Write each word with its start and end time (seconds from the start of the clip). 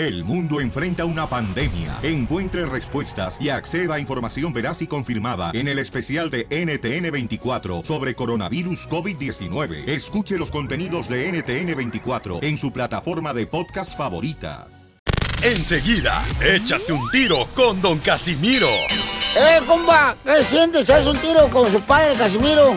El 0.00 0.24
mundo 0.24 0.62
enfrenta 0.62 1.04
una 1.04 1.26
pandemia. 1.26 1.98
Encuentre 2.02 2.64
respuestas 2.64 3.36
y 3.38 3.50
acceda 3.50 3.96
a 3.96 4.00
información 4.00 4.50
veraz 4.50 4.80
y 4.80 4.86
confirmada 4.86 5.50
en 5.52 5.68
el 5.68 5.78
especial 5.78 6.30
de 6.30 6.48
NTN24 6.48 7.84
sobre 7.84 8.14
coronavirus 8.14 8.88
COVID-19. 8.88 9.86
Escuche 9.86 10.38
los 10.38 10.50
contenidos 10.50 11.06
de 11.06 11.30
NTN24 11.30 12.42
en 12.42 12.56
su 12.56 12.72
plataforma 12.72 13.34
de 13.34 13.46
podcast 13.46 13.94
favorita. 13.94 14.68
Enseguida, 15.42 16.24
échate 16.40 16.94
un 16.94 17.10
tiro 17.10 17.36
con 17.54 17.82
Don 17.82 17.98
Casimiro. 17.98 18.70
¡Eh, 19.36 19.60
comba! 19.66 20.16
¿Qué 20.24 20.42
sientes? 20.42 20.88
¿Haz 20.88 21.04
un 21.04 21.18
tiro 21.18 21.50
con 21.50 21.70
su 21.70 21.78
padre, 21.82 22.14
Casimiro? 22.14 22.74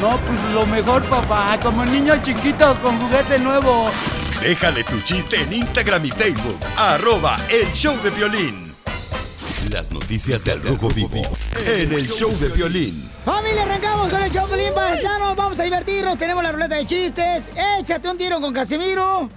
No, 0.00 0.18
pues 0.24 0.54
lo 0.54 0.64
mejor, 0.64 1.02
papá. 1.10 1.60
Como 1.62 1.84
niño 1.84 2.14
chiquito 2.22 2.80
con 2.80 2.98
juguete 2.98 3.38
nuevo. 3.38 3.90
Déjale 4.42 4.82
tu 4.82 5.00
chiste 5.02 5.36
en 5.40 5.52
Instagram 5.52 6.04
y 6.04 6.10
Facebook. 6.10 6.58
Arroba 6.76 7.36
El 7.48 7.72
Show 7.74 7.96
de 8.02 8.10
Violín. 8.10 8.74
Las 9.70 9.92
noticias 9.92 10.44
del 10.44 10.60
Rojo 10.64 10.88
Vivo 10.88 11.22
en 11.64 11.92
El 11.92 12.08
Show 12.08 12.36
de 12.40 12.48
Violín. 12.48 13.08
Familia, 13.24 13.62
arrancamos 13.62 14.10
con 14.10 14.20
el 14.20 14.32
show 14.32 14.48
Pelín 14.48 14.74
Paisanos. 14.74 15.36
Vamos 15.36 15.60
a 15.60 15.62
divertirnos. 15.62 16.18
Tenemos 16.18 16.42
la 16.42 16.50
ruleta 16.50 16.74
de 16.74 16.84
chistes. 16.84 17.50
Échate 17.78 18.08
un 18.08 18.18
tiro 18.18 18.40
con 18.40 18.52
Casimiro. 18.52 19.28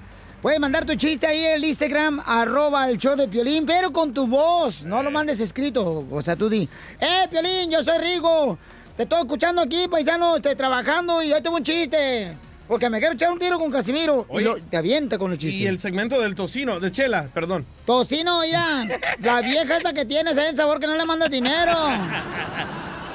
Puedes 0.41 0.59
mandar 0.59 0.85
tu 0.85 0.95
chiste 0.95 1.27
ahí 1.27 1.45
en 1.45 1.51
el 1.51 1.65
Instagram, 1.65 2.23
arroba 2.25 2.89
el 2.89 2.97
show 2.97 3.15
de 3.15 3.27
Piolín, 3.27 3.67
pero 3.67 3.93
con 3.93 4.11
tu 4.11 4.25
voz. 4.25 4.81
No 4.81 5.03
lo 5.03 5.11
mandes 5.11 5.39
escrito. 5.39 6.07
O 6.09 6.21
sea, 6.23 6.35
tú 6.35 6.49
di, 6.49 6.67
¡Eh, 6.99 7.27
Piolín, 7.29 7.69
yo 7.69 7.83
soy 7.83 7.99
Rigo! 7.99 8.57
Te 8.97 9.03
estoy 9.03 9.19
escuchando 9.19 9.61
aquí, 9.61 9.87
paisano, 9.87 10.37
estoy 10.37 10.55
trabajando 10.55 11.21
y 11.21 11.31
hoy 11.31 11.43
tengo 11.43 11.57
un 11.57 11.63
chiste. 11.63 12.35
Porque 12.67 12.89
me 12.89 12.99
quiero 12.99 13.13
echar 13.13 13.31
un 13.31 13.37
tiro 13.39 13.59
con 13.59 13.71
Casimiro. 13.71 14.25
y 14.33 14.41
lo- 14.41 14.55
te 14.57 14.77
avienta 14.77 15.17
con 15.19 15.31
el 15.31 15.37
chiste. 15.37 15.57
Y 15.57 15.67
el 15.67 15.79
segmento 15.79 16.19
del 16.19 16.33
tocino, 16.35 16.79
de 16.79 16.91
chela, 16.91 17.29
perdón. 17.33 17.65
Tocino, 17.85 18.41
mira, 18.41 18.85
la 19.21 19.41
vieja 19.41 19.77
esa 19.77 19.93
que 19.93 20.05
tienes 20.05 20.35
es 20.37 20.49
el 20.49 20.55
sabor 20.57 20.79
que 20.79 20.87
no 20.87 20.95
le 20.95 21.05
mandas 21.05 21.29
dinero. 21.29 21.73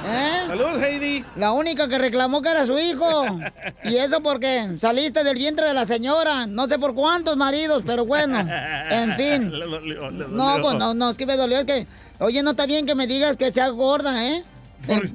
¿Eh? 0.03 0.43
Saludos, 0.47 0.81
Heidi. 0.83 1.23
La 1.35 1.51
única 1.51 1.87
que 1.87 1.97
reclamó 1.99 2.41
que 2.41 2.49
era 2.49 2.65
su 2.65 2.77
hijo. 2.79 3.39
Y 3.83 3.97
eso 3.97 4.21
porque 4.21 4.71
saliste 4.79 5.23
del 5.23 5.35
vientre 5.37 5.67
de 5.67 5.73
la 5.75 5.85
señora. 5.85 6.47
No 6.47 6.67
sé 6.67 6.79
por 6.79 6.95
cuántos 6.95 7.37
maridos, 7.37 7.83
pero 7.85 8.05
bueno. 8.05 8.39
En 8.89 9.13
fin. 9.13 9.51
Le 9.59 9.65
dolió, 9.65 10.09
le 10.09 10.27
No, 10.27 10.57
pues 10.61 10.75
no, 10.75 10.93
no, 10.95 11.11
es 11.11 11.17
que 11.17 11.25
me 11.27 11.35
dolió. 11.37 11.59
Es 11.59 11.65
que, 11.65 11.87
oye, 12.19 12.41
no 12.41 12.51
está 12.51 12.65
bien 12.65 12.85
que 12.87 12.95
me 12.95 13.05
digas 13.05 13.37
que 13.37 13.51
sea 13.51 13.67
gorda, 13.69 14.25
¿eh? 14.27 14.43
¿Por, 14.87 15.07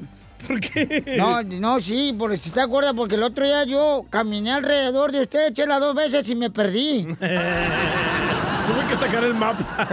qué? 0.61 1.15
No, 1.17 1.43
no, 1.43 1.81
sí, 1.81 2.15
porque 2.19 2.37
si 2.37 2.49
está 2.49 2.65
gorda, 2.65 2.95
porque 2.95 3.15
el 3.17 3.23
otro 3.23 3.45
día 3.45 3.65
yo 3.65 4.07
caminé 4.11 4.53
alrededor 4.53 5.13
de 5.13 5.23
usted, 5.23 5.53
chela, 5.53 5.79
dos 5.79 5.95
veces 5.95 6.29
y 6.29 6.35
me 6.35 6.51
perdí. 6.51 7.07
Tuve 8.67 8.87
que 8.89 8.97
sacar 8.97 9.23
el 9.23 9.35
mapa. 9.35 9.89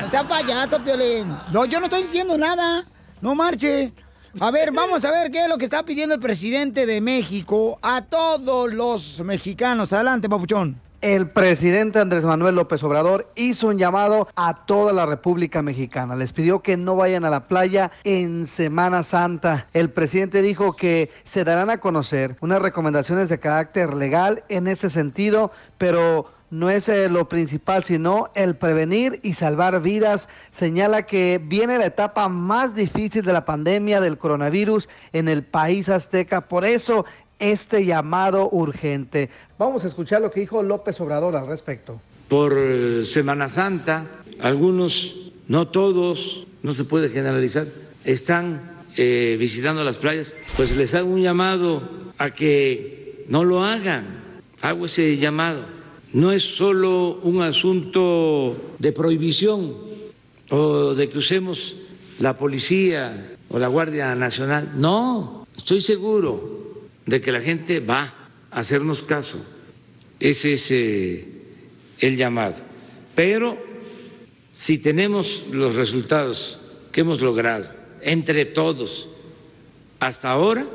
No 0.00 0.08
sea 0.10 0.22
payaso, 0.22 0.82
Piolín. 0.82 1.36
No, 1.52 1.64
yo 1.64 1.80
no 1.80 1.86
estoy 1.86 2.04
diciendo 2.04 2.38
nada. 2.38 2.84
No 3.20 3.34
marche. 3.34 3.92
A 4.40 4.50
ver, 4.50 4.72
vamos 4.72 5.04
a 5.04 5.10
ver 5.10 5.30
qué 5.30 5.42
es 5.42 5.48
lo 5.48 5.58
que 5.58 5.64
está 5.64 5.82
pidiendo 5.84 6.14
el 6.14 6.20
presidente 6.20 6.86
de 6.86 7.00
México 7.00 7.78
a 7.82 8.02
todos 8.02 8.72
los 8.72 9.20
mexicanos. 9.20 9.92
Adelante, 9.92 10.28
papuchón. 10.28 10.80
El 11.02 11.30
presidente 11.30 11.98
Andrés 11.98 12.22
Manuel 12.22 12.54
López 12.54 12.80
Obrador 12.84 13.28
hizo 13.34 13.66
un 13.66 13.76
llamado 13.76 14.28
a 14.36 14.64
toda 14.66 14.92
la 14.92 15.04
República 15.04 15.60
Mexicana. 15.60 16.14
Les 16.14 16.32
pidió 16.32 16.62
que 16.62 16.76
no 16.76 16.94
vayan 16.94 17.24
a 17.24 17.30
la 17.30 17.48
playa 17.48 17.90
en 18.04 18.46
Semana 18.46 19.02
Santa. 19.02 19.66
El 19.72 19.90
presidente 19.90 20.42
dijo 20.42 20.76
que 20.76 21.10
se 21.24 21.42
darán 21.42 21.70
a 21.70 21.78
conocer 21.78 22.36
unas 22.40 22.62
recomendaciones 22.62 23.28
de 23.28 23.40
carácter 23.40 23.94
legal 23.94 24.44
en 24.48 24.68
ese 24.68 24.90
sentido, 24.90 25.50
pero 25.76 26.30
no 26.50 26.70
es 26.70 26.88
eh, 26.88 27.08
lo 27.08 27.28
principal, 27.28 27.82
sino 27.82 28.30
el 28.36 28.54
prevenir 28.54 29.18
y 29.24 29.34
salvar 29.34 29.80
vidas. 29.80 30.28
Señala 30.52 31.02
que 31.02 31.40
viene 31.42 31.78
la 31.78 31.86
etapa 31.86 32.28
más 32.28 32.76
difícil 32.76 33.24
de 33.24 33.32
la 33.32 33.44
pandemia 33.44 34.00
del 34.00 34.18
coronavirus 34.18 34.88
en 35.12 35.28
el 35.28 35.42
país 35.42 35.88
azteca. 35.88 36.42
Por 36.42 36.64
eso, 36.64 37.06
este 37.42 37.84
llamado 37.84 38.48
urgente. 38.50 39.28
Vamos 39.58 39.84
a 39.84 39.88
escuchar 39.88 40.22
lo 40.22 40.30
que 40.30 40.40
dijo 40.40 40.62
López 40.62 41.00
Obrador 41.00 41.34
al 41.36 41.46
respecto. 41.46 42.00
por 42.28 42.54
eh, 42.56 43.04
Semana 43.04 43.48
Santa, 43.48 44.06
algunos, 44.40 45.32
no 45.48 45.68
todos, 45.68 46.46
no 46.62 46.72
se 46.72 46.84
puede 46.84 47.08
generalizar, 47.08 47.66
están 48.04 48.84
eh, 48.96 49.36
visitando 49.38 49.84
las 49.84 49.98
playas, 49.98 50.34
pues 50.56 50.74
les 50.76 50.94
hago 50.94 51.10
un 51.10 51.20
llamado 51.20 51.82
a 52.16 52.30
que 52.30 53.24
no 53.28 53.44
lo 53.44 53.64
hagan, 53.64 54.32
hago 54.62 54.86
ese 54.86 55.16
llamado. 55.18 55.64
No 56.12 56.30
es 56.30 56.42
solo 56.42 57.18
un 57.22 57.42
asunto 57.42 58.56
de 58.78 58.92
prohibición 58.92 59.74
o 60.50 60.94
de 60.94 61.08
que 61.08 61.18
usemos 61.18 61.76
la 62.20 62.36
policía 62.36 63.36
o 63.48 63.58
la 63.58 63.66
Guardia 63.66 64.14
Nacional, 64.14 64.72
no, 64.76 65.46
estoy 65.56 65.80
seguro 65.80 66.61
de 67.06 67.20
que 67.20 67.32
la 67.32 67.40
gente 67.40 67.80
va 67.80 68.14
a 68.50 68.60
hacernos 68.60 69.02
caso. 69.02 69.44
Ese 70.20 70.54
es 70.54 70.70
eh, 70.70 71.28
el 71.98 72.16
llamado. 72.16 72.54
Pero 73.14 73.58
si 74.54 74.78
tenemos 74.78 75.44
los 75.50 75.74
resultados 75.74 76.60
que 76.92 77.00
hemos 77.00 77.20
logrado 77.20 77.66
entre 78.00 78.44
todos 78.44 79.08
hasta 80.00 80.30
ahora, 80.30 80.66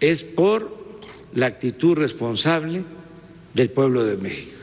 es 0.00 0.22
por 0.22 0.76
la 1.34 1.46
actitud 1.46 1.96
responsable 1.96 2.84
del 3.54 3.70
pueblo 3.70 4.04
de 4.04 4.16
México. 4.16 4.56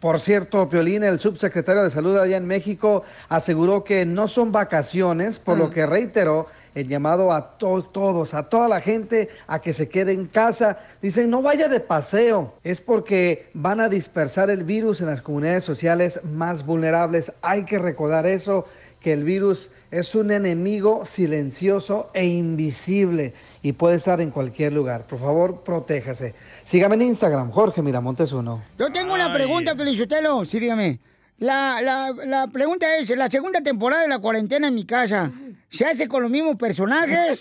Por 0.00 0.18
cierto, 0.18 0.68
Piolín, 0.68 1.04
el 1.04 1.20
subsecretario 1.20 1.84
de 1.84 1.90
Salud 1.90 2.16
allá 2.16 2.36
en 2.36 2.46
México, 2.46 3.04
aseguró 3.28 3.84
que 3.84 4.04
no 4.04 4.26
son 4.26 4.50
vacaciones, 4.50 5.38
por 5.38 5.56
lo 5.56 5.70
que 5.70 5.86
reiteró 5.86 6.48
el 6.74 6.88
llamado 6.88 7.32
a 7.32 7.58
to- 7.58 7.82
todos, 7.84 8.34
a 8.34 8.48
toda 8.48 8.68
la 8.68 8.80
gente, 8.80 9.28
a 9.46 9.60
que 9.60 9.72
se 9.72 9.88
quede 9.88 10.12
en 10.12 10.26
casa. 10.26 10.78
Dicen, 11.00 11.30
no 11.30 11.42
vaya 11.42 11.68
de 11.68 11.80
paseo, 11.80 12.54
es 12.64 12.80
porque 12.80 13.50
van 13.54 13.80
a 13.80 13.88
dispersar 13.88 14.50
el 14.50 14.64
virus 14.64 15.00
en 15.00 15.06
las 15.06 15.22
comunidades 15.22 15.64
sociales 15.64 16.20
más 16.24 16.64
vulnerables. 16.64 17.32
Hay 17.42 17.64
que 17.64 17.78
recordar 17.78 18.26
eso, 18.26 18.66
que 19.00 19.12
el 19.12 19.24
virus 19.24 19.72
es 19.90 20.14
un 20.14 20.30
enemigo 20.30 21.04
silencioso 21.04 22.08
e 22.14 22.24
invisible 22.26 23.34
y 23.60 23.72
puede 23.72 23.96
estar 23.96 24.20
en 24.20 24.30
cualquier 24.30 24.72
lugar. 24.72 25.06
Por 25.06 25.18
favor, 25.18 25.62
protéjase. 25.62 26.34
Sígame 26.64 26.94
en 26.94 27.02
Instagram, 27.02 27.50
Jorge 27.50 27.82
Miramontes 27.82 28.32
uno. 28.32 28.62
Yo 28.78 28.90
tengo 28.92 29.12
una 29.12 29.32
pregunta, 29.32 29.74
Felicitelo. 29.76 30.44
Sí, 30.44 30.60
dígame. 30.60 31.00
La, 31.42 31.82
la, 31.82 32.12
la 32.24 32.46
pregunta 32.46 32.96
es, 32.98 33.10
la 33.10 33.28
segunda 33.28 33.60
temporada 33.60 34.02
de 34.02 34.08
la 34.08 34.20
cuarentena 34.20 34.68
en 34.68 34.74
mi 34.76 34.84
casa, 34.84 35.28
¿se 35.68 35.84
hace 35.84 36.06
con 36.06 36.22
los 36.22 36.30
mismos 36.30 36.54
personajes? 36.54 37.40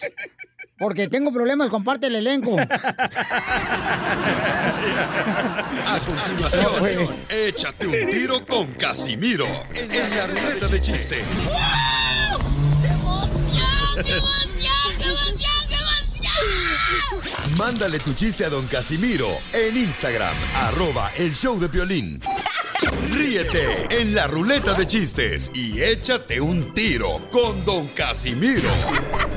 Porque 0.80 1.08
tengo 1.08 1.32
problemas 1.32 1.70
con 1.70 1.84
parte 1.84 2.08
del 2.08 2.16
elenco. 2.16 2.58
A 2.60 2.66
continuación, 6.00 7.10
échate 7.30 7.86
un 7.86 8.10
tiro 8.10 8.44
con 8.48 8.74
Casimiro 8.74 9.46
en 9.76 9.90
la 10.18 10.26
ruleta 10.26 10.66
de 10.66 10.82
chiste. 10.82 11.18
Mándale 17.58 18.00
tu 18.00 18.14
chiste 18.14 18.46
a 18.46 18.50
don 18.50 18.66
Casimiro 18.68 19.28
en 19.54 19.78
Instagram, 19.78 20.36
arroba 20.56 21.12
el 21.18 21.34
show 21.36 21.60
de 21.60 21.68
violín. 21.68 22.20
Ríete 23.12 23.88
en 24.02 24.16
la 24.16 24.26
ruleta 24.26 24.74
de 24.74 24.88
chistes 24.88 25.52
y 25.54 25.82
échate 25.82 26.42
un 26.42 26.74
tiro 26.74 27.30
con 27.30 27.64
don 27.66 27.88
Casimiro. 27.90 28.72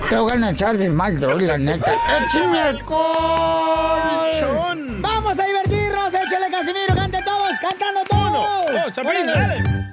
Te 0.09 0.17
voy 0.17 0.43
a 0.43 0.51
echar 0.51 0.79
de 0.79 0.89
mal, 0.89 1.21
droga, 1.21 1.43
la 1.43 1.59
neta. 1.59 1.95
¡Échame 2.27 2.61
alcohol! 2.61 4.31
¡Vamos 5.01 5.39
a 5.39 5.45
divertirnos! 5.45 6.15
¡Échale, 6.15 6.51
Casimiro! 6.51 6.95
¡Cante 6.95 7.19
todos! 7.23 7.53
¡Cantando 7.61 8.01
todos! 8.09 8.45
dos, 8.73 8.93
Chapín, 8.95 9.27
dale. 9.27 9.84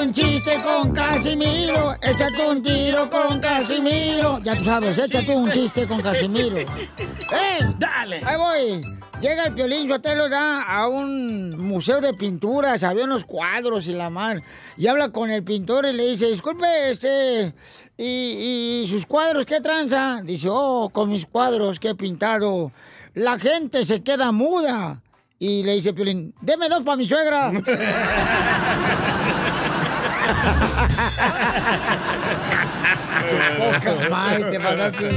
Échate 0.00 0.08
un 0.08 0.14
chiste 0.14 0.62
con 0.64 0.92
Casimiro. 0.92 1.94
Échate 2.00 2.48
un 2.48 2.62
tiro 2.62 3.10
con 3.10 3.38
Casimiro. 3.38 4.40
Ya 4.42 4.56
tú 4.56 4.64
sabes, 4.64 4.96
échate 4.96 5.36
un 5.36 5.50
chiste 5.50 5.86
con 5.86 6.00
Casimiro. 6.00 6.56
¡Eh! 6.58 6.66
Dale. 7.78 8.22
Ahí 8.24 8.36
voy. 8.38 8.98
Llega 9.20 9.44
el 9.44 9.52
Piolín 9.52 9.88
Sotelo 9.88 10.26
ya 10.28 10.62
a 10.62 10.88
un 10.88 11.50
museo 11.58 12.00
de 12.00 12.14
pinturas, 12.14 12.82
había 12.82 13.04
unos 13.04 13.26
cuadros 13.26 13.88
y 13.88 13.92
la 13.92 14.08
mar. 14.08 14.40
Y 14.78 14.86
habla 14.86 15.10
con 15.10 15.30
el 15.30 15.44
pintor 15.44 15.84
y 15.84 15.92
le 15.92 16.06
dice, 16.06 16.28
disculpe, 16.28 16.90
este, 16.90 17.52
¿y, 17.98 18.84
y 18.84 18.86
sus 18.88 19.04
cuadros 19.04 19.44
qué 19.44 19.60
tranza? 19.60 20.22
Dice, 20.24 20.48
oh, 20.50 20.88
con 20.90 21.10
mis 21.10 21.26
cuadros 21.26 21.78
que 21.78 21.90
he 21.90 21.94
pintado, 21.94 22.72
la 23.12 23.38
gente 23.38 23.84
se 23.84 24.02
queda 24.02 24.32
muda. 24.32 25.02
Y 25.38 25.62
le 25.62 25.74
dice 25.74 25.92
Piolín, 25.92 26.34
deme 26.40 26.70
dos 26.70 26.82
para 26.84 26.96
mi 26.96 27.06
suegra. 27.06 27.52
Madre, 34.10 34.44
te 34.44 34.60
pasaste. 34.60 35.10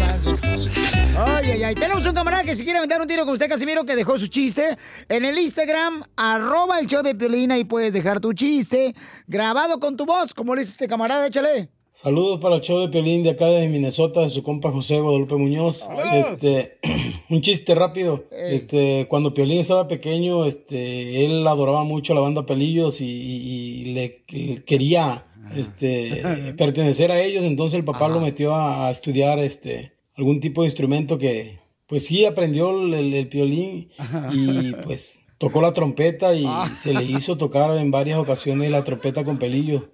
Ay, 1.18 1.52
ay, 1.52 1.64
ay. 1.64 1.76
Tenemos 1.76 2.06
un 2.06 2.14
camarada 2.14 2.44
que 2.44 2.56
si 2.56 2.64
quiere 2.64 2.80
aventar 2.80 3.02
un 3.02 3.08
tiro 3.08 3.24
con 3.26 3.34
usted, 3.34 3.50
Casimiro, 3.50 3.86
que 3.86 3.96
dejó 3.96 4.18
su 4.18 4.28
chiste 4.28 4.78
en 5.10 5.26
el 5.26 5.38
Instagram, 5.38 6.04
arroba 6.16 6.80
el 6.80 6.88
show 6.88 7.02
de 7.04 7.16
Piolina 7.16 7.58
y 7.58 7.64
puedes 7.64 7.94
dejar 7.94 8.20
tu 8.20 8.34
chiste 8.34 8.96
grabado 9.28 9.80
con 9.80 9.96
tu 9.96 10.06
voz, 10.06 10.34
como 10.34 10.56
le 10.56 10.62
dice 10.62 10.72
este 10.72 10.88
camarada, 10.88 11.28
échale. 11.28 11.70
Saludos 11.96 12.40
para 12.42 12.56
el 12.56 12.62
show 12.62 12.80
de 12.80 12.88
Pelín 12.90 13.22
de 13.22 13.30
acá 13.30 13.46
de 13.46 13.68
Minnesota, 13.68 14.22
de 14.22 14.30
su 14.30 14.42
compa 14.42 14.72
José 14.72 15.00
Guadalupe 15.00 15.36
Muñoz. 15.36 15.88
Este, 16.16 16.80
un 17.30 17.42
chiste 17.42 17.76
rápido. 17.76 18.26
Este, 18.32 19.06
cuando 19.08 19.36
Piolín 19.36 19.60
estaba 19.60 19.88
pequeño, 19.88 20.46
este, 20.48 21.24
él 21.24 21.46
adoraba 21.48 21.84
mucho 21.84 22.16
la 22.16 22.22
banda 22.22 22.48
Pelillos 22.48 23.00
y, 23.00 23.06
y- 23.06 23.82
y 23.82 23.86
le, 23.94 24.26
le 24.30 24.64
quería, 24.64 25.28
este, 25.56 26.24
pertenecer 26.58 27.12
a 27.12 27.22
ellos. 27.22 27.44
Entonces 27.44 27.78
el 27.78 27.86
papá 27.86 28.08
lo 28.08 28.20
metió 28.20 28.56
a, 28.56 28.88
a 28.88 28.92
estudiar, 28.92 29.38
este, 29.38 29.94
algún 30.16 30.40
tipo 30.40 30.64
de 30.64 30.70
instrumento 30.70 31.20
que, 31.20 31.60
pues 31.86 32.08
sí, 32.08 32.26
aprendió 32.26 32.72
el, 32.72 32.92
el- 32.96 33.14
el 33.14 33.28
Piolín 33.30 33.90
y 34.34 34.72
pues 34.84 35.20
tocó 35.38 35.62
la 35.62 35.74
trompeta 35.76 36.34
y 36.34 36.48
se 36.76 36.92
le 36.96 37.04
hizo 37.04 37.38
tocar 37.38 37.78
en 37.78 37.92
varias 37.92 38.18
ocasiones 38.18 38.72
la 38.72 38.84
trompeta 38.84 39.24
con 39.24 39.38
Pelillos. 39.38 39.84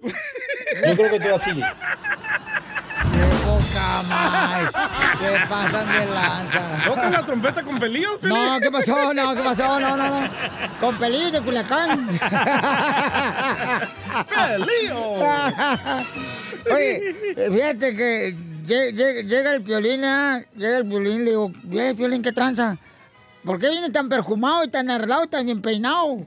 Yo 0.86 0.96
creo 0.96 1.10
que 1.10 1.20
todo 1.20 1.34
así. 1.34 1.50
¡Qué 1.52 3.26
poca 3.44 4.02
más! 4.08 4.72
Se 5.18 5.46
pasan 5.48 5.86
de 5.92 6.06
lanza. 6.06 6.60
¿Tocas 6.84 7.10
la 7.10 7.22
trompeta 7.26 7.62
con 7.62 7.78
pelillos? 7.78 8.22
No, 8.22 8.58
¿qué 8.60 8.70
pasó? 8.70 9.12
No, 9.14 9.34
¿qué 9.34 9.42
pasó? 9.42 9.80
No, 9.80 9.96
no, 9.96 10.20
no. 10.20 10.28
Con 10.80 10.96
pelillos 10.96 11.32
de 11.32 11.40
Culiacán. 11.40 12.08
¡Pelillo! 14.28 15.12
Oye, 16.74 17.14
fíjate 17.34 17.96
que 17.96 18.34
lle- 18.66 18.92
lle- 18.94 19.22
llega 19.26 19.54
el 19.54 19.62
piolín, 19.62 20.04
¿ah? 20.04 20.40
llega 20.56 20.78
el 20.78 20.86
piolín, 20.86 21.24
le 21.24 21.30
digo, 21.30 21.50
¿qué 21.70 21.94
piolín 21.96 22.22
qué 22.22 22.32
tranza? 22.32 22.76
¿Por 23.44 23.58
qué 23.58 23.70
viene 23.70 23.90
tan 23.90 24.08
perfumado 24.08 24.64
y 24.64 24.68
tan 24.68 24.90
arreglado 24.90 25.24
y 25.24 25.28
tan 25.28 25.46
bien 25.46 25.62
peinado? 25.62 26.18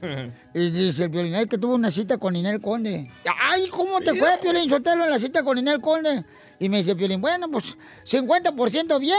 Y 0.56 0.70
dice 0.70 1.04
el 1.04 1.10
piolín, 1.10 1.34
es 1.34 1.46
que 1.48 1.58
tuvo 1.58 1.74
una 1.74 1.90
cita 1.90 2.16
con 2.16 2.36
Inel 2.36 2.60
Conde. 2.60 3.10
Ay, 3.42 3.66
¿cómo 3.68 4.00
te 4.00 4.14
fue, 4.14 4.38
piolín? 4.40 4.68
Suéltalo 4.68 5.04
en 5.04 5.10
la 5.10 5.18
cita 5.18 5.42
con 5.42 5.58
Inel 5.58 5.80
Conde. 5.80 6.22
Y 6.60 6.68
me 6.68 6.76
dice 6.78 6.92
el 6.92 6.96
piolín, 6.96 7.20
bueno, 7.20 7.50
pues 7.50 7.76
50% 8.06 9.00
bien, 9.00 9.18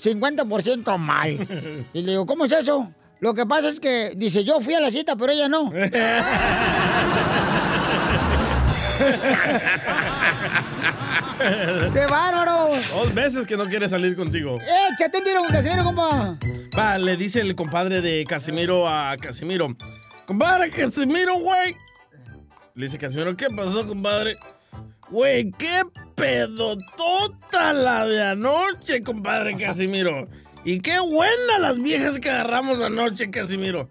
50% 0.00 0.96
mal. 0.96 1.84
Y 1.92 2.02
le 2.02 2.12
digo, 2.12 2.24
¿cómo 2.24 2.44
es 2.44 2.52
eso? 2.52 2.86
Lo 3.18 3.34
que 3.34 3.44
pasa 3.46 3.68
es 3.68 3.80
que, 3.80 4.12
dice, 4.16 4.44
yo 4.44 4.60
fui 4.60 4.74
a 4.74 4.80
la 4.80 4.92
cita, 4.92 5.16
pero 5.16 5.32
ella 5.32 5.48
no. 5.48 5.70
¡Qué 11.92 12.06
bárbaro! 12.06 12.70
Dos 12.92 13.14
veces 13.14 13.46
que 13.46 13.56
no 13.56 13.64
quiere 13.64 13.88
salir 13.88 14.16
contigo. 14.16 14.56
¡Échate 14.92 15.18
un 15.18 15.24
tiro 15.24 15.40
con 15.40 15.48
Casimiro, 15.48 15.84
compa! 15.84 16.36
Va, 16.76 16.98
le 16.98 17.16
dice 17.16 17.40
el 17.40 17.54
compadre 17.54 18.00
de 18.00 18.24
Casimiro 18.24 18.88
a 18.88 19.16
Casimiro. 19.16 19.76
Compadre, 20.26 20.70
Casimiro, 20.70 21.38
güey. 21.38 21.76
Le 22.74 22.86
dice 22.86 22.98
Casimiro, 22.98 23.36
¿qué 23.36 23.48
pasó, 23.48 23.86
compadre? 23.86 24.36
Güey, 25.10 25.50
qué 25.52 25.82
pedotota 26.14 27.72
la 27.72 28.06
de 28.06 28.22
anoche, 28.22 29.00
compadre 29.00 29.56
Casimiro. 29.56 30.28
Y 30.64 30.80
qué 30.80 31.00
buenas 31.00 31.58
las 31.58 31.82
viejas 31.82 32.20
que 32.20 32.30
agarramos 32.30 32.80
anoche, 32.80 33.30
Casimiro. 33.30 33.88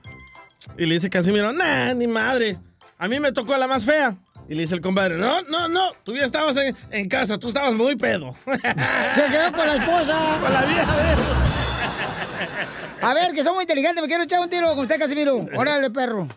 Y 0.78 0.86
le 0.86 0.96
dice 0.96 1.10
Casimiro, 1.10 1.52
nah, 1.52 1.94
ni 1.94 2.08
madre. 2.08 2.58
A 2.98 3.08
mí 3.08 3.20
me 3.20 3.32
tocó 3.32 3.58
la 3.58 3.68
más 3.68 3.86
fea. 3.86 4.16
Y 4.50 4.56
le 4.56 4.64
dice 4.64 4.74
el 4.74 4.82
compadre, 4.82 5.16
no, 5.16 5.44
no, 5.44 5.68
no, 5.68 5.92
tú 6.04 6.16
ya 6.16 6.26
estabas 6.26 6.58
en, 6.58 6.76
en 6.90 7.08
casa, 7.08 7.38
tú 7.38 7.50
estabas 7.50 7.76
muy 7.76 7.96
pedo. 7.96 8.34
Se 9.14 9.24
quedó 9.26 9.52
con 9.54 9.68
la 9.68 9.76
esposa. 9.76 10.40
Con 10.42 10.52
la 10.52 10.66
vieja 10.66 10.96
de 10.98 11.14
él. 11.14 11.20
A 13.02 13.14
ver, 13.14 13.32
que 13.34 13.44
son 13.44 13.54
muy 13.54 13.62
inteligentes, 13.64 14.02
me 14.02 14.08
quiero 14.08 14.24
echar 14.24 14.40
un 14.40 14.50
tiro 14.50 14.70
con 14.70 14.80
usted, 14.80 14.98
Casimiro. 14.98 15.46
Órale, 15.56 15.92
perro. 15.92 16.28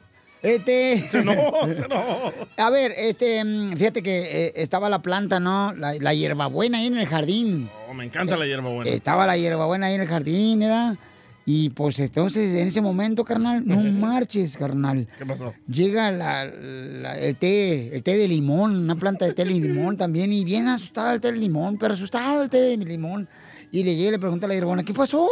Este. 0.43 1.09
Se 1.09 1.21
enojó, 1.21 1.67
se 1.75 1.85
enojó. 1.87 2.35
A 2.59 2.69
ver, 2.69 2.93
este, 2.99 3.43
mm, 3.45 3.77
fíjate 3.79 4.03
que 4.03 4.47
eh, 4.47 4.53
estaba 4.57 4.91
la 4.91 5.01
planta, 5.01 5.41
¿no? 5.41 5.73
La, 5.73 5.95
la 5.95 6.13
hierbabuena 6.13 6.79
ahí 6.79 6.89
en 6.89 6.99
el 6.99 7.07
jardín. 7.07 7.71
Oh, 7.89 7.95
me 7.95 8.05
encanta 8.05 8.37
la 8.37 8.45
hierba 8.45 8.69
buena. 8.69 8.91
Estaba 8.91 9.27
la 9.27 9.39
hierbabuena 9.39 9.87
ahí 9.87 9.95
en 9.95 10.03
el 10.03 10.09
jardín, 10.09 10.61
¿verdad? 10.61 10.97
Y 11.45 11.71
pues 11.71 11.99
entonces, 11.99 12.55
en 12.55 12.69
ese 12.69 12.81
momento, 12.81 13.25
carnal, 13.25 13.67
no 13.67 13.77
marches, 13.79 14.57
carnal. 14.57 15.09
¿Qué 15.19 15.27
pasó? 15.27 15.53
Llega 15.67 16.13
la- 16.13 16.45
la- 16.45 17.19
el 17.19 17.35
té, 17.37 17.97
el 17.97 18.03
té 18.05 18.17
de 18.17 18.29
limón, 18.29 18.77
una 18.77 18.95
planta 18.97 19.25
de 19.25 19.33
té 19.33 19.45
de 19.45 19.51
limón 19.51 19.97
también, 19.97 20.33
y 20.33 20.45
bien 20.45 20.69
asustado 20.69 21.13
el 21.15 21.21
té 21.21 21.33
de 21.33 21.39
limón, 21.39 21.79
pero 21.79 21.95
asustado 21.95 22.43
el 22.45 22.51
té 22.51 22.61
de 22.61 22.77
limón. 22.77 23.27
Y 23.73 23.83
le 23.83 23.97
llega 23.97 24.09
y 24.09 24.13
le 24.13 24.19
pregunta 24.19 24.47
a 24.47 24.49
la 24.49 24.55
hierbabuena, 24.55 24.85
¿qué 24.85 24.95
pasó? 24.95 25.27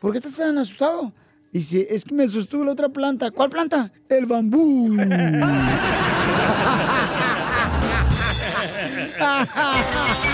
¿Por 0.00 0.12
qué 0.12 0.18
estás 0.18 0.36
tan 0.36 0.58
asustado? 0.58 1.12
Dice, 1.52 1.86
es 1.88 2.04
que 2.04 2.14
me 2.14 2.24
asustó 2.24 2.62
la 2.64 2.72
otra 2.72 2.88
planta. 2.88 3.30
¿Cuál 3.30 3.48
planta? 3.48 3.90
El 4.08 4.26
bambú. 4.26 4.90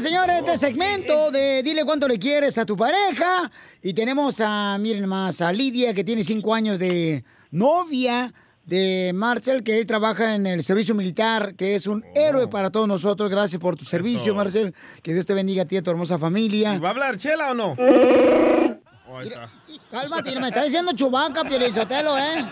señores, 0.00 0.42
este 0.44 0.58
segmento 0.58 1.30
de 1.30 1.62
Dile 1.62 1.84
cuánto 1.84 2.06
le 2.06 2.18
quieres 2.18 2.58
a 2.58 2.66
tu 2.66 2.76
pareja. 2.76 3.50
Y 3.82 3.94
tenemos 3.94 4.40
a, 4.40 4.76
miren 4.78 5.06
más, 5.06 5.40
a 5.40 5.52
Lidia, 5.52 5.94
que 5.94 6.04
tiene 6.04 6.22
cinco 6.22 6.54
años 6.54 6.78
de 6.78 7.24
novia 7.50 8.32
de 8.64 9.12
Marcel, 9.14 9.62
que 9.62 9.78
él 9.78 9.86
trabaja 9.86 10.34
en 10.34 10.46
el 10.46 10.62
servicio 10.64 10.94
militar, 10.94 11.54
que 11.54 11.74
es 11.74 11.86
un 11.86 12.04
héroe 12.14 12.48
para 12.48 12.70
todos 12.70 12.88
nosotros. 12.88 13.30
Gracias 13.30 13.60
por 13.60 13.76
tu 13.76 13.84
servicio, 13.84 14.34
Marcel. 14.34 14.74
Que 15.02 15.14
Dios 15.14 15.24
te 15.24 15.34
bendiga 15.34 15.62
a 15.62 15.66
ti 15.66 15.76
y 15.76 15.78
a 15.78 15.82
tu 15.82 15.90
hermosa 15.90 16.18
familia. 16.18 16.78
¿Va 16.78 16.88
a 16.88 16.90
hablar 16.90 17.16
Chela 17.16 17.52
o 17.52 17.54
no? 17.54 17.74
Oh, 19.08 19.18
ahí 19.18 19.28
está. 19.28 19.48
Cálmate, 19.96 20.38
me 20.38 20.48
está 20.48 20.62
diciendo 20.62 20.92
Chubaca, 20.92 21.42
Pielichotelo, 21.42 22.18
¿eh? 22.18 22.44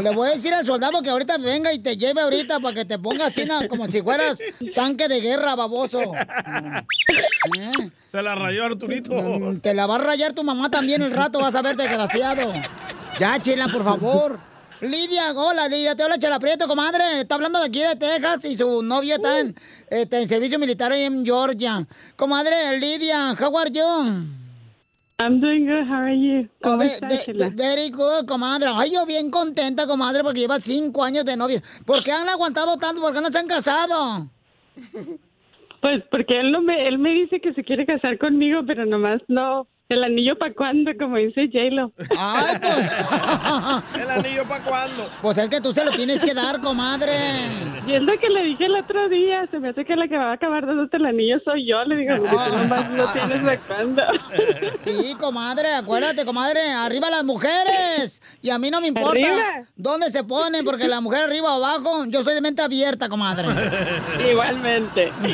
Le 0.00 0.10
voy 0.10 0.30
a 0.30 0.32
decir 0.32 0.52
al 0.52 0.66
soldado 0.66 1.00
que 1.00 1.10
ahorita 1.10 1.38
venga 1.38 1.72
y 1.72 1.78
te 1.78 1.96
lleve 1.96 2.20
ahorita 2.20 2.58
para 2.58 2.74
que 2.74 2.84
te 2.84 2.98
ponga 2.98 3.26
así 3.26 3.46
como 3.68 3.86
si 3.86 4.02
fueras 4.02 4.40
tanque 4.74 5.06
de 5.06 5.20
guerra, 5.20 5.54
baboso. 5.54 6.00
¿Eh? 6.00 7.90
Se 8.10 8.20
la 8.20 8.34
rayó 8.34 8.64
Arturito. 8.64 9.12
Mm, 9.12 9.60
Te 9.60 9.74
la 9.74 9.86
va 9.86 9.94
a 9.94 9.98
rayar 9.98 10.32
tu 10.32 10.42
mamá 10.42 10.68
también 10.68 11.02
el 11.02 11.12
rato, 11.12 11.38
vas 11.38 11.54
a 11.54 11.62
ver, 11.62 11.76
desgraciado. 11.76 12.52
Ya, 13.20 13.40
Chela, 13.40 13.68
por 13.68 13.84
favor. 13.84 14.40
Lidia, 14.80 15.32
hola, 15.36 15.68
Lidia, 15.68 15.94
te 15.94 16.02
habla 16.02 16.18
Chela 16.18 16.40
Prieto, 16.40 16.66
comadre. 16.66 17.20
Está 17.20 17.36
hablando 17.36 17.60
de 17.60 17.66
aquí 17.66 17.80
de 17.80 17.94
Texas 17.94 18.44
y 18.44 18.56
su 18.56 18.82
novia 18.82 19.16
está 19.16 19.38
en, 19.38 19.54
este, 19.88 20.18
en 20.20 20.28
servicio 20.28 20.58
militar 20.58 20.90
ahí 20.90 21.04
en 21.04 21.24
Georgia. 21.24 21.86
Comadre, 22.16 22.76
Lidia, 22.80 23.36
how 23.40 23.56
are 23.56 23.70
you? 23.70 24.45
I'm 25.18 25.40
doing 25.40 25.64
good. 25.66 25.86
How 25.88 26.02
are 26.04 26.14
you? 26.14 26.48
Oh, 26.62 26.70
¿Cómo 26.72 26.78
ve- 26.78 26.86
estás, 26.86 27.26
very 27.54 27.90
good, 27.90 28.26
comadre. 28.26 28.70
Ay, 28.74 28.92
yo 28.92 29.06
bien 29.06 29.30
contenta, 29.30 29.86
comadre, 29.86 30.22
porque 30.22 30.40
lleva 30.40 30.60
cinco 30.60 31.02
años 31.02 31.24
de 31.24 31.36
novia. 31.36 31.60
¿Por 31.86 32.02
qué 32.04 32.12
han 32.12 32.28
aguantado 32.28 32.76
tanto? 32.76 33.00
¿Por 33.00 33.14
qué 33.14 33.20
no 33.22 33.30
se 33.30 33.38
han 33.38 33.46
casado? 33.48 34.28
Pues 35.80 36.02
porque 36.10 36.38
él 36.40 36.52
no 36.52 36.60
me, 36.60 36.86
él 36.86 36.98
me 36.98 37.10
dice 37.14 37.40
que 37.40 37.54
se 37.54 37.64
quiere 37.64 37.86
casar 37.86 38.18
conmigo, 38.18 38.60
pero 38.66 38.84
nomás 38.84 39.22
no. 39.28 39.66
El 39.88 40.02
anillo 40.02 40.36
para 40.36 40.52
cuándo, 40.52 40.90
como 40.98 41.16
dice 41.16 41.46
J-Lo. 41.46 41.92
Ay, 42.18 42.56
pues. 42.60 42.90
¿El 44.02 44.10
anillo 44.10 44.42
para 44.48 44.64
cuándo? 44.64 45.08
Pues 45.22 45.38
es 45.38 45.48
que 45.48 45.60
tú 45.60 45.72
se 45.72 45.84
lo 45.84 45.92
tienes 45.92 46.24
que 46.24 46.34
dar, 46.34 46.60
comadre. 46.60 47.12
Y 47.86 47.92
es 47.92 48.02
lo 48.02 48.18
que 48.18 48.28
le 48.28 48.42
dije 48.42 48.64
el 48.64 48.74
otro 48.74 49.08
día. 49.08 49.46
Se 49.52 49.60
me 49.60 49.68
hace 49.68 49.84
que 49.84 49.94
la 49.94 50.08
que 50.08 50.16
va 50.18 50.30
a 50.30 50.32
acabar 50.32 50.66
dándote 50.66 50.96
el 50.96 51.06
anillo 51.06 51.38
soy 51.44 51.68
yo. 51.68 51.84
Le 51.84 51.94
digo, 51.98 52.16
nomás 52.16 52.90
no 52.90 53.12
tienes 53.12 53.42
para 53.44 53.58
cuándo. 53.60 54.02
Sí, 54.82 55.14
comadre, 55.18 55.74
acuérdate, 55.74 56.24
comadre, 56.24 56.60
arriba 56.72 57.10
las 57.10 57.24
mujeres. 57.24 58.20
Y 58.42 58.50
a 58.50 58.58
mí 58.58 58.70
no 58.70 58.80
me 58.80 58.88
importa 58.88 59.20
Arriba. 59.20 59.44
dónde 59.76 60.10
se 60.10 60.24
ponen, 60.24 60.64
porque 60.64 60.88
la 60.88 61.00
mujer 61.00 61.24
arriba 61.24 61.56
o 61.56 61.64
abajo, 61.64 62.04
yo 62.06 62.22
soy 62.22 62.34
de 62.34 62.40
mente 62.40 62.62
abierta, 62.62 63.08
comadre. 63.08 63.48
Igualmente. 64.30 65.12
¿Y 65.22 65.32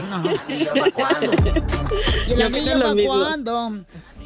el 2.32 2.38
Yo 2.38 2.47
anillo 2.47 2.50
pienso 2.50 2.75
lo 2.75 2.80
para 2.82 2.94
mismo. 2.94 3.14
cuándo? 3.18 3.71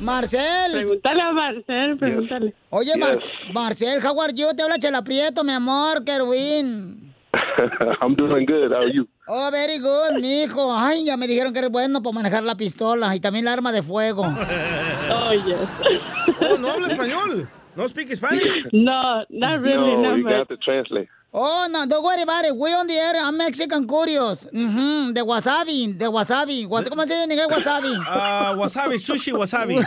Marcel. 0.00 0.72
Pregúntale 0.72 1.22
a 1.22 1.32
Marcel, 1.32 1.96
pregúntale. 1.98 2.54
Oye, 2.70 2.96
Mar- 2.98 3.18
Marcel, 3.52 4.00
how 4.04 4.20
are 4.20 4.32
you? 4.34 4.54
Te 4.54 4.62
habla 4.62 4.78
Chela 4.78 5.02
Prieto, 5.02 5.42
mi 5.44 5.52
amor, 5.52 6.04
querubín. 6.04 7.12
I'm 8.02 8.14
doing 8.14 8.46
good. 8.46 8.70
How 8.72 8.82
are 8.82 8.92
you? 8.92 9.06
Oh, 9.28 9.50
very 9.50 9.78
good, 9.78 10.20
mijo. 10.20 10.72
Ay, 10.72 11.04
ya 11.06 11.16
me 11.16 11.26
dijeron 11.26 11.52
que 11.52 11.58
eres 11.58 11.70
bueno 11.70 12.02
para 12.02 12.14
manejar 12.14 12.42
la 12.44 12.54
pistola 12.54 13.14
y 13.16 13.20
también 13.20 13.44
la 13.46 13.52
arma 13.54 13.72
de 13.72 13.82
fuego. 13.82 14.24
Oh, 15.08 15.32
yes. 15.32 15.68
Oh, 16.40 16.58
no 16.58 16.68
habla 16.68 16.88
español. 16.88 17.48
No 17.76 17.86
speak 17.86 18.12
Spanish. 18.16 18.42
No, 18.72 19.24
not 19.30 19.60
really, 19.62 19.76
no, 19.76 20.02
not 20.02 20.16
you 20.18 20.24
much. 20.24 20.32
got 20.32 20.48
to 20.48 20.56
translate. 20.56 21.08
Oh, 21.38 21.68
no, 21.70 21.84
don't 21.84 22.02
worry 22.02 22.22
about 22.22 22.46
it. 22.46 22.56
We 22.56 22.72
on 22.72 22.86
the 22.86 22.94
air. 22.94 23.12
I'm 23.16 23.36
Mexican 23.36 23.86
curious. 23.86 24.44
Mhm, 24.54 25.12
de 25.12 25.20
wasabi, 25.20 25.92
de 25.98 26.06
wasabi. 26.06 26.66
Was- 26.66 26.88
¿Cómo 26.88 27.02
se 27.02 27.08
dice 27.08 27.24
en 27.24 27.30
inglés 27.32 27.48
wasabi? 27.50 27.92
Ah, 28.08 28.54
wasabi, 28.56 28.98
sushi, 28.98 29.32
wasabi. 29.32 29.76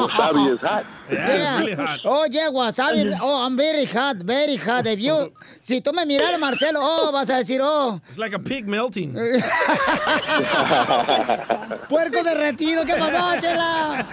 Wasabi 0.00 0.54
is 0.54 0.60
hot. 0.60 0.84
Yeah, 1.10 1.34
it's 1.34 1.58
really 1.60 1.74
hot. 1.74 1.98
Oh, 2.04 2.24
yeah, 2.30 2.50
wasabi. 2.50 3.18
Oh, 3.20 3.44
I'm 3.44 3.56
very 3.56 3.84
hot, 3.84 4.18
very 4.18 4.54
hot. 4.54 4.86
If 4.86 5.00
you, 5.00 5.32
si 5.60 5.80
tú 5.80 5.92
me 5.92 6.04
miras, 6.04 6.38
Marcelo, 6.38 6.78
oh, 6.80 7.10
vas 7.12 7.28
a 7.28 7.32
decir, 7.42 7.58
oh, 7.60 8.00
It's 8.10 8.18
like 8.18 8.32
a 8.32 8.38
pig 8.38 8.68
melting. 8.68 9.12
puerco 11.88 12.22
derretido. 12.22 12.84
¿Qué 12.86 12.94
pasó, 12.94 13.40
chela? 13.40 14.06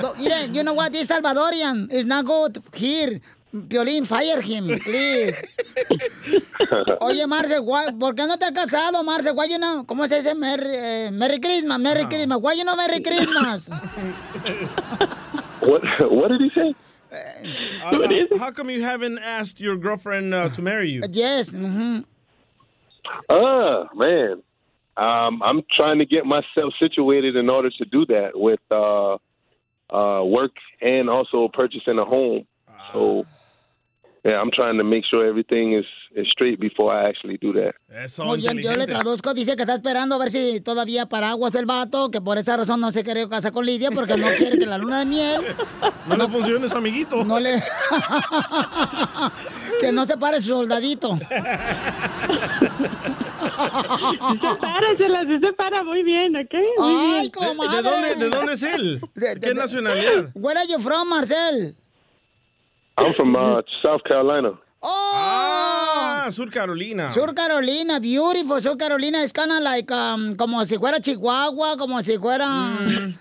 No, 0.00 0.14
mire, 0.14 0.48
you 0.52 0.62
know 0.62 0.74
what? 0.74 0.92
This 0.92 1.08
Salvadorian 1.08 1.90
is 1.92 2.04
not 2.04 2.24
good 2.24 2.62
here. 2.74 3.20
Piolín, 3.68 4.04
fire 4.04 4.40
him, 4.42 4.66
please. 4.80 5.40
Oye, 7.00 7.24
Marcel, 7.26 7.60
why- 7.62 7.92
¿por 7.98 8.14
qué 8.14 8.26
no 8.26 8.36
te 8.36 8.46
has 8.46 8.52
casado, 8.52 9.04
Marcel? 9.04 9.34
Why 9.36 9.46
you 9.46 9.58
no, 9.58 9.84
¿Cómo 9.86 10.08
se 10.08 10.16
dice? 10.16 10.34
Merry, 10.34 10.74
eh, 10.76 11.10
Merry 11.12 11.38
Christmas, 11.38 11.78
Merry 11.78 12.04
Christmas. 12.06 12.38
Why 12.40 12.54
you 12.54 12.64
no 12.64 12.74
Merry 12.74 13.00
Christmas? 13.00 13.68
What 15.60 15.82
What 16.10 16.28
did 16.30 16.40
he 16.40 16.50
say? 16.54 16.74
Uh, 17.12 17.86
uh, 17.86 18.38
how 18.38 18.50
come 18.50 18.70
you 18.70 18.82
haven't 18.82 19.18
asked 19.18 19.60
your 19.60 19.76
girlfriend 19.76 20.34
uh, 20.34 20.48
to 20.48 20.60
marry 20.60 20.90
you? 20.90 21.02
Yes. 21.12 21.50
mhm. 21.50 22.04
Oh 23.28 23.86
man, 23.94 24.42
um, 24.96 25.40
I'm 25.44 25.62
trying 25.76 25.98
to 26.00 26.06
get 26.06 26.26
myself 26.26 26.74
situated 26.80 27.36
in 27.36 27.48
order 27.48 27.70
to 27.70 27.84
do 27.84 28.04
that 28.06 28.32
with 28.34 28.58
uh, 28.72 29.14
uh, 29.94 30.24
work 30.24 30.56
and 30.80 31.08
also 31.08 31.48
purchasing 31.52 31.98
a 32.00 32.04
home. 32.04 32.46
So 32.92 33.24
yeah, 34.24 34.40
I'm 34.40 34.50
trying 34.50 34.78
to 34.78 34.84
make 34.84 35.04
sure 35.10 35.26
everything 35.26 35.74
is 35.74 35.84
is 36.16 36.26
straight 36.30 36.58
before 36.60 36.92
I 36.94 37.08
actually 37.08 37.38
do 37.38 37.52
that. 37.54 37.74
Eso, 37.92 38.24
Muy 38.24 38.38
bien, 38.38 38.58
yo 38.62 38.72
le 38.76 38.86
traduzco, 38.86 39.34
dice 39.34 39.56
que 39.56 39.62
está 39.62 39.74
esperando 39.74 40.14
a 40.14 40.18
ver 40.18 40.30
si 40.30 40.60
todavía 40.60 41.06
paraguas 41.06 41.54
el 41.56 41.66
vato, 41.66 42.10
que 42.10 42.20
por 42.20 42.38
esa 42.38 42.56
razón 42.56 42.80
no 42.80 42.92
se 42.92 43.02
quiere 43.02 43.28
casar 43.28 43.52
con 43.52 43.66
Lidia, 43.66 43.90
porque 43.90 44.16
no 44.16 44.28
quiere 44.36 44.56
que 44.58 44.66
la 44.66 44.78
luna 44.78 45.00
de 45.00 45.06
miel 45.06 45.40
No 46.06 46.16
le 46.16 46.28
funciona 46.28 46.68
su 46.68 46.76
amiguito. 46.76 47.24
no 47.24 47.40
le... 47.40 47.60
que 49.80 49.90
no 49.92 50.04
se 50.06 50.16
pare 50.16 50.40
su 50.40 50.48
soldadito. 50.50 51.16
Se 51.16 51.24
para, 54.60 54.96
se 55.40 55.52
para 55.56 55.82
muy 55.84 56.02
bien, 56.02 56.36
¿ok? 56.36 56.54
Muy 56.78 56.94
Ay, 56.94 57.20
bien. 57.20 57.30
comadre. 57.30 57.76
¿De 57.76 57.82
dónde, 57.90 58.14
¿De 58.16 58.28
dónde 58.30 58.52
es 58.54 58.62
él? 58.62 59.00
De- 59.14 59.34
¿Qué 59.40 59.48
de- 59.48 59.54
nacionalidad? 59.54 60.30
Where 60.34 60.58
are 60.60 60.68
you 60.68 60.78
from, 60.78 61.08
Marcel? 61.08 61.74
I'm 62.96 63.12
from 63.14 63.34
uh, 63.36 63.62
South 63.82 64.02
Carolina. 64.06 64.52
Ah, 64.82 66.28
Sur 66.30 66.50
Carolina. 66.50 67.10
Sur 67.10 67.32
Carolina, 67.34 67.98
beautiful. 67.98 68.60
Sur 68.60 68.76
Carolina 68.76 69.22
es 69.22 69.32
kind 69.32 69.50
of 69.50 69.62
like, 69.62 69.90
um, 69.90 70.36
como 70.36 70.62
si 70.64 70.76
fuera 70.76 71.00
Chihuahua, 71.00 71.76
como 71.78 72.02
si 72.02 72.18
fuera... 72.18 72.46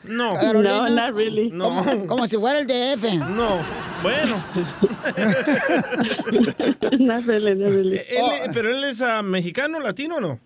No. 0.04 0.36
Carolina. 0.36 0.90
No, 0.90 0.96
not 0.96 1.14
really. 1.16 1.50
No. 1.52 1.70
Como, 1.84 2.08
como 2.08 2.28
si 2.28 2.38
fuera 2.38 2.60
el 2.60 2.68
DF. 2.68 3.14
No. 3.30 3.62
Bueno. 4.02 4.44
Not 7.00 7.26
really, 7.26 7.56
not 7.56 7.72
really. 7.72 7.98
Él- 8.10 8.52
¿Pero 8.54 8.70
él 8.70 8.84
es 8.84 9.02
ah, 9.02 9.22
mexicano, 9.22 9.80
latino 9.80 10.18
o 10.18 10.22
no? 10.22 10.40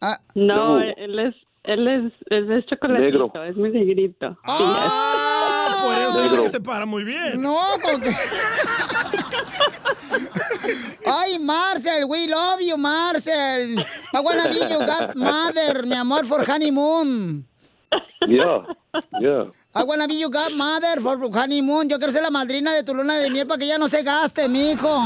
Ah, 0.00 0.18
No, 0.34 0.78
No. 0.78 0.80
él 0.80 1.18
es, 1.18 1.34
él 1.66 1.88
es, 1.88 2.12
él 2.30 2.52
es 2.52 2.66
chocolatito, 2.66 3.28
Negro. 3.28 3.44
es 3.44 3.56
muy 3.56 3.70
negrito. 3.70 4.36
Ah, 4.44 5.82
Por 5.84 5.94
eso 5.94 6.36
es 6.36 6.42
que 6.42 6.50
se 6.50 6.60
para 6.60 6.86
muy 6.86 7.04
bien. 7.04 7.40
No, 7.40 7.58
con 7.82 8.00
que... 8.00 8.10
Ay, 11.06 11.38
Marcel, 11.38 12.04
we 12.06 12.26
love 12.26 12.60
you, 12.60 12.76
Marcel. 12.76 13.78
I 14.12 14.20
wanna 14.20 14.48
be 14.48 14.58
your 14.68 14.84
godmother, 14.84 15.86
mi 15.86 15.94
amor, 15.94 16.24
for 16.24 16.44
honeymoon. 16.44 17.44
Yeah, 18.26 18.62
yeah. 19.20 19.44
I 19.74 19.84
wanna 19.84 20.08
be 20.08 20.14
your 20.14 20.30
godmother 20.30 21.00
for 21.00 21.18
honeymoon. 21.32 21.88
Yo 21.88 21.98
quiero 21.98 22.12
ser 22.12 22.22
la 22.22 22.30
madrina 22.30 22.74
de 22.74 22.82
tu 22.82 22.94
luna 22.94 23.18
de 23.18 23.30
miel 23.30 23.46
para 23.46 23.58
que 23.58 23.66
ya 23.66 23.78
no 23.78 23.88
se 23.88 24.02
gaste, 24.02 24.48
mijo. 24.48 25.04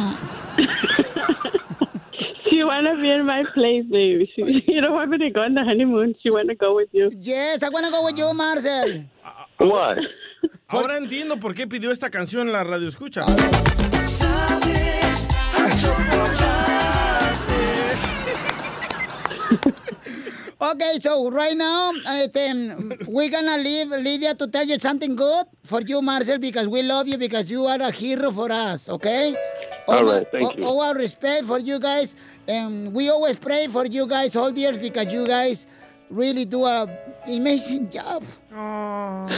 She 2.51 2.65
wanna 2.65 2.97
be 2.97 3.11
in 3.11 3.27
my 3.27 3.45
place, 3.55 3.85
baby. 3.91 4.31
She, 4.35 4.65
you 4.73 4.81
don't 4.81 4.93
want 4.93 5.11
me 5.11 5.19
to 5.19 5.31
go 5.31 5.43
on 5.43 5.55
the 5.55 5.63
honeymoon. 5.65 6.15
She 6.23 6.31
wanna 6.31 6.55
go 6.57 6.75
with 6.75 6.89
you. 6.93 7.11
Yes, 7.21 7.63
I 7.63 7.69
wanna 7.69 7.91
go 7.91 8.05
with 8.05 8.19
you, 8.19 8.33
Marcel. 8.35 9.05
Why? 9.59 9.97
Ahora 10.69 10.97
entiendo 10.97 11.39
por 11.39 11.55
qué 11.55 11.67
pidió 11.67 11.91
esta 11.91 12.11
canción 12.11 12.47
en 12.49 12.53
la 12.53 12.65
radio 12.65 12.89
escucha. 12.89 13.25
Okay, 20.63 21.01
so 21.01 21.31
right 21.31 21.57
now, 21.57 21.93
este, 22.21 22.53
we're 23.07 23.31
gonna 23.31 23.57
leave 23.57 23.89
Lydia 23.89 24.35
to 24.35 24.47
tell 24.47 24.67
you 24.67 24.79
something 24.79 25.17
good 25.17 25.47
for 25.65 25.81
you, 25.81 26.03
Marcel, 26.03 26.39
because 26.39 26.69
we 26.69 26.83
love 26.83 27.09
you, 27.09 27.17
because 27.17 27.51
you 27.51 27.65
are 27.65 27.81
a 27.81 27.91
hero 27.91 28.31
for 28.31 28.53
us, 28.53 28.87
okay? 28.91 29.35
All 29.89 30.05
right, 30.05 30.27
thank 30.31 30.57
you. 30.59 30.65
All 30.65 30.81
our 30.83 30.95
respect 30.95 31.47
for 31.47 31.59
you 31.59 31.79
guys, 31.81 32.15
and 32.51 32.93
we 32.93 33.09
always 33.09 33.39
pray 33.39 33.69
for 33.69 33.87
you 33.87 34.07
guys 34.07 34.35
all 34.35 34.53
the 34.53 34.61
years 34.61 34.79
because 34.79 35.13
you 35.13 35.27
guys 35.27 35.67
really 36.11 36.45
do 36.45 36.65
a 36.65 36.91
amazing 37.29 37.89
job. 37.91 38.25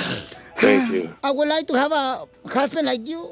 Thank 0.57 0.93
you. 0.93 1.15
I 1.23 1.31
would 1.31 1.49
like 1.49 1.67
to 1.67 1.75
have 1.75 1.93
a 1.93 2.25
husband 2.49 2.87
like 2.87 3.07
you. 3.07 3.31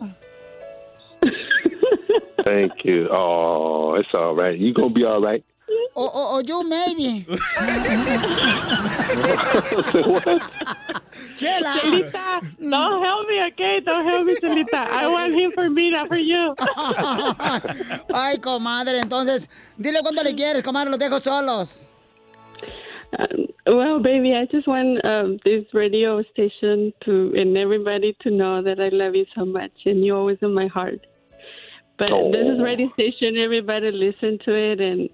Thank 2.44 2.84
you. 2.84 3.08
Oh, 3.10 3.94
it's 3.94 4.12
all 4.12 4.34
right. 4.34 4.58
You're 4.58 4.74
gonna 4.74 4.90
be 4.92 5.04
all 5.04 5.22
right. 5.22 5.44
Or, 5.94 6.08
or, 6.08 6.26
or 6.34 6.42
you 6.42 6.68
maybe. 6.68 7.26
Chela. 11.36 11.74
Chelita, 11.80 12.40
don't 12.70 13.02
help 13.04 13.28
me, 13.28 13.42
okay? 13.52 13.80
Don't 13.84 14.04
help 14.04 14.26
me, 14.26 14.36
Chelita. 14.36 14.74
I 14.74 15.08
want 15.08 15.32
him 15.34 15.52
for 15.52 15.68
me, 15.70 15.90
not 15.90 16.08
for 16.08 16.16
you. 16.16 16.54
Ay, 18.14 18.38
comadre, 18.38 19.00
entonces, 19.00 19.48
dile 19.78 20.00
cuánto 20.02 20.22
le 20.22 20.34
quieres, 20.34 20.62
comadre, 20.62 20.90
los 20.90 20.98
dejo 20.98 21.20
solos. 21.20 21.86
Um, 23.18 23.46
well, 23.66 23.98
baby, 24.00 24.34
I 24.34 24.46
just 24.46 24.68
want 24.68 25.04
um, 25.04 25.38
this 25.44 25.64
radio 25.72 26.22
station 26.32 26.92
to 27.04 27.32
and 27.34 27.56
everybody 27.56 28.16
to 28.20 28.30
know 28.30 28.62
that 28.62 28.78
I 28.78 28.88
love 28.90 29.16
you 29.16 29.26
so 29.34 29.44
much, 29.44 29.72
and 29.86 30.04
you're 30.04 30.16
always 30.16 30.38
in 30.42 30.54
my 30.54 30.68
heart. 30.68 31.00
But 31.98 32.10
this 32.32 32.46
is 32.46 32.62
radio 32.62 32.90
station. 32.92 33.36
Everybody 33.36 33.90
listen 33.90 34.38
to 34.44 34.54
it, 34.54 34.80
and 34.80 35.10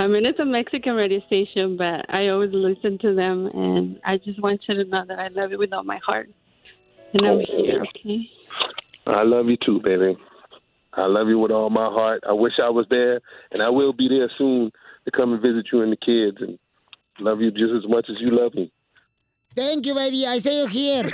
I 0.00 0.06
mean 0.06 0.24
it's 0.24 0.38
a 0.38 0.46
Mexican 0.46 0.94
radio 0.94 1.20
station, 1.26 1.76
but 1.76 2.06
I 2.08 2.28
always 2.28 2.52
listen 2.54 2.96
to 3.00 3.14
them, 3.14 3.50
and 3.52 4.00
I 4.02 4.16
just 4.16 4.40
want 4.42 4.62
you 4.66 4.74
to 4.76 4.84
know 4.84 5.04
that 5.06 5.18
I 5.18 5.28
love 5.28 5.50
you 5.50 5.58
with 5.58 5.74
all 5.74 5.84
my 5.84 5.98
heart, 5.98 6.30
and 7.12 7.26
I'm 7.26 7.40
here. 7.40 7.82
Okay. 7.82 8.20
I 9.06 9.24
love 9.24 9.48
you 9.48 9.58
too, 9.62 9.78
baby. 9.84 10.16
I 10.94 11.04
love 11.04 11.28
you 11.28 11.38
with 11.38 11.50
all 11.50 11.68
my 11.68 11.84
heart. 11.84 12.24
I 12.26 12.32
wish 12.32 12.54
I 12.62 12.70
was 12.70 12.86
there, 12.88 13.20
and 13.52 13.62
I 13.62 13.68
will 13.68 13.92
be 13.92 14.08
there 14.08 14.30
soon 14.38 14.70
to 15.04 15.10
come 15.10 15.34
and 15.34 15.42
visit 15.42 15.66
you 15.70 15.82
and 15.82 15.92
the 15.92 15.96
kids, 15.96 16.38
and 16.40 16.58
love 17.18 17.42
you 17.42 17.50
just 17.50 17.74
as 17.76 17.86
much 17.86 18.06
as 18.08 18.16
you 18.20 18.30
love 18.30 18.54
me. 18.54 18.72
Thank 19.56 19.84
you, 19.84 19.94
baby. 19.96 20.24
I 20.28 20.38
see 20.38 20.60
you 20.60 20.66
here. 20.68 21.10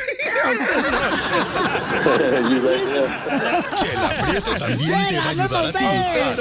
Chela 3.75 4.09
Prieto 4.27 4.51
también 4.59 5.09
te 5.09 5.17
va 5.19 5.25
a 5.25 5.29
ayudar 5.31 5.65
a 5.65 5.73
ti 5.73 5.85
decirle 5.85 6.37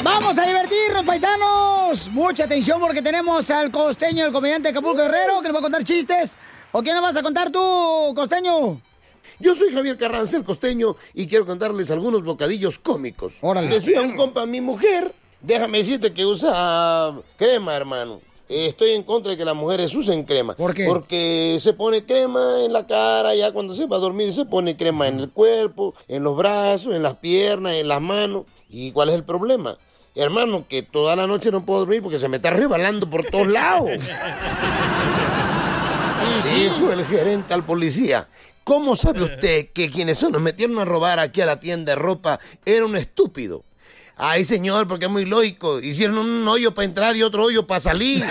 Vamos 0.03 0.37
a 0.37 0.45
divertirnos, 0.45 1.05
paisanos. 1.05 2.09
Mucha 2.09 2.45
atención 2.45 2.79
porque 2.79 3.01
tenemos 3.01 3.49
al 3.51 3.71
costeño, 3.71 4.25
el 4.25 4.31
comediante 4.31 4.69
Acapulco 4.69 5.01
Guerrero, 5.01 5.41
que 5.41 5.47
nos 5.47 5.55
va 5.55 5.59
a 5.59 5.63
contar 5.63 5.83
chistes. 5.83 6.37
¿O 6.71 6.81
quién 6.81 6.95
nos 6.95 7.03
vas 7.03 7.15
a 7.17 7.23
contar 7.23 7.51
tú, 7.51 8.13
costeño? 8.15 8.81
Yo 9.39 9.55
soy 9.55 9.73
Javier 9.73 9.97
Carranza, 9.97 10.37
el 10.37 10.43
costeño, 10.43 10.95
y 11.13 11.27
quiero 11.27 11.45
contarles 11.45 11.91
algunos 11.91 12.23
bocadillos 12.23 12.79
cómicos. 12.79 13.37
Órale. 13.41 13.67
Decía 13.67 14.01
un 14.01 14.15
compa, 14.15 14.45
mi 14.45 14.61
mujer, 14.61 15.13
déjame 15.41 15.79
decirte 15.79 16.13
que 16.13 16.25
usa 16.25 17.13
crema, 17.37 17.75
hermano. 17.75 18.21
Eh, 18.49 18.65
Estoy 18.67 18.91
en 18.91 19.03
contra 19.03 19.31
de 19.31 19.37
que 19.37 19.45
las 19.45 19.55
mujeres 19.55 19.93
usen 19.95 20.23
crema. 20.23 20.55
¿Por 20.55 20.73
qué? 20.73 20.85
Porque 20.85 21.57
se 21.59 21.73
pone 21.73 22.03
crema 22.05 22.63
en 22.65 22.73
la 22.73 22.85
cara, 22.87 23.35
ya 23.35 23.51
cuando 23.51 23.73
se 23.75 23.85
va 23.85 23.97
a 23.97 23.99
dormir 23.99 24.33
se 24.33 24.45
pone 24.45 24.75
crema 24.75 25.07
en 25.07 25.19
el 25.19 25.29
cuerpo, 25.29 25.93
en 26.07 26.23
los 26.23 26.35
brazos, 26.35 26.95
en 26.95 27.03
las 27.03 27.15
piernas, 27.15 27.73
en 27.75 27.87
las 27.87 28.01
manos. 28.01 28.45
¿Y 28.69 28.91
cuál 28.91 29.09
es 29.09 29.15
el 29.15 29.23
problema? 29.23 29.77
Hermano, 30.15 30.65
que 30.67 30.81
toda 30.81 31.15
la 31.15 31.27
noche 31.27 31.51
no 31.51 31.63
puedo 31.65 31.81
dormir 31.81 32.01
porque 32.01 32.17
se 32.19 32.27
me 32.27 32.37
está 32.37 32.49
rebalando 32.49 33.07
por 33.09 33.25
todos 33.27 33.47
lados. 33.47 33.91
Dijo 36.43 36.91
el 36.91 37.05
gerente 37.05 37.53
al 37.53 37.65
policía. 37.65 38.27
¿Cómo 38.63 38.95
sabe 38.95 39.23
usted 39.23 39.69
que 39.73 39.89
quienes 39.89 40.17
se 40.19 40.29
nos 40.29 40.41
metieron 40.41 40.77
a 40.79 40.85
robar 40.85 41.19
aquí 41.19 41.41
a 41.41 41.45
la 41.45 41.59
tienda 41.59 41.91
de 41.93 41.95
ropa 41.95 42.39
era 42.65 42.85
un 42.85 42.95
estúpido? 42.95 43.63
Ay, 44.21 44.43
señor, 44.43 44.85
porque 44.85 45.05
es 45.05 45.11
muy 45.11 45.23
lógico. 45.25 45.79
Hicieron 45.79 46.17
un 46.17 46.45
hoyo 46.45 46.73
para 46.73 46.85
entrar 46.85 47.15
y 47.15 47.23
otro 47.23 47.45
hoyo 47.45 47.65
para 47.65 47.79
salir. 47.79 48.23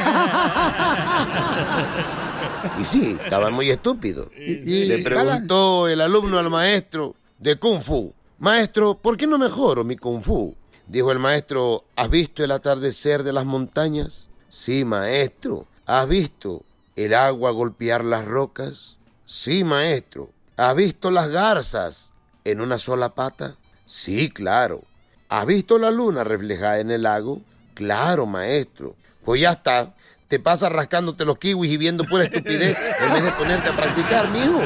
Y 2.78 2.84
sí, 2.84 3.16
estaban 3.24 3.54
muy 3.54 3.70
estúpidos. 3.70 4.28
Le 4.36 4.98
preguntó 4.98 5.88
el 5.88 6.02
alumno 6.02 6.38
al 6.38 6.50
maestro 6.50 7.14
de 7.38 7.58
Kung 7.58 7.82
Fu. 7.82 8.12
Maestro, 8.38 8.98
¿por 8.98 9.16
qué 9.16 9.26
no 9.26 9.38
mejoro 9.38 9.82
mi 9.82 9.96
Kung 9.96 10.22
Fu? 10.22 10.54
Dijo 10.86 11.10
el 11.10 11.18
maestro, 11.18 11.84
¿has 11.96 12.10
visto 12.10 12.44
el 12.44 12.50
atardecer 12.50 13.22
de 13.22 13.32
las 13.32 13.46
montañas? 13.46 14.28
Sí, 14.48 14.84
maestro. 14.84 15.66
¿Has 15.86 16.06
visto 16.06 16.64
el 16.96 17.14
agua 17.14 17.50
golpear 17.50 18.04
las 18.04 18.26
rocas? 18.26 18.98
Sí, 19.24 19.64
maestro. 19.64 20.30
¿Has 20.58 20.76
visto 20.76 21.10
las 21.10 21.28
garzas 21.30 22.12
en 22.44 22.60
una 22.60 22.76
sola 22.76 23.14
pata? 23.14 23.56
Sí, 23.86 24.28
claro. 24.28 24.82
¿Has 25.28 25.46
visto 25.46 25.78
la 25.78 25.90
luna 25.90 26.24
reflejada 26.24 26.78
en 26.78 26.90
el 26.90 27.02
lago? 27.02 27.40
Claro, 27.74 28.26
maestro. 28.26 28.94
Pues 29.24 29.40
ya 29.40 29.52
está. 29.52 29.94
Te 30.26 30.38
pasas 30.38 30.72
rascándote 30.72 31.24
los 31.24 31.38
kiwis 31.38 31.70
y 31.70 31.76
viendo 31.76 32.04
pura 32.04 32.24
estupidez 32.24 32.78
en 33.00 33.12
vez 33.12 33.22
de 33.22 33.32
ponerte 33.32 33.68
a 33.70 33.76
practicar, 33.76 34.30
mijo. 34.30 34.60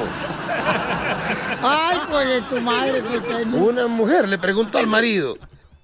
Ay, 1.63 1.99
pues 2.11 2.29
de 2.29 2.43
tu 2.43 2.61
madre, 2.61 3.01
costeño. 3.03 3.57
Una 3.57 3.87
mujer 3.87 4.29
le 4.29 4.39
preguntó 4.39 4.79
al 4.79 4.89
marido, 4.89 5.37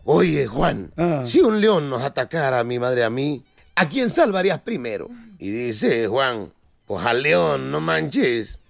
oye 0.04 0.46
Juan, 0.46 0.92
si 1.24 1.40
un 1.40 1.60
león 1.60 1.88
nos 1.90 2.02
atacara 2.02 2.58
a 2.58 2.64
mi 2.64 2.80
madre 2.80 3.02
y 3.02 3.04
a 3.04 3.10
mí, 3.10 3.44
¿a 3.76 3.88
quién 3.88 4.10
salvarías 4.10 4.60
primero? 4.60 5.08
Y 5.38 5.50
dice 5.50 6.08
Juan, 6.08 6.52
pues 6.86 7.06
al 7.06 7.22
león, 7.22 7.70
no 7.70 7.80
manches. 7.80 8.60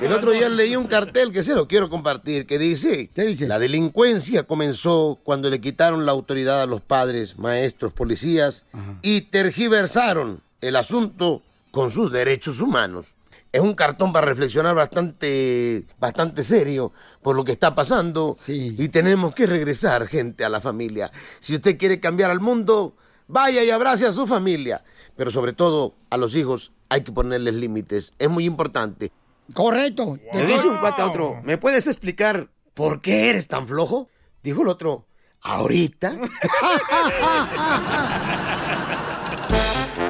El 0.00 0.12
otro 0.12 0.30
día 0.30 0.48
leí 0.48 0.76
un 0.76 0.86
cartel 0.86 1.32
que 1.32 1.42
se 1.42 1.54
lo 1.54 1.68
quiero 1.68 1.88
compartir, 1.88 2.46
que 2.46 2.58
dice, 2.58 3.10
la 3.46 3.58
delincuencia 3.58 4.44
comenzó 4.44 5.20
cuando 5.22 5.50
le 5.50 5.60
quitaron 5.60 6.06
la 6.06 6.12
autoridad 6.12 6.62
a 6.62 6.66
los 6.66 6.80
padres, 6.80 7.38
maestros, 7.38 7.92
policías 7.92 8.66
y 9.02 9.22
tergiversaron 9.22 10.42
el 10.60 10.76
asunto 10.76 11.42
con 11.70 11.90
sus 11.90 12.12
derechos 12.12 12.60
humanos. 12.60 13.14
Es 13.52 13.60
un 13.60 13.74
cartón 13.74 14.12
para 14.14 14.26
reflexionar 14.26 14.74
bastante, 14.74 15.84
bastante 16.00 16.42
serio 16.42 16.92
por 17.20 17.36
lo 17.36 17.44
que 17.44 17.52
está 17.52 17.74
pasando 17.74 18.36
y 18.46 18.88
tenemos 18.88 19.34
que 19.34 19.46
regresar, 19.46 20.06
gente, 20.06 20.44
a 20.44 20.48
la 20.48 20.60
familia. 20.60 21.12
Si 21.38 21.54
usted 21.54 21.76
quiere 21.76 22.00
cambiar 22.00 22.30
al 22.30 22.40
mundo, 22.40 22.96
vaya 23.28 23.62
y 23.62 23.70
abrace 23.70 24.06
a 24.06 24.12
su 24.12 24.26
familia. 24.26 24.84
Pero 25.16 25.30
sobre 25.30 25.52
todo, 25.52 25.94
a 26.08 26.16
los 26.16 26.34
hijos 26.34 26.72
hay 26.88 27.02
que 27.02 27.12
ponerles 27.12 27.54
límites. 27.54 28.12
Es 28.18 28.30
muy 28.30 28.46
importante. 28.46 29.12
Correcto. 29.54 30.18
Le 30.32 30.46
dice 30.46 30.66
un 30.66 30.78
cuate 30.78 31.02
a 31.02 31.06
otro, 31.06 31.40
¿me 31.44 31.58
puedes 31.58 31.86
explicar 31.86 32.48
por 32.74 33.00
qué 33.00 33.30
eres 33.30 33.48
tan 33.48 33.68
flojo? 33.68 34.08
Dijo 34.42 34.62
el 34.62 34.68
otro, 34.68 35.06
¿ahorita? 35.42 36.16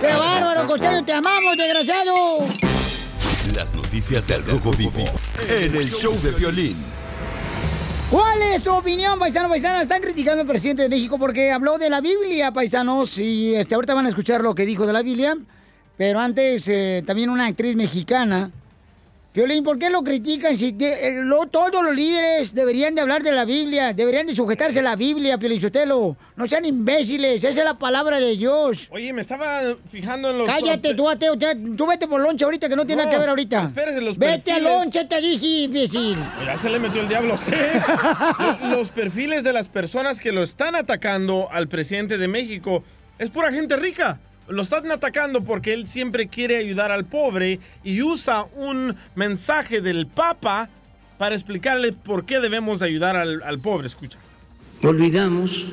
¡Qué 0.01 0.13
bárbaro, 0.15 0.67
costeño! 0.67 1.05
¡Te 1.05 1.13
amamos, 1.13 1.57
desgraciado! 1.57 2.15
Las 3.57 3.75
noticias 3.75 4.29
del 4.29 4.45
Rojo 4.45 4.71
Vivo 4.73 5.05
en 5.49 5.77
el 5.77 5.91
show 5.91 6.19
de 6.23 6.31
violín. 6.33 6.77
¿Cuál 8.11 8.43
es 8.43 8.63
tu 8.63 8.71
opinión, 8.73 9.19
paisano, 9.19 9.49
paisana? 9.49 9.81
Están 9.83 10.03
criticando 10.03 10.43
al 10.43 10.47
presidente 10.47 10.83
de 10.83 10.89
México 10.91 11.19
porque 11.19 11.51
habló 11.51 11.79
de 11.79 11.89
la 11.89 12.01
Biblia, 12.01 12.53
paisanos, 12.53 13.17
y 13.19 13.55
este, 13.55 13.75
ahorita 13.75 13.95
van 13.95 14.07
a 14.07 14.11
escuchar 14.11 14.43
lo 14.43 14.55
que 14.55 14.67
dijo 14.67 14.87
de 14.87 14.93
la 14.93 15.03
Biblia. 15.03 15.37
Pero 15.97 16.21
antes, 16.21 16.69
eh, 16.69 17.03
también 17.07 17.31
una 17.31 17.47
actriz 17.47 17.75
mexicana. 17.75 18.51
Violín, 19.35 19.65
¿por 19.65 19.79
qué 19.79 19.89
lo 19.89 20.03
critican? 20.05 20.59
Si 20.59 20.73
de- 20.73 21.09
eh, 21.09 21.23
lo- 21.23 21.47
todos 21.47 21.83
los 21.83 21.95
líderes 21.95 22.53
deberían 22.55 22.95
de 22.95 23.01
hablar 23.01 23.23
de 23.23 23.33
la 23.33 23.47
Biblia, 23.47 23.95
deberían 23.95 24.27
de 24.27 24.37
sujetarse 24.37 24.81
a 24.81 24.83
la 24.83 24.95
Biblia, 24.95 25.39
Piolichotelo. 25.39 26.17
No 26.37 26.47
sean 26.47 26.67
imbéciles, 26.67 27.43
esa 27.43 27.49
es 27.61 27.65
la 27.65 27.79
palabra 27.79 28.21
de 28.21 28.37
Dios. 28.37 28.89
Oye, 28.91 29.11
me 29.15 29.23
estaba 29.23 29.63
fijando 29.91 30.31
en 30.33 30.39
los... 30.39 30.47
Cállate, 30.47 30.93
tú 30.95 31.09
ateo, 31.09 31.35
ya, 31.37 31.55
tú 31.55 31.87
vete 31.87 32.07
por 32.07 32.21
lonche 32.21 32.45
ahorita, 32.45 32.69
que 32.69 32.77
no 32.77 32.85
tiene 32.85 33.05
No, 33.05 33.07
nada 33.07 33.17
que 33.17 33.21
ver 33.21 33.29
ahorita. 33.31 33.65
espérese, 33.65 34.01
los 34.03 34.19
Vete 34.19 34.39
perfiles. 34.53 34.63
lonche, 34.63 35.05
te 35.07 35.21
dije, 35.23 35.47
imbécil. 35.47 36.19
Ya 36.45 36.59
se 36.59 36.69
le 36.69 36.79
metió 36.79 37.01
el 37.01 37.09
diablo, 37.09 37.39
sí. 37.39 37.53
Los 38.71 38.91
perfiles 38.91 39.45
de 39.45 39.55
las 39.55 39.69
personas 39.69 40.21
que 40.21 40.33
lo 40.33 40.43
están 40.43 40.75
atacando 40.75 41.49
al 41.51 41.69
presidente 41.69 42.19
de 42.19 42.29
México 42.29 42.85
es 43.19 43.31
pura 43.31 43.51
gente 43.51 43.77
rica. 43.77 44.19
Lo 44.49 44.63
están 44.63 44.91
atacando 44.91 45.43
porque 45.43 45.73
él 45.73 45.87
siempre 45.87 46.29
quiere 46.29 46.57
ayudar 46.57 46.91
al 46.91 47.05
pobre 47.05 47.61
y 47.85 48.03
usa 48.03 48.45
un 48.57 48.97
mensaje 49.15 49.81
del 49.81 50.07
Papa 50.07 50.69
para 51.19 51.35
explicarle 51.35 51.93
por 51.93 52.25
qué 52.25 52.41
debemos 52.41 52.83
ayudar 52.83 53.17
al, 53.17 53.43
al 53.43 53.59
pobre. 53.61 53.87
Escucha. 53.87 54.19
olvidamos 54.83 55.67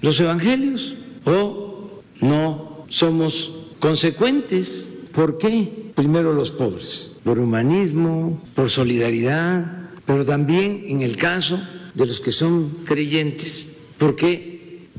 los 0.00 0.18
evangelios 0.20 0.94
o 1.24 2.02
no 2.20 2.86
somos 2.88 3.66
consecuentes. 3.78 4.92
¿Por 5.12 5.38
qué? 5.38 5.92
Primero 5.94 6.32
los 6.32 6.50
pobres, 6.50 7.12
por 7.22 7.38
humanismo, 7.38 8.42
por 8.54 8.68
solidaridad, 8.70 9.90
pero 10.04 10.24
también 10.24 10.84
en 10.88 11.02
el 11.02 11.16
caso 11.16 11.60
de 11.94 12.06
los 12.06 12.20
que 12.20 12.32
son 12.32 12.70
creyentes, 12.84 13.78
porque 13.98 14.53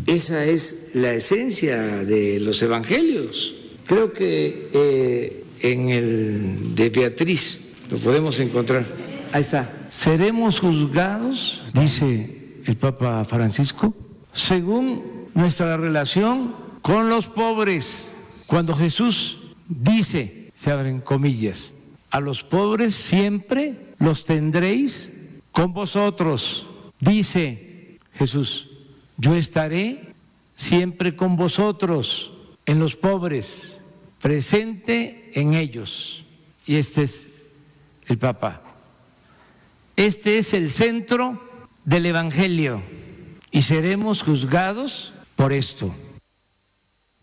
esa 0.06 0.46
es 0.46 0.92
la 0.94 1.14
esencia 1.14 1.78
de 2.04 2.40
los 2.40 2.62
evangelios. 2.62 3.56
Creo 3.86 4.14
que 4.14 4.70
eh, 4.74 5.44
en 5.62 5.90
el 5.90 6.76
de 6.76 6.90
Beatriz 6.90 7.76
lo 7.90 7.98
podemos 7.98 8.40
encontrar. 8.40 8.86
Ahí 9.32 9.42
está. 9.42 9.88
Seremos 9.90 10.60
juzgados, 10.60 11.64
dice 11.74 12.60
el 12.66 12.76
Papa 12.78 13.24
Francisco, 13.26 13.94
según 14.34 15.30
nuestra 15.34 15.78
relación 15.78 16.56
con 16.82 17.10
los 17.10 17.28
pobres. 17.28 18.12
Cuando 18.48 18.76
Jesús 18.76 19.40
dice, 19.68 20.52
se 20.56 20.72
abren 20.72 21.02
comillas, 21.02 21.74
a 22.12 22.20
los 22.20 22.44
pobres 22.44 22.96
siempre 22.96 23.76
los 24.00 24.24
tendréis 24.26 25.12
con 25.52 25.74
vosotros. 25.74 26.68
Dice 27.00 27.98
Jesús, 28.14 28.70
yo 29.18 29.36
estaré 29.36 30.14
siempre 30.56 31.16
con 31.16 31.36
vosotros, 31.36 32.32
en 32.66 32.80
los 32.80 32.96
pobres, 32.96 33.80
presente 34.22 35.32
en 35.34 35.54
ellos. 35.54 36.26
Y 36.66 36.76
este 36.76 37.04
es 37.04 37.30
el 38.08 38.18
Papa. 38.18 38.62
Este 39.96 40.38
es 40.40 40.54
el 40.54 40.70
centro 40.70 41.42
del 41.84 42.06
Evangelio 42.08 42.82
y 43.52 43.62
seremos 43.62 44.22
juzgados 44.24 45.14
por 45.36 45.54
esto. 45.54 45.94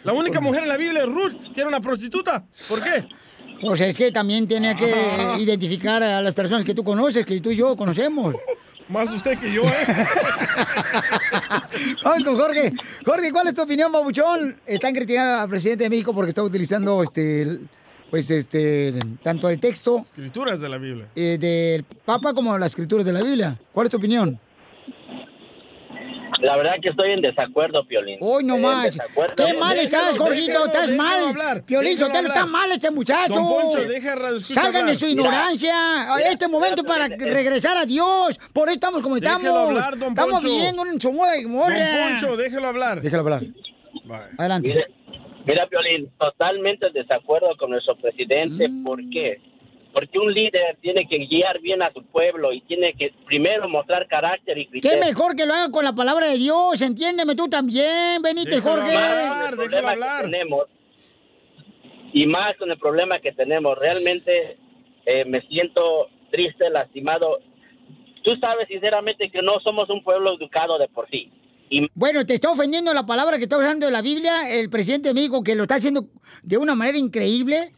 La 0.04 0.12
única 0.12 0.40
mujer 0.40 0.62
en 0.62 0.68
la 0.68 0.76
Biblia 0.76 1.02
es 1.02 1.08
Ruth, 1.08 1.52
que 1.54 1.60
era 1.60 1.68
una 1.68 1.80
prostituta. 1.80 2.44
¿Por 2.68 2.82
qué? 2.82 3.04
Pues 3.60 3.80
es 3.80 3.96
que 3.96 4.12
también 4.12 4.46
tiene 4.46 4.76
que 4.76 4.92
identificar 5.40 6.02
a 6.02 6.22
las 6.22 6.34
personas 6.34 6.64
que 6.64 6.74
tú 6.74 6.84
conoces, 6.84 7.26
que 7.26 7.40
tú 7.40 7.50
y 7.50 7.56
yo 7.56 7.76
conocemos. 7.76 8.34
Más 8.88 9.10
usted 9.12 9.38
que 9.38 9.52
yo, 9.52 9.62
¿eh? 9.64 9.86
Vamos 12.04 12.24
con 12.24 12.36
Jorge. 12.38 12.72
Jorge, 13.04 13.32
¿cuál 13.32 13.48
es 13.48 13.54
tu 13.54 13.62
opinión, 13.62 13.92
babuchón? 13.92 14.56
Están 14.66 14.94
criticando 14.94 15.42
al 15.42 15.48
presidente 15.48 15.84
de 15.84 15.90
México 15.90 16.14
porque 16.14 16.30
está 16.30 16.42
utilizando 16.42 17.02
este, 17.02 17.58
pues 18.10 18.30
este, 18.30 18.94
tanto 19.22 19.50
el 19.50 19.60
texto 19.60 20.06
Escrituras 20.06 20.58
de 20.60 20.68
la 20.70 20.78
Biblia. 20.78 21.06
eh, 21.14 21.36
del 21.38 21.84
Papa 21.84 22.32
como 22.32 22.56
las 22.56 22.68
escrituras 22.68 23.04
de 23.04 23.12
la 23.12 23.22
Biblia. 23.22 23.58
¿Cuál 23.72 23.86
es 23.86 23.90
tu 23.90 23.98
opinión? 23.98 24.40
La 26.40 26.56
verdad 26.56 26.72
que 26.80 26.90
estoy 26.90 27.12
en 27.12 27.20
desacuerdo, 27.20 27.84
Piolín. 27.86 28.18
Hoy 28.20 28.44
no 28.44 28.58
más. 28.58 28.96
Qué 29.36 29.54
mal 29.54 29.76
estás, 29.78 30.16
Jorgito. 30.16 30.66
estás 30.66 30.90
mal. 30.92 31.62
Piolín 31.64 31.98
Sotelo, 31.98 32.28
está 32.28 32.46
mal 32.46 32.70
este 32.70 32.90
muchacho. 32.90 33.34
Don 33.34 33.46
Poncho, 33.46 33.80
deja 33.82 34.16
Salgan 34.40 34.86
de 34.86 34.94
su 34.94 35.06
ignorancia. 35.06 36.06
mira, 36.16 36.30
este 36.30 36.46
momento 36.48 36.82
mira, 36.82 36.94
para 36.94 37.08
regresar 37.08 37.76
a 37.76 37.84
Dios. 37.84 38.38
Por 38.52 38.68
eso 38.68 38.74
estamos 38.74 39.02
como 39.02 39.16
Déjalo 39.16 39.38
estamos. 39.38 39.68
hablar, 39.68 39.98
don 39.98 40.08
estamos 40.10 40.32
Poncho. 40.32 40.48
viviendo 40.48 40.86
en 40.86 41.00
Somoda 41.00 41.36
y 41.36 41.42
Gomorra. 41.44 41.74
Don 41.78 42.08
Poncho, 42.18 42.36
déjelo 42.36 42.68
hablar. 42.68 43.00
Déjalo 43.00 43.22
hablar. 43.22 43.42
Adelante. 44.38 44.68
Mira, 44.68 44.86
mira, 45.44 45.66
Piolín, 45.68 46.10
totalmente 46.18 46.86
en 46.86 46.92
desacuerdo 46.92 47.48
con 47.58 47.70
nuestro 47.70 47.96
presidente. 47.96 48.68
¿Por 48.84 49.00
qué? 49.10 49.40
Porque 49.98 50.16
un 50.16 50.32
líder 50.32 50.78
tiene 50.80 51.08
que 51.08 51.18
guiar 51.26 51.58
bien 51.60 51.82
a 51.82 51.92
su 51.92 52.04
pueblo 52.04 52.52
y 52.52 52.60
tiene 52.60 52.94
que 52.94 53.12
primero 53.26 53.68
mostrar 53.68 54.06
carácter 54.06 54.56
y 54.56 54.66
Qué 54.66 54.70
criterio. 54.70 55.04
mejor 55.04 55.34
que 55.34 55.44
lo 55.44 55.54
haga 55.54 55.72
con 55.72 55.84
la 55.84 55.92
palabra 55.92 56.26
de 56.26 56.36
Dios. 56.36 56.80
Entiéndeme 56.80 57.34
tú 57.34 57.48
también, 57.48 58.22
Benítez, 58.22 58.60
Jorge. 58.60 58.94
Más 58.94 59.50
con 59.50 59.50
el 59.50 59.56
problema 59.56 59.96
que 59.96 60.22
tenemos 60.22 60.66
y 62.12 62.26
más 62.26 62.56
con 62.58 62.70
el 62.70 62.78
problema 62.78 63.18
que 63.18 63.32
tenemos. 63.32 63.76
Realmente 63.76 64.56
eh, 65.04 65.24
me 65.24 65.40
siento 65.48 66.06
triste, 66.30 66.70
lastimado. 66.70 67.40
Tú 68.22 68.36
sabes 68.36 68.68
sinceramente 68.68 69.32
que 69.32 69.42
no 69.42 69.58
somos 69.64 69.90
un 69.90 70.04
pueblo 70.04 70.36
educado 70.36 70.78
de 70.78 70.86
por 70.86 71.10
sí. 71.10 71.28
Bueno, 71.94 72.24
te 72.24 72.34
está 72.34 72.52
ofendiendo 72.52 72.94
la 72.94 73.04
palabra 73.04 73.36
que 73.36 73.42
está 73.42 73.58
usando 73.58 73.86
de 73.86 73.92
la 73.92 74.00
Biblia 74.00 74.48
el 74.48 74.70
presidente 74.70 75.12
me 75.12 75.22
dijo 75.22 75.42
que 75.42 75.56
lo 75.56 75.62
está 75.64 75.74
haciendo 75.74 76.04
de 76.44 76.56
una 76.56 76.76
manera 76.76 76.98
increíble. 76.98 77.72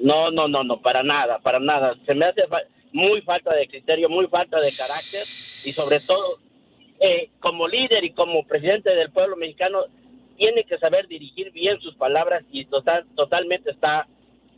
No, 0.00 0.30
no, 0.30 0.48
no, 0.48 0.62
no, 0.64 0.80
para 0.80 1.02
nada, 1.02 1.38
para 1.38 1.58
nada. 1.58 1.94
Se 2.06 2.14
me 2.14 2.26
hace 2.26 2.46
fa- 2.46 2.62
muy 2.92 3.20
falta 3.22 3.54
de 3.54 3.66
criterio, 3.66 4.08
muy 4.08 4.26
falta 4.28 4.58
de 4.60 4.70
carácter 4.76 5.22
y 5.64 5.72
sobre 5.72 6.00
todo, 6.00 6.38
eh, 7.00 7.30
como 7.40 7.66
líder 7.68 8.04
y 8.04 8.12
como 8.12 8.46
presidente 8.46 8.90
del 8.94 9.10
pueblo 9.10 9.36
mexicano, 9.36 9.84
tiene 10.36 10.64
que 10.64 10.78
saber 10.78 11.06
dirigir 11.08 11.50
bien 11.52 11.80
sus 11.80 11.94
palabras 11.96 12.44
y 12.52 12.64
total, 12.66 13.06
totalmente 13.14 13.70
está 13.70 14.06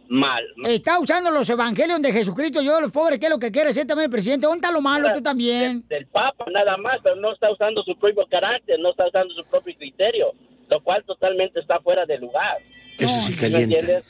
mal. 0.09 0.45
Está 0.65 0.99
usando 0.99 1.31
los 1.31 1.49
evangelios 1.51 2.01
de 2.03 2.13
Jesucristo, 2.13 2.61
yo 2.63 2.75
de 2.77 2.81
los 2.83 2.91
pobres, 2.91 3.19
que 3.21 3.27
es 3.27 3.31
lo 3.31 3.39
que 3.39 3.53
quiere 3.53 3.71
hacer 3.71 3.87
también 3.87 4.07
el 4.07 4.11
presidente. 4.11 4.47
¿Dónde 4.47 4.59
está 4.67 4.73
lo 4.73 4.81
malo? 4.81 5.13
Tú 5.13 5.23
también. 5.23 5.87
Del 5.89 6.07
Papa 6.07 6.47
nada 6.53 6.77
más, 6.79 6.99
pero 7.03 7.15
no 7.17 7.33
está 7.33 7.51
usando 7.53 7.83
su 7.85 7.97
propio 7.97 8.27
carácter, 8.27 8.79
no 8.81 8.91
está 8.91 9.07
usando 9.07 9.35
su 9.35 9.45
propio 9.45 9.75
criterio, 9.77 10.33
lo 10.69 10.81
cual 10.83 11.05
totalmente 11.05 11.61
está 11.61 11.79
fuera 11.81 12.07
de 12.07 12.19
lugar. 12.19 12.55
Eso 12.99 13.21
sí 13.21 13.35
¿Me 13.35 13.39
calienta. 13.41 14.03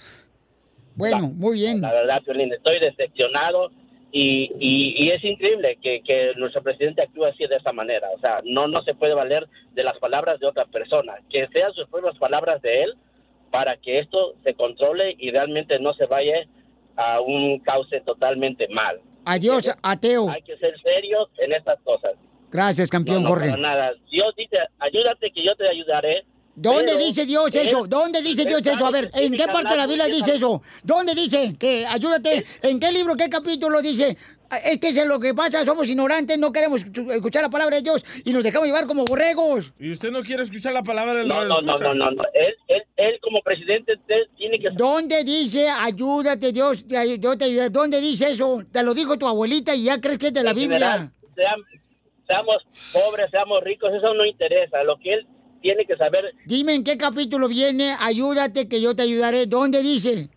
Bueno, 0.99 1.29
muy 1.35 1.59
bien. 1.59 1.81
La 1.81 1.93
verdad, 1.93 2.23
Piolín, 2.25 2.53
estoy 2.53 2.79
decepcionado 2.81 3.71
y, 4.13 4.51
y, 4.59 5.05
y 5.05 5.11
es 5.11 5.23
increíble 5.25 5.79
que, 5.83 6.01
que 6.03 6.33
nuestro 6.37 6.63
presidente 6.63 7.03
actúe 7.03 7.25
así 7.27 7.47
de 7.47 7.57
esa 7.57 7.73
manera. 7.73 8.09
O 8.15 8.19
sea, 8.21 8.41
no, 8.45 8.69
no 8.69 8.83
se 8.83 8.95
puede 8.95 9.15
valer 9.15 9.47
de 9.75 9.85
las 9.85 9.99
palabras 9.99 10.41
de 10.41 10.47
otra 10.47 10.65
persona. 10.67 11.15
Que 11.31 11.47
sean 11.49 11.73
sus 11.75 11.89
propias 11.89 12.19
palabras 12.19 12.61
de 12.63 12.83
él 12.85 12.95
para 13.51 13.77
que 13.77 13.99
esto 14.01 14.35
se 14.45 14.55
controle 14.55 15.15
y 15.19 15.31
realmente 15.31 15.79
no 15.79 15.95
se 15.95 16.07
vaya 16.07 16.35
a 16.97 17.21
un 17.21 17.61
cauce 17.61 18.01
totalmente 18.01 18.67
mal. 18.69 18.99
Adiós, 19.25 19.71
ateo. 19.83 20.29
Hay 20.31 20.43
que 20.43 20.57
ser 20.57 20.79
serios 20.81 21.29
en 21.39 21.53
estas 21.53 21.81
cosas. 21.83 22.13
Gracias, 22.51 22.89
campeón 22.89 23.23
No, 23.23 23.29
no, 23.29 23.35
Jorge. 23.35 23.57
nada. 23.59 23.93
Dios 24.11 24.35
dice, 24.37 24.57
ayúdate 24.79 25.31
que 25.31 25.45
yo 25.45 25.55
te 25.55 25.69
ayudaré. 25.69 26.25
¿Dónde 26.61 26.93
pero 26.93 27.05
dice 27.05 27.25
Dios 27.27 27.55
eso? 27.55 27.87
¿Dónde 27.87 28.21
dice 28.23 28.45
Dios 28.45 28.61
eso? 28.67 28.85
A 28.87 28.91
ver, 28.91 29.11
¿en 29.15 29.33
qué 29.35 29.47
parte 29.47 29.75
de 29.75 29.77
la 29.77 29.87
Biblia 29.87 30.07
dice 30.07 30.35
eso? 30.37 30.61
¿Dónde 30.83 31.15
dice 31.15 31.55
que 31.59 31.87
ayúdate? 31.87 32.45
¿En 32.63 32.81
qué 32.81 32.91
libro, 32.93 33.15
qué 33.17 33.29
capítulo 33.29 33.81
dice? 33.81 34.17
Es 34.65 34.81
que 34.81 34.89
es 34.89 35.07
lo 35.07 35.21
que 35.21 35.35
pasa, 35.35 35.63
somos 35.67 35.89
ignorantes, 35.91 36.39
no 36.39 36.51
queremos 36.51 36.83
escu- 36.85 37.13
escuchar 37.13 37.43
la 37.43 37.51
palabra 37.51 37.77
de 37.77 37.83
Dios 37.83 38.03
y 38.25 38.33
nos 38.33 38.43
dejamos 38.43 38.67
llevar 38.67 38.87
como 38.87 39.05
borregos. 39.05 39.73
Y 39.79 39.93
usted 39.93 40.11
no 40.11 40.23
quiere 40.23 40.43
escuchar 40.43 40.73
la 40.73 40.83
palabra 40.83 41.23
No, 41.23 41.35
radio 41.35 41.49
no, 41.49 41.61
no, 41.61 41.77
no, 41.77 41.95
no, 41.95 42.11
no. 42.13 42.23
Él, 42.33 42.55
él, 42.69 42.83
él 42.97 43.19
como 43.23 43.43
presidente 43.43 43.93
tiene 44.39 44.59
que 44.59 44.71
¿Dónde 44.73 45.23
dice 45.23 45.69
ayúdate 45.69 46.51
Dios, 46.53 46.83
yo 46.87 47.37
te 47.37 47.45
ayudaré? 47.45 47.69
¿Dónde 47.69 48.01
dice 48.01 48.31
eso? 48.33 48.63
Te 48.73 48.83
lo 48.83 48.95
dijo 48.95 49.19
tu 49.19 49.29
abuelita 49.29 49.75
y 49.75 49.85
ya 49.85 50.01
crees 50.01 50.19
que 50.19 50.29
es 50.29 50.33
de 50.33 50.43
la 50.43 50.51
en 50.53 50.57
Biblia. 50.57 50.79
general, 50.79 51.11
seam- 51.37 51.81
seamos 52.27 52.63
pobres, 52.93 53.31
seamos 53.31 53.63
ricos, 53.63 53.93
eso 53.95 54.15
no 54.15 54.25
interesa. 54.25 54.83
Lo 54.83 54.97
que 54.99 55.13
él 55.13 55.27
tiene 55.61 55.85
que 55.87 55.97
saber 55.97 56.35
Dime 56.47 56.75
en 56.75 56.85
qué 56.85 56.97
capítulo 56.97 57.49
viene, 57.49 57.95
ayúdate 58.01 58.69
que 58.69 58.81
yo 58.81 58.95
te 58.95 59.03
ayudaré. 59.03 59.47
¿Dónde 59.47 59.83
dice? 59.83 60.31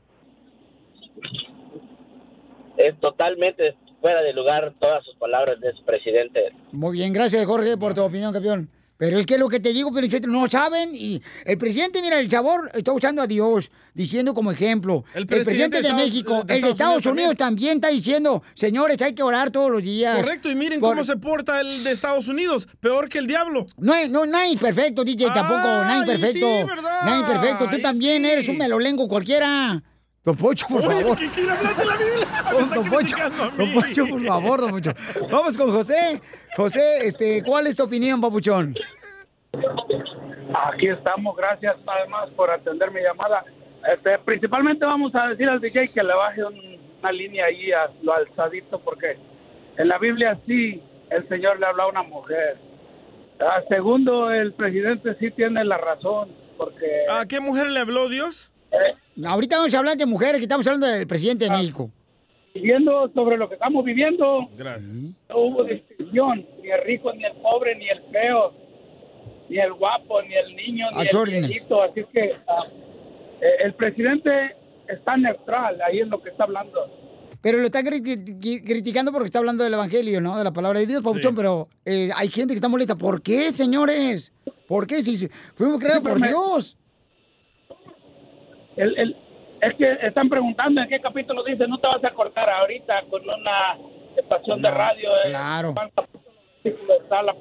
es 2.78 3.00
totalmente 3.00 3.76
fuera 4.00 4.22
de 4.22 4.34
lugar 4.34 4.74
todas 4.80 5.04
sus 5.06 5.16
palabras 5.16 5.60
de 5.60 5.74
su 5.74 5.84
presidente. 5.84 6.52
Muy 6.72 6.94
bien, 6.94 7.14
gracias 7.14 7.46
Jorge 7.46 7.78
por 7.78 7.94
tu 7.94 8.02
opinión, 8.02 8.34
campeón. 8.34 8.70
Pero 9.02 9.18
es 9.18 9.26
que 9.26 9.40
lo 9.40 9.50
que 9.50 9.60
te 9.60 9.74
digo, 9.74 9.92
pero 9.92 10.08
no 10.28 10.48
saben. 10.48 10.92
Y 10.94 11.24
el 11.44 11.58
presidente, 11.58 12.04
mira, 12.04 12.20
el 12.20 12.30
sabor 12.30 12.70
está 12.76 12.92
usando 12.92 13.24
a 13.24 13.26
Dios, 13.26 13.72
diciendo 13.96 14.36
como 14.36 14.52
ejemplo. 14.52 15.04
El 15.16 15.26
presidente, 15.26 15.46
presidente 15.46 15.78
de 15.78 15.82
de 15.82 15.88
Estados- 15.90 16.06
México, 16.06 16.44
de 16.44 16.56
el 16.56 16.62
de 16.62 16.70
Estados 16.70 17.06
Unidos 17.08 17.36
también. 17.36 17.78
está 17.78 17.88
diciendo, 17.88 18.44
señores, 18.54 19.02
hay 19.02 19.16
que 19.16 19.24
orar 19.24 19.50
todos 19.50 19.72
los 19.72 19.82
días. 19.82 20.18
Correcto, 20.24 20.52
y 20.52 20.56
miren 20.56 20.80
Por- 20.80 20.92
cómo 20.92 21.04
se 21.04 21.18
porta 21.18 21.62
el 21.62 21.84
de 21.84 21.92
Estados 21.94 22.28
Unidos. 22.28 22.68
Peor 22.80 23.10
que 23.10 23.18
el 23.18 23.26
diablo. 23.26 23.66
No, 23.78 23.92
hay- 23.92 24.08
no, 24.08 24.28
nadie 24.28 24.56
perfecto, 24.56 25.04
DJ, 25.04 25.32
tampoco, 25.34 25.64
nadie 25.64 26.06
perfecto. 26.06 26.48
sí, 26.48 26.84
nadie 27.04 27.24
perfecto. 27.26 27.70
Tú 27.72 27.82
también 27.82 28.24
eres 28.24 28.48
un 28.50 28.58
melolengo 28.60 29.08
cualquiera. 29.08 29.82
Don 30.24 30.36
Pocho, 30.36 30.68
por 30.68 30.86
Oye, 30.86 31.02
favor. 31.02 31.18
que 31.18 31.30
quiere 31.30 31.52
hablar 31.52 31.76
de 31.76 31.86
la 31.86 31.96
Biblia. 31.98 32.28
Don, 32.52 32.64
está 32.64 32.76
don 32.76 33.74
Poncho, 33.74 34.06
por 34.08 34.26
favor, 34.26 34.62
don 34.62 34.72
Poncho. 34.72 34.92
Vamos 35.32 35.58
con 35.58 35.72
José. 35.72 36.22
José, 36.56 37.08
este, 37.08 37.42
¿cuál 37.44 37.66
es 37.68 37.76
tu 37.76 37.84
opinión, 37.84 38.22
papuchón? 38.22 38.76
Aquí 40.74 40.88
estamos, 40.90 41.36
gracias 41.36 41.76
además 41.88 42.30
por 42.36 42.52
atender 42.52 42.92
mi 42.92 43.02
llamada. 43.02 43.44
Este, 43.92 44.20
principalmente 44.20 44.86
vamos 44.86 45.14
a 45.16 45.28
decir 45.30 45.50
al 45.50 45.60
DJ 45.60 45.88
que 45.92 46.04
le 46.04 46.14
baje 46.14 46.44
un- 46.44 46.80
una 47.00 47.12
línea 47.12 47.46
ahí 47.46 47.72
a 47.72 47.90
lo 48.04 48.14
alzadito 48.14 48.80
porque 48.80 49.18
en 49.78 49.88
la 49.88 49.98
Biblia 49.98 50.38
sí 50.46 50.84
el 51.10 51.28
Señor 51.30 51.60
le 51.60 51.66
habla 51.66 51.84
a 51.84 51.88
una 51.88 52.04
mujer. 52.04 52.58
Ah, 53.40 53.62
segundo, 53.70 54.30
el 54.32 54.54
presidente 54.54 55.16
sí 55.20 55.32
tiene 55.32 55.64
la 55.64 55.78
razón 55.80 56.30
porque... 56.58 57.06
¿A 57.10 57.26
qué 57.26 57.40
mujer 57.40 57.72
le 57.72 57.80
habló 57.80 58.08
Dios? 58.08 58.52
Ahorita 59.26 59.58
vamos 59.58 59.74
a 59.74 59.78
hablar 59.80 59.98
de 59.98 60.06
mujeres, 60.06 60.38
que 60.38 60.44
estamos 60.44 60.66
hablando 60.68 60.88
del 60.88 61.06
presidente 61.08 61.46
de 61.46 61.52
México. 61.52 61.90
viviendo 62.54 63.10
sobre 63.14 63.38
lo 63.38 63.48
que 63.48 63.56
estamos 63.56 63.84
viviendo, 63.86 64.48
Gracias. 64.58 64.82
no 64.90 65.38
hubo 65.38 65.64
distinción, 65.64 66.46
ni 66.62 66.70
el 66.70 66.82
rico, 66.86 67.14
ni 67.14 67.24
el 67.24 67.34
pobre, 67.42 67.76
ni 67.76 67.88
el 67.90 68.02
feo, 68.12 68.54
ni 69.50 69.58
el 69.58 69.74
guapo, 69.74 70.22
ni 70.24 70.34
el 70.36 70.56
niño, 70.56 70.86
ni 70.92 71.02
el 71.02 71.40
viejito. 71.48 71.82
Así 71.84 72.02
que 72.14 72.32
ah, 72.48 72.64
eh, 73.42 73.46
el 73.66 73.74
presidente 73.76 74.30
está 74.88 75.16
neutral, 75.18 75.80
ahí 75.82 76.00
es 76.00 76.08
lo 76.08 76.22
que 76.22 76.30
está 76.30 76.44
hablando. 76.46 76.80
Pero 77.42 77.58
lo 77.58 77.66
está 77.66 77.82
cri- 77.82 78.04
cri- 78.04 78.64
criticando 78.66 79.12
porque 79.12 79.26
está 79.26 79.40
hablando 79.40 79.64
del 79.64 79.74
evangelio, 79.74 80.22
¿no? 80.22 80.38
De 80.38 80.44
la 80.44 80.52
palabra 80.54 80.80
de 80.80 80.86
Dios, 80.88 81.02
Pabuchón. 81.02 81.36
Pero 81.36 81.70
eh, 81.86 82.10
hay 82.16 82.28
gente 82.28 82.54
que 82.54 82.56
está 82.56 82.68
molesta. 82.68 82.96
¿Por 82.96 83.22
qué, 83.22 83.52
señores? 83.52 84.32
¿Por 84.68 84.86
qué? 84.86 85.02
Si 85.02 85.28
fuimos 85.56 85.80
creados 85.80 86.04
por 86.04 86.20
me- 86.20 86.28
Dios. 86.28 86.78
El, 88.78 88.98
el- 88.98 89.16
es 89.62 89.76
que 89.76 90.08
están 90.08 90.28
preguntando 90.30 90.82
en 90.82 90.90
qué 90.90 91.00
capítulo 91.00 91.44
dice, 91.44 91.68
no 91.68 91.78
te 91.80 91.88
vas 91.88 92.04
a 92.04 92.10
cortar 92.12 92.50
ahorita 92.50 93.04
con 93.10 93.22
una 93.24 93.78
estación 94.18 94.62
de 94.62 94.72
radio. 94.72 95.10
eh, 95.26 95.30
claro. 95.30 95.74
¿cuál 95.74 95.92
capítulo 95.96 96.94
está 97.02 97.22
la- 97.22 97.36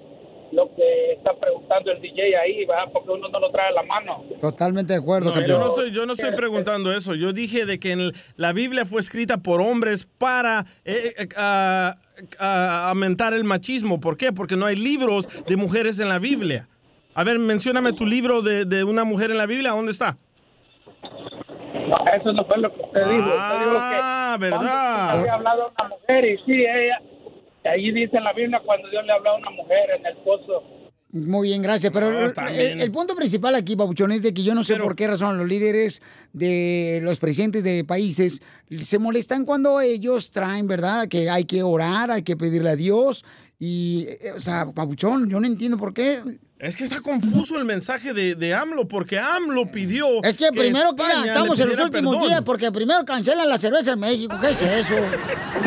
lo 0.53 0.75
que 0.75 1.13
está 1.13 1.33
preguntando 1.35 1.93
el 1.93 2.01
DJ 2.03 2.37
ahí, 2.37 2.65
¿verdad? 2.67 2.91
Porque 2.93 3.11
uno 3.11 3.29
no 3.29 3.39
lo 3.39 3.51
trae 3.53 3.69
a 3.69 3.73
la 3.73 3.83
mano. 3.85 4.25
Totalmente 4.41 4.93
de 4.93 4.99
acuerdo, 4.99 5.33
No, 5.35 5.47
yo 5.47 5.59
no 5.61 5.69
estoy, 5.69 5.93
yo 5.93 6.07
no 6.07 6.15
estoy 6.15 6.33
preguntando 6.35 6.93
eso. 6.93 7.15
Yo 7.15 7.33
dije 7.33 7.65
de 7.67 7.79
que 7.79 7.93
en 7.93 8.13
la 8.37 8.53
Biblia 8.53 8.85
fue 8.85 9.01
escrita 9.01 9.37
por 9.39 9.61
hombres 9.63 10.07
para 10.19 10.67
eh, 10.85 11.15
eh, 11.17 11.29
ah, 11.37 11.97
ah, 12.41 12.89
aumentar 12.91 13.33
el 13.33 13.45
machismo. 13.45 14.01
¿Por 14.01 14.17
qué? 14.17 14.33
Porque 14.33 14.57
no 14.57 14.67
hay 14.67 14.75
libros 14.77 15.29
de 15.47 15.57
mujeres 15.57 16.01
en 16.01 16.09
la 16.09 16.19
Biblia. 16.19 16.67
A 17.15 17.23
ver, 17.25 17.39
mencióname 17.39 17.93
tu 17.93 18.05
libro 18.05 18.43
de, 18.43 18.65
de 18.65 18.83
una 18.85 19.05
mujer 19.05 19.31
en 19.31 19.39
la 19.39 19.47
Biblia. 19.47 19.71
¿Dónde 19.71 19.93
está? 19.93 20.19
No, 21.91 21.97
eso 22.15 22.33
no 22.33 22.45
fue 22.45 22.59
lo 22.59 22.73
que 22.73 22.83
usted 22.83 23.01
dijo. 23.01 23.27
Usted 23.27 23.59
dijo 23.59 23.73
que 23.73 23.99
Ah, 24.33 24.37
¿verdad? 24.39 25.23
Le 25.23 25.31
hablado 25.31 25.63
a 25.65 25.83
una 25.83 25.97
mujer 25.97 26.25
y 26.25 26.37
sí, 26.39 26.65
ella, 26.65 27.03
ahí 27.65 27.91
dice 27.91 28.17
en 28.17 28.25
la 28.25 28.33
Biblia 28.33 28.61
cuando 28.65 28.89
Dios 28.89 29.05
le 29.05 29.13
habló 29.13 29.31
a 29.31 29.37
una 29.37 29.51
mujer 29.51 29.91
en 29.99 30.07
el 30.07 30.17
pozo. 30.19 30.63
Muy 31.13 31.49
bien, 31.49 31.63
gracias. 31.63 31.93
Pero 31.93 32.13
No, 32.13 32.49
el, 32.49 32.93
punto 32.93 33.17
principal 33.17 33.57
aquí, 33.57 33.75
Pabuchón, 33.75 34.13
es 34.13 34.23
de 34.23 34.33
que 34.33 34.45
yo 34.45 34.55
no 34.55 34.63
sé 34.63 34.77
por 34.77 34.95
qué 34.95 35.09
razón 35.09 35.39
los 35.39 35.49
líderes 35.49 36.01
de 36.33 37.01
los 37.03 37.19
presidentes 37.19 37.65
de 37.65 37.83
países 37.83 38.41
se 38.79 38.99
molestan 39.01 39.45
cuando 39.45 39.81
ellos 39.81 40.31
traen, 40.31 40.69
¿verdad? 40.69 41.09
Que 41.09 41.29
hay 41.29 41.45
que 41.45 41.65
orar, 41.65 42.13
hay 42.13 42.23
que 42.23 42.37
pedirle 42.37 42.71
a 42.71 42.77
Dios. 42.77 43.25
Y, 43.59 44.07
eh, 44.09 44.33
o 44.37 44.41
sea, 44.41 44.67
Pabuchón, 44.73 45.29
yo 45.29 45.41
no 45.41 45.47
entiendo 45.49 45.77
por 45.77 45.93
qué. 45.93 46.21
Es 46.61 46.77
que 46.77 46.85
está 46.85 47.01
confuso 47.01 47.57
el 47.59 47.65
mensaje 47.65 48.13
de, 48.13 48.35
de 48.35 48.53
AMLO, 48.53 48.87
porque 48.87 49.19
AMLO 49.19 49.71
pidió. 49.73 50.23
Es 50.23 50.37
que 50.37 50.51
primero 50.53 50.95
que 50.95 51.03
estamos 51.03 51.59
en 51.59 51.69
los 51.71 51.81
últimos 51.81 52.15
perdón. 52.15 52.29
días, 52.29 52.43
porque 52.43 52.71
primero 52.71 53.03
cancelan 53.07 53.49
la 53.49 53.57
cerveza 53.57 53.93
en 53.93 54.01
México. 54.01 54.37
¿Qué 54.39 54.51
es 54.51 54.61
eso? 54.61 54.95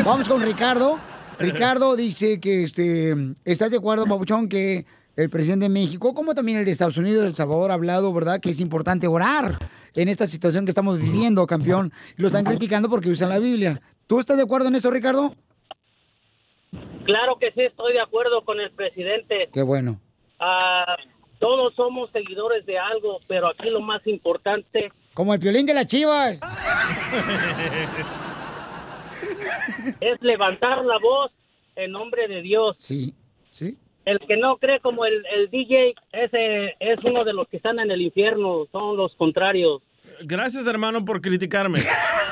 Vamos 0.05 0.29
con 0.29 0.43
Ricardo. 0.43 0.99
Ricardo 1.39 1.95
dice 1.95 2.39
que 2.39 2.63
este, 2.63 3.15
estás 3.43 3.71
de 3.71 3.77
acuerdo, 3.77 4.05
Pabuchón, 4.05 4.47
que 4.47 4.85
el 5.15 5.31
presidente 5.31 5.65
de 5.65 5.69
México, 5.69 6.13
como 6.13 6.35
también 6.35 6.59
el 6.59 6.65
de 6.65 6.69
Estados 6.69 6.97
Unidos, 6.97 7.25
El 7.25 7.33
Salvador, 7.33 7.71
ha 7.71 7.73
hablado, 7.73 8.13
¿verdad?, 8.13 8.39
que 8.39 8.51
es 8.51 8.59
importante 8.59 9.07
orar 9.07 9.57
en 9.95 10.09
esta 10.09 10.27
situación 10.27 10.63
que 10.63 10.69
estamos 10.69 10.99
viviendo, 10.99 11.47
campeón. 11.47 11.91
Y 12.19 12.21
lo 12.21 12.27
están 12.27 12.45
criticando 12.45 12.87
porque 12.87 13.09
usan 13.09 13.29
la 13.29 13.39
Biblia. 13.39 13.81
¿Tú 14.05 14.19
estás 14.19 14.37
de 14.37 14.43
acuerdo 14.43 14.67
en 14.67 14.75
eso, 14.75 14.91
Ricardo? 14.91 15.33
Claro 17.03 17.39
que 17.39 17.51
sí, 17.53 17.61
estoy 17.61 17.93
de 17.93 18.01
acuerdo 18.01 18.45
con 18.45 18.59
el 18.59 18.69
presidente. 18.71 19.49
Qué 19.51 19.63
bueno. 19.63 19.99
Ah, 20.45 20.97
todos 21.39 21.73
somos 21.75 22.11
seguidores 22.11 22.65
de 22.65 22.77
algo, 22.77 23.21
pero 23.27 23.47
aquí 23.47 23.69
lo 23.69 23.79
más 23.79 24.05
importante 24.07 24.91
Como 25.13 25.33
el 25.33 25.39
violín 25.39 25.65
de 25.65 25.73
las 25.73 25.87
chivas. 25.87 26.37
es 30.01 30.21
levantar 30.21 30.83
la 30.83 30.97
voz 30.99 31.31
en 31.77 31.93
nombre 31.93 32.27
de 32.27 32.41
Dios. 32.41 32.75
Sí, 32.77 33.13
sí. 33.51 33.77
El 34.03 34.19
que 34.19 34.35
no 34.35 34.57
cree 34.57 34.81
como 34.81 35.05
el, 35.05 35.25
el 35.33 35.49
DJ, 35.49 35.95
ese 36.11 36.75
es 36.79 36.99
uno 37.05 37.23
de 37.23 37.31
los 37.31 37.47
que 37.47 37.55
están 37.55 37.79
en 37.79 37.89
el 37.89 38.01
infierno, 38.01 38.67
son 38.73 38.97
los 38.97 39.15
contrarios. 39.15 39.81
Gracias, 40.23 40.67
hermano, 40.67 41.05
por 41.05 41.21
criticarme. 41.21 41.79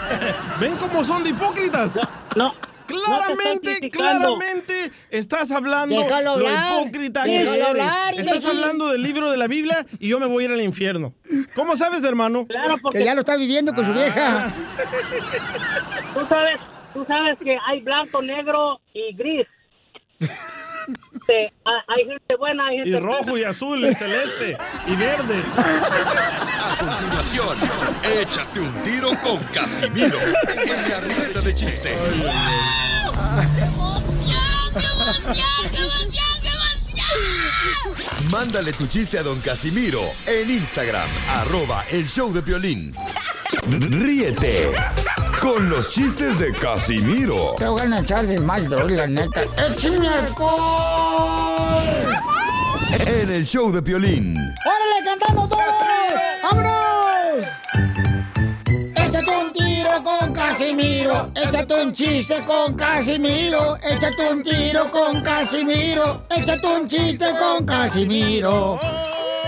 ¿Ven 0.60 0.76
cómo 0.76 1.06
son 1.06 1.24
de 1.24 1.30
hipócritas? 1.30 1.98
No. 2.36 2.54
Claramente, 2.92 3.90
claramente 3.90 4.92
estás 5.10 5.52
hablando 5.52 5.96
Déjalo 6.02 6.38
lo 6.38 6.48
hablar, 6.48 6.82
hipócrita 6.82 7.24
que 7.24 7.32
déjalo 7.32 7.54
eres. 7.54 7.68
hablar, 7.68 8.14
estás 8.14 8.26
imbécil. 8.36 8.50
hablando 8.50 8.88
del 8.90 9.02
libro 9.04 9.32
de 9.32 9.38
la 9.38 9.48
Biblia 9.48 9.86
y 10.00 10.08
yo 10.10 10.20
me 10.20 10.26
voy 10.28 10.44
a 10.44 10.46
ir 10.48 10.52
al 10.54 10.62
infierno. 10.62 11.14
¿Cómo 11.56 11.78
sabes, 11.78 12.04
hermano? 12.04 12.46
Claro, 12.48 12.76
porque- 12.82 13.00
Que 13.00 13.06
ya 13.06 13.14
lo 13.16 13.22
está 13.22 13.36
viviendo 13.36 13.74
con 13.74 13.86
su 13.86 13.92
Ah. 13.92 13.96
vieja. 13.96 14.54
Tú 16.14 16.26
sabes, 16.28 16.60
tú 16.94 17.06
sabes 17.08 17.38
que 17.44 17.58
hay 17.68 17.80
blanco, 17.82 18.22
negro 18.22 18.80
y 18.94 19.14
gris. 19.16 19.48
Este, 21.14 21.54
hay- 21.66 22.06
gente 22.08 22.36
buena, 22.38 22.68
hay 22.68 22.78
gente 22.78 22.90
Y 22.90 22.96
rojo 22.98 23.38
y 23.38 23.44
azul 23.44 23.86
y 23.86 23.94
celeste 23.96 24.58
y 24.88 24.96
verde. 24.96 25.44
A 25.58 26.76
continuación, 26.80 27.58
échate 28.22 28.60
un 28.60 28.84
tiro 28.84 29.10
con 29.22 29.38
Casimiro 29.54 30.20
en 30.20 30.90
la 30.90 31.00
ruleta 31.02 31.42
de 31.42 31.54
chiste. 31.56 31.92
Mándale 38.32 38.74
tu 38.74 38.88
chiste 38.88 39.18
a 39.20 39.24
don 39.24 39.40
Casimiro 39.42 40.02
en 40.26 40.50
Instagram, 40.50 41.10
arroba 41.42 41.84
el 41.92 42.08
show 42.08 42.32
de 42.32 42.42
violín. 42.42 42.94
Ríete 43.68 44.72
con 45.42 45.70
los 45.70 45.90
chistes 45.90 46.40
de 46.40 46.54
Casimiro 46.54 47.56
Te 47.58 47.68
voy 47.68 47.82
a 47.82 48.00
echar 48.00 48.26
de 48.26 48.40
mal, 48.40 48.68
la 48.96 49.08
neta. 49.08 49.42
¡Échame 49.58 50.08
alcohol! 50.08 51.82
en 53.06 53.32
el 53.32 53.46
show 53.46 53.72
de 53.72 53.82
violín. 53.82 54.36
¡Órale, 54.38 55.06
cantamos 55.06 55.50
todos! 55.50 56.01
Casimiro. 60.52 61.32
Échate 61.34 61.74
un 61.82 61.94
chiste 61.94 62.42
con 62.46 62.76
Casimiro. 62.76 63.78
Échate 63.78 64.34
un 64.34 64.44
tiro 64.44 64.92
con 64.92 65.22
Casimiro. 65.22 66.24
Échate 66.30 66.68
un 66.68 66.90
chiste 66.90 67.26
con 67.40 67.66
Casimiro. 67.66 68.78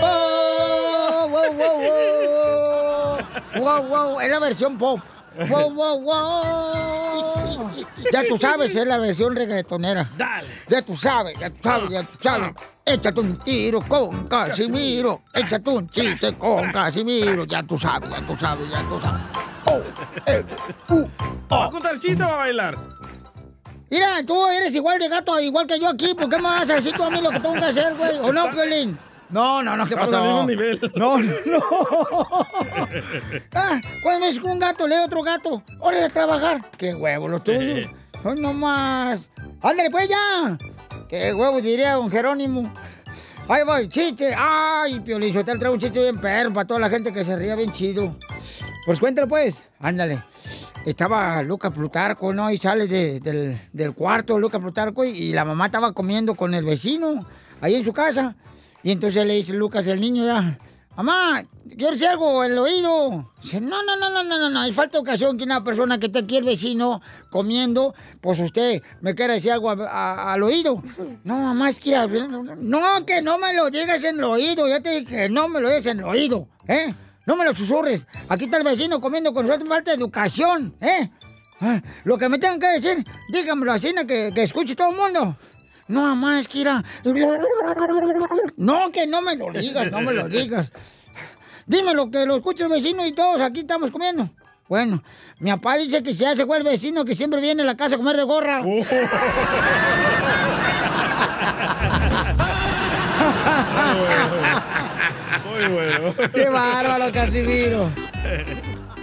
Oh, 0.00 1.28
wow, 1.30 1.52
wow, 1.52 1.82
wow. 1.82 3.62
Wow, 3.62 3.82
wow, 3.86 4.20
es 4.20 4.30
la 4.30 4.38
versión 4.38 4.78
pop. 4.78 4.98
Wow, 5.50 5.74
wow, 5.74 6.00
wow. 6.00 7.70
Ya 8.10 8.24
tú 8.26 8.38
sabes, 8.38 8.74
es 8.74 8.86
la 8.86 8.96
versión 8.96 9.36
reggaetonera. 9.36 10.08
Dale. 10.16 10.48
Ya 10.68 10.80
tú 10.80 10.96
sabes, 10.96 11.38
ya 11.38 11.50
tú 11.50 11.58
sabes, 11.62 11.90
ya 11.90 12.02
tú 12.02 12.18
sabes. 12.22 12.50
Échate 12.86 13.20
un 13.20 13.36
tiro 13.40 13.80
con 13.82 14.26
Casimiro. 14.26 15.20
Échate 15.34 15.68
un 15.68 15.86
chiste 15.86 16.32
con 16.34 16.72
Casimiro. 16.72 17.44
Ya 17.44 17.62
tú 17.62 17.76
sabes, 17.76 18.08
ya 18.08 18.26
tú 18.26 18.34
sabes, 18.38 18.70
ya 18.70 18.82
tú 18.88 18.98
sabes. 18.98 19.53
Oh, 19.66 19.80
eh, 20.26 20.44
uh, 20.90 21.08
¿Va 21.50 21.66
a 21.66 21.70
contar 21.70 21.98
chiste 21.98 22.22
o 22.22 22.26
va 22.26 22.34
a 22.34 22.36
bailar? 22.36 22.76
Mira, 23.90 24.24
tú 24.26 24.46
eres 24.46 24.74
igual 24.74 24.98
de 24.98 25.08
gato, 25.08 25.38
igual 25.40 25.66
que 25.66 25.78
yo 25.78 25.88
aquí. 25.88 26.14
¿Por 26.14 26.28
qué 26.28 26.36
me 26.36 26.42
vas 26.42 26.68
a 26.68 26.74
decir 26.74 26.92
tú 26.94 27.02
a 27.02 27.10
mí 27.10 27.20
lo 27.20 27.30
que 27.30 27.40
tengo 27.40 27.54
que 27.54 27.64
hacer, 27.64 27.94
güey? 27.94 28.18
¿O 28.18 28.32
no, 28.32 28.50
Piolín? 28.50 28.98
No, 29.30 29.62
no, 29.62 29.76
no, 29.76 29.84
¿qué 29.86 29.94
Estamos 29.94 30.10
pasó? 30.10 30.22
al 30.22 30.28
mismo 30.28 30.46
nivel. 30.48 30.92
No, 30.96 31.18
no. 31.18 32.46
Ah, 33.54 33.80
cuando 34.02 34.26
ves 34.26 34.38
un 34.38 34.58
gato, 34.58 34.86
lee 34.86 34.96
otro 35.04 35.22
gato. 35.22 35.62
Hora 35.80 36.04
a 36.04 36.08
trabajar. 36.08 36.60
Qué 36.76 36.94
huevo 36.94 37.28
los 37.28 37.42
tuyos. 37.44 37.88
No, 38.24 38.34
no 38.34 38.52
más. 38.52 39.20
Ándale, 39.62 39.90
pues 39.90 40.08
ya. 40.08 40.58
Qué 41.08 41.32
huevo, 41.32 41.60
diría 41.60 41.94
don 41.94 42.10
Jerónimo. 42.10 42.72
Ahí 43.48 43.62
voy, 43.64 43.88
chiste. 43.88 44.34
Ay, 44.36 45.00
Piolín, 45.00 45.32
yo 45.32 45.44
te 45.44 45.56
traigo 45.56 45.74
un 45.74 45.80
chiste 45.80 46.00
bien 46.00 46.18
perro 46.18 46.52
para 46.52 46.66
toda 46.66 46.80
la 46.80 46.90
gente 46.90 47.12
que 47.12 47.24
se 47.24 47.36
ría 47.36 47.54
bien 47.54 47.72
chido. 47.72 48.16
Pues 48.84 49.00
cuéntalo, 49.00 49.28
pues. 49.28 49.56
Ándale. 49.80 50.22
Estaba 50.84 51.42
Lucas 51.42 51.72
Plutarco, 51.72 52.32
¿no? 52.34 52.50
Y 52.50 52.58
sale 52.58 52.86
de- 52.86 53.20
del, 53.20 53.58
del 53.72 53.94
cuarto 53.94 54.38
Lucas 54.38 54.60
Plutarco 54.60 55.04
y, 55.04 55.10
y 55.10 55.32
la 55.32 55.44
mamá 55.44 55.66
estaba 55.66 55.92
comiendo 55.92 56.34
con 56.34 56.52
el 56.54 56.64
vecino 56.64 57.20
ahí 57.62 57.74
en 57.76 57.84
su 57.84 57.92
casa. 57.92 58.36
Y 58.82 58.90
entonces 58.90 59.24
le 59.26 59.34
dice 59.34 59.54
Lucas, 59.54 59.86
el 59.86 59.98
niño, 59.98 60.26
ya, 60.26 60.58
mamá, 60.94 61.42
quiero 61.70 61.92
decir 61.92 62.08
algo 62.08 62.44
en 62.44 62.52
el 62.52 62.58
oído. 62.58 63.30
Dice, 63.42 63.62
no, 63.62 63.82
no, 63.82 63.96
no, 63.96 64.10
no, 64.10 64.22
no, 64.24 64.38
no, 64.38 64.50
no, 64.50 64.60
hay 64.60 64.72
falta 64.72 64.98
de 64.98 65.02
ocasión 65.02 65.38
que 65.38 65.44
una 65.44 65.64
persona 65.64 65.98
que 65.98 66.06
esté 66.06 66.18
aquí 66.18 66.36
el 66.36 66.44
vecino 66.44 67.00
comiendo, 67.30 67.94
pues 68.20 68.38
usted 68.40 68.82
me 69.00 69.14
quiera 69.14 69.32
decir 69.32 69.52
algo 69.52 69.70
a- 69.70 69.88
a- 69.88 70.34
al 70.34 70.42
oído. 70.42 70.82
No, 71.24 71.38
mamá, 71.38 71.70
es 71.70 71.80
que... 71.80 71.92
No, 72.60 73.06
que 73.06 73.22
no 73.22 73.38
me 73.38 73.54
lo 73.54 73.70
digas 73.70 74.04
en 74.04 74.18
el 74.18 74.24
oído, 74.24 74.68
ya 74.68 74.80
te 74.80 74.90
dije 75.00 75.06
que 75.06 75.28
no 75.30 75.48
me 75.48 75.62
lo 75.62 75.70
digas 75.70 75.86
en 75.86 76.00
el 76.00 76.04
oído, 76.04 76.46
¿eh? 76.68 76.94
No 77.26 77.36
me 77.36 77.44
lo 77.44 77.54
susurres. 77.54 78.06
Aquí 78.28 78.44
está 78.44 78.58
el 78.58 78.64
vecino 78.64 79.00
comiendo 79.00 79.32
con 79.32 79.46
nosotros. 79.46 79.68
Falta 79.68 79.92
de 79.92 79.96
educación, 79.96 80.74
¿eh? 80.80 81.10
Ah, 81.60 81.80
Lo 82.04 82.18
que 82.18 82.28
me 82.28 82.38
tengan 82.38 82.60
que 82.60 82.80
decir, 82.80 83.04
dígamelo 83.28 83.72
así, 83.72 83.94
que, 84.06 84.32
que 84.34 84.42
escuche 84.42 84.74
todo 84.74 84.90
el 84.90 84.96
mundo. 84.96 85.36
No, 85.88 86.16
que 86.48 86.58
irá. 86.58 86.82
No, 88.56 88.90
que 88.90 89.06
no 89.06 89.22
me 89.22 89.36
lo 89.36 89.52
digas, 89.52 89.90
no 89.90 90.00
me 90.00 90.12
lo 90.12 90.28
digas. 90.28 90.70
Dímelo, 91.66 92.10
que 92.10 92.26
lo 92.26 92.36
escuche 92.36 92.64
el 92.64 92.70
vecino 92.70 93.06
y 93.06 93.12
todos 93.12 93.40
aquí 93.40 93.60
estamos 93.60 93.90
comiendo. 93.90 94.28
Bueno, 94.68 95.02
mi 95.40 95.50
papá 95.50 95.76
dice 95.76 96.02
que 96.02 96.14
ya 96.14 96.34
se 96.34 96.46
fue 96.46 96.58
el 96.58 96.64
vecino 96.64 97.04
que 97.04 97.14
siempre 97.14 97.40
viene 97.40 97.62
a 97.62 97.66
la 97.66 97.76
casa 97.76 97.96
a 97.96 97.98
comer 97.98 98.16
de 98.16 98.22
gorra. 98.22 98.62
Muy 105.42 105.72
bueno. 105.72 106.14
¡Qué 106.32 106.48
bárbaro, 106.48 107.12
Casimiro! 107.12 107.90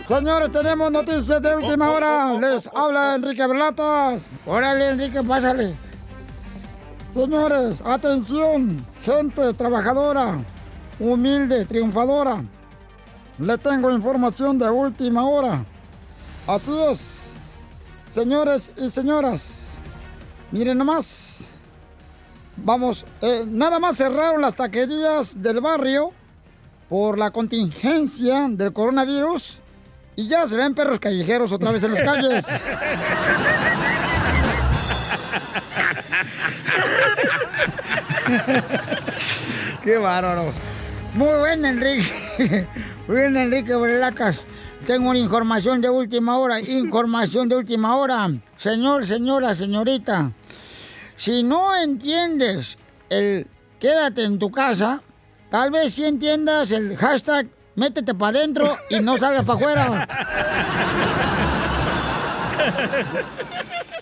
Señores, 0.05 0.51
tenemos 0.51 0.91
noticias 0.91 1.41
de 1.41 1.55
última 1.55 1.91
hora. 1.91 2.33
Les 2.39 2.69
habla 2.73 3.15
Enrique 3.15 3.45
Berlatas. 3.45 4.27
Órale, 4.45 4.89
Enrique, 4.89 5.21
pásale. 5.23 5.75
Señores, 7.13 7.81
atención, 7.85 8.77
gente 9.03 9.53
trabajadora, 9.53 10.37
humilde, 10.99 11.65
triunfadora. 11.65 12.43
Le 13.37 13.57
tengo 13.57 13.91
información 13.91 14.57
de 14.57 14.69
última 14.69 15.25
hora. 15.25 15.65
Así 16.47 16.71
es. 16.89 17.33
Señores 18.09 18.71
y 18.75 18.89
señoras, 18.89 19.79
miren 20.51 20.77
nomás. 20.77 21.45
Vamos, 22.57 23.05
eh, 23.21 23.45
nada 23.47 23.79
más 23.79 23.97
cerraron 23.97 24.41
las 24.41 24.55
taquerías 24.55 25.41
del 25.41 25.61
barrio 25.61 26.11
por 26.91 27.17
la 27.17 27.32
contingencia 27.32 28.49
del 28.49 28.73
coronavirus 28.73 29.60
y 30.17 30.27
ya 30.27 30.45
se 30.45 30.58
ven 30.58 30.75
perros 30.75 30.99
callejeros 30.99 31.54
otra 31.54 31.71
vez 31.71 31.82
en 31.86 31.91
las 31.91 32.01
calles. 32.01 32.45
Qué 39.82 39.95
bárbaro. 39.95 40.51
Muy 41.13 41.30
bien, 41.47 41.63
Enrique. 41.63 42.67
Muy 43.08 43.15
bien, 43.19 43.38
Enrique 43.38 43.73
Berlacas. 43.73 44.43
Tengo 44.86 45.12
una 45.12 45.19
información 45.19 45.80
de 45.80 45.89
última 45.89 46.38
hora. 46.39 46.60
Información 46.60 47.47
de 47.47 47.56
última 47.56 47.95
hora. 47.95 48.30
Señor, 48.58 49.06
señora, 49.06 49.56
señorita. 49.56 50.34
Si 51.15 51.41
no 51.41 51.73
entiendes 51.73 52.77
el 53.10 53.47
quédate 53.80 54.25
en 54.25 54.39
tu 54.39 54.51
casa, 54.51 55.01
tal 55.51 55.69
vez 55.69 55.93
sí 55.93 56.05
entiendas 56.05 56.71
el 56.71 56.97
hashtag 56.97 57.47
métete 57.75 58.15
para 58.15 58.39
adentro 58.39 58.77
y 58.89 58.99
no 58.99 59.15
salgas 59.17 59.45
para 59.45 59.59
afuera. 59.59 60.07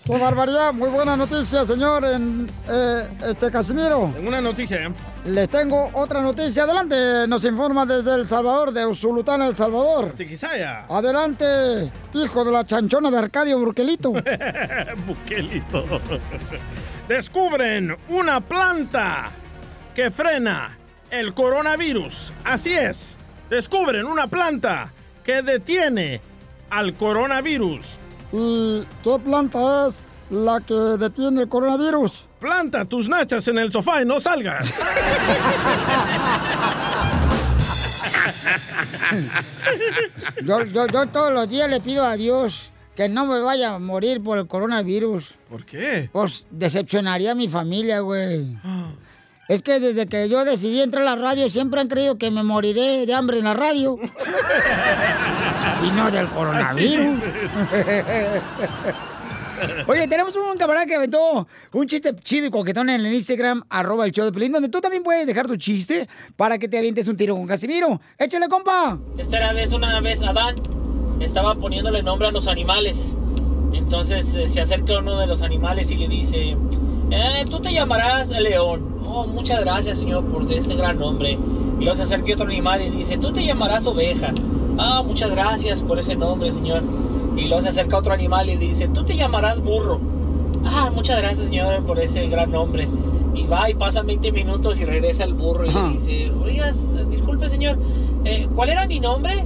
¡Qué 0.10 0.18
barbaridad! 0.18 0.74
Muy 0.74 0.90
buena 0.90 1.16
noticia, 1.16 1.64
señor 1.64 2.04
en, 2.04 2.50
eh, 2.68 3.08
este 3.28 3.52
Casimiro. 3.52 4.12
Tengo 4.16 4.30
una 4.30 4.42
noticia. 4.42 4.88
¿eh? 4.88 4.92
Les 5.26 5.48
tengo 5.50 5.92
otra 5.94 6.20
noticia. 6.20 6.64
Adelante, 6.64 7.28
nos 7.28 7.46
informa 7.46 7.86
desde 7.86 8.16
El 8.16 8.26
Salvador, 8.26 8.74
de 8.74 8.88
Usulután, 8.88 9.44
El 9.44 9.56
Salvador. 9.56 10.14
Tiquisaya. 10.18 10.86
Adelante, 10.90 11.92
hijo 12.16 12.44
de 12.44 12.52
la 12.52 12.66
chanchona 12.66 13.12
de 13.12 13.20
Arcadio 13.20 13.60
Burquelito. 13.60 14.12
Buquelito. 15.06 15.86
Descubren 17.08 17.96
una 18.10 18.42
planta 18.42 19.30
que 19.94 20.10
frena 20.10 20.76
el 21.12 21.34
coronavirus. 21.34 22.34
Así 22.44 22.74
es. 22.74 23.16
Descubren 23.50 24.06
una 24.06 24.28
planta 24.28 24.92
que 25.24 25.42
detiene 25.42 26.22
al 26.70 26.94
coronavirus. 26.94 27.98
¿Y 28.32 28.84
qué 29.04 29.20
planta 29.24 29.88
es 29.88 30.04
la 30.30 30.62
que 30.62 30.74
detiene 30.74 31.42
el 31.44 31.50
coronavirus? 31.50 32.26
Planta 32.40 32.86
tus 32.86 33.10
nachas 33.10 33.48
en 33.48 33.58
el 33.58 33.72
sofá 33.72 34.02
y 34.02 34.06
no 34.06 34.20
salgas. 34.20 34.80
Yo, 40.46 40.64
yo, 40.66 40.88
yo 40.88 41.08
todos 41.08 41.34
los 41.34 41.50
días 41.50 41.70
le 41.70 41.80
pido 41.80 42.06
a 42.06 42.16
Dios 42.16 42.70
que 42.96 43.10
no 43.10 43.26
me 43.26 43.40
vaya 43.42 43.76
a 43.76 43.80
morir 43.80 44.22
por 44.22 44.38
el 44.38 44.48
coronavirus. 44.48 45.34
¿Por 45.50 45.66
qué? 45.66 46.10
Pues 46.12 46.46
decepcionaría 46.50 47.32
a 47.32 47.36
mi 47.36 47.48
familia, 47.48 48.00
güey. 48.02 48.52
Es 49.50 49.64
que 49.64 49.80
desde 49.80 50.06
que 50.06 50.30
yo 50.30 50.46
decidí 50.46 50.80
entrar 50.80 51.02
a 51.08 51.16
la 51.16 51.22
radio 51.22 51.50
siempre 51.50 51.82
han 51.82 51.88
creído 51.88 52.20
que 52.20 52.30
me 52.30 52.44
moriré 52.44 53.08
de 53.08 53.14
hambre 53.16 53.40
en 53.40 53.46
la 53.46 53.56
radio. 53.56 53.98
y 55.84 55.90
no 55.98 56.12
del 56.12 56.30
coronavirus. 56.30 57.18
Oye, 59.88 60.08
tenemos 60.08 60.36
un 60.36 60.56
camarada 60.56 60.86
que 60.86 60.96
aventó 60.96 61.48
un 61.74 61.88
chiste 61.88 62.16
chido 62.18 62.46
y 62.46 62.52
coquetón 62.52 62.92
en 62.92 63.04
el 63.04 63.12
Instagram, 63.12 63.64
arroba 63.70 64.06
el 64.06 64.12
show 64.12 64.24
de 64.24 64.32
Pelín, 64.32 64.52
donde 64.52 64.70
tú 64.70 64.82
también 64.82 65.02
puedes 65.02 65.26
dejar 65.26 65.48
tu 65.48 65.58
chiste 65.58 66.08
para 66.36 66.60
que 66.60 66.68
te 66.68 66.78
avientes 66.78 67.08
un 67.08 67.18
tiro 67.18 67.36
con 67.36 67.48
Casimiro. 67.48 68.00
¡Échale, 68.20 68.48
compa! 68.50 69.00
Esta 69.18 69.38
era 69.38 69.52
vez, 69.54 69.74
una 69.74 70.00
vez 70.00 70.22
Adán 70.22 70.58
estaba 71.20 71.56
poniéndole 71.56 72.04
nombre 72.04 72.28
a 72.28 72.32
los 72.32 72.48
animales. 72.48 73.16
Entonces 73.74 74.36
eh, 74.36 74.48
se 74.48 74.62
acerca 74.62 75.00
uno 75.00 75.20
de 75.20 75.26
los 75.26 75.42
animales 75.42 75.90
y 75.90 75.96
le 75.96 76.08
dice, 76.08 76.56
eh, 77.12 77.46
tú 77.50 77.60
te 77.60 77.72
llamarás 77.74 78.30
León. 78.30 79.00
Oh, 79.06 79.26
muchas 79.26 79.62
gracias, 79.62 80.00
señor, 80.00 80.26
por 80.26 80.50
este 80.52 80.76
gran 80.76 81.00
nombre. 81.00 81.40
Y 81.80 81.84
luego 81.84 81.96
se 81.96 82.04
acerca 82.04 82.34
otro 82.34 82.48
animal 82.48 82.82
y 82.82 82.90
dice, 82.90 83.18
tú 83.18 83.32
te 83.32 83.44
llamarás 83.44 83.86
Oveja. 83.88 84.34
Ah, 84.78 85.04
muchas 85.06 85.32
gracias 85.32 85.82
por 85.82 86.00
ese 86.00 86.16
nombre, 86.16 86.52
señor. 86.52 86.82
Y 87.36 87.48
luego 87.48 87.62
se 87.62 87.70
acerca 87.70 87.98
otro 87.98 88.14
animal 88.14 88.50
y 88.50 88.58
dice, 88.58 88.88
tú 88.88 89.04
te 89.04 89.16
llamarás 89.16 89.62
Burro. 89.62 90.00
Ah, 90.66 90.92
muchas 90.94 91.18
gracias, 91.18 91.48
señor, 91.48 91.84
por 91.86 92.00
ese 92.00 92.28
gran 92.28 92.52
nombre. 92.52 92.88
Y 93.34 93.46
va 93.46 93.70
y 93.70 93.74
pasan 93.74 94.08
20 94.08 94.32
minutos 94.32 94.80
y 94.80 94.86
regresa 94.86 95.24
el 95.24 95.34
burro 95.34 95.66
y 95.66 95.70
le 95.70 95.90
dice, 95.90 96.32
oigas, 96.44 96.90
disculpe, 97.10 97.48
señor, 97.48 97.78
eh, 98.26 98.48
¿cuál 98.56 98.70
era 98.70 98.86
mi 98.88 99.00
nombre? 99.00 99.46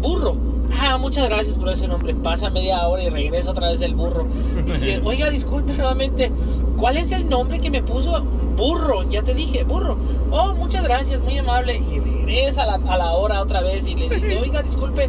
Burro. 0.00 0.51
Ah, 0.80 0.98
muchas 0.98 1.28
gracias 1.28 1.58
por 1.58 1.68
ese 1.68 1.86
nombre. 1.88 2.14
Pasa 2.14 2.50
media 2.50 2.86
hora 2.86 3.02
y 3.02 3.10
regresa 3.10 3.50
otra 3.50 3.70
vez 3.70 3.80
el 3.80 3.94
burro. 3.94 4.26
Y 4.66 4.72
dice, 4.72 5.00
oiga, 5.04 5.30
disculpe 5.30 5.72
nuevamente, 5.74 6.32
¿cuál 6.76 6.96
es 6.96 7.12
el 7.12 7.28
nombre 7.28 7.60
que 7.60 7.70
me 7.70 7.82
puso? 7.82 8.20
Burro, 8.56 9.02
ya 9.04 9.22
te 9.22 9.34
dije, 9.34 9.64
burro. 9.64 9.96
Oh, 10.30 10.54
muchas 10.54 10.82
gracias, 10.84 11.20
muy 11.20 11.38
amable. 11.38 11.76
Y 11.76 12.00
regresa 12.00 12.64
a 12.64 12.66
la, 12.66 12.74
a 12.92 12.96
la 12.96 13.12
hora 13.12 13.40
otra 13.40 13.60
vez 13.62 13.86
y 13.86 13.94
le 13.94 14.08
dice, 14.08 14.38
oiga, 14.38 14.62
disculpe, 14.62 15.08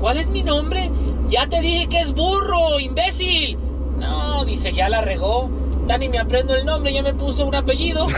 ¿cuál 0.00 0.16
es 0.18 0.30
mi 0.30 0.42
nombre? 0.42 0.90
Ya 1.28 1.48
te 1.48 1.60
dije 1.60 1.88
que 1.88 2.00
es 2.00 2.12
burro, 2.12 2.78
imbécil. 2.80 3.58
No, 3.98 4.44
dice, 4.44 4.72
ya 4.72 4.88
la 4.88 5.00
regó. 5.00 5.50
Ya 5.86 5.98
ni 5.98 6.08
me 6.08 6.18
aprendo 6.18 6.54
el 6.54 6.64
nombre, 6.64 6.94
ya 6.94 7.02
me 7.02 7.12
puso 7.12 7.44
un 7.44 7.54
apellido. 7.54 8.06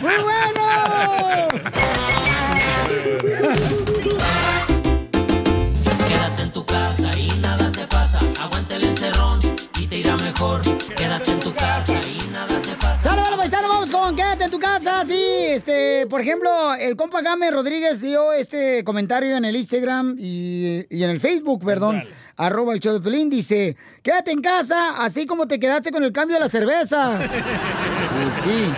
¡Muy 0.00 0.14
bueno! 0.22 1.48
Quédate 6.08 6.42
en 6.42 6.52
tu 6.52 6.64
casa 6.66 7.16
y 7.16 7.28
nada 7.40 7.70
te 7.70 7.86
pasa. 7.86 8.18
Aguanta 8.40 8.74
el 8.74 8.84
encerrón 8.84 9.38
y 9.78 9.86
te 9.86 9.98
irá 9.98 10.16
mejor. 10.16 10.60
Quédate 10.96 11.30
en 11.30 11.40
tu 11.40 11.54
casa 11.54 12.00
y 12.02 12.28
nada 12.32 12.60
te 12.60 12.74
pasa. 12.74 13.00
¡Sale, 13.00 13.20
bueno, 13.20 13.36
paisano! 13.36 13.68
Vamos 13.68 13.92
con 13.92 14.16
Quédate 14.16 14.44
en 14.44 14.50
tu 14.50 14.58
casa. 14.58 15.04
Sí, 15.06 15.22
este, 15.50 16.08
por 16.08 16.20
ejemplo, 16.20 16.74
el 16.74 16.96
compa 16.96 17.22
Game 17.22 17.48
Rodríguez 17.52 18.00
dio 18.00 18.32
este 18.32 18.82
comentario 18.82 19.36
en 19.36 19.44
el 19.44 19.54
Instagram 19.54 20.16
y, 20.18 20.84
y 20.90 21.04
en 21.04 21.10
el 21.10 21.20
Facebook, 21.20 21.64
perdón. 21.64 22.02
Arroba 22.36 22.72
el 22.74 22.80
show 22.80 22.94
de 22.94 23.00
Pelín, 23.00 23.28
dice, 23.30 23.76
quédate 24.02 24.32
en 24.32 24.40
casa, 24.40 25.02
así 25.04 25.26
como 25.26 25.46
te 25.46 25.60
quedaste 25.60 25.92
con 25.92 26.02
el 26.02 26.10
cambio 26.10 26.36
de 26.36 26.40
las 26.40 26.50
cervezas. 26.50 27.30
y 28.26 28.42
sí, 28.42 28.74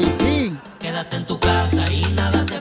y 0.00 0.04
sí. 0.22 0.56
Quédate 0.78 1.16
en 1.16 1.26
tu 1.26 1.38
casa 1.40 1.90
y 1.92 2.04
nada 2.12 2.46
te 2.46 2.60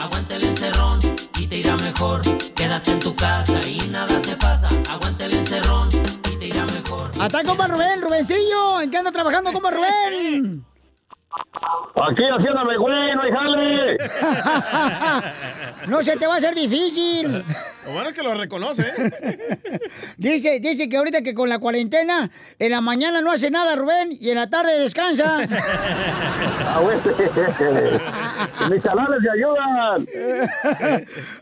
pasa. 0.00 0.04
Aguanta 0.04 0.36
el 0.36 0.44
encerrón 0.44 0.98
y 1.38 1.46
te 1.46 1.56
irá 1.58 1.76
mejor. 1.76 2.20
Quédate 2.54 2.92
en 2.92 3.00
tu 3.00 3.14
casa 3.14 3.60
y 3.66 3.88
nada 3.88 4.20
te 4.22 4.36
pasa. 4.36 4.68
Aguanta 4.90 5.26
el 5.26 5.34
encerrón 5.34 5.88
y 6.32 6.36
te 6.36 6.46
irá 6.46 6.64
mejor. 6.66 7.10
Hasta 7.18 7.44
compa 7.44 7.66
Rubén, 7.66 8.02
Rubencillo, 8.02 8.80
¿en 8.80 8.90
qué 8.90 8.98
anda 8.98 9.12
trabajando 9.12 9.52
compa 9.52 9.70
Rubén? 9.70 10.64
Aquí 11.32 12.22
haciéndome 12.22 12.76
güey, 12.76 13.14
no 13.14 13.22
hay 13.22 13.32
jale. 13.32 13.98
No 15.86 16.02
se 16.02 16.16
te 16.16 16.26
va 16.26 16.34
a 16.34 16.38
hacer 16.38 16.54
difícil. 16.54 17.42
Lo 17.86 17.92
bueno 17.92 18.10
es 18.10 18.14
que 18.14 18.22
lo 18.22 18.34
reconoce, 18.34 18.82
¿eh? 18.82 19.80
Dice, 20.18 20.60
dice 20.60 20.88
que 20.88 20.96
ahorita 20.98 21.22
que 21.22 21.32
con 21.34 21.48
la 21.48 21.58
cuarentena, 21.58 22.30
en 22.58 22.70
la 22.70 22.82
mañana 22.82 23.22
no 23.22 23.32
hace 23.32 23.50
nada 23.50 23.74
Rubén 23.76 24.10
y 24.12 24.28
en 24.28 24.36
la 24.36 24.50
tarde 24.50 24.78
descansa. 24.78 25.38
Ah. 26.68 26.80
Mis 28.70 28.82
canales 28.82 29.20
me 29.20 29.30
ayudan. 29.30 30.06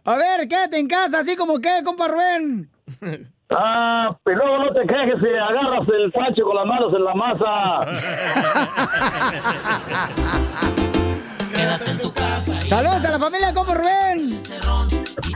A 0.04 0.16
ver, 0.16 0.48
quédate 0.48 0.78
en 0.78 0.86
casa, 0.86 1.18
así 1.18 1.34
como 1.34 1.58
que, 1.58 1.82
compa 1.84 2.06
Rubén. 2.08 2.70
Ah, 3.50 4.14
pero 4.24 4.44
luego 4.44 4.64
no 4.64 4.72
te 4.74 4.86
quejes 4.86 5.20
si 5.20 5.28
agarras 5.28 5.88
el 5.88 6.12
pancho 6.12 6.44
con 6.44 6.56
las 6.56 6.66
manos 6.66 6.92
en 6.92 7.04
la 7.04 7.14
masa. 7.14 7.86
Quédate 11.54 11.90
en 11.92 11.98
tu 12.00 12.12
casa. 12.12 12.60
Saludos 12.66 13.04
a 13.04 13.10
la 13.12 13.18
familia 13.18 13.54
como 13.54 13.74
Rubén. 13.74 14.42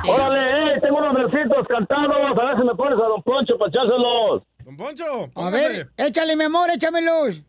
Órale, 0.07 0.75
eh, 0.75 0.81
tengo 0.81 0.99
unos 0.99 1.15
versitos 1.15 1.67
cantados. 1.69 2.17
A 2.39 2.45
ver 2.45 2.57
si 2.59 2.65
me 2.65 2.75
pones 2.75 2.99
a 2.99 3.03
Don 3.09 3.23
Poncho 3.23 3.57
para 3.59 3.71
echárselos. 3.71 4.43
Don 4.65 4.77
Poncho. 4.77 5.31
A 5.35 5.51
ver, 5.51 5.89
échale, 5.97 6.37
mi 6.37 6.45
amor, 6.45 6.71
échamelos. 6.71 7.41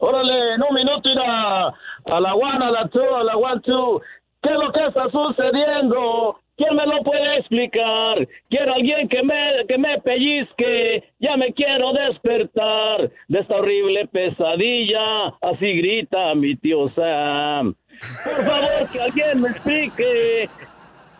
Órale, 0.00 0.54
en 0.54 0.62
un 0.62 0.74
minuto 0.74 1.10
ir 1.10 1.18
a, 1.20 1.68
a 1.68 2.20
la 2.20 2.34
one, 2.34 2.64
a 2.64 2.70
la 2.70 2.88
two, 2.88 3.16
a 3.16 3.24
la 3.24 3.36
one, 3.36 3.60
two. 3.62 4.00
¿Qué 4.42 4.50
es 4.50 4.56
lo 4.58 4.72
que 4.72 4.86
está 4.86 5.04
sucediendo? 5.10 6.38
¿Quién 6.58 6.74
me 6.74 6.84
lo 6.86 7.04
puede 7.04 7.38
explicar? 7.38 8.26
Quiero 8.50 8.74
alguien 8.74 9.08
que 9.08 9.22
me, 9.22 9.64
que 9.68 9.78
me 9.78 10.00
pellizque. 10.00 11.04
Ya 11.20 11.36
me 11.36 11.52
quiero 11.52 11.92
despertar 11.92 13.12
de 13.28 13.38
esta 13.38 13.54
horrible 13.54 14.08
pesadilla. 14.08 15.28
Así 15.40 15.72
grita 15.74 16.34
mi 16.34 16.56
tío 16.56 16.88
Sam. 16.96 17.76
Por 18.24 18.44
favor, 18.44 18.90
que 18.92 19.00
alguien 19.00 19.40
me 19.40 19.50
explique. 19.50 20.50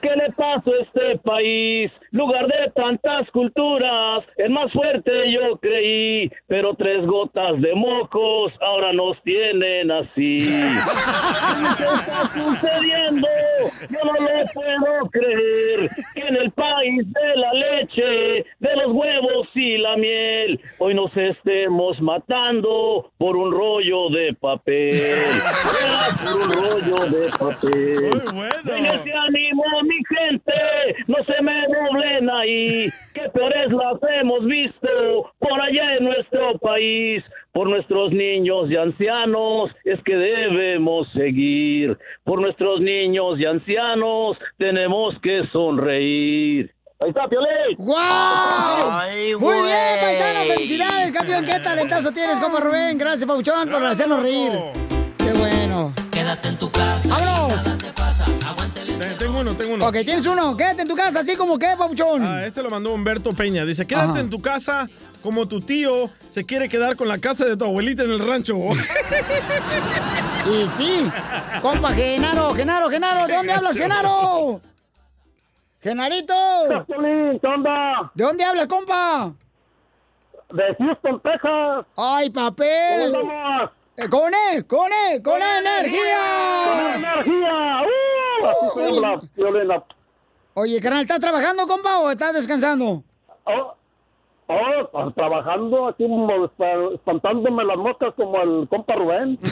¿Qué 0.08 0.16
le 0.16 0.32
pasó 0.32 0.70
a 0.72 0.82
este 0.84 1.18
país? 1.18 1.92
Lugar 2.12 2.46
de 2.46 2.70
tantas 2.74 3.30
culturas, 3.30 4.24
el 4.38 4.48
más 4.48 4.72
fuerte 4.72 5.10
yo 5.30 5.58
creí, 5.58 6.30
pero 6.46 6.74
tres 6.74 7.04
gotas 7.04 7.60
de 7.60 7.74
mocos 7.74 8.50
ahora 8.62 8.94
nos 8.94 9.22
tienen 9.22 9.90
así. 9.90 10.48
¿Qué 11.76 11.84
está 11.84 12.32
sucediendo? 12.32 13.28
Yo 13.90 13.98
no 14.02 14.12
lo 14.12 14.46
puedo 14.54 15.10
creer. 15.10 15.90
Que 16.14 16.20
en 16.22 16.36
el 16.36 16.50
país 16.52 17.12
de 17.12 17.36
la 17.36 17.52
leche, 17.52 18.46
de 18.60 18.76
los 18.76 18.92
huevos 18.92 19.48
y 19.54 19.76
la 19.76 19.96
miel, 19.96 20.58
hoy 20.78 20.94
nos 20.94 21.14
estemos 21.14 22.00
matando 22.00 23.10
por 23.18 23.36
un 23.36 23.52
rollo 23.52 24.08
de 24.08 24.32
papel. 24.40 24.94
Por 26.24 26.36
un 26.36 26.52
rollo 26.52 27.06
de 27.10 27.28
papel. 27.38 28.10
En 28.64 28.86
ese 28.86 29.12
ánimo, 29.12 29.64
mi 29.84 29.97
gente, 30.08 30.96
no 31.06 31.16
se 31.24 31.42
me 31.42 31.66
doblen 31.66 32.30
ahí, 32.30 32.90
que 33.14 33.28
peores 33.30 33.70
las 33.72 33.98
hemos 34.20 34.44
visto 34.46 35.32
por 35.38 35.60
allá 35.60 35.96
en 35.96 36.04
nuestro 36.04 36.58
país. 36.58 37.22
Por 37.52 37.68
nuestros 37.68 38.12
niños 38.12 38.70
y 38.70 38.76
ancianos 38.76 39.70
es 39.84 40.00
que 40.04 40.14
debemos 40.14 41.08
seguir. 41.12 41.98
Por 42.22 42.40
nuestros 42.40 42.80
niños 42.80 43.40
y 43.40 43.46
ancianos 43.46 44.36
tenemos 44.58 45.18
que 45.22 45.42
sonreír. 45.50 46.72
Ahí 47.00 47.08
está, 47.08 47.28
Piolín. 47.28 47.76
¡Guau! 47.78 49.02
Muy 49.38 49.62
bien, 49.62 50.00
paisano, 50.00 50.40
felicidades, 50.54 51.12
campeón. 51.12 51.44
¿Qué 51.44 51.60
talentazo 51.60 52.12
tienes 52.12 52.38
como 52.38 52.58
Rubén? 52.60 52.98
Gracias, 52.98 53.26
Pauchón, 53.26 53.68
por 53.70 53.84
hacernos 53.84 54.22
reír. 54.22 54.52
Qué 55.16 55.32
bueno. 55.32 55.92
Quédate 56.10 56.48
en 56.48 56.58
tu 56.58 56.70
casa. 56.70 57.08
¡Vámonos! 57.08 58.07
Tengo 59.18 59.40
uno, 59.40 59.54
tengo 59.54 59.74
uno. 59.74 59.86
Ok, 59.86 59.94
tienes 60.04 60.26
uno. 60.26 60.56
Quédate 60.56 60.82
en 60.82 60.88
tu 60.88 60.96
casa, 60.96 61.20
así 61.20 61.36
como 61.36 61.58
que, 61.58 61.74
Pauchón. 61.76 62.24
Ah, 62.24 62.46
este 62.46 62.62
lo 62.62 62.70
mandó 62.70 62.92
Humberto 62.92 63.32
Peña. 63.32 63.64
Dice, 63.64 63.86
quédate 63.86 64.10
Ajá. 64.10 64.20
en 64.20 64.30
tu 64.30 64.40
casa 64.40 64.88
como 65.22 65.48
tu 65.48 65.60
tío 65.60 66.10
se 66.30 66.44
quiere 66.44 66.68
quedar 66.68 66.96
con 66.96 67.08
la 67.08 67.18
casa 67.18 67.44
de 67.44 67.56
tu 67.56 67.64
abuelita 67.64 68.02
en 68.02 68.10
el 68.10 68.26
rancho. 68.26 68.56
Y 70.46 70.66
sí, 70.68 71.10
compa 71.60 71.90
Genaro, 71.90 72.54
Genaro, 72.54 72.88
Genaro, 72.88 73.26
¿de 73.26 73.34
dónde 73.34 73.52
hablas, 73.52 73.76
Genaro? 73.76 74.62
Genarito. 75.82 76.34
¿qué 76.86 77.46
onda? 77.46 78.10
¿De 78.14 78.24
dónde 78.24 78.44
hablas, 78.44 78.66
compa? 78.66 79.32
De 80.50 80.62
Houston, 80.78 81.20
Texas. 81.20 81.84
¡Ay, 81.96 82.30
papel! 82.30 83.12
¿Cómo 83.12 83.30
andamos? 83.30 83.70
Eh, 83.98 84.08
¡Con 84.08 84.32
él, 84.32 84.66
con 84.66 84.88
él, 85.10 85.22
con 85.22 85.42
energía! 85.42 86.64
¡Con 86.64 87.04
energía! 87.04 87.77
Oye, 90.54 90.80
carnal, 90.80 91.02
¿estás 91.02 91.20
trabajando, 91.20 91.66
compa, 91.66 91.98
o 92.00 92.10
estás 92.10 92.34
descansando? 92.34 93.02
Oh, 93.44 93.74
oh, 94.48 94.88
pues, 94.90 95.14
trabajando 95.14 95.88
aquí, 95.88 96.04
espantándome 96.94 97.64
las 97.64 97.76
moscas 97.76 98.12
como 98.16 98.40
el 98.42 98.66
compa 98.68 98.94
Rubén. 98.94 99.38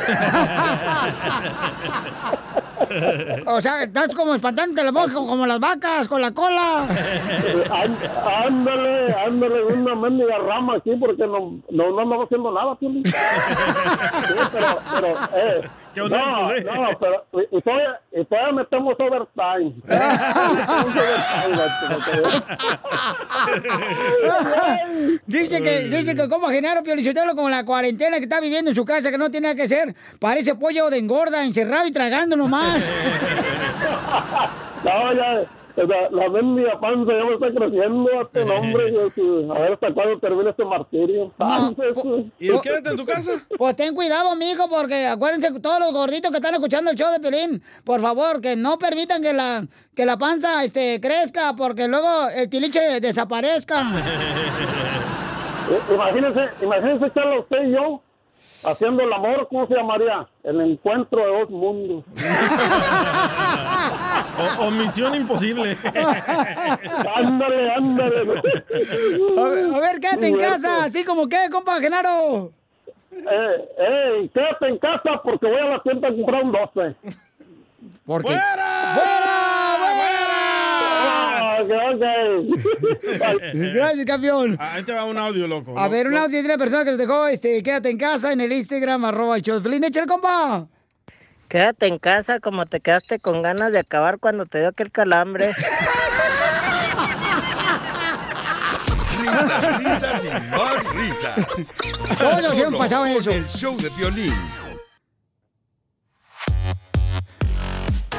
O 3.46 3.60
sea, 3.60 3.82
estás 3.82 4.14
como 4.14 4.34
espantante 4.34 4.82
la 4.84 4.90
boca, 4.90 5.14
como 5.14 5.46
las 5.46 5.58
vacas, 5.58 6.08
con 6.08 6.20
la 6.20 6.32
cola. 6.32 6.86
Án- 7.70 7.96
ándale, 8.44 9.12
ándale, 9.14 9.64
una 9.64 9.94
mendiga 9.94 10.38
rama 10.38 10.76
aquí 10.76 10.94
porque 10.96 11.26
no, 11.26 11.58
no, 11.70 12.04
no 12.04 12.22
haciendo 12.22 12.52
nada, 12.52 12.74
Piolín. 12.76 13.02
Sí, 14.26 14.34
pero, 14.52 14.78
pero, 14.94 15.08
eh. 15.34 15.68
Qué 15.96 16.02
no, 16.02 16.08
no, 16.08 16.50
pero, 17.00 17.24
y, 17.50 17.62
todavía, 17.62 17.98
y 18.12 18.22
todavía 18.26 18.52
metemos 18.52 18.94
overtime. 19.00 19.72
Dice 25.26 25.62
que, 25.62 25.88
dice 25.88 26.14
que 26.14 26.28
como 26.28 26.50
Genaro 26.50 26.82
Piolichotelo 26.82 27.34
como 27.34 27.48
la 27.48 27.64
cuarentena 27.64 28.18
que 28.18 28.24
está 28.24 28.40
viviendo 28.40 28.72
en 28.72 28.76
su 28.76 28.84
casa, 28.84 29.10
que 29.10 29.16
no 29.16 29.30
tiene 29.30 29.46
nada 29.46 29.56
que 29.56 29.62
hacer, 29.62 29.94
parece 30.20 30.54
pollo 30.54 30.90
de 30.90 30.98
engorda, 30.98 31.42
encerrado 31.42 31.86
y 31.86 31.92
tragando 31.92 32.36
nomás. 32.36 32.90
No, 34.84 35.14
ya, 35.14 35.46
la, 35.76 36.10
la 36.10 36.28
mendiga 36.30 36.80
panza 36.80 37.12
ya 37.12 37.24
me 37.24 37.34
está 37.34 37.52
creciendo 37.52 38.08
a 38.18 38.22
este 38.22 38.44
nombre. 38.46 38.92
yo, 38.92 39.54
a 39.54 39.58
ver 39.58 39.72
hasta 39.74 39.92
cuándo 39.92 40.18
termina 40.18 40.50
este 40.50 40.64
martirio. 40.64 41.32
¿Y 42.38 42.60
quédate 42.60 42.90
en 42.90 42.96
tu 42.96 43.04
casa? 43.04 43.32
Pues 43.56 43.76
ten 43.76 43.94
cuidado, 43.94 44.30
amigo, 44.30 44.68
porque 44.70 45.06
acuérdense 45.06 45.52
que 45.52 45.60
todos 45.60 45.78
los 45.80 45.92
gorditos 45.92 46.30
que 46.30 46.38
están 46.38 46.54
escuchando 46.54 46.90
el 46.90 46.96
show 46.96 47.10
de 47.12 47.20
Pelín, 47.20 47.62
por 47.84 48.00
favor, 48.00 48.40
que 48.40 48.56
no 48.56 48.78
permitan 48.78 49.22
que 49.22 49.32
la, 49.32 49.66
que 49.94 50.06
la 50.06 50.16
panza 50.16 50.64
este, 50.64 51.00
crezca, 51.00 51.54
porque 51.56 51.88
luego 51.88 52.28
el 52.34 52.48
tiliche 52.48 53.00
desaparezca. 53.00 53.82
Imagínense, 55.92 56.40
imagínense 56.62 57.10
Carla, 57.10 57.40
usted 57.40 57.64
y 57.64 57.72
yo 57.72 58.00
haciendo 58.66 59.02
el 59.02 59.12
amor, 59.12 59.46
¿cómo 59.48 59.66
se 59.66 59.74
llamaría? 59.74 60.26
El 60.42 60.60
encuentro 60.60 61.20
de 61.20 61.40
dos 61.40 61.50
mundos. 61.50 62.04
O, 64.38 64.66
o 64.66 64.70
misión 64.70 65.14
imposible. 65.14 65.78
ándale, 67.14 67.70
ándale. 67.72 68.40
A 69.38 69.44
ver, 69.44 69.74
a 69.74 69.80
ver, 69.80 70.00
quédate 70.00 70.28
en 70.28 70.36
casa, 70.36 70.84
así 70.84 71.04
como 71.04 71.26
que, 71.26 71.48
compa 71.50 71.80
Genaro. 71.80 72.50
Eh, 73.12 73.68
eh, 73.78 74.30
quédate 74.34 74.68
en 74.68 74.78
casa 74.78 75.22
porque 75.24 75.46
voy 75.46 75.58
a 75.58 75.64
la 75.64 75.82
tienda 75.82 76.08
a 76.08 76.12
comprar 76.12 76.44
un 76.44 76.52
12. 76.52 76.94
¿Por 78.04 78.22
qué? 78.24 78.28
¡Fuera! 78.28 78.94
¡Fuera! 78.94 79.55
Ok. 81.62 83.42
Gracias, 83.74 84.04
campeón. 84.06 84.56
Ah, 84.58 84.74
Ahí 84.74 84.82
te 84.82 84.92
va 84.92 85.04
un 85.04 85.18
audio, 85.18 85.46
loco. 85.46 85.78
A 85.78 85.88
ver, 85.88 86.08
un 86.08 86.16
audio 86.16 86.40
de 86.40 86.44
una 86.44 86.58
persona 86.58 86.84
que 86.84 86.90
nos 86.90 86.98
dejó, 86.98 87.26
este, 87.28 87.62
quédate 87.62 87.90
en 87.90 87.98
casa 87.98 88.32
en 88.32 88.40
el 88.40 88.52
Instagram, 88.52 89.04
arroba 89.04 89.36
el 89.36 89.42
show 89.42 89.62
compa. 90.06 90.66
Quédate 91.48 91.86
en 91.86 91.98
casa 91.98 92.40
como 92.40 92.66
te 92.66 92.80
quedaste 92.80 93.20
con 93.20 93.40
ganas 93.42 93.72
de 93.72 93.78
acabar 93.78 94.18
cuando 94.18 94.46
te 94.46 94.58
dio 94.58 94.68
aquel 94.68 94.90
calambre. 94.90 95.52
Risas, 99.18 99.78
risas 99.78 100.24
y 100.24 100.30
más 100.50 100.94
risas. 100.94 101.72
Todos 102.18 102.58
Solo 102.58 102.78
pasado 102.78 103.06
eso. 103.06 103.30
El 103.30 103.46
show 103.48 103.76
de 103.76 103.90
violín. 103.90 104.34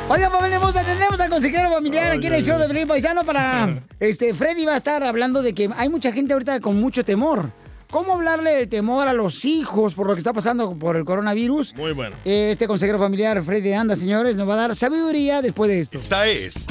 Oiga, 0.09 0.29
familia 0.29 0.55
hermosa, 0.55 0.85
tendremos 0.85 1.19
al 1.19 1.29
consejero 1.29 1.69
familiar 1.69 2.13
aquí 2.13 2.27
en 2.27 2.35
el 2.35 2.45
show 2.45 2.57
de 2.57 2.67
Pelín 2.67 2.87
Paisano 2.87 3.25
para... 3.25 3.83
Este, 3.99 4.33
Freddy 4.33 4.63
va 4.63 4.75
a 4.75 4.77
estar 4.77 5.03
hablando 5.03 5.41
de 5.41 5.53
que 5.53 5.69
hay 5.75 5.89
mucha 5.89 6.13
gente 6.13 6.31
ahorita 6.31 6.61
con 6.61 6.79
mucho 6.79 7.03
temor. 7.03 7.51
¿Cómo 7.91 8.13
hablarle 8.13 8.51
del 8.51 8.69
temor 8.69 9.09
a 9.09 9.13
los 9.13 9.43
hijos 9.43 9.93
por 9.93 10.07
lo 10.07 10.13
que 10.13 10.19
está 10.19 10.31
pasando 10.31 10.77
por 10.77 10.95
el 10.95 11.03
coronavirus? 11.03 11.75
Muy 11.75 11.91
bueno. 11.91 12.15
Este 12.23 12.67
consejero 12.67 12.99
familiar, 12.99 13.43
Freddy 13.43 13.73
Anda, 13.73 13.97
señores, 13.97 14.37
nos 14.37 14.47
va 14.47 14.53
a 14.53 14.57
dar 14.57 14.75
sabiduría 14.77 15.41
después 15.41 15.69
de 15.69 15.81
esto. 15.81 15.97
Esta 15.97 16.25
es 16.25 16.67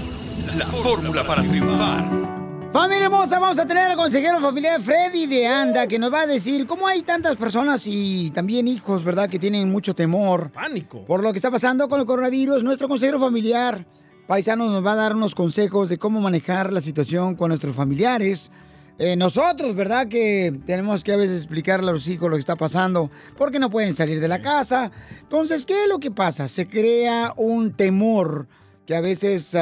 la 0.57 0.67
fórmula 0.67 1.27
para 1.27 1.43
triunfar. 1.43 2.36
Familia 2.77 3.07
hermosa, 3.07 3.39
vamos 3.39 3.59
a 3.59 3.67
tener 3.67 3.91
al 3.91 3.97
consejero 3.97 4.39
familiar 4.39 4.83
Freddy 4.83 5.27
de 5.27 5.47
Anda 5.47 5.87
que 5.87 5.99
nos 5.99 6.13
va 6.13 6.21
a 6.21 6.27
decir 6.27 6.67
cómo 6.67 6.87
hay 6.87 7.01
tantas 7.01 7.35
personas 7.37 7.87
y 7.87 8.31
también 8.33 8.69
hijos, 8.69 9.03
¿verdad?, 9.03 9.31
que 9.31 9.39
tienen 9.39 9.71
mucho 9.71 9.95
temor. 9.95 10.51
Pánico. 10.53 11.03
Por 11.07 11.23
lo 11.23 11.33
que 11.33 11.39
está 11.39 11.51
pasando 11.51 11.89
con 11.89 12.01
el 12.01 12.07
coronavirus, 12.07 12.63
nuestro 12.63 12.87
consejero 12.87 13.19
familiar 13.19 13.87
paisano 14.27 14.67
nos 14.67 14.85
va 14.85 14.93
a 14.93 14.97
dar 14.97 15.17
unos 15.17 15.35
consejos 15.35 15.89
de 15.89 15.97
cómo 15.97 16.21
manejar 16.21 16.71
la 16.71 16.83
situación 16.83 17.35
con 17.35 17.49
nuestros 17.49 17.75
familiares. 17.75 18.51
Eh, 18.99 19.17
nosotros, 19.17 19.75
¿verdad? 19.75 20.07
Que 20.07 20.61
tenemos 20.67 21.03
que 21.03 21.15
a 21.15 21.17
veces 21.17 21.37
explicarle 21.39 21.89
a 21.89 21.95
los 21.95 22.07
hijos 22.09 22.29
lo 22.29 22.37
que 22.37 22.41
está 22.41 22.57
pasando, 22.57 23.11
porque 23.39 23.59
no 23.59 23.71
pueden 23.71 23.97
salir 23.97 24.21
de 24.21 24.29
la 24.29 24.43
casa. 24.43 24.93
Entonces, 25.23 25.65
¿qué 25.65 25.85
es 25.85 25.89
lo 25.89 25.99
que 25.99 26.11
pasa? 26.11 26.47
Se 26.47 26.69
crea 26.69 27.33
un 27.39 27.73
temor 27.73 28.49
que 28.85 28.95
a 28.95 29.01
veces 29.01 29.57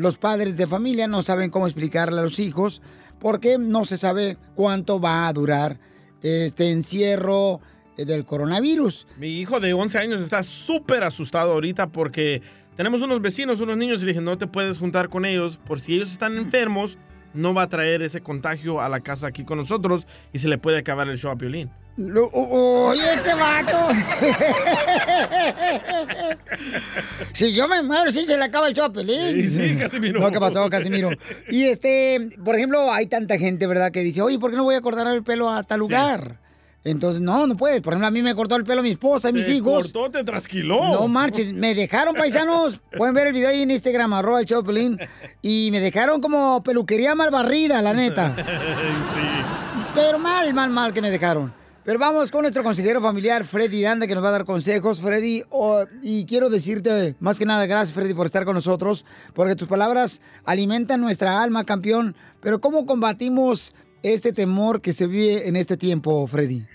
los 0.00 0.16
padres 0.16 0.56
de 0.56 0.66
familia 0.66 1.06
no 1.08 1.22
saben 1.22 1.50
cómo 1.50 1.66
explicarle 1.66 2.20
a 2.20 2.22
los 2.22 2.38
hijos, 2.38 2.80
porque 3.18 3.58
no 3.58 3.84
se 3.84 3.98
sabe 3.98 4.38
cuánto 4.54 4.98
va 4.98 5.28
a 5.28 5.32
durar 5.34 5.78
este 6.22 6.70
encierro, 6.70 7.60
eh, 7.98 8.06
del 8.06 8.24
coronavirus. 8.24 9.06
Mi 9.18 9.40
hijo 9.40 9.60
de 9.60 9.74
11 9.74 9.98
años 9.98 10.22
está 10.22 10.42
súper 10.42 11.04
asustado 11.04 11.52
ahorita 11.52 11.88
porque 11.88 12.40
tenemos 12.76 13.02
unos 13.02 13.20
vecinos, 13.20 13.60
unos 13.60 13.76
niños, 13.76 14.00
y 14.00 14.06
le 14.06 14.12
dije, 14.12 14.22
no 14.22 14.38
te 14.38 14.46
puedes 14.46 14.78
juntar 14.78 15.10
con 15.10 15.26
ellos 15.26 15.60
por 15.66 15.80
si 15.80 15.96
ellos 15.96 16.10
están 16.10 16.38
enfermos, 16.38 16.96
no 17.34 17.52
va 17.52 17.64
a 17.64 17.68
traer 17.68 18.00
ese 18.00 18.22
contagio 18.22 18.80
a 18.80 18.88
la 18.88 19.00
casa 19.00 19.26
aquí 19.26 19.44
con 19.44 19.58
nosotros 19.58 20.06
y 20.32 20.38
se 20.38 20.48
le 20.48 20.56
puede 20.56 20.78
acabar 20.78 21.08
el 21.08 21.18
show 21.18 21.30
a 21.30 21.36
Piolín. 21.36 21.70
Lo- 22.00 22.26
o- 22.32 22.88
oye, 22.88 23.12
este 23.14 23.34
vato. 23.34 23.88
si 27.34 27.52
yo 27.52 27.68
me 27.68 27.82
muero, 27.82 28.10
sí 28.10 28.24
se 28.24 28.38
le 28.38 28.44
acaba 28.44 28.68
el 28.68 28.74
show 28.74 28.86
a 28.86 28.92
Pelín. 28.92 29.42
Sí, 29.42 29.48
sí, 29.50 29.76
Casimiro. 29.76 30.18
No, 30.20 30.30
¿qué 30.30 30.40
pasó, 30.40 30.68
Casimiro? 30.70 31.10
Y 31.50 31.64
este, 31.64 32.28
por 32.42 32.56
ejemplo, 32.56 32.90
hay 32.92 33.04
tanta 33.06 33.36
gente, 33.38 33.66
¿verdad? 33.66 33.92
Que 33.92 34.00
dice, 34.02 34.22
oye, 34.22 34.38
¿por 34.38 34.50
qué 34.50 34.56
no 34.56 34.64
voy 34.64 34.76
a 34.76 34.80
cortar 34.80 35.06
el 35.08 35.22
pelo 35.22 35.50
a 35.50 35.62
tal 35.62 35.80
lugar? 35.80 36.38
Entonces, 36.84 37.20
no, 37.20 37.46
no 37.46 37.54
puedes. 37.58 37.82
Por 37.82 37.92
ejemplo, 37.92 38.06
a 38.06 38.10
mí 38.10 38.22
me 38.22 38.34
cortó 38.34 38.56
el 38.56 38.64
pelo 38.64 38.82
mi 38.82 38.92
esposa 38.92 39.28
y 39.28 39.34
mis 39.34 39.44
Te 39.44 39.52
hijos. 39.52 39.92
cortó, 39.92 40.10
te 40.10 40.24
trasquiló. 40.24 40.82
No 40.94 41.06
marches, 41.06 41.52
me 41.52 41.74
dejaron 41.74 42.14
paisanos. 42.14 42.80
Pueden 42.96 43.14
ver 43.14 43.26
el 43.26 43.34
video 43.34 43.50
ahí 43.50 43.60
en 43.60 43.70
Instagram, 43.70 44.14
arroba 44.14 44.40
el 44.40 44.46
Pelín. 44.64 44.98
Y 45.42 45.68
me 45.70 45.80
dejaron 45.80 46.22
como 46.22 46.62
peluquería 46.62 47.14
mal 47.14 47.30
barrida, 47.30 47.82
la 47.82 47.92
neta. 47.92 48.34
Pero 49.94 50.18
mal, 50.18 50.54
mal, 50.54 50.70
mal 50.70 50.94
que 50.94 51.02
me 51.02 51.10
dejaron. 51.10 51.59
Pero 51.82 51.98
vamos 51.98 52.30
con 52.30 52.42
nuestro 52.42 52.62
consejero 52.62 53.00
familiar, 53.00 53.44
Freddy 53.44 53.80
Danda, 53.80 54.06
que 54.06 54.14
nos 54.14 54.22
va 54.22 54.28
a 54.28 54.32
dar 54.32 54.44
consejos. 54.44 55.00
Freddy, 55.00 55.44
oh, 55.48 55.84
y 56.02 56.26
quiero 56.26 56.50
decirte, 56.50 57.14
más 57.20 57.38
que 57.38 57.46
nada, 57.46 57.64
gracias, 57.64 57.94
Freddy, 57.94 58.12
por 58.12 58.26
estar 58.26 58.44
con 58.44 58.54
nosotros, 58.54 59.06
porque 59.34 59.56
tus 59.56 59.66
palabras 59.66 60.20
alimentan 60.44 61.00
nuestra 61.00 61.42
alma, 61.42 61.64
campeón. 61.64 62.14
Pero 62.42 62.60
¿cómo 62.60 62.84
combatimos 62.84 63.72
este 64.02 64.32
temor 64.32 64.82
que 64.82 64.92
se 64.92 65.06
vive 65.06 65.48
en 65.48 65.56
este 65.56 65.78
tiempo, 65.78 66.26
Freddy? 66.26 66.66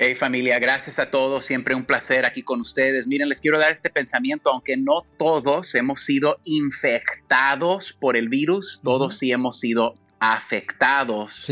Hey 0.00 0.14
familia, 0.14 0.60
gracias 0.60 1.00
a 1.00 1.10
todos, 1.10 1.44
siempre 1.44 1.74
un 1.74 1.84
placer 1.84 2.24
aquí 2.24 2.42
con 2.42 2.60
ustedes. 2.60 3.08
Miren, 3.08 3.28
les 3.28 3.40
quiero 3.40 3.58
dar 3.58 3.72
este 3.72 3.90
pensamiento, 3.90 4.50
aunque 4.50 4.76
no 4.76 5.04
todos 5.18 5.74
hemos 5.74 6.04
sido 6.04 6.38
infectados 6.44 7.94
por 7.98 8.16
el 8.16 8.28
virus, 8.28 8.80
todos 8.84 9.18
sí 9.18 9.32
hemos 9.32 9.58
sido 9.58 9.96
afectados. 10.20 11.50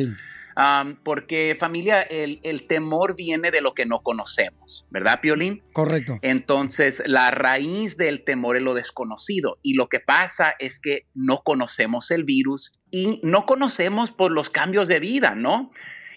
Um, 0.56 0.96
porque 1.02 1.54
familia, 1.54 2.00
el, 2.00 2.40
el 2.42 2.66
temor 2.66 3.14
viene 3.14 3.50
de 3.50 3.60
lo 3.60 3.74
que 3.74 3.84
no 3.84 4.00
conocemos, 4.00 4.86
¿verdad, 4.88 5.20
Piolín? 5.20 5.62
Correcto. 5.74 6.18
Entonces, 6.22 7.02
la 7.04 7.30
raíz 7.30 7.98
del 7.98 8.24
temor 8.24 8.56
es 8.56 8.62
lo 8.62 8.72
desconocido 8.72 9.58
y 9.60 9.74
lo 9.74 9.90
que 9.90 10.00
pasa 10.00 10.54
es 10.58 10.80
que 10.80 11.08
no 11.12 11.42
conocemos 11.42 12.10
el 12.10 12.24
virus 12.24 12.72
y 12.90 13.20
no 13.22 13.44
conocemos 13.44 14.12
por 14.12 14.32
los 14.32 14.48
cambios 14.48 14.88
de 14.88 14.98
vida, 14.98 15.34
¿no? 15.34 15.70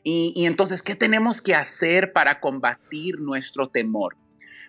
Y, 0.06 0.32
y 0.34 0.46
entonces, 0.46 0.84
¿qué 0.84 0.96
tenemos 0.96 1.42
que 1.42 1.56
hacer 1.56 2.14
para 2.14 2.40
combatir 2.40 3.20
nuestro 3.20 3.68
temor? 3.68 4.16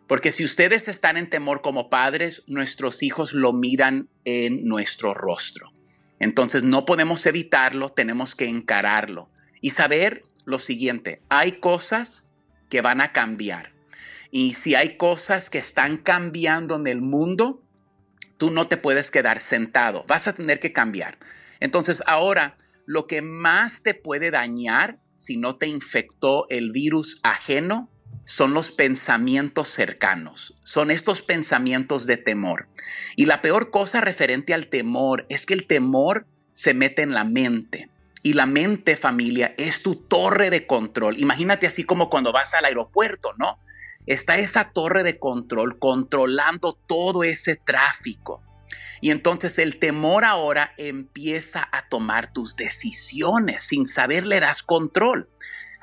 Porque 0.09 0.33
si 0.33 0.43
ustedes 0.43 0.89
están 0.89 1.17
en 1.17 1.31
temor 1.31 1.63
como 1.63 1.91
padres, 1.91 2.43
nuestros 2.49 3.05
hijos 3.05 3.35
lo 3.35 3.53
miran 3.53 4.09
en 4.25 4.65
nuestro 4.65 5.15
rostro. 5.15 5.73
Entonces, 6.19 6.65
no 6.65 6.85
podemos 6.85 7.25
evitarlo, 7.27 7.89
tenemos 7.89 8.35
que 8.35 8.49
encararlo 8.49 9.31
y 9.61 9.71
saber 9.71 10.25
lo 10.45 10.59
siguiente, 10.59 11.21
hay 11.29 11.53
cosas 11.53 12.29
que 12.69 12.81
van 12.81 13.01
a 13.01 13.13
cambiar. 13.13 13.73
Y 14.31 14.55
si 14.55 14.75
hay 14.75 14.97
cosas 14.97 15.51
que 15.51 15.59
están 15.59 15.97
cambiando 15.97 16.77
en 16.77 16.87
el 16.87 17.01
mundo, 17.01 17.63
tú 18.37 18.51
no 18.51 18.67
te 18.67 18.77
puedes 18.77 19.11
quedar 19.11 19.41
sentado, 19.41 20.05
vas 20.09 20.29
a 20.29 20.33
tener 20.33 20.61
que 20.61 20.73
cambiar. 20.73 21.19
Entonces 21.59 22.03
ahora, 22.07 22.57
lo 22.87 23.07
que 23.07 23.23
más 23.23 23.83
te 23.83 23.95
puede 23.95 24.31
dañar 24.31 24.99
si 25.15 25.37
no 25.37 25.55
te 25.55 25.67
infectó 25.67 26.47
el 26.49 26.71
virus 26.71 27.21
ajeno 27.23 27.91
son 28.25 28.55
los 28.55 28.71
pensamientos 28.71 29.69
cercanos, 29.69 30.55
son 30.65 30.91
estos 30.91 31.23
pensamientos 31.23 32.07
de 32.07 32.17
temor. 32.17 32.69
Y 33.17 33.27
la 33.27 33.43
peor 33.43 33.71
cosa 33.71 34.01
referente 34.01 34.55
al 34.55 34.69
temor 34.69 35.27
es 35.29 35.45
que 35.45 35.55
el 35.55 35.67
temor 35.67 36.27
se 36.53 36.73
mete 36.73 37.03
en 37.03 37.13
la 37.13 37.25
mente. 37.25 37.90
Y 38.23 38.35
la 38.35 38.47
mente, 38.47 38.97
familia, 38.97 39.55
es 39.57 39.83
tu 39.83 39.97
torre 39.97 40.51
de 40.51 40.67
control. 40.67 41.19
Imagínate 41.19 41.67
así 41.67 41.85
como 41.85 42.11
cuando 42.11 42.33
vas 42.33 42.55
al 42.55 42.67
aeropuerto, 42.67 43.33
¿no? 43.39 43.59
Está 44.07 44.39
esa 44.39 44.71
torre 44.73 45.03
de 45.03 45.19
control 45.19 45.79
controlando 45.79 46.73
todo 46.73 47.25
ese 47.25 47.57
tráfico. 47.57 48.43
Y 49.01 49.11
entonces 49.11 49.59
el 49.59 49.79
temor 49.79 50.25
ahora 50.25 50.73
empieza 50.77 51.69
a 51.73 51.89
tomar 51.89 52.33
tus 52.33 52.57
decisiones. 52.57 53.63
Sin 53.63 53.87
saber 53.87 54.27
le 54.27 54.41
das 54.41 54.63
control. 54.63 55.29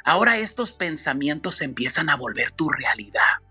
Ahora 0.03 0.37
estos 0.37 0.73
pensamientos 0.73 1.61
empiezan 1.61 2.09
a 2.09 2.15
volver 2.15 2.51
tu 2.51 2.69
realidad. 2.69 3.41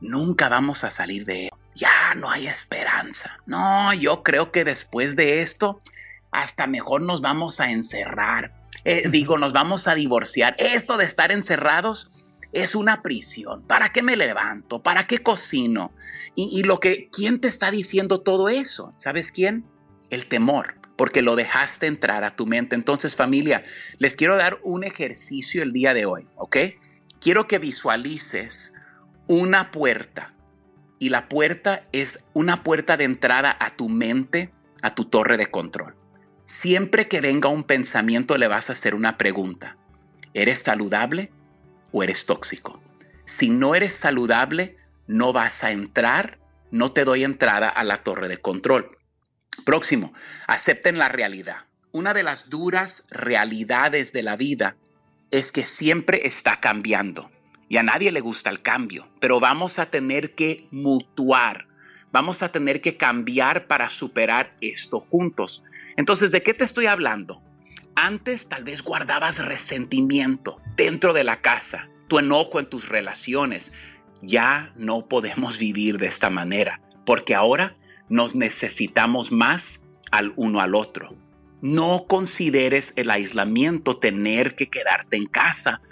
Nunca 0.00 0.48
vamos 0.48 0.84
a 0.84 0.90
salir 0.90 1.24
de 1.24 1.46
ello. 1.46 1.58
Ya 1.74 2.14
no 2.14 2.30
hay 2.30 2.46
esperanza. 2.46 3.38
No, 3.46 3.92
yo 3.94 4.22
creo 4.22 4.50
que 4.52 4.64
después 4.64 5.16
de 5.16 5.42
esto, 5.42 5.80
hasta 6.30 6.66
mejor 6.66 7.02
nos 7.02 7.20
vamos 7.20 7.60
a 7.60 7.70
encerrar. 7.70 8.54
Eh, 8.84 9.08
digo, 9.10 9.38
nos 9.38 9.52
vamos 9.52 9.88
a 9.88 9.94
divorciar. 9.94 10.54
Esto 10.58 10.96
de 10.96 11.04
estar 11.04 11.32
encerrados 11.32 12.10
es 12.52 12.74
una 12.74 13.02
prisión. 13.02 13.62
¿Para 13.62 13.90
qué 13.90 14.02
me 14.02 14.16
levanto? 14.16 14.82
¿Para 14.82 15.04
qué 15.04 15.18
cocino? 15.18 15.92
Y, 16.34 16.48
y 16.58 16.62
lo 16.62 16.80
que, 16.80 17.08
¿quién 17.10 17.40
te 17.40 17.48
está 17.48 17.70
diciendo 17.70 18.20
todo 18.20 18.48
eso? 18.48 18.92
¿Sabes 18.96 19.32
quién? 19.32 19.64
El 20.10 20.26
temor, 20.26 20.76
porque 20.96 21.22
lo 21.22 21.36
dejaste 21.36 21.86
entrar 21.86 22.24
a 22.24 22.30
tu 22.30 22.46
mente. 22.46 22.76
Entonces, 22.76 23.16
familia, 23.16 23.62
les 23.98 24.16
quiero 24.16 24.36
dar 24.36 24.58
un 24.62 24.84
ejercicio 24.84 25.62
el 25.62 25.72
día 25.72 25.92
de 25.92 26.06
hoy, 26.06 26.26
¿ok? 26.36 26.56
Quiero 27.20 27.46
que 27.46 27.58
visualices 27.58 28.74
una 29.26 29.70
puerta 29.70 30.34
y 30.98 31.10
la 31.10 31.28
puerta 31.28 31.86
es 31.92 32.24
una 32.32 32.62
puerta 32.62 32.96
de 32.96 33.04
entrada 33.04 33.56
a 33.58 33.70
tu 33.70 33.88
mente, 33.88 34.52
a 34.82 34.94
tu 34.94 35.04
torre 35.04 35.36
de 35.36 35.50
control. 35.50 35.97
Siempre 36.48 37.08
que 37.08 37.20
venga 37.20 37.50
un 37.50 37.62
pensamiento 37.62 38.38
le 38.38 38.48
vas 38.48 38.70
a 38.70 38.72
hacer 38.72 38.94
una 38.94 39.18
pregunta. 39.18 39.76
¿Eres 40.32 40.60
saludable 40.62 41.30
o 41.92 42.02
eres 42.02 42.24
tóxico? 42.24 42.82
Si 43.26 43.50
no 43.50 43.74
eres 43.74 43.92
saludable, 43.92 44.78
no 45.06 45.34
vas 45.34 45.62
a 45.62 45.72
entrar, 45.72 46.38
no 46.70 46.90
te 46.90 47.04
doy 47.04 47.22
entrada 47.22 47.68
a 47.68 47.84
la 47.84 47.98
torre 47.98 48.28
de 48.28 48.38
control. 48.38 48.96
Próximo, 49.66 50.14
acepten 50.46 50.96
la 50.96 51.08
realidad. 51.08 51.66
Una 51.92 52.14
de 52.14 52.22
las 52.22 52.48
duras 52.48 53.04
realidades 53.10 54.14
de 54.14 54.22
la 54.22 54.36
vida 54.36 54.78
es 55.30 55.52
que 55.52 55.66
siempre 55.66 56.26
está 56.26 56.60
cambiando. 56.60 57.30
Y 57.68 57.76
a 57.76 57.82
nadie 57.82 58.10
le 58.10 58.20
gusta 58.20 58.48
el 58.48 58.62
cambio, 58.62 59.06
pero 59.20 59.38
vamos 59.38 59.78
a 59.78 59.90
tener 59.90 60.34
que 60.34 60.66
mutuar. 60.70 61.67
Vamos 62.12 62.42
a 62.42 62.50
tener 62.50 62.80
que 62.80 62.96
cambiar 62.96 63.66
para 63.66 63.88
superar 63.90 64.56
esto 64.60 65.00
juntos. 65.00 65.62
Entonces, 65.96 66.30
¿de 66.30 66.42
qué 66.42 66.54
te 66.54 66.64
estoy 66.64 66.86
hablando? 66.86 67.42
Antes 67.94 68.48
tal 68.48 68.64
vez 68.64 68.82
guardabas 68.82 69.44
resentimiento 69.44 70.60
dentro 70.76 71.12
de 71.12 71.24
la 71.24 71.40
casa, 71.40 71.90
tu 72.06 72.18
enojo 72.18 72.60
en 72.60 72.66
tus 72.66 72.88
relaciones. 72.88 73.72
Ya 74.22 74.72
no 74.76 75.08
podemos 75.08 75.58
vivir 75.58 75.98
de 75.98 76.06
esta 76.06 76.30
manera, 76.30 76.80
porque 77.04 77.34
ahora 77.34 77.76
nos 78.08 78.34
necesitamos 78.34 79.32
más 79.32 79.84
al 80.10 80.32
uno 80.36 80.60
al 80.60 80.74
otro. 80.74 81.14
No 81.60 82.06
consideres 82.06 82.94
el 82.96 83.10
aislamiento 83.10 83.98
tener 83.98 84.54
que 84.54 84.68
quedarte 84.68 85.16
en 85.16 85.26
casa 85.26 85.82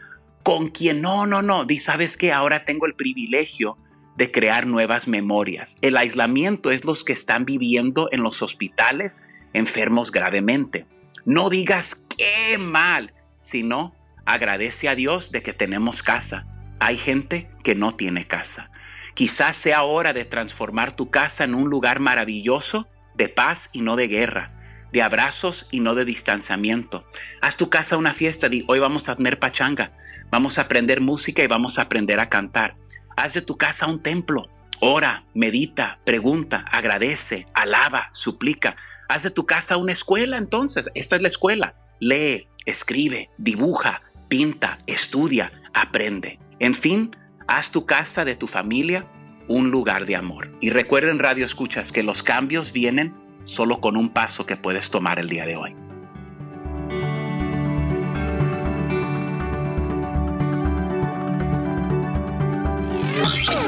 con 0.42 0.68
quien 0.68 1.00
no, 1.00 1.26
no, 1.26 1.42
no. 1.42 1.64
Di, 1.64 1.78
sabes 1.78 2.16
que 2.16 2.32
ahora 2.32 2.64
tengo 2.64 2.86
el 2.86 2.94
privilegio 2.94 3.78
de 4.16 4.30
crear 4.30 4.66
nuevas 4.66 5.08
memorias. 5.08 5.76
El 5.82 5.96
aislamiento 5.96 6.70
es 6.70 6.84
los 6.84 7.04
que 7.04 7.12
están 7.12 7.44
viviendo 7.44 8.08
en 8.12 8.22
los 8.22 8.42
hospitales 8.42 9.24
enfermos 9.52 10.10
gravemente. 10.10 10.86
No 11.24 11.50
digas 11.50 12.06
qué 12.16 12.58
mal, 12.58 13.12
sino 13.40 13.94
agradece 14.24 14.88
a 14.88 14.94
Dios 14.94 15.32
de 15.32 15.42
que 15.42 15.52
tenemos 15.52 16.02
casa. 16.02 16.46
Hay 16.78 16.96
gente 16.96 17.48
que 17.62 17.74
no 17.74 17.94
tiene 17.94 18.26
casa. 18.26 18.70
Quizás 19.14 19.56
sea 19.56 19.82
hora 19.82 20.12
de 20.12 20.24
transformar 20.24 20.94
tu 20.94 21.10
casa 21.10 21.44
en 21.44 21.54
un 21.54 21.70
lugar 21.70 22.00
maravilloso 22.00 22.86
de 23.14 23.28
paz 23.30 23.70
y 23.72 23.80
no 23.80 23.96
de 23.96 24.08
guerra, 24.08 24.52
de 24.92 25.02
abrazos 25.02 25.68
y 25.70 25.80
no 25.80 25.94
de 25.94 26.04
distanciamiento. 26.04 27.06
Haz 27.40 27.56
tu 27.56 27.70
casa 27.70 27.96
una 27.96 28.12
fiesta, 28.12 28.48
di 28.48 28.64
hoy 28.68 28.78
vamos 28.78 29.08
a 29.08 29.16
tener 29.16 29.38
pachanga, 29.38 29.92
vamos 30.30 30.58
a 30.58 30.62
aprender 30.62 31.00
música 31.00 31.42
y 31.42 31.46
vamos 31.46 31.78
a 31.78 31.82
aprender 31.82 32.20
a 32.20 32.28
cantar. 32.28 32.76
Haz 33.16 33.32
de 33.32 33.40
tu 33.40 33.56
casa 33.56 33.86
un 33.86 34.02
templo. 34.02 34.48
Ora, 34.80 35.24
medita, 35.34 35.98
pregunta, 36.04 36.64
agradece, 36.70 37.46
alaba, 37.54 38.10
suplica. 38.12 38.76
Haz 39.08 39.22
de 39.22 39.30
tu 39.30 39.46
casa 39.46 39.78
una 39.78 39.92
escuela 39.92 40.36
entonces. 40.36 40.90
Esta 40.94 41.16
es 41.16 41.22
la 41.22 41.28
escuela. 41.28 41.74
Lee, 41.98 42.48
escribe, 42.66 43.30
dibuja, 43.38 44.02
pinta, 44.28 44.76
estudia, 44.86 45.50
aprende. 45.72 46.38
En 46.58 46.74
fin, 46.74 47.16
haz 47.48 47.70
tu 47.70 47.86
casa 47.86 48.26
de 48.26 48.36
tu 48.36 48.46
familia 48.46 49.06
un 49.48 49.70
lugar 49.70 50.04
de 50.04 50.16
amor. 50.16 50.50
Y 50.60 50.70
recuerden, 50.70 51.18
Radio 51.18 51.46
Escuchas, 51.46 51.92
que 51.92 52.02
los 52.02 52.22
cambios 52.22 52.72
vienen 52.72 53.14
solo 53.44 53.80
con 53.80 53.96
un 53.96 54.10
paso 54.10 54.44
que 54.44 54.56
puedes 54.56 54.90
tomar 54.90 55.18
el 55.18 55.28
día 55.28 55.46
de 55.46 55.56
hoy. 55.56 55.85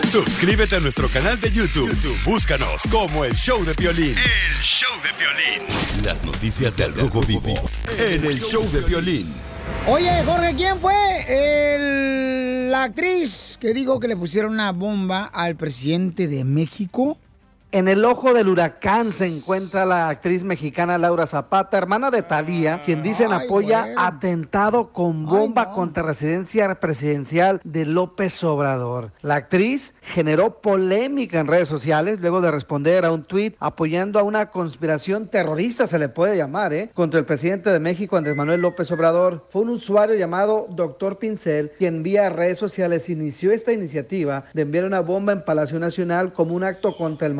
Suscríbete 0.08 0.76
a 0.76 0.80
nuestro 0.80 1.08
canal 1.08 1.38
de 1.38 1.50
YouTube. 1.52 1.88
YouTube, 1.90 2.16
Búscanos 2.24 2.82
como 2.90 3.24
El 3.26 3.34
Show 3.34 3.62
de 3.64 3.74
Violín. 3.74 4.14
El 4.16 4.62
show 4.62 4.90
de 5.02 5.10
violín. 5.18 5.68
Las 6.04 6.24
noticias 6.24 6.76
del 6.78 6.94
Rojo 6.94 7.20
Vivo 7.20 7.54
en 7.98 8.24
El 8.24 8.40
Show 8.40 8.66
de 8.72 8.80
Violín. 8.82 9.32
Oye, 9.86 10.10
Jorge, 10.24 10.54
¿quién 10.56 10.80
fue 10.80 10.94
el- 11.28 12.70
la 12.70 12.84
actriz 12.84 13.58
que 13.60 13.74
dijo 13.74 14.00
que 14.00 14.08
le 14.08 14.16
pusieron 14.16 14.52
una 14.52 14.72
bomba 14.72 15.24
al 15.24 15.56
presidente 15.56 16.26
de 16.26 16.42
México? 16.44 17.18
En 17.70 17.86
el 17.86 18.02
ojo 18.06 18.32
del 18.32 18.48
huracán 18.48 19.12
se 19.12 19.26
encuentra 19.26 19.84
la 19.84 20.08
actriz 20.08 20.42
mexicana 20.42 20.96
Laura 20.96 21.26
Zapata, 21.26 21.76
hermana 21.76 22.10
de 22.10 22.22
Talía, 22.22 22.80
quien 22.80 23.02
dicen 23.02 23.30
Ay, 23.30 23.44
apoya 23.44 23.88
atentado 23.98 24.90
con 24.90 25.26
bomba 25.26 25.72
contra 25.72 26.02
residencia 26.02 26.80
presidencial 26.80 27.60
de 27.64 27.84
López 27.84 28.42
Obrador. 28.42 29.12
La 29.20 29.34
actriz 29.34 29.94
generó 30.00 30.62
polémica 30.62 31.40
en 31.40 31.46
redes 31.46 31.68
sociales 31.68 32.20
luego 32.20 32.40
de 32.40 32.50
responder 32.50 33.04
a 33.04 33.12
un 33.12 33.24
tuit 33.24 33.54
apoyando 33.60 34.18
a 34.18 34.22
una 34.22 34.48
conspiración 34.48 35.28
terrorista, 35.28 35.86
se 35.86 35.98
le 35.98 36.08
puede 36.08 36.38
llamar, 36.38 36.72
¿eh? 36.72 36.90
contra 36.94 37.20
el 37.20 37.26
presidente 37.26 37.68
de 37.68 37.80
México, 37.80 38.16
Andrés 38.16 38.34
Manuel 38.34 38.62
López 38.62 38.90
Obrador. 38.92 39.44
Fue 39.50 39.60
un 39.60 39.68
usuario 39.68 40.16
llamado 40.16 40.68
Doctor 40.70 41.18
Pincel 41.18 41.72
quien 41.76 42.02
vía 42.02 42.30
redes 42.30 42.56
sociales 42.56 43.10
inició 43.10 43.52
esta 43.52 43.74
iniciativa 43.74 44.46
de 44.54 44.62
enviar 44.62 44.86
una 44.86 45.00
bomba 45.00 45.34
en 45.34 45.44
Palacio 45.44 45.78
Nacional 45.78 46.32
como 46.32 46.54
un 46.54 46.64
acto 46.64 46.96
contra 46.96 47.26
el 47.26 47.34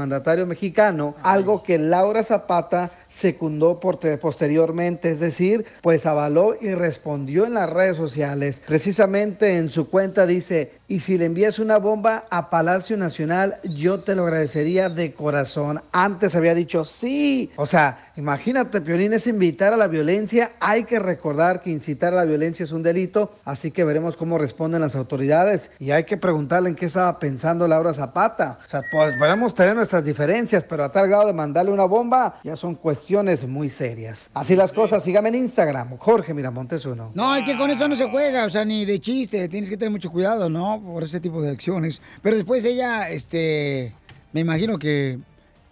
mexicano, 0.47 1.15
algo 1.23 1.63
que 1.63 1.79
Laura 1.79 2.23
Zapata 2.23 2.91
secundó 3.09 3.81
por 3.81 3.99
posteriormente, 4.19 5.11
es 5.11 5.21
decir, 5.21 5.65
pues 5.83 6.07
avaló 6.07 6.55
y 6.61 6.75
respondió 6.75 7.47
en 7.47 7.55
las 7.55 7.71
redes 7.71 7.97
sociales. 7.97 8.63
Precisamente 8.67 9.57
en 9.57 9.71
su 9.71 9.89
cuenta 9.89 10.27
dice, 10.27 10.73
y 10.89 11.01
si 11.01 11.19
le 11.19 11.27
envías 11.27 11.59
una 11.59 11.79
bomba 11.79 12.25
a 12.31 12.51
Palacio 12.51 12.97
Nacional, 12.97 13.61
yo 13.65 14.01
te 14.01 14.15
lo 14.15 14.25
agradecería 14.25 14.89
de 14.89 15.13
corazón. 15.13 15.83
Antes 15.93 16.35
había 16.35 16.55
dicho 16.55 16.85
sí. 16.85 17.51
O 17.57 17.67
sea, 17.67 18.08
imagínate, 18.19 18.81
Piolín, 18.81 19.13
es 19.13 19.27
invitar 19.29 19.73
a 19.73 19.77
la 19.77 19.87
violencia. 19.87 20.53
Hay 20.59 20.85
que 20.85 20.99
recordar 20.99 21.63
que 21.63 21.71
incitar 21.71 22.13
a 22.13 22.17
la 22.17 22.25
violencia 22.25 22.65
es 22.65 22.73
un 22.73 22.83
delito, 22.83 23.31
así 23.45 23.71
que 23.71 23.85
veremos 23.85 24.17
cómo 24.17 24.39
responden 24.39 24.81
las 24.81 24.97
autoridades. 24.97 25.71
Y 25.79 25.93
hay 25.93 26.03
que 26.05 26.17
preguntarle 26.17 26.69
en 26.69 26.75
qué 26.75 26.87
estaba 26.87 27.19
pensando 27.21 27.69
Laura 27.69 27.95
Zapata. 27.95 28.59
O 28.67 28.69
sea, 28.69 28.83
pues, 28.91 29.17
podemos 29.17 29.55
tener 29.55 29.77
nuestras 29.77 30.05
diferencias, 30.05 30.65
pero 30.65 30.85
a 30.85 30.91
tal 30.91 31.09
grado 31.09 31.29
de 31.29 31.33
mandarle 31.33 31.71
una 31.71 31.85
bomba, 31.85 32.41
ya 32.43 32.57
son 32.57 32.75
cuestiones 32.75 33.47
muy 33.47 33.69
serias. 33.69 34.29
Así 34.35 34.57
las 34.57 34.73
cosas, 34.73 35.05
sígame 35.05 35.29
en 35.29 35.37
Instagram, 35.37 35.97
Jorge 35.99 36.35
Miramontes 36.35 36.85
uno. 36.87 37.13
No, 37.15 37.37
es 37.37 37.45
que 37.45 37.57
con 37.57 37.71
eso 37.71 37.87
no 37.87 37.95
se 37.95 38.11
juega, 38.11 38.45
o 38.45 38.51
sea, 38.51 38.65
ni 38.65 38.85
de 38.85 39.01
chiste. 39.01 39.49
Tienes 39.49 39.71
que 39.71 39.77
tener 39.77 39.93
mucho 39.93 40.11
cuidado, 40.11 40.51
¿no? 40.51 40.83
Por 40.85 41.05
ese 41.05 41.21
tipo 41.21 41.41
de 41.41 41.51
acciones. 41.51 42.03
Pero 42.21 42.37
después 42.37 42.65
ella, 42.65 43.09
este, 43.09 43.95
me 44.33 44.41
imagino 44.41 44.77
que 44.77 45.21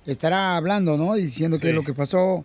estará 0.07 0.57
hablando, 0.57 0.97
¿no? 0.97 1.15
Diciendo 1.15 1.59
qué 1.59 1.71
es 1.71 1.75
lo 1.75 1.85
que 1.85 1.95
pasó. 1.95 2.45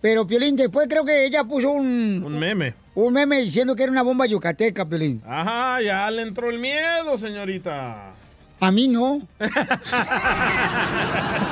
Pero, 0.00 0.26
Piolín, 0.26 0.56
después 0.56 0.88
creo 0.88 1.04
que 1.04 1.26
ella 1.26 1.44
puso 1.44 1.70
un... 1.70 2.22
Un 2.24 2.38
meme. 2.38 2.74
Un 2.94 3.12
meme 3.12 3.40
diciendo 3.40 3.76
que 3.76 3.84
era 3.84 3.92
una 3.92 4.02
bomba 4.02 4.26
yucateca, 4.26 4.84
Piolín. 4.84 5.22
Ajá, 5.26 5.80
ya 5.80 6.10
le 6.10 6.22
entró 6.22 6.50
el 6.50 6.58
miedo, 6.58 7.16
señorita. 7.16 8.12
A 8.60 8.70
mí 8.70 8.88
no. 8.88 9.20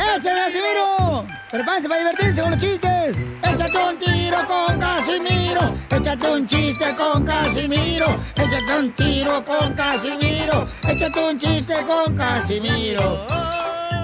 ¡Échale, 0.00 0.40
Casimiro! 0.40 1.26
Prepárense 1.50 1.88
para 1.88 2.00
divertirse 2.00 2.40
con 2.40 2.50
los 2.52 2.60
chistes. 2.60 3.18
Échate 3.42 3.78
un 3.78 3.98
tiro 3.98 4.36
con 4.46 4.80
Casimiro. 4.80 5.74
Échate 5.90 6.30
un 6.30 6.46
chiste 6.46 6.96
con 6.96 7.24
Casimiro. 7.24 8.06
Échate 8.34 8.78
un 8.78 8.92
tiro 8.92 9.44
con 9.44 9.74
Casimiro. 9.74 10.68
Échate 10.88 11.20
un 11.20 11.38
chiste 11.38 11.74
con 11.86 12.16
Casimiro. 12.16 13.26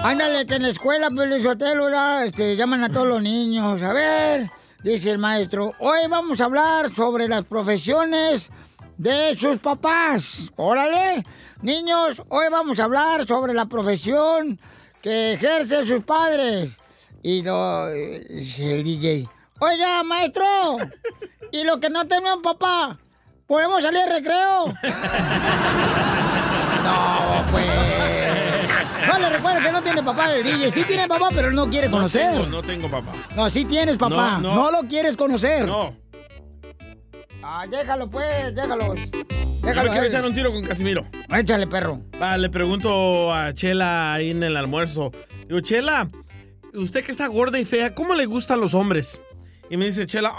Ándale, 0.05 0.45
que 0.45 0.57
en 0.57 0.63
la 0.65 0.69
escuela, 0.69 1.09
Pelizotelo, 1.09 1.89
este, 2.21 2.57
llaman 2.57 2.85
a 2.85 2.91
todos 2.91 3.07
los 3.07 3.23
niños. 3.23 3.83
A 3.83 3.93
ver, 3.95 4.51
dice 4.83 5.11
el 5.11 5.19
maestro, 5.19 5.73
hoy 5.79 6.01
vamos 6.11 6.41
a 6.43 6.45
hablar 6.45 6.95
sobre 6.95 7.27
las 7.27 7.45
profesiones 7.45 8.51
de 8.99 9.35
sus 9.35 9.59
papás. 9.59 10.51
Órale, 10.57 11.23
niños, 11.63 12.23
hoy 12.29 12.47
vamos 12.51 12.79
a 12.81 12.85
hablar 12.85 13.27
sobre 13.27 13.55
la 13.55 13.67
profesión 13.67 14.61
que 15.07 15.35
ejercen 15.35 15.87
sus 15.87 16.03
padres. 16.03 16.73
Y 17.23 17.41
lo, 17.43 17.89
eh, 17.91 18.27
el 18.59 18.83
DJ, 18.83 19.29
oiga, 19.61 20.03
maestro, 20.03 20.45
¿y 21.53 21.63
lo 21.63 21.79
que 21.79 21.89
no 21.91 22.09
tenemos 22.09 22.39
papá? 22.43 22.99
¿Podemos 23.47 23.85
salir 23.85 24.01
al 24.01 24.11
recreo? 24.11 24.67
no, 26.85 27.45
pues... 27.53 27.65
No 29.07 29.19
le 29.21 29.31
recuerda 29.31 29.61
que 29.63 29.71
no 29.71 29.81
tiene 29.83 30.03
papá 30.03 30.35
el 30.35 30.43
DJ. 30.43 30.73
Sí 30.73 30.83
tiene 30.83 31.07
papá, 31.07 31.29
pero 31.33 31.53
no 31.53 31.71
quiere 31.71 31.89
conocer. 31.89 32.35
No 32.35 32.41
tengo, 32.43 32.51
no 32.57 32.63
tengo 32.63 32.91
papá. 32.91 33.13
No, 33.37 33.49
sí 33.49 33.65
tienes 33.65 33.97
papá. 33.97 34.39
No, 34.41 34.55
No, 34.55 34.55
no. 34.57 34.71
lo 34.83 34.89
quieres 34.89 35.17
conocer. 35.17 35.65
No. 35.67 35.95
Ah, 37.49 37.65
déjalo 37.71 38.11
pues, 38.11 38.53
déjalo. 38.57 38.97
Yo 38.97 39.03
Déjalo. 39.63 39.85
me 39.85 39.91
quiero 39.91 40.07
echar 40.09 40.25
un 40.25 40.35
tiro 40.35 40.51
con 40.53 40.65
Casimiro. 40.65 41.07
Échale, 41.33 41.69
perro. 41.69 42.01
Va, 42.21 42.37
le 42.37 42.51
pregunto 42.51 43.33
a 43.33 43.55
Chela 43.55 44.15
ahí 44.15 44.31
en 44.33 44.43
el 44.43 44.57
almuerzo. 44.57 45.13
Digo, 45.47 45.61
Chela, 45.61 46.09
usted 46.75 47.05
que 47.05 47.13
está 47.13 47.29
gorda 47.29 47.61
y 47.61 47.65
fea, 47.65 47.95
¿cómo 47.95 48.17
le 48.17 48.27
gustan 48.27 48.61
los 48.61 48.75
hombres? 48.75 49.21
Y 49.71 49.77
me 49.77 49.85
dice 49.87 50.09
Chela, 50.09 50.33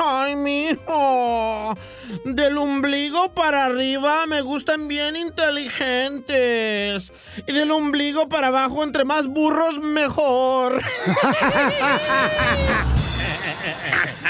¡ay, 0.00 0.34
mijo! 0.34 1.76
Del 2.24 2.58
ombligo 2.58 3.32
para 3.34 3.66
arriba 3.66 4.26
me 4.26 4.40
gustan 4.40 4.88
bien 4.88 5.14
inteligentes. 5.14 7.12
Y 7.46 7.52
del 7.52 7.70
ombligo 7.70 8.28
para 8.28 8.48
abajo, 8.48 8.82
entre 8.82 9.04
más 9.04 9.28
burros, 9.28 9.78
mejor. 9.78 10.82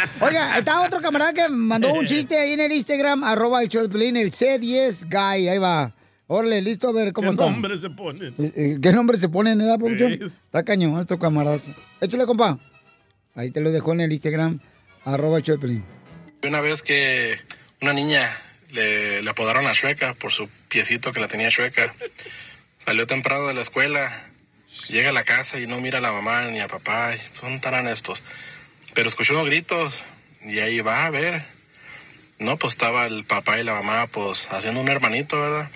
Oiga, 0.20 0.58
está 0.58 0.82
otro 0.82 1.00
camarada 1.00 1.32
que 1.32 1.48
mandó 1.48 1.92
un 1.92 2.06
chiste 2.06 2.38
ahí 2.38 2.52
en 2.52 2.60
el 2.60 2.72
Instagram, 2.72 3.24
arroba 3.24 3.62
el 3.62 3.68
show 3.68 3.82
de 3.82 3.88
Pelín, 3.88 4.16
el 4.16 4.30
C10 4.32 5.04
Guy. 5.10 5.48
Ahí 5.48 5.58
va. 5.58 5.94
Órale, 6.26 6.62
listo, 6.62 6.88
a 6.88 6.92
ver 6.92 7.12
cómo 7.12 7.30
¿Qué 7.30 7.34
está. 7.34 7.50
nombre 7.50 7.78
se 7.78 7.90
ponen? 7.90 8.34
Eh, 8.38 8.52
eh, 8.56 8.78
¿Qué 8.82 8.92
nombre 8.92 9.18
se 9.18 9.28
pone, 9.28 9.54
¿verdad, 9.54 9.78
Pabuchón? 9.78 10.12
Es. 10.12 10.22
Está 10.22 10.62
cañón, 10.62 10.98
estos 11.00 11.20
camaradas. 11.20 11.68
Échale, 12.00 12.24
compa. 12.24 12.58
Ahí 13.34 13.50
te 13.50 13.60
lo 13.60 13.70
dejó 13.70 13.92
en 13.92 14.00
el 14.00 14.12
Instagram, 14.12 14.60
arroba 15.04 15.38
el 15.38 15.42
show 15.42 15.56
de 15.56 15.60
Pelín. 15.60 15.84
Una 16.46 16.60
vez 16.60 16.82
que 16.82 17.38
una 17.80 17.92
niña 17.92 18.30
le, 18.70 19.22
le 19.22 19.30
apodaron 19.30 19.66
a 19.66 19.72
Shueca 19.74 20.14
por 20.14 20.32
su 20.32 20.48
piecito 20.68 21.12
que 21.12 21.20
la 21.20 21.28
tenía 21.28 21.48
Shueca. 21.50 21.94
Salió 22.84 23.06
temprano 23.06 23.46
de 23.46 23.54
la 23.54 23.60
escuela, 23.62 24.10
llega 24.88 25.10
a 25.10 25.12
la 25.12 25.24
casa 25.24 25.60
y 25.60 25.66
no 25.66 25.80
mira 25.80 25.98
a 25.98 26.00
la 26.00 26.12
mamá 26.12 26.46
ni 26.46 26.60
a 26.60 26.66
papá. 26.68 27.10
¿Dónde 27.40 27.56
estarán 27.56 27.88
estos? 27.88 28.22
Pero 28.94 29.08
escuchó 29.08 29.34
unos 29.34 29.46
gritos 29.46 30.02
y 30.44 30.60
ahí 30.60 30.80
va 30.80 31.06
a 31.06 31.10
ver. 31.10 31.42
No, 32.38 32.56
pues 32.56 32.72
estaba 32.72 33.06
el 33.06 33.24
papá 33.24 33.58
y 33.58 33.64
la 33.64 33.74
mamá 33.74 34.06
pues 34.08 34.48
haciendo 34.50 34.80
un 34.80 34.88
hermanito, 34.88 35.40
¿verdad? 35.40 35.70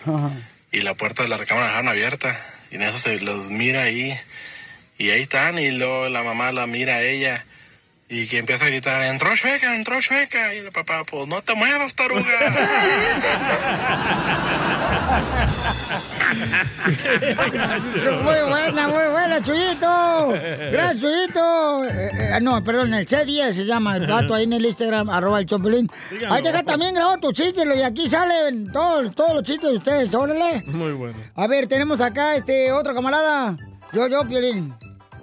Y 0.73 0.81
la 0.81 0.95
puerta 0.95 1.23
de 1.23 1.29
la 1.29 1.37
recámara 1.37 1.69
dejaron 1.69 1.89
abierta. 1.89 2.41
Y 2.71 2.77
en 2.77 2.83
eso 2.83 2.99
se 2.99 3.21
los 3.21 3.51
mira 3.51 3.83
ahí. 3.83 4.19
Y 4.99 5.11
ahí 5.11 5.23
están 5.23 5.59
y 5.59 5.71
luego 5.71 6.09
la 6.09 6.23
mamá 6.23 6.53
la 6.53 6.67
mira 6.67 6.97
a 6.97 7.03
ella. 7.03 7.45
Y 8.09 8.27
que 8.27 8.39
empieza 8.39 8.67
a 8.67 8.69
gritar, 8.69 9.03
entró 9.03 9.35
Shueca, 9.35 9.75
entró 9.75 10.01
Shueca. 10.01 10.55
Y 10.55 10.59
el 10.59 10.73
papá, 10.73 11.05
pues 11.05 11.27
no 11.29 11.43
te 11.43 11.55
muevas, 11.55 11.95
taruga. 11.95 12.23
Muy 18.23 18.43
buena, 18.49 18.89
muy 18.89 19.07
buena, 19.11 19.41
Chuyito. 19.41 20.29
Gracias, 20.71 21.01
Chuyito. 21.01 21.85
Eh, 21.85 22.11
eh, 22.37 22.41
no, 22.41 22.63
perdón, 22.63 22.95
el 22.95 23.07
C10 23.07 23.53
se 23.53 23.65
llama 23.65 23.97
el 23.97 24.07
plato 24.07 24.35
ahí 24.35 24.45
en 24.45 24.55
el 24.55 24.67
Instagram, 24.67 25.09
arroba 25.11 25.41
el 25.41 25.47
Chopelín. 25.47 25.91
Ahí 26.29 26.43
deja 26.43 26.63
también 26.63 26.95
grabado 26.95 27.19
tu 27.19 27.33
chiste 27.33 27.65
y 27.77 27.83
aquí 27.83 28.09
salen 28.09 28.71
todos, 28.73 29.15
todos 29.15 29.35
los 29.35 29.43
chistes 29.45 29.71
de 29.71 29.77
ustedes, 29.77 30.15
órale. 30.15 30.63
Muy 30.67 30.93
bueno. 30.93 31.17
A 31.35 31.47
ver, 31.47 31.67
tenemos 31.69 32.01
acá 32.01 32.35
este 32.37 32.73
otro 32.73 32.95
camarada. 32.95 33.57
Yo, 33.93 34.09
yo, 34.09 34.25
Piolín. 34.25 34.75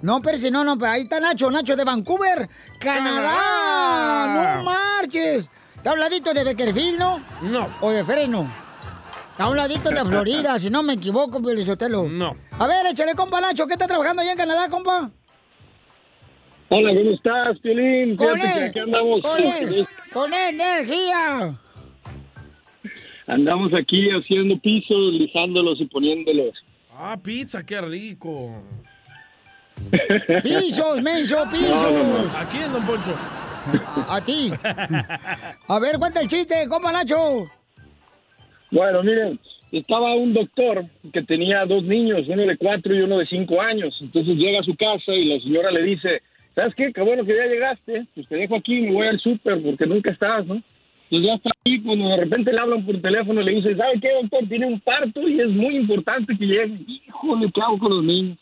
No, 0.02 0.20
Percy, 0.20 0.50
no, 0.50 0.64
no, 0.64 0.76
pero 0.76 0.92
ahí 0.92 1.02
está 1.02 1.18
Nacho, 1.20 1.50
Nacho 1.50 1.76
de 1.76 1.84
Vancouver, 1.84 2.48
Canadá. 2.78 3.32
Canadá. 3.32 4.56
No 4.56 4.64
marches. 4.64 5.50
¿Está 5.76 5.90
habladito 5.90 6.32
de 6.32 6.44
Beckerfield, 6.44 6.98
no? 6.98 7.22
No. 7.42 7.68
¿O 7.80 7.90
de 7.90 8.04
freno? 8.04 8.63
A 9.36 9.48
un 9.48 9.56
ladito 9.56 9.90
de 9.90 10.04
Florida, 10.04 10.58
si 10.58 10.70
no 10.70 10.82
me 10.82 10.92
equivoco, 10.92 11.42
Pelizotelo. 11.42 12.04
No. 12.08 12.36
A 12.58 12.66
ver, 12.66 12.86
échale, 12.86 13.14
compa 13.14 13.40
Nacho, 13.40 13.66
¿qué 13.66 13.72
está 13.72 13.86
trabajando 13.88 14.22
allá 14.22 14.32
en 14.32 14.38
Canadá, 14.38 14.68
compa? 14.68 15.10
Hola, 16.68 16.90
¿cómo 16.94 17.10
estás, 17.10 17.58
Piolín? 17.60 18.16
Con 18.16 18.34
Fíjate 18.34 18.58
que 18.58 18.64
aquí 18.66 18.78
andamos. 18.78 19.22
con 19.22 19.40
él, 19.40 19.86
con 20.12 20.32
energía. 20.32 21.58
Andamos 23.26 23.72
aquí 23.74 24.08
haciendo 24.10 24.58
pisos, 24.60 25.12
lijándolos 25.14 25.80
y 25.80 25.86
poniéndolos. 25.86 26.54
Ah, 26.96 27.16
pizza, 27.20 27.64
qué 27.64 27.80
rico. 27.80 28.52
Pisos, 30.42 31.02
menso, 31.02 31.44
pisos. 31.50 31.68
No, 31.70 31.90
no, 32.22 32.38
Aquí 32.38 32.58
en 32.58 32.72
Don 32.72 32.86
Poncho. 32.86 33.16
A, 34.06 34.16
a 34.16 34.24
ti. 34.24 34.52
A 35.66 35.78
ver, 35.80 35.98
cuenta 35.98 36.20
el 36.20 36.28
chiste, 36.28 36.68
compa 36.68 36.92
Nacho. 36.92 37.46
Bueno, 38.74 39.04
miren, 39.04 39.38
estaba 39.70 40.16
un 40.16 40.34
doctor 40.34 40.84
que 41.12 41.22
tenía 41.22 41.64
dos 41.64 41.84
niños, 41.84 42.26
uno 42.26 42.42
de 42.42 42.56
cuatro 42.56 42.92
y 42.92 43.02
uno 43.02 43.18
de 43.18 43.26
cinco 43.26 43.62
años. 43.62 43.96
Entonces 44.00 44.34
llega 44.34 44.58
a 44.58 44.64
su 44.64 44.74
casa 44.74 45.14
y 45.14 45.26
la 45.26 45.38
señora 45.38 45.70
le 45.70 45.84
dice, 45.84 46.22
¿sabes 46.56 46.74
qué? 46.74 46.92
Qué 46.92 47.00
bueno 47.00 47.24
que 47.24 47.36
ya 47.36 47.46
llegaste. 47.46 48.04
Pues 48.16 48.26
te 48.26 48.34
dejo 48.34 48.56
aquí, 48.56 48.80
me 48.80 48.90
voy 48.90 49.06
al 49.06 49.20
súper 49.20 49.62
porque 49.62 49.86
nunca 49.86 50.10
estás, 50.10 50.44
¿no? 50.46 50.60
Entonces 51.04 51.28
ya 51.28 51.34
está 51.34 51.50
ahí, 51.64 51.80
cuando 51.82 52.08
de 52.08 52.16
repente 52.16 52.52
le 52.52 52.58
hablan 52.58 52.84
por 52.84 53.00
teléfono 53.00 53.40
y 53.40 53.44
le 53.44 53.54
dicen, 53.54 53.76
¿sabe 53.76 54.00
qué, 54.00 54.08
doctor? 54.20 54.48
Tiene 54.48 54.66
un 54.66 54.80
parto 54.80 55.28
y 55.28 55.40
es 55.40 55.50
muy 55.50 55.76
importante 55.76 56.36
que 56.36 56.44
llegue. 56.44 56.76
Híjole, 56.88 57.52
¿qué 57.54 57.60
hago 57.60 57.78
con 57.78 57.94
los 57.94 58.04
niños? 58.04 58.38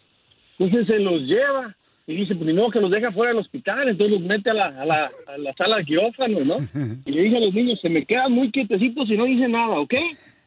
Entonces 0.58 0.86
se 0.86 0.98
los 0.98 1.20
lleva 1.24 1.76
y 2.07 2.16
dice, 2.16 2.34
pues 2.34 2.46
ni 2.46 2.53
modo 2.53 2.70
que 2.70 2.80
los 2.80 2.90
deja 2.90 3.12
fuera 3.12 3.30
del 3.32 3.40
hospital, 3.40 3.88
entonces 3.88 4.18
los 4.18 4.26
mete 4.26 4.50
a 4.50 4.55
la, 4.55 4.66
a 4.66 4.84
la, 4.84 5.11
a 5.26 5.38
la 5.38 5.53
sala 5.55 5.76
de 5.76 5.84
quirófano, 5.84 6.40
¿no? 6.40 6.57
Y 7.07 7.12
le 7.12 7.22
dice 7.22 7.36
a 7.36 7.40
los 7.40 7.55
niños, 7.55 7.80
se 7.80 7.88
me 7.88 8.05
quedan 8.05 8.32
muy 8.32 8.50
quietecitos 8.50 9.09
y 9.09 9.16
no 9.16 9.24
dice 9.24 9.48
nada, 9.48 9.78
¿ok? 9.78 9.94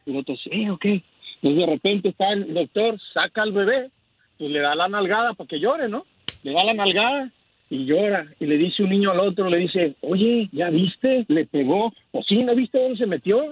Y 0.04 0.10
el 0.10 0.16
otro, 0.18 0.36
sí, 0.36 0.68
ok. 0.68 0.84
Entonces 0.84 1.66
de 1.66 1.66
repente 1.66 2.08
está 2.10 2.32
el 2.32 2.52
doctor, 2.52 2.98
saca 3.14 3.42
al 3.42 3.52
bebé, 3.52 3.90
pues 4.38 4.50
le 4.50 4.60
da 4.60 4.74
la 4.74 4.88
nalgada 4.88 5.34
para 5.34 5.48
que 5.48 5.58
llore, 5.58 5.88
¿no? 5.88 6.04
Le 6.42 6.52
da 6.52 6.64
la 6.64 6.74
nalgada 6.74 7.30
y 7.70 7.84
llora. 7.84 8.26
Y 8.38 8.46
le 8.46 8.56
dice 8.56 8.82
un 8.82 8.90
niño 8.90 9.10
al 9.10 9.20
otro, 9.20 9.48
le 9.48 9.58
dice, 9.58 9.96
oye, 10.00 10.48
¿ya 10.52 10.70
viste? 10.70 11.24
Le 11.28 11.46
pegó. 11.46 11.92
O 12.12 12.22
sí, 12.22 12.42
¿no 12.42 12.54
viste 12.54 12.78
dónde 12.78 12.98
se 12.98 13.06
metió? 13.06 13.38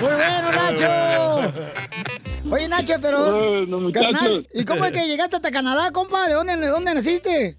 Muy 0.00 0.10
bueno, 0.10 0.52
Nacho. 0.52 1.52
Oye, 2.52 2.68
Nacho, 2.68 2.94
pero... 3.00 3.18
Bueno, 3.32 3.80
muchachos. 3.80 4.12
carnal, 4.12 4.46
¿y 4.54 4.64
cómo 4.64 4.84
es 4.84 4.92
que 4.92 5.06
llegaste 5.06 5.36
hasta 5.36 5.50
Canadá, 5.50 5.90
compa? 5.90 6.26
¿De 6.28 6.34
dónde, 6.34 6.56
de 6.56 6.66
dónde 6.68 6.94
naciste? 6.94 7.56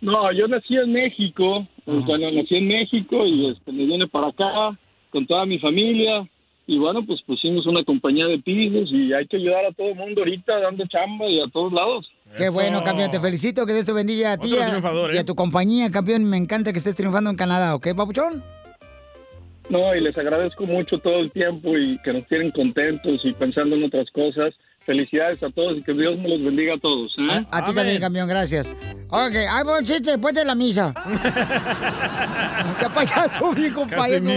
No, 0.00 0.32
yo 0.32 0.46
nací 0.46 0.76
en 0.76 0.92
México, 0.92 1.66
pues, 1.84 2.04
cuando 2.06 2.30
nací 2.30 2.56
en 2.56 2.68
México 2.68 3.26
y 3.26 3.48
este, 3.50 3.72
me 3.72 3.84
vine 3.84 4.06
para 4.06 4.28
acá 4.28 4.78
con 5.10 5.26
toda 5.26 5.44
mi 5.44 5.58
familia 5.58 6.28
y 6.68 6.78
bueno, 6.78 7.04
pues 7.04 7.20
pusimos 7.22 7.66
una 7.66 7.82
compañía 7.82 8.26
de 8.26 8.38
pisos 8.38 8.90
y 8.92 9.12
hay 9.12 9.26
que 9.26 9.38
ayudar 9.38 9.64
a 9.64 9.72
todo 9.72 9.88
el 9.88 9.94
mundo 9.96 10.20
ahorita 10.20 10.60
dando 10.60 10.86
chamba 10.86 11.26
y 11.26 11.40
a 11.40 11.46
todos 11.50 11.72
lados. 11.72 12.06
Qué 12.36 12.50
bueno, 12.50 12.84
campeón. 12.84 13.10
Te 13.10 13.18
felicito. 13.18 13.64
Que 13.64 13.72
Dios 13.72 13.86
te 13.86 13.92
bendiga 13.94 14.32
a 14.32 14.36
ti 14.36 14.52
Otro 14.52 15.08
a- 15.08 15.12
y 15.14 15.16
¿eh? 15.16 15.20
a 15.20 15.24
tu 15.24 15.34
compañía, 15.34 15.90
campeón. 15.90 16.24
Me 16.24 16.36
encanta 16.36 16.72
que 16.72 16.78
estés 16.78 16.94
triunfando 16.94 17.30
en 17.30 17.36
Canadá, 17.36 17.74
¿ok, 17.74 17.88
papuchón? 17.96 18.44
No, 19.70 19.94
y 19.94 20.00
les 20.00 20.16
agradezco 20.16 20.64
mucho 20.64 20.98
todo 20.98 21.20
el 21.20 21.30
tiempo 21.32 21.76
y 21.76 21.98
que 22.02 22.12
nos 22.12 22.26
tienen 22.28 22.50
contentos 22.52 23.20
y 23.24 23.32
pensando 23.34 23.76
en 23.76 23.84
otras 23.84 24.08
cosas. 24.10 24.54
Felicidades 24.86 25.42
a 25.42 25.50
todos 25.50 25.76
y 25.76 25.82
que 25.82 25.92
Dios 25.92 26.18
me 26.18 26.30
los 26.30 26.42
bendiga 26.42 26.74
a 26.74 26.78
todos. 26.78 27.14
¿eh? 27.18 27.44
A 27.50 27.62
ti 27.62 27.74
también, 27.74 28.00
campeón. 28.00 28.26
Gracias. 28.26 28.74
Ok, 29.10 29.34
hay 29.50 29.64
buen 29.64 29.84
chiste 29.84 30.12
después 30.12 30.34
de 30.34 30.46
la 30.46 30.54
misa. 30.54 30.94
¡Qué 32.80 32.86
payaso, 32.94 33.52
viejo 33.52 33.86
payaso! 33.86 34.30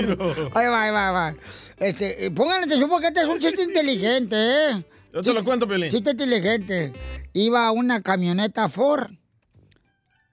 Ahí 0.53 0.67
va, 0.67 0.83
ahí 0.83 0.91
va, 0.91 1.07
ahí 1.07 1.13
va. 1.13 1.33
Este, 1.77 2.25
eh, 2.25 2.31
pongan 2.31 2.65
atención 2.65 2.89
porque 2.89 3.07
este 3.07 3.21
es 3.21 3.27
un 3.27 3.39
chiste 3.39 3.63
inteligente, 3.63 4.35
¿eh? 4.35 4.83
Yo 5.13 5.21
te 5.21 5.33
lo 5.33 5.43
cuento, 5.43 5.67
Pelín. 5.67 5.89
Chiste 5.89 6.11
inteligente. 6.11 6.93
Iba 7.33 7.71
una 7.71 8.01
camioneta 8.01 8.67
Ford. 8.67 9.11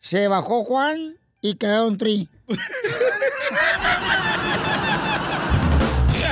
Se 0.00 0.28
bajó 0.28 0.64
Juan 0.64 1.16
y 1.40 1.54
quedaron 1.54 1.96
tri. 1.96 2.28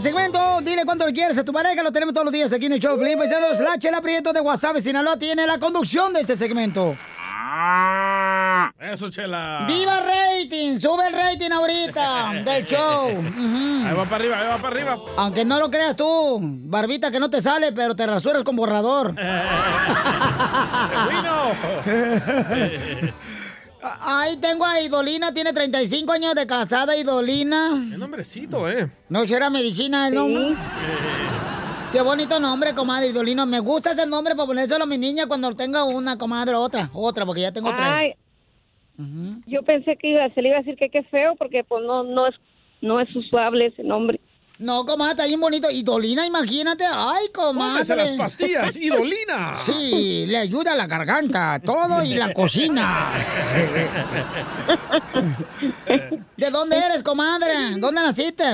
del 0.00 0.02
segmento. 0.02 0.60
Dile 0.62 0.84
cuánto 0.84 1.06
le 1.06 1.12
quieres 1.12 1.36
a 1.38 1.44
tu 1.44 1.52
pareja. 1.52 1.82
Lo 1.82 1.92
tenemos 1.92 2.14
todos 2.14 2.24
los 2.24 2.32
días 2.32 2.52
aquí 2.52 2.66
en 2.66 2.72
el 2.72 2.80
show. 2.80 2.96
Piolín, 2.96 3.18
Paisanos. 3.18 3.58
La 3.60 3.78
Chela 3.78 4.00
Prieto 4.00 4.32
de 4.32 4.40
WhatsApp 4.40 4.78
Sinaloa 4.78 5.18
tiene 5.18 5.46
la 5.46 5.58
conducción 5.58 6.12
de 6.12 6.20
este 6.20 6.36
segmento. 6.36 6.96
Eso, 8.78 9.10
chela. 9.10 9.64
¡Viva 9.66 10.00
rating! 10.00 10.78
¡Sube 10.78 11.08
el 11.08 11.12
rating 11.12 11.50
ahorita 11.50 12.32
del 12.44 12.64
show! 12.64 13.08
Ahí 13.08 13.94
va 13.94 14.04
para 14.04 14.16
arriba, 14.16 14.40
ahí 14.40 14.48
va 14.48 14.56
para 14.56 14.68
arriba. 14.68 14.96
Aunque 15.16 15.44
no 15.44 15.58
lo 15.58 15.70
creas 15.70 15.96
tú, 15.96 16.38
barbita 16.40 17.10
que 17.10 17.20
no 17.20 17.28
te 17.28 17.42
sale, 17.42 17.72
pero 17.72 17.94
te 17.96 18.06
rasuras 18.06 18.42
con 18.42 18.56
borrador. 18.56 19.14
Ahí 23.82 24.36
tengo 24.40 24.64
a 24.64 24.80
Idolina, 24.80 25.32
tiene 25.32 25.52
35 25.52 26.12
años 26.12 26.34
de 26.34 26.46
casada, 26.46 26.96
Idolina. 26.96 27.86
Qué 27.90 27.96
nombrecito, 27.96 28.68
¿eh? 28.68 28.90
¿No 29.08 29.26
será 29.26 29.48
medicina 29.48 30.08
el 30.08 30.14
nombre? 30.14 30.54
Qué 31.92 32.02
bonito 32.02 32.38
nombre, 32.38 32.74
comadre 32.74 33.08
Idolino. 33.08 33.46
Me 33.46 33.58
gusta 33.58 33.92
ese 33.92 34.06
nombre 34.06 34.34
para 34.34 34.46
ponérselo 34.46 34.84
a 34.84 34.86
mi 34.86 34.98
niña 34.98 35.26
cuando 35.26 35.52
tenga 35.54 35.84
una 35.84 36.16
comadre, 36.18 36.54
otra, 36.54 36.90
otra, 36.92 37.26
porque 37.26 37.40
ya 37.40 37.52
tengo 37.52 37.74
tres. 37.74 37.88
Ay, 37.88 38.14
yo 39.46 39.62
pensé 39.62 39.96
que 39.96 40.08
iba, 40.10 40.28
se 40.34 40.42
le 40.42 40.48
iba 40.48 40.58
a 40.58 40.60
decir 40.60 40.76
que 40.76 40.90
qué 40.90 41.02
feo 41.04 41.34
porque 41.36 41.64
pues 41.64 41.82
no 41.84 42.02
no 42.04 42.26
es 42.26 42.34
no 42.82 43.00
es 43.00 43.14
usable 43.16 43.66
ese 43.66 43.82
nombre. 43.82 44.20
No, 44.60 44.84
comadre, 44.84 45.12
está 45.12 45.26
bien 45.26 45.40
bonito. 45.40 45.70
Idolina, 45.70 46.26
imagínate. 46.26 46.84
Ay, 46.84 47.28
comadre. 47.34 47.72
Póngase 47.84 47.96
las 47.96 48.10
pastillas, 48.12 48.76
Idolina. 48.76 49.56
Sí, 49.64 50.26
le 50.26 50.36
ayuda 50.36 50.72
a 50.72 50.76
la 50.76 50.86
garganta, 50.86 51.58
todo 51.64 52.02
y 52.04 52.14
la 52.14 52.32
cocina. 52.34 53.10
¿De 56.36 56.50
dónde 56.50 56.76
eres, 56.76 57.02
comadre? 57.02 57.54
¿Dónde 57.78 58.02
naciste? 58.02 58.44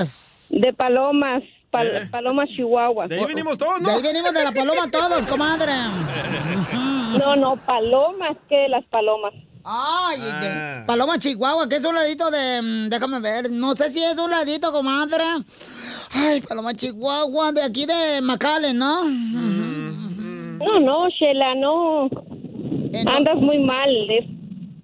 De 0.49 0.73
Palomas, 0.73 1.43
Pal- 1.71 2.09
Palomas, 2.09 2.47
Chihuahua. 2.55 3.05
Eh. 3.05 3.09
De 3.09 3.15
ahí 3.19 3.25
venimos 3.25 3.57
todos, 3.57 3.81
De 3.81 3.91
ahí 3.91 4.01
venimos 4.01 4.33
de 4.33 4.43
la 4.43 4.51
paloma 4.51 4.89
todos, 4.89 5.25
comadre. 5.27 5.73
No, 7.17 7.35
no, 7.35 7.55
palomas, 7.65 8.37
que 8.49 8.67
las 8.69 8.83
palomas. 8.85 9.33
Ay, 9.63 10.19
Ah. 10.21 10.39
de- 10.79 10.85
Paloma 10.85 11.17
Chihuahua, 11.17 11.67
que 11.67 11.77
es 11.77 11.83
un 11.85 11.95
ladito 11.95 12.29
de. 12.29 12.61
mm, 12.61 12.89
Déjame 12.89 13.19
ver. 13.21 13.49
No 13.49 13.75
sé 13.75 13.91
si 13.91 14.03
es 14.03 14.17
un 14.19 14.29
ladito, 14.29 14.71
comadre. 14.71 15.23
Ay, 16.13 16.41
Paloma 16.41 16.73
Chihuahua, 16.73 17.51
de 17.51 17.61
aquí 17.61 17.85
de 17.85 18.21
McAllen, 18.21 18.77
¿no? 18.77 19.03
No, 19.05 20.79
no, 20.79 21.09
Shela, 21.09 21.55
no. 21.55 22.09
Andas 23.07 23.35
muy 23.37 23.59
mal. 23.59 23.89
Es 24.09 24.25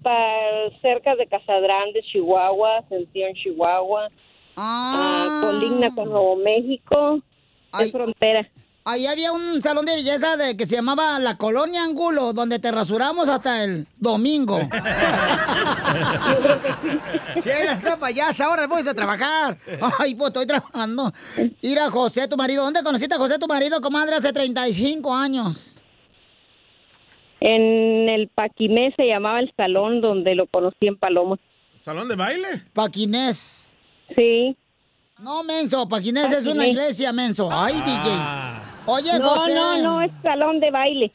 pa- 0.02 0.70
cerca 0.82 1.16
de 1.16 1.26
Casadrán 1.26 1.92
de 1.92 2.02
Chihuahua, 2.02 2.78
Ascensión, 2.78 3.34
Chihuahua. 3.34 4.08
Ah, 4.56 5.40
colinda 5.42 5.90
con 5.94 6.10
Nuevo 6.10 6.36
México. 6.36 7.20
Ay. 7.72 7.86
Es 7.86 7.92
frontera. 7.92 8.48
Ahí 8.86 9.06
había 9.06 9.32
un 9.32 9.62
salón 9.62 9.86
de 9.86 9.94
belleza 9.96 10.36
de 10.36 10.58
que 10.58 10.66
se 10.66 10.74
llamaba 10.76 11.18
La 11.18 11.38
Colonia 11.38 11.82
Angulo, 11.84 12.34
donde 12.34 12.58
te 12.58 12.70
rasuramos 12.70 13.30
hasta 13.30 13.64
el 13.64 13.86
domingo. 13.96 14.60
Chela, 17.40 17.72
esa 17.72 17.98
payasa, 17.98 18.44
ahora 18.44 18.66
voy 18.66 18.86
a 18.86 18.92
trabajar. 18.94 19.56
Ay, 19.98 20.14
pues 20.14 20.28
estoy 20.28 20.46
trabajando. 20.46 21.12
Ir 21.62 21.78
a 21.78 21.90
José, 21.90 22.28
tu 22.28 22.36
marido. 22.36 22.62
¿Dónde 22.62 22.82
conociste 22.82 23.14
a 23.14 23.18
José, 23.18 23.38
tu 23.38 23.46
marido, 23.46 23.80
comadre, 23.80 24.16
hace 24.16 24.34
35 24.34 25.14
años? 25.14 25.70
En 27.40 28.08
el 28.10 28.28
Paquimé 28.28 28.92
se 28.96 29.06
llamaba 29.06 29.40
el 29.40 29.50
salón 29.56 30.02
donde 30.02 30.34
lo 30.34 30.46
conocí 30.46 30.86
en 30.86 30.98
Paloma. 30.98 31.36
¿Salón 31.78 32.08
de 32.08 32.16
baile? 32.16 32.48
Paquinés. 32.74 33.70
Sí. 34.14 34.56
No, 35.18 35.42
menso, 35.42 35.88
Paquinés 35.88 36.26
es 36.32 36.44
una 36.44 36.56
Paquinés. 36.56 36.68
iglesia, 36.70 37.12
menso. 37.14 37.48
Ay, 37.50 37.74
DJ. 37.80 38.10
Oye, 38.86 39.18
no, 39.18 39.28
José. 39.30 39.54
no, 39.54 39.82
no, 39.82 40.02
es 40.02 40.12
salón 40.22 40.60
de 40.60 40.70
baile. 40.70 41.12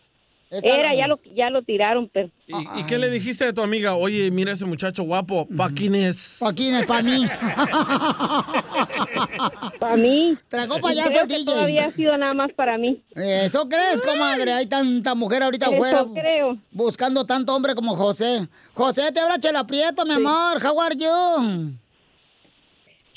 Era, 0.51 0.95
ya 0.95 1.05
lo, 1.07 1.19
ya 1.35 1.51
lo 1.51 1.61
tiraron, 1.61 2.09
pero... 2.11 2.27
¿Y, 2.47 2.79
y 2.79 2.83
qué 2.87 2.97
le 2.97 3.11
dijiste 3.11 3.45
a 3.45 3.53
tu 3.53 3.61
amiga? 3.61 3.93
Oye, 3.95 4.31
mira 4.31 4.53
ese 4.53 4.65
muchacho 4.65 5.03
guapo, 5.03 5.47
¿pa' 5.55 5.69
quién 5.69 5.93
es? 5.93 6.37
¿Pa' 6.39 6.51
quién 6.53 6.73
es? 6.75 6.85
¿Pa' 6.87 7.03
mí? 7.03 7.23
Para 9.79 9.95
mí. 9.95 10.35
Tragó 10.47 10.79
payaso 10.81 11.09
creo 11.09 11.27
que 11.27 11.37
DJ. 11.37 11.45
todavía 11.45 11.85
ha 11.85 11.91
sido 11.91 12.17
nada 12.17 12.33
más 12.33 12.51
para 12.53 12.77
mí. 12.79 12.99
¿Eso 13.15 13.69
crees, 13.69 14.01
comadre? 14.01 14.51
Hay 14.53 14.65
tanta 14.65 15.13
mujer 15.15 15.43
ahorita 15.43 15.67
Eso 15.67 15.75
afuera. 15.75 16.05
creo. 16.13 16.57
Buscando 16.71 17.25
tanto 17.25 17.55
hombre 17.55 17.75
como 17.75 17.95
José. 17.95 18.47
José, 18.73 19.11
te 19.11 19.19
habla 19.19 19.37
Chela 19.39 19.65
Prieto, 19.67 20.03
mi 20.05 20.13
amor. 20.13 20.59
How 20.65 20.81
are 20.81 20.95
you? 20.95 21.73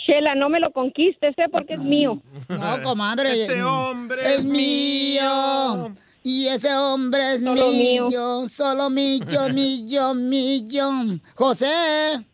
Chela, 0.06 0.34
no 0.34 0.48
me 0.48 0.58
lo 0.60 0.72
conquistes, 0.72 1.34
¿eh? 1.38 1.46
Porque 1.50 1.74
es 1.74 1.80
mío. 1.80 2.20
No, 2.48 2.82
comadre. 2.82 3.44
Ese 3.44 3.62
hombre 3.62 4.34
es 4.34 4.44
mío. 4.44 5.92
Y 6.24 6.46
ese 6.46 6.72
hombre 6.74 7.34
es 7.34 7.40
Solo 7.42 7.70
mío. 7.70 8.08
mío. 8.08 8.48
Solo 8.48 8.90
mío, 8.90 9.48
mío, 9.52 10.14
mío. 10.14 10.90
José. 11.34 12.24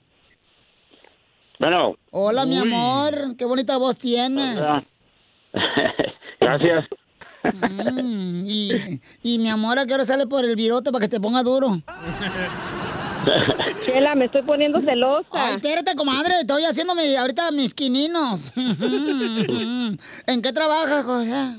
Bueno, 1.59 1.97
Hola, 2.11 2.47
mi 2.47 2.57
amor. 2.59 3.37
Qué 3.37 3.45
bonita 3.45 3.77
voz 3.79 3.97
tienes. 3.97 4.59
gracias. 6.41 6.85
Mm, 7.43 8.43
y, 8.45 9.01
y 9.23 9.39
mi 9.39 9.49
amor, 9.49 9.79
¿a 9.79 9.87
qué 9.87 9.95
hora 9.95 10.05
sale 10.05 10.27
por 10.27 10.45
el 10.45 10.55
virote 10.57 10.91
para 10.93 11.05
que 11.05 11.09
te 11.09 11.21
ponga 11.21 11.43
duro? 11.43 11.81
Chela, 13.87 14.15
me 14.15 14.27
estoy 14.27 14.43
poniendo 14.43 14.81
celosa. 14.81 15.29
Ay, 15.33 15.57
espérate, 15.57 15.95
comadre. 15.95 16.35
Estoy 16.41 16.65
haciéndome 16.65 17.17
ahorita 17.17 17.51
mis 17.53 17.75
quininos. 17.75 18.53
¿En 20.27 20.43
qué 20.43 20.53
trabajas, 20.53 21.05
José? 21.05 21.57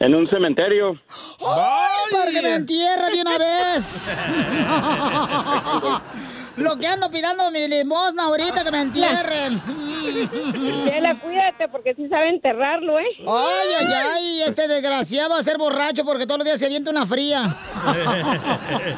En 0.00 0.14
un 0.14 0.28
cementerio. 0.28 1.00
¡Ay, 1.40 2.12
para 2.12 2.30
que 2.32 2.42
me 2.42 2.54
entierre 2.54 3.10
de 3.12 3.20
una 3.20 3.38
vez! 3.38 4.16
Lo 6.56 6.76
que 6.76 6.86
ando 6.86 7.10
pidiendo 7.10 7.50
mi 7.50 7.66
limosna 7.66 8.24
ahorita, 8.24 8.62
que 8.64 8.70
me 8.70 8.82
entierren. 8.82 9.60
Chela, 10.84 11.18
cuídate, 11.20 11.68
porque 11.68 11.94
sí 11.94 12.08
sabe 12.08 12.28
enterrarlo, 12.28 12.98
¿eh? 12.98 13.06
Ay, 13.20 13.68
ay, 13.78 13.86
ay, 13.92 14.42
este 14.42 14.68
desgraciado 14.68 15.34
a 15.34 15.42
ser 15.42 15.56
borracho 15.56 16.04
porque 16.04 16.26
todos 16.26 16.38
los 16.38 16.44
días 16.44 16.58
se 16.58 16.66
avienta 16.66 16.90
una 16.90 17.06
fría. 17.06 17.44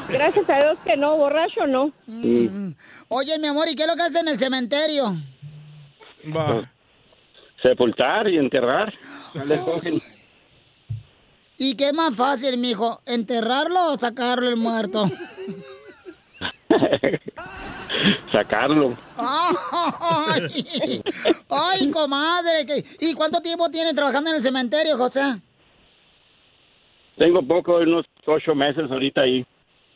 Gracias 0.09 0.49
a 0.49 0.57
Dios 0.57 0.77
que 0.83 0.97
no, 0.97 1.15
borracho 1.17 1.65
no. 1.67 1.93
Mm. 2.07 2.73
Oye, 3.07 3.39
mi 3.39 3.47
amor, 3.47 3.69
¿y 3.69 3.75
qué 3.75 3.83
es 3.83 3.87
lo 3.87 3.95
que 3.95 4.01
haces 4.01 4.21
en 4.21 4.27
el 4.27 4.39
cementerio? 4.39 5.15
Sepultar 7.63 8.27
y 8.27 8.37
enterrar. 8.37 8.93
¿Y 11.57 11.75
qué 11.75 11.87
es 11.87 11.93
más 11.93 12.13
fácil, 12.13 12.57
mijo? 12.57 13.01
¿Enterrarlo 13.05 13.93
o 13.93 13.97
sacarlo 13.97 14.49
el 14.49 14.57
muerto? 14.57 15.05
Sacarlo. 18.31 18.95
Ay, 19.17 21.01
ay, 21.49 21.91
comadre. 21.91 22.65
¿qué- 22.65 22.85
¿Y 22.99 23.13
cuánto 23.13 23.41
tiempo 23.41 23.69
tiene 23.69 23.93
trabajando 23.93 24.29
en 24.29 24.37
el 24.37 24.41
cementerio, 24.41 24.97
José? 24.97 25.21
Tengo 27.17 27.41
poco, 27.41 27.77
unos 27.77 28.05
ocho 28.25 28.53
meses 28.53 28.89
ahorita 28.91 29.21
ahí. 29.21 29.45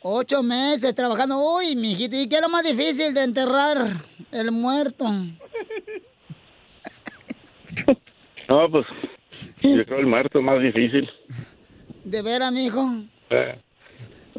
Ocho 0.02 0.42
meses 0.42 0.94
trabajando. 0.94 1.36
Uy, 1.56 1.76
mijito, 1.76 2.16
¿y 2.16 2.26
qué 2.28 2.36
es 2.36 2.42
lo 2.42 2.48
más 2.48 2.62
difícil 2.62 3.12
de 3.12 3.22
enterrar 3.22 3.76
el 4.32 4.50
muerto? 4.50 5.04
No, 8.48 8.70
pues 8.70 8.86
yo 9.62 9.84
creo 9.84 9.98
el 10.00 10.06
muerto 10.06 10.40
más 10.42 10.60
difícil. 10.62 11.08
De 12.04 12.22
veras, 12.22 12.50
mijo. 12.52 12.84
Eh, 13.28 13.58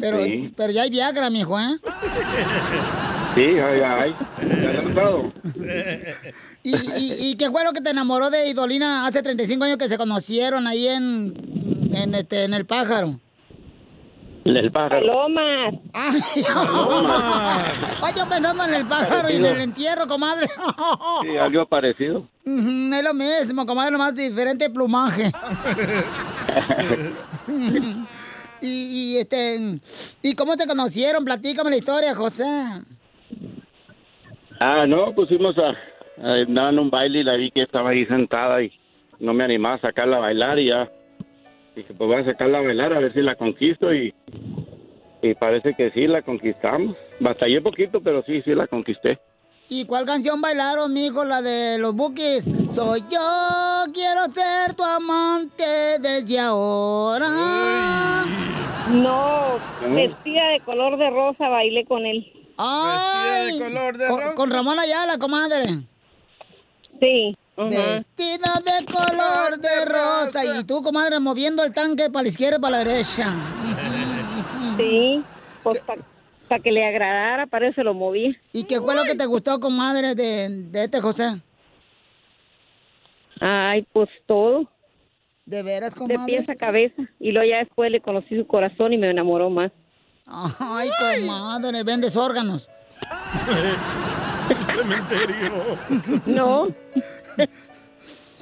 Pero, 0.02 0.24
Sí. 0.24 0.54
pero 0.58 0.74
ya 0.74 0.82
hay 0.84 0.90
Viagra, 0.90 1.30
mijo, 1.30 1.60
¿eh? 1.60 1.78
Sí, 3.36 3.42
ay, 3.44 3.80
ay. 3.82 4.16
Ya 4.42 4.46
lo 4.46 4.72
he 4.72 4.82
notado. 4.84 5.34
¿Y, 6.64 6.76
y, 6.76 7.30
y 7.30 7.36
qué 7.38 7.50
fue 7.50 7.64
lo 7.64 7.72
que 7.72 7.80
te 7.80 7.92
enamoró 7.92 8.30
de 8.30 8.50
Idolina 8.50 9.06
hace 9.08 9.24
35 9.24 9.64
años 9.64 9.78
que 9.78 9.88
se 9.88 9.98
conocieron 9.98 10.68
ahí 10.68 10.88
en, 10.90 11.34
en, 11.94 12.14
este, 12.14 12.44
en 12.44 12.54
El 12.54 12.66
Pájaro? 12.66 13.18
El 14.44 14.72
pájaro. 14.72 15.06
Palomas. 15.06 15.76
Ay, 15.94 16.20
Ay, 18.02 18.14
yo 18.18 18.28
pensando 18.28 18.66
en 18.66 18.74
el 18.74 18.86
pájaro 18.88 19.30
y 19.30 19.36
en 19.36 19.46
el 19.46 19.62
entierro, 19.62 20.08
comadre. 20.08 20.50
Sí, 21.22 21.38
algo 21.38 21.66
parecido. 21.68 22.28
Es 22.44 23.04
lo 23.04 23.14
mismo, 23.14 23.66
comadre, 23.68 23.92
nomás 23.92 24.16
diferente 24.16 24.68
plumaje. 24.70 25.32
Y, 28.62 29.16
y, 29.16 29.18
este, 29.18 29.58
¿y 30.22 30.36
cómo 30.36 30.54
se 30.54 30.68
conocieron? 30.68 31.26
Platícame 31.26 31.70
la 31.70 31.78
historia, 31.78 32.16
José. 32.16 32.46
Ah, 34.60 34.86
no, 34.88 35.14
fuimos 35.14 35.58
a, 35.58 35.70
a 36.22 36.34
andaba 36.34 36.70
en 36.70 36.80
un 36.80 36.90
baile 36.90 37.20
y 37.20 37.24
la 37.24 37.36
vi 37.36 37.52
que 37.52 37.64
estaba 37.64 37.90
ahí 37.90 38.06
sentada 38.06 38.62
y 38.62 38.72
no 39.20 39.34
me 39.34 39.44
animaba 39.44 39.76
a 39.76 39.82
sacarla 39.82 40.18
a 40.18 40.22
bailar 40.22 40.60
y 40.60 40.68
ya 40.68 40.90
dije, 41.76 41.94
pues 41.94 42.08
voy 42.08 42.22
a 42.22 42.26
sacarla 42.26 42.60
a 42.60 42.62
bailar 42.62 42.94
a 42.94 43.00
ver 43.00 43.14
si 43.14 43.22
la 43.22 43.36
conquisto 43.36 43.94
y, 43.94 44.14
y 45.22 45.34
parece 45.36 45.74
que 45.74 45.92
sí, 45.92 46.08
la 46.08 46.22
conquistamos. 46.22 46.96
Batallé 47.20 47.62
poquito, 47.62 48.02
pero 48.02 48.24
sí, 48.24 48.42
sí 48.44 48.54
la 48.54 48.68
conquisté. 48.68 49.20
¿Y 49.74 49.86
cuál 49.86 50.06
canción 50.06 50.42
bailaron, 50.42 50.92
mijo? 50.92 51.24
La 51.24 51.42
de 51.42 51.78
los 51.78 51.96
Bookies. 51.96 52.44
Soy 52.70 53.06
yo, 53.10 53.86
quiero 53.94 54.26
ser 54.26 54.74
tu 54.74 54.84
amante 54.84 55.98
desde 55.98 56.42
ahora. 56.42 57.30
No, 58.90 59.58
vestida 59.96 60.50
de 60.50 60.60
color 60.66 60.98
de 60.98 61.10
rosa 61.10 61.48
bailé 61.48 61.86
con 61.86 62.06
él. 62.06 62.30
Ay, 62.58 63.62
con, 64.10 64.36
con 64.36 64.52
Ramón 64.52 64.78
Ayala, 64.78 65.18
comadre. 65.18 65.80
Sí. 67.00 67.34
Vestida 67.56 68.62
de 68.66 68.86
color 68.88 69.58
de 69.58 69.86
rosa. 69.86 70.44
Y 70.44 70.66
tú, 70.66 70.84
comadre, 70.84 71.22
moviendo 71.22 71.64
el 71.64 71.74
tanque 71.74 72.10
para 72.10 72.24
la 72.24 72.30
izquierda 72.30 72.58
y 72.58 72.60
para 72.60 72.78
la 72.80 72.84
derecha. 72.84 73.34
Sí, 74.76 75.24
pues 75.64 75.80
para 75.84 76.02
que 76.60 76.72
le 76.72 76.86
agradara, 76.86 77.48
para 77.48 77.68
eso 77.70 77.84
lo 77.84 77.94
moví. 77.94 78.36
¿Y 78.54 78.64
qué 78.64 78.80
fue 78.80 78.96
lo 78.96 79.04
que 79.04 79.16
te 79.16 79.26
gustó, 79.26 79.60
comadre, 79.60 80.16
de, 80.16 80.50
de 80.50 80.84
este 80.84 81.00
José? 81.02 81.42
Ay, 83.40 83.86
pues 83.92 84.10
todo. 84.26 84.70
¿De 85.46 85.64
veras, 85.64 85.92
De 85.94 85.98
comadre? 85.98 86.26
pies 86.26 86.50
a 86.50 86.56
cabeza. 86.56 87.02
Y 87.20 87.32
luego 87.32 87.50
ya 87.50 87.58
después 87.58 87.92
le 87.92 88.00
conocí 88.02 88.38
su 88.38 88.46
corazón 88.46 88.94
y 88.94 88.98
me 88.98 89.10
enamoró 89.10 89.50
más. 89.50 89.72
Ay, 90.28 90.90
comadre, 91.00 91.84
vendes 91.84 92.16
órganos. 92.16 92.70
El 94.50 94.66
cementerio. 94.74 95.78
No. 96.26 96.68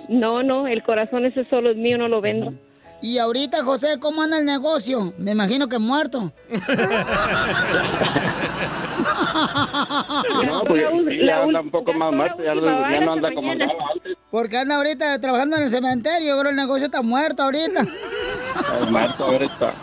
No, 0.07 0.41
no, 0.41 0.65
el 0.65 0.81
corazón 0.81 1.25
ese 1.25 1.45
solo 1.51 1.69
es 1.69 1.77
mío, 1.77 1.95
no 1.99 2.07
lo 2.07 2.19
vendo. 2.19 2.51
Y 3.01 3.17
ahorita, 3.17 3.63
José, 3.63 3.97
¿cómo 3.99 4.21
anda 4.21 4.37
el 4.39 4.45
negocio? 4.45 5.13
Me 5.17 5.31
imagino 5.31 5.67
que 5.67 5.79
muerto. 5.79 6.31
No, 10.45 10.63
pues 10.65 10.83
sí, 11.07 11.25
ya 11.25 11.43
anda 11.43 11.61
un 11.61 11.71
poco 11.71 11.93
más 11.93 12.11
muerto, 12.13 12.43
ya, 12.43 12.53
no- 12.55 12.61
ya 12.91 12.99
no 13.01 13.13
anda 13.13 13.33
como 13.33 13.51
andaba 13.51 13.73
antes. 13.93 14.17
Porque 14.31 14.57
anda 14.57 14.75
ahorita 14.75 15.19
trabajando 15.19 15.57
en 15.57 15.63
el 15.63 15.69
cementerio. 15.69 16.29
Yo 16.35 16.39
creo 16.39 16.49
el 16.51 16.55
negocio 16.55 16.85
está 16.85 17.01
muerto 17.01 17.43
ahorita. 17.43 17.81
Está 17.81 18.85
muerto 18.89 19.23
ahorita. 19.25 19.73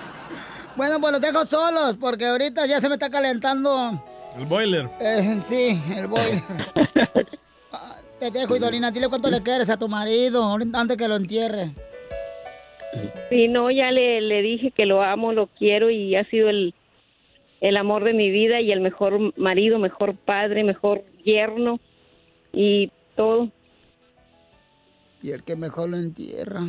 Bueno, 0.77 1.01
pues 1.01 1.12
los 1.12 1.21
dejo 1.21 1.45
solos 1.47 1.97
porque 1.99 2.27
ahorita 2.27 2.67
ya 2.67 2.81
se 2.81 2.89
me 2.89 2.95
está 2.95 3.09
calentando. 3.11 4.03
El 4.37 4.45
boiler. 4.47 4.91
eh, 5.01 5.41
sí, 5.49 5.81
el 5.97 6.07
boiler. 6.07 6.43
Ah, 7.73 7.97
Te 8.21 8.31
dejo, 8.31 8.57
Idolina. 8.57 8.91
Dile 8.91 9.09
cuánto 9.09 9.31
le 9.31 9.43
quieres 9.43 9.69
a 9.71 9.77
tu 9.77 9.89
marido 9.89 10.57
antes 10.75 10.97
que 10.97 11.09
lo 11.09 11.17
entierre. 11.17 11.75
Sí, 13.28 13.49
no, 13.49 13.70
ya 13.70 13.91
le, 13.91 14.20
le 14.20 14.43
dije 14.43 14.70
que 14.70 14.87
lo 14.87 15.03
amo, 15.03 15.32
lo 15.32 15.49
quiero 15.49 15.91
y 15.91 16.14
ha 16.14 16.24
sido 16.24 16.49
el, 16.49 16.74
el 17.61 17.76
amor 17.76 18.05
de 18.05 18.14
mi 18.14 18.30
vida 18.30 18.61
y 18.61 18.72
el 18.72 18.80
mejor 18.80 19.37
marido, 19.39 19.78
mejor 19.78 20.14
padre, 20.16 20.64
mejor 20.64 21.05
yerno 21.24 21.80
y 22.53 22.91
todo. 23.16 23.51
Y 25.22 25.30
el 25.30 25.43
que 25.43 25.57
mejor 25.57 25.91
lo 25.91 25.97
entierra. 25.97 26.61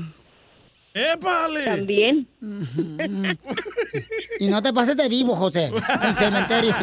¡Épale! 0.98 1.66
También. 1.66 2.28
Y 4.40 4.48
no 4.48 4.64
te 4.64 4.74
pases 4.74 4.98
de 4.98 5.08
vivo, 5.08 5.36
José, 5.36 5.66
en 5.66 6.04
el 6.04 6.16
cementerio. 6.16 6.76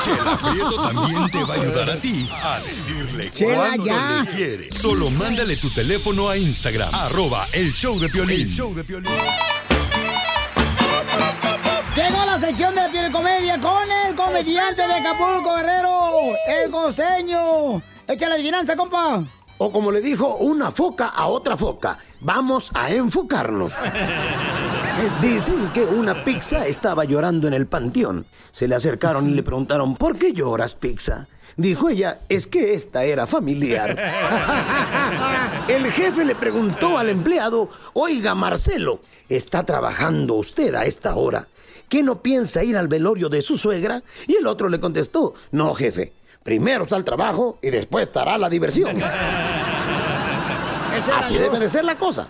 Chela 0.00 0.38
Prieto 0.40 0.88
también 0.88 1.28
te 1.30 1.42
va 1.42 1.54
a 1.54 1.56
ayudar 1.56 1.90
a 1.90 1.96
ti 1.96 2.28
a 2.30 2.60
decirle 2.60 3.32
Chela, 3.32 3.56
cuánto 3.56 3.86
ya. 3.86 4.22
le 4.24 4.30
quiere. 4.30 4.72
Solo 4.72 5.10
mándale 5.10 5.56
tu 5.56 5.68
teléfono 5.70 6.28
a 6.28 6.36
Instagram, 6.36 6.94
arroba 6.94 7.44
el 7.54 7.72
show 7.72 7.98
de 7.98 8.08
Piolín. 8.08 8.48
Llegó 8.48 8.72
la 12.24 12.38
sección 12.38 12.76
de 12.76 12.88
Piel 12.90 13.10
Comedia 13.10 13.60
con 13.60 13.90
el 13.90 14.14
comediante 14.14 14.86
de 14.86 14.94
Acapulco, 14.94 15.56
Guerrero, 15.56 16.36
el 16.46 16.70
costeño. 16.70 17.82
Echa 18.06 18.28
la 18.28 18.36
adivinanza, 18.36 18.76
compa. 18.76 19.24
O 19.58 19.70
como 19.70 19.92
le 19.92 20.00
dijo 20.00 20.36
una 20.36 20.72
foca 20.72 21.08
a 21.08 21.26
otra 21.26 21.56
foca, 21.56 21.98
vamos 22.20 22.70
a 22.74 22.90
enfocarnos. 22.90 23.72
Dicen 25.20 25.70
que 25.72 25.82
una 25.84 26.24
pizza 26.24 26.66
estaba 26.66 27.04
llorando 27.04 27.46
en 27.48 27.54
el 27.54 27.66
panteón. 27.66 28.26
Se 28.50 28.68
le 28.68 28.74
acercaron 28.74 29.30
y 29.30 29.34
le 29.34 29.42
preguntaron, 29.42 29.96
¿por 29.96 30.18
qué 30.18 30.32
lloras, 30.32 30.74
pizza? 30.74 31.28
Dijo 31.56 31.88
ella, 31.88 32.20
es 32.28 32.46
que 32.46 32.74
esta 32.74 33.04
era 33.04 33.26
familiar. 33.26 33.96
El 35.68 35.90
jefe 35.92 36.24
le 36.24 36.34
preguntó 36.34 36.98
al 36.98 37.08
empleado, 37.08 37.68
oiga 37.92 38.34
Marcelo, 38.34 39.00
¿está 39.28 39.64
trabajando 39.64 40.34
usted 40.34 40.74
a 40.74 40.84
esta 40.84 41.14
hora? 41.14 41.46
¿Qué 41.88 42.02
no 42.02 42.22
piensa 42.22 42.64
ir 42.64 42.76
al 42.76 42.88
velorio 42.88 43.28
de 43.28 43.40
su 43.40 43.56
suegra? 43.56 44.02
Y 44.26 44.36
el 44.36 44.46
otro 44.48 44.68
le 44.68 44.80
contestó, 44.80 45.34
no 45.52 45.74
jefe, 45.74 46.12
primero 46.44 46.84
está 46.84 46.96
el 46.96 47.02
trabajo 47.02 47.58
y 47.60 47.70
después 47.70 48.04
estará 48.06 48.38
la 48.38 48.48
diversión. 48.48 48.96
Así 51.18 51.36
debe 51.36 51.58
de 51.58 51.68
ser 51.68 51.84
la 51.84 51.98
cosa. 51.98 52.28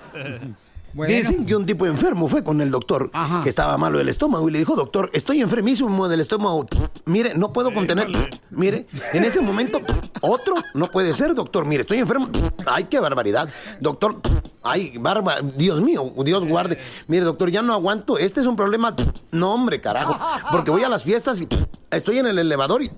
Dicen 0.95 1.45
que 1.45 1.57
un 1.57 1.67
tipo 1.67 1.87
enfermo 1.87 2.29
fue 2.29 2.45
con 2.45 2.61
el 2.61 2.71
doctor, 2.71 3.11
que 3.43 3.49
estaba 3.49 3.77
malo 3.77 3.99
del 3.99 4.09
estómago, 4.09 4.49
y 4.49 4.53
le 4.53 4.59
dijo, 4.61 4.77
doctor, 4.77 5.11
estoy 5.13 5.41
enfermísimo 5.41 6.09
del 6.09 6.21
estómago. 6.21 6.67
Mire, 7.05 7.35
no 7.35 7.53
puedo 7.53 7.75
contener. 7.75 8.09
Mire, 8.51 8.87
en 9.13 9.25
este 9.25 9.41
momento, 9.41 9.81
otro 10.21 10.55
no 10.75 10.91
puede 10.91 11.13
ser, 11.13 11.35
doctor. 11.35 11.65
Mire, 11.65 11.81
estoy 11.81 11.99
enfermo. 11.99 12.29
Ay, 12.67 12.85
qué 12.85 13.01
barbaridad. 13.01 13.49
Doctor, 13.81 14.21
ay, 14.63 14.97
barba, 14.99 15.41
Dios 15.41 15.81
mío, 15.81 16.13
Dios 16.25 16.47
guarde. 16.47 16.79
Mire, 17.09 17.25
doctor, 17.25 17.51
ya 17.51 17.63
no 17.63 17.73
aguanto. 17.73 18.17
Este 18.17 18.41
es 18.41 18.47
un 18.47 18.55
problema. 18.55 18.95
No, 19.33 19.53
hombre, 19.53 19.81
carajo. 19.81 20.17
Porque 20.53 20.71
voy 20.71 20.85
a 20.85 20.89
las 20.89 21.03
fiestas 21.03 21.41
y 21.41 21.49
estoy 21.91 22.19
en 22.19 22.27
el 22.27 22.39
elevador 22.39 22.83
y. 22.83 22.91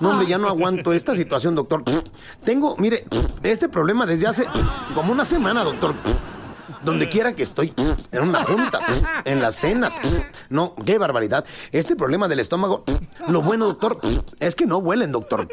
No, 0.00 0.10
hombre, 0.10 0.28
ya 0.28 0.38
no 0.38 0.46
aguanto 0.48 0.92
esta 0.92 1.16
situación, 1.16 1.56
doctor. 1.56 1.82
Tengo, 2.44 2.76
mire, 2.78 3.04
este 3.42 3.68
problema 3.68 4.06
desde 4.06 4.28
hace 4.28 4.46
como 4.94 5.12
una 5.12 5.24
semana, 5.24 5.64
doctor. 5.64 5.94
Donde 6.86 7.08
quiera 7.08 7.34
que 7.34 7.42
estoy, 7.42 7.74
en 8.12 8.22
una 8.22 8.44
junta, 8.44 8.78
en 9.24 9.42
las 9.42 9.56
cenas. 9.56 9.96
No, 10.48 10.76
qué 10.84 10.98
barbaridad. 10.98 11.44
Este 11.72 11.96
problema 11.96 12.28
del 12.28 12.38
estómago, 12.38 12.84
lo 13.26 13.42
bueno, 13.42 13.66
doctor, 13.66 13.98
es 14.38 14.54
que 14.54 14.66
no 14.66 14.78
huelen, 14.78 15.10
doctor. 15.10 15.48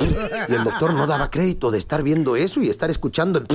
Y 0.47 0.53
el 0.53 0.63
doctor 0.63 0.93
no 0.93 1.07
daba 1.07 1.31
crédito 1.31 1.71
de 1.71 1.79
estar 1.79 2.03
viendo 2.03 2.35
eso 2.35 2.61
y 2.61 2.69
estar 2.69 2.91
escuchando 2.91 3.39
el... 3.39 3.47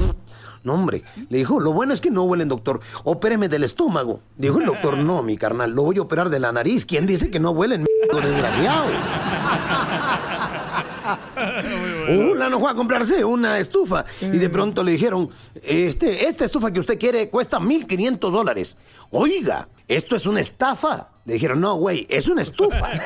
No, 0.65 0.75
hombre, 0.75 1.05
le 1.29 1.39
dijo, 1.39 1.61
lo 1.61 1.73
bueno 1.73 1.95
es 1.95 2.01
que 2.01 2.11
no 2.11 2.25
huelen, 2.25 2.49
doctor. 2.49 2.81
Opéreme 3.05 3.49
del 3.49 3.63
estómago. 3.63 4.23
Dijo 4.37 4.59
el 4.59 4.67
doctor, 4.67 4.99
no, 4.99 5.23
mi 5.23 5.37
carnal, 5.37 5.71
lo 5.71 5.85
voy 5.85 5.99
a 5.99 6.03
operar 6.03 6.31
de 6.31 6.41
la 6.41 6.51
nariz. 6.51 6.85
¿Quién 6.85 7.07
dice 7.07 7.31
que 7.31 7.39
no 7.39 7.53
huelen, 7.53 7.87
desgraciado? 8.13 8.87
Un 12.09 12.39
no 12.39 12.59
fue 12.61 12.71
a 12.71 12.75
comprarse 12.75 13.25
una 13.25 13.59
estufa 13.59 14.05
y 14.21 14.39
de 14.39 14.49
pronto 14.49 14.83
le 14.83 14.93
dijeron, 14.93 15.31
este, 15.63 16.27
esta 16.27 16.45
estufa 16.45 16.73
que 16.73 16.81
usted 16.81 16.99
quiere 16.99 17.29
cuesta 17.29 17.59
1.500 17.59 18.31
dólares. 18.31 18.77
Oiga, 19.11 19.69
esto 19.87 20.17
es 20.17 20.27
una 20.27 20.41
estafa. 20.41 21.13
Le 21.25 21.35
dijeron, 21.35 21.61
no, 21.61 21.75
güey, 21.75 22.07
es 22.09 22.29
una 22.29 22.43
estufa. 22.43 22.91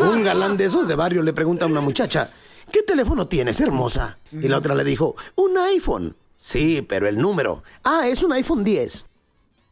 Un 0.00 0.22
galán 0.24 0.56
de 0.56 0.64
esos 0.64 0.88
de 0.88 0.94
barrio 0.94 1.22
le 1.22 1.32
pregunta 1.32 1.64
a 1.64 1.68
una 1.68 1.80
muchacha, 1.80 2.30
¿qué 2.72 2.82
teléfono 2.82 3.28
tienes, 3.28 3.60
hermosa? 3.60 4.18
Y 4.32 4.48
la 4.48 4.58
otra 4.58 4.74
le 4.74 4.84
dijo, 4.84 5.14
un 5.36 5.56
iPhone. 5.56 6.16
Sí, 6.36 6.84
pero 6.88 7.08
el 7.08 7.18
número. 7.18 7.62
Ah, 7.84 8.06
es 8.08 8.22
un 8.22 8.32
iPhone 8.32 8.64
10. 8.64 9.06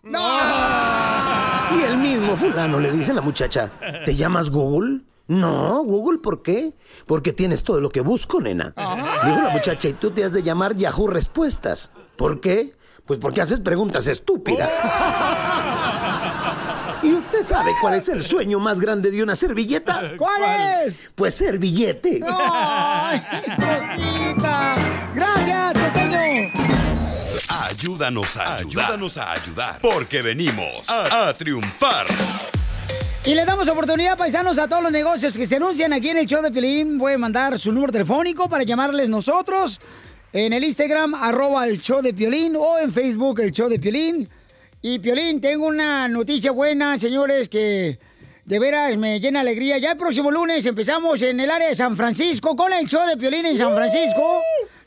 Y 0.05 1.82
el 1.82 1.97
mismo 1.99 2.36
fulano 2.36 2.78
le 2.78 2.90
dice 2.90 3.11
a 3.11 3.14
la 3.14 3.20
muchacha, 3.20 3.72
¿te 4.05 4.14
llamas 4.14 4.51
Google? 4.51 5.01
No, 5.29 5.83
Google, 5.83 6.18
¿por 6.18 6.43
qué? 6.43 6.72
Porque 7.07 7.33
tienes 7.33 7.64
todo 7.64 7.81
lo 7.81 7.91
que 7.91 8.01
busco, 8.01 8.41
nena. 8.41 8.72
Dijo 9.24 9.41
la 9.43 9.51
muchacha, 9.51 9.89
y 9.89 9.93
tú 9.95 10.11
te 10.12 10.24
has 10.24 10.33
de 10.33 10.43
llamar 10.43 10.77
Yahoo 10.77 11.09
Respuestas. 11.09 11.91
¿Por 12.16 12.41
qué? 12.41 12.77
Pues 13.05 13.18
porque 13.18 13.41
haces 13.41 13.61
preguntas 13.61 14.07
estúpidas. 14.07 14.70
¿Y 17.03 17.12
usted 17.12 17.43
sabe 17.45 17.72
cuál 17.81 17.95
es 17.95 18.09
el 18.09 18.22
sueño 18.22 18.59
más 18.59 18.81
grande 18.81 19.11
de 19.11 19.22
una 19.22 19.37
servilleta? 19.37 20.12
¿Cuál 20.16 20.87
es? 20.87 20.97
Pues 21.14 21.35
ser 21.35 21.59
billete. 21.59 22.20
¡Ay, 22.27 23.20
cosita! 23.57 24.77
¡Gracias, 25.14 25.74
costeño! 25.74 26.16
Ayúdanos 27.68 28.37
a 28.37 28.57
ayudar. 28.57 28.85
Ayúdanos 28.87 29.18
a 29.18 29.33
ayudar. 29.33 29.79
Porque 29.83 30.22
venimos 30.22 30.89
a, 30.89 31.29
a 31.29 31.33
triunfar. 31.35 32.07
Y 33.27 33.35
le 33.35 33.45
damos 33.45 33.68
oportunidad, 33.68 34.16
paisanos, 34.16 34.57
a 34.57 34.68
todos 34.68 34.85
los 34.85 34.93
negocios 34.93 35.37
que 35.37 35.47
se 35.47 35.57
anuncian 35.57 35.93
aquí 35.93 36.11
en 36.11 36.18
el 36.18 36.27
show 36.27 36.41
de 36.41 36.53
Pelín. 36.53 36.97
Pueden 36.97 37.18
mandar 37.18 37.59
su 37.59 37.72
número 37.72 37.93
telefónico 37.93 38.49
para 38.49 38.62
llamarles 38.62 39.09
nosotros 39.09 39.81
en 40.33 40.53
el 40.53 40.62
Instagram, 40.62 41.12
arroba 41.12 41.66
el 41.66 41.81
show 41.83 42.01
de 42.01 42.14
Piolín, 42.14 42.55
o 42.55 42.79
en 42.79 42.93
Facebook, 42.93 43.41
el 43.41 43.51
show 43.51 43.68
de 43.68 43.81
Piolín. 43.81 44.29
Y 44.81 45.01
Piolín, 45.01 45.41
tengo 45.41 45.66
una 45.66 46.07
noticia 46.07 46.53
buena, 46.53 47.01
señores, 47.01 47.49
que 47.49 47.99
de 48.45 48.59
veras 48.61 48.97
me 48.97 49.18
llena 49.18 49.41
alegría. 49.41 49.79
Ya 49.79 49.91
el 49.91 49.99
próximo 49.99 50.31
lunes 50.31 50.64
empezamos 50.64 51.20
en 51.22 51.41
el 51.41 51.51
área 51.51 51.66
de 51.66 51.74
San 51.74 51.97
Francisco 51.97 52.55
con 52.55 52.72
el 52.72 52.87
show 52.87 53.05
de 53.09 53.16
Piolín 53.16 53.45
en 53.45 53.59
San 53.59 53.74
Francisco. 53.74 54.41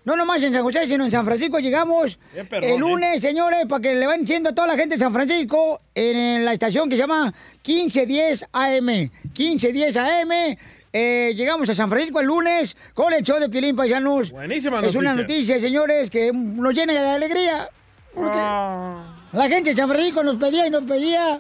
No 0.10 0.16
nomás 0.16 0.42
en 0.42 0.52
San 0.52 0.64
José, 0.64 0.88
sino 0.88 1.06
en 1.06 1.12
San 1.12 1.24
Francisco 1.24 1.60
llegamos 1.60 2.18
el 2.34 2.80
lunes, 2.80 3.22
señores, 3.22 3.68
para 3.70 3.80
que 3.80 3.94
le 3.94 4.08
van 4.08 4.22
diciendo 4.22 4.50
a 4.50 4.56
toda 4.56 4.66
la 4.66 4.76
gente 4.76 4.96
de 4.96 5.00
San 5.00 5.14
Francisco 5.14 5.82
en 5.94 6.44
la 6.44 6.54
estación 6.54 6.90
que 6.90 6.96
se 6.96 7.04
llama 7.04 7.32
1510 7.64 8.46
AM. 8.52 8.86
1510 8.88 9.98
AM. 9.98 10.58
eh, 10.94 11.32
llegamos 11.36 11.70
a 11.70 11.76
San 11.76 11.90
Francisco 11.92 12.20
el 12.22 12.26
lunes 12.26 12.76
con 12.96 13.14
el 13.14 13.24
show 13.24 13.40
de 13.40 13.50
Piolín 13.50 13.76
Paisanos. 13.76 14.32
Buenísima 14.32 14.80
Es 14.80 14.96
una 14.96 15.14
noticia. 15.14 15.22
noticia, 15.22 15.62
señores, 15.62 16.10
que 16.10 16.32
nos 16.34 16.74
llena 16.74 16.94
de 16.94 17.08
alegría. 17.08 17.70
Porque 18.16 18.36
la 18.36 19.48
gente 19.48 19.70
de 19.70 19.76
San 19.76 19.90
Francisco 19.90 20.24
nos 20.24 20.38
pedía 20.38 20.66
y 20.66 20.72
nos 20.72 20.86
pedía. 20.86 21.40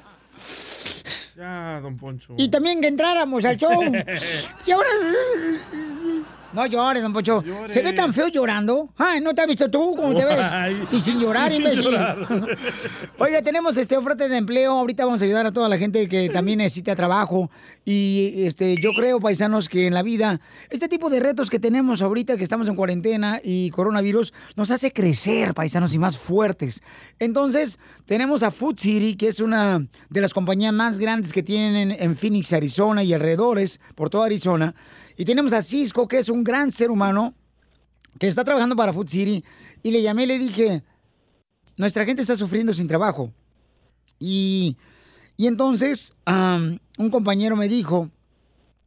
Ya, 1.35 1.79
don 1.81 1.97
Poncho. 1.97 2.35
Y 2.37 2.49
también 2.49 2.81
que 2.81 2.87
entráramos 2.89 3.43
al 3.45 3.57
show. 3.57 3.81
y 4.67 4.71
ahora. 4.71 4.89
No 6.53 6.65
llores, 6.65 7.03
don 7.03 7.13
Pocho. 7.13 7.43
¿Se 7.67 7.81
ve 7.81 7.93
tan 7.93 8.13
feo 8.13 8.27
llorando? 8.27 8.89
Ay, 8.97 9.21
¿no 9.21 9.33
te 9.33 9.41
has 9.41 9.47
visto 9.47 9.69
tú 9.69 9.95
cómo 9.95 10.15
te 10.15 10.25
ves? 10.25 10.39
Ay. 10.39 10.87
Y 10.91 10.99
sin 10.99 11.19
llorar, 11.19 11.47
Y 11.51 11.55
sin 11.55 11.61
imbécil. 11.63 11.83
llorar. 11.83 12.17
Oiga, 13.19 13.41
tenemos 13.43 13.77
este 13.77 13.95
oferta 13.97 14.27
de 14.27 14.37
empleo. 14.37 14.71
Ahorita 14.71 15.05
vamos 15.05 15.21
a 15.21 15.25
ayudar 15.25 15.45
a 15.45 15.51
toda 15.51 15.69
la 15.69 15.77
gente 15.77 16.07
que 16.07 16.29
también 16.29 16.57
necesita 16.57 16.95
trabajo. 16.95 17.51
Y 17.85 18.45
este, 18.45 18.77
yo 18.81 18.93
creo, 18.93 19.19
paisanos, 19.19 19.69
que 19.69 19.87
en 19.87 19.93
la 19.93 20.01
vida, 20.01 20.41
este 20.69 20.87
tipo 20.87 21.09
de 21.09 21.19
retos 21.19 21.49
que 21.49 21.59
tenemos 21.59 22.01
ahorita, 22.01 22.37
que 22.37 22.43
estamos 22.43 22.67
en 22.67 22.75
cuarentena 22.75 23.39
y 23.43 23.69
coronavirus, 23.71 24.33
nos 24.55 24.71
hace 24.71 24.91
crecer, 24.91 25.53
paisanos, 25.53 25.93
y 25.93 25.99
más 25.99 26.17
fuertes. 26.17 26.81
Entonces, 27.19 27.79
tenemos 28.05 28.43
a 28.43 28.51
Food 28.51 28.77
City, 28.79 29.15
que 29.15 29.27
es 29.27 29.39
una 29.39 29.85
de 30.09 30.21
las 30.21 30.33
compañías 30.33 30.73
más 30.73 30.99
grandes 30.99 31.31
que 31.31 31.43
tienen 31.43 31.91
en, 31.91 32.01
en 32.03 32.15
Phoenix, 32.15 32.53
Arizona 32.53 33.03
y 33.03 33.13
alrededores, 33.13 33.79
por 33.95 34.09
toda 34.09 34.25
Arizona. 34.25 34.73
Y 35.19 35.25
tenemos 35.25 35.51
a 35.51 35.61
Cisco, 35.61 36.07
que 36.07 36.17
es 36.17 36.29
un 36.29 36.45
gran 36.45 36.71
ser 36.71 36.89
humano 36.89 37.33
que 38.17 38.25
está 38.25 38.45
trabajando 38.45 38.73
para 38.77 38.93
Food 38.93 39.09
City. 39.09 39.43
Y 39.83 39.91
le 39.91 40.01
llamé 40.01 40.23
y 40.23 40.27
le 40.27 40.39
dije, 40.39 40.81
nuestra 41.75 42.05
gente 42.05 42.21
está 42.21 42.37
sufriendo 42.37 42.73
sin 42.73 42.87
trabajo. 42.87 43.29
Y, 44.17 44.77
y 45.35 45.47
entonces 45.47 46.13
un 46.25 47.09
compañero 47.11 47.57
me 47.57 47.67
dijo, 47.67 48.09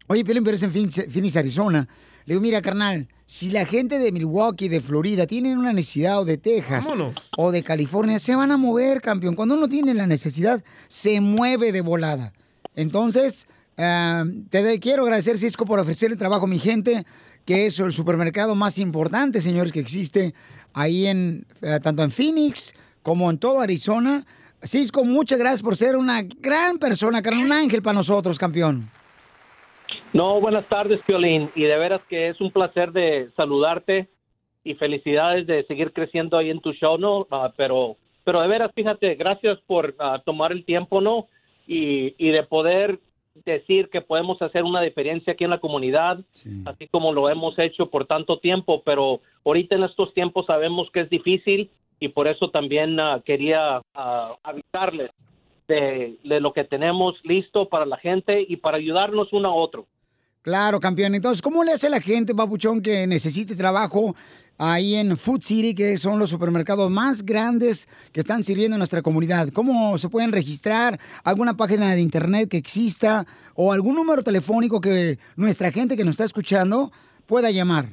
oye, 0.07 0.25
Piolín, 0.25 0.43
pero 0.43 0.57
es 0.57 0.63
en 0.63 0.73
Phoenix, 0.73 1.05
Phoenix, 1.11 1.37
Arizona. 1.37 1.87
Le 2.25 2.33
digo, 2.33 2.41
mira, 2.41 2.63
carnal, 2.63 3.09
si 3.27 3.51
la 3.51 3.67
gente 3.67 3.99
de 3.99 4.11
Milwaukee, 4.11 4.69
de 4.69 4.81
Florida, 4.81 5.27
tienen 5.27 5.59
una 5.59 5.75
necesidad, 5.75 6.19
o 6.19 6.25
de 6.25 6.39
Texas, 6.39 6.87
Vámonos. 6.87 7.15
o 7.37 7.53
de 7.53 7.63
California, 7.63 8.19
se 8.19 8.35
van 8.35 8.53
a 8.53 8.57
mover, 8.57 9.03
campeón. 9.03 9.35
Cuando 9.35 9.55
uno 9.55 9.69
tiene 9.69 9.93
la 9.93 10.07
necesidad, 10.07 10.65
se 10.89 11.21
mueve 11.21 11.73
de 11.73 11.83
volada. 11.83 12.33
Entonces, 12.75 13.47
ah, 13.83 14.25
te 14.51 14.79
quiero 14.81 15.03
agradecer, 15.03 15.37
Cisco, 15.39 15.67
por 15.67 15.79
ofrecerle 15.79 16.17
trabajo 16.17 16.45
a 16.45 16.49
mi 16.49 16.59
gente, 16.59 17.05
que 17.45 17.67
es 17.67 17.79
el 17.79 17.93
supermercado 17.93 18.55
más 18.55 18.79
importante, 18.79 19.41
señores, 19.41 19.73
que 19.73 19.81
existe 19.81 20.35
ahí 20.73 21.07
en, 21.07 21.45
eh, 21.61 21.79
tanto 21.83 22.03
en 22.03 22.11
Phoenix 22.11 22.75
como 23.03 23.31
en 23.31 23.39
todo 23.39 23.61
Arizona. 23.61 24.25
Cisco, 24.63 25.05
muchas 25.05 25.39
gracias 25.39 25.63
por 25.63 25.77
ser 25.77 25.97
una 25.97 26.23
gran 26.23 26.79
persona, 26.79 27.21
un 27.33 27.53
ángel 27.53 27.83
para 27.83 27.95
nosotros, 27.95 28.39
campeón. 28.39 28.89
No, 30.13 30.41
buenas 30.41 30.69
tardes, 30.69 31.01
Piolín. 31.07 31.51
Y 31.55 31.63
de 31.63 31.77
veras 31.77 32.01
que 32.09 32.29
es 32.29 32.41
un 32.41 32.53
placer 32.53 32.93
de 32.93 33.31
saludarte 33.37 34.09
y 34.63 34.75
felicidades 34.75 35.47
de 35.47 35.65
seguir 35.65 35.93
creciendo 35.93 36.37
ahí 36.37 36.51
en 36.51 36.61
tu 36.61 36.73
show, 36.73 36.97
¿no? 36.99 37.27
Ah, 37.31 37.53
pero, 37.57 37.97
pero 38.25 38.41
de 38.41 38.49
veras, 38.49 38.71
fíjate, 38.75 39.15
gracias 39.17 39.59
por 39.67 39.95
ah, 39.99 40.23
tomar 40.25 40.53
el 40.53 40.65
tiempo, 40.65 41.01
¿no? 41.01 41.27
Y, 41.67 42.15
y 42.19 42.31
de 42.31 42.43
poder 42.45 43.01
decir 43.45 43.89
que 43.91 44.01
podemos 44.01 44.41
hacer 44.43 44.63
una 44.63 44.81
diferencia 44.81 45.33
aquí 45.33 45.45
en 45.45 45.51
la 45.51 45.61
comunidad, 45.61 46.21
así 46.67 46.89
como 46.89 47.13
lo 47.13 47.29
hemos 47.29 47.59
hecho 47.59 47.91
por 47.91 48.07
tanto 48.07 48.39
tiempo, 48.39 48.83
pero 48.85 49.21
ahorita 49.45 49.77
en 49.77 49.85
estos 49.85 50.13
tiempos 50.15 50.47
sabemos 50.47 50.89
que 50.93 51.01
es 51.01 51.11
difícil 51.11 51.71
y 51.99 52.09
por 52.09 52.29
eso 52.29 52.51
también 52.51 52.99
ah, 53.01 53.23
quería 53.25 53.81
ah, 53.95 54.37
avisarles 54.43 55.11
de, 55.69 56.19
de 56.25 56.41
lo 56.41 56.53
que 56.53 56.65
tenemos 56.65 57.15
listo 57.25 57.69
para 57.69 57.87
la 57.87 57.97
gente 57.97 58.45
y 58.47 58.57
para 58.57 58.77
ayudarnos 58.77 59.33
uno 59.33 59.49
a 59.49 59.55
otro. 59.55 59.87
Claro, 60.43 60.81
campeón. 60.81 61.15
Entonces, 61.15 61.41
¿cómo 61.41 61.63
le 61.63 61.73
hace 61.73 61.89
la 61.89 62.01
gente, 62.01 62.35
papuchón, 62.35 62.83
que 62.83 63.07
necesite 63.07 63.55
trabajo 63.55 64.17
ahí 64.59 64.95
en 64.95 65.17
Food 65.17 65.43
City, 65.43 65.75
que 65.75 65.97
son 65.97 66.19
los 66.19 66.31
supermercados 66.31 66.91
más 66.91 67.25
grandes 67.25 67.89
que 68.13 68.21
están 68.21 68.43
sirviendo 68.43 68.77
en 68.77 68.79
nuestra 68.79 69.03
comunidad? 69.03 69.49
¿Cómo 69.49 69.99
se 69.99 70.09
pueden 70.09 70.33
registrar? 70.33 70.99
¿Alguna 71.25 71.57
página 71.57 71.95
de 71.95 72.01
internet 72.01 72.49
que 72.51 72.57
exista? 72.57 73.27
¿O 73.55 73.73
algún 73.73 73.95
número 73.95 74.23
telefónico 74.23 74.81
que 74.81 75.19
nuestra 75.37 75.71
gente 75.73 75.97
que 75.97 76.05
nos 76.05 76.13
está 76.13 76.25
escuchando 76.25 76.93
pueda 77.27 77.51
llamar? 77.51 77.87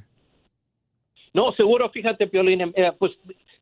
No, 1.33 1.51
seguro, 1.53 1.89
fíjate, 1.89 2.27
Piolín, 2.27 2.61
eh, 2.61 2.91
pues 2.97 3.11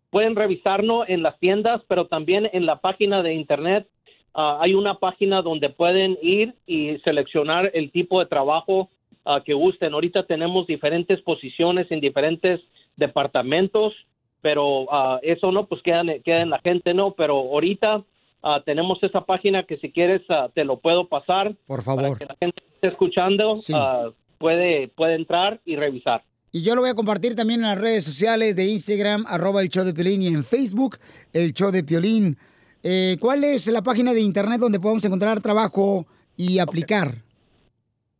pueden 0.09 0.35
revisarnos 0.35 1.07
en 1.09 1.21
las 1.21 1.37
tiendas, 1.39 1.81
pero 1.87 2.07
también 2.07 2.49
en 2.53 2.65
la 2.65 2.79
página 2.79 3.21
de 3.23 3.33
internet. 3.33 3.87
ah, 4.33 4.59
hay 4.61 4.73
una 4.73 4.95
página 4.95 5.41
donde 5.41 5.69
pueden 5.69 6.17
ir 6.21 6.53
y 6.65 6.97
seleccionar 6.99 7.71
el 7.73 7.91
tipo 7.91 8.19
de 8.19 8.27
trabajo 8.27 8.89
ah, 9.25 9.41
que 9.43 9.53
gusten. 9.53 9.93
Ahorita 9.93 10.23
tenemos 10.23 10.67
diferentes 10.67 11.21
posiciones 11.21 11.87
en 11.91 11.99
diferentes 11.99 12.61
departamentos, 12.97 13.93
pero 14.41 14.91
ah, 14.91 15.19
eso 15.23 15.51
no, 15.51 15.67
pues 15.67 15.81
queda, 15.81 16.03
queda 16.23 16.41
en 16.41 16.49
la 16.49 16.59
gente, 16.59 16.93
¿no? 16.93 17.11
Pero 17.11 17.35
ahorita 17.35 18.03
ah, 18.43 18.61
tenemos 18.65 19.01
esa 19.01 19.21
página 19.21 19.63
que 19.63 19.77
si 19.77 19.91
quieres 19.91 20.21
ah, 20.29 20.49
te 20.53 20.65
lo 20.65 20.79
puedo 20.79 21.07
pasar. 21.07 21.55
Por 21.65 21.83
favor. 21.83 22.03
Para 22.03 22.17
que 22.17 22.25
la 22.25 22.35
gente 22.39 22.61
que 22.61 22.73
esté 22.75 22.87
escuchando 22.89 23.55
ah, 23.73 24.09
puede, 24.37 24.89
puede 24.89 25.15
entrar 25.15 25.61
y 25.65 25.75
revisar. 25.75 26.23
Y 26.51 26.63
yo 26.63 26.75
lo 26.75 26.81
voy 26.81 26.89
a 26.89 26.95
compartir 26.95 27.35
también 27.35 27.59
en 27.61 27.67
las 27.67 27.79
redes 27.79 28.05
sociales 28.05 28.55
de 28.55 28.65
Instagram, 28.65 29.25
arroba 29.27 29.61
el 29.61 29.69
show 29.69 29.83
de 29.83 29.93
Piolín, 29.93 30.21
y 30.21 30.27
en 30.27 30.43
Facebook, 30.43 30.97
el 31.33 31.53
show 31.53 31.71
de 31.71 31.83
Piolín. 31.83 32.37
Eh, 32.83 33.17
¿Cuál 33.19 33.43
es 33.43 33.67
la 33.67 33.81
página 33.81 34.13
de 34.13 34.21
internet 34.21 34.59
donde 34.59 34.79
podemos 34.79 35.03
encontrar 35.03 35.41
trabajo 35.41 36.05
y 36.37 36.59
aplicar? 36.59 37.15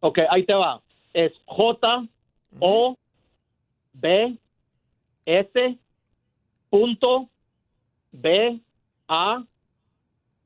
Ok, 0.02 0.20
ahí 0.30 0.46
te 0.46 0.54
va. 0.54 0.82
Es 1.14 1.32
J 1.46 2.06
O 2.60 2.96
B 3.94 4.38
S 5.28 5.78
punto 6.70 7.30
B 8.14 8.62
A 9.10 9.44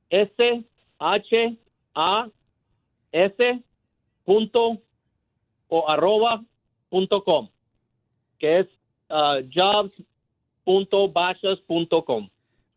S 0.09 0.65
H 0.99 1.57
A 1.95 2.27
S 3.11 3.63
punto 4.25 4.81
o 5.69 5.89
arroba 5.89 6.43
punto 6.89 7.23
com 7.23 7.47
que 8.39 8.61
es 8.61 8.67
ah, 9.09 9.37
jobs.bashas.com. 9.53 12.29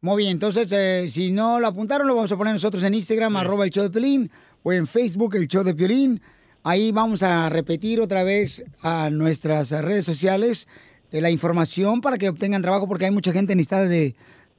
Muy 0.03 0.17
bien, 0.19 0.33
entonces, 0.33 0.71
eh, 0.71 1.09
si 1.09 1.31
no 1.31 1.59
lo 1.59 1.67
apuntaron, 1.67 2.07
lo 2.07 2.15
vamos 2.15 2.31
a 2.31 2.37
poner 2.37 2.53
nosotros 2.53 2.83
en 2.83 2.93
Instagram, 2.93 3.35
arroba 3.37 3.65
el 3.65 3.71
show 3.71 3.83
de 3.83 3.89
Piolín, 3.89 4.31
o 4.63 4.71
en 4.71 4.87
Facebook, 4.87 5.37
el 5.37 5.49
show 5.49 5.65
de 5.65 5.75
Piolín. 5.75 6.21
Ahí 6.63 6.93
vamos 6.93 7.23
a 7.23 7.49
repetir 7.49 8.03
otra 8.03 8.23
vez 8.23 8.63
a 8.83 9.09
nuestras 9.09 9.71
redes 9.71 10.05
sociales 10.05 10.69
la 11.21 11.31
información 11.31 12.01
para 12.01 12.19
que 12.19 12.29
obtengan 12.29 12.63
trabajo, 12.63 12.89
porque 12.89 13.05
hay 13.05 13.11
mucha 13.11 13.33
gente 13.33 13.55
necesitada 13.55 13.87
de, 13.87 14.15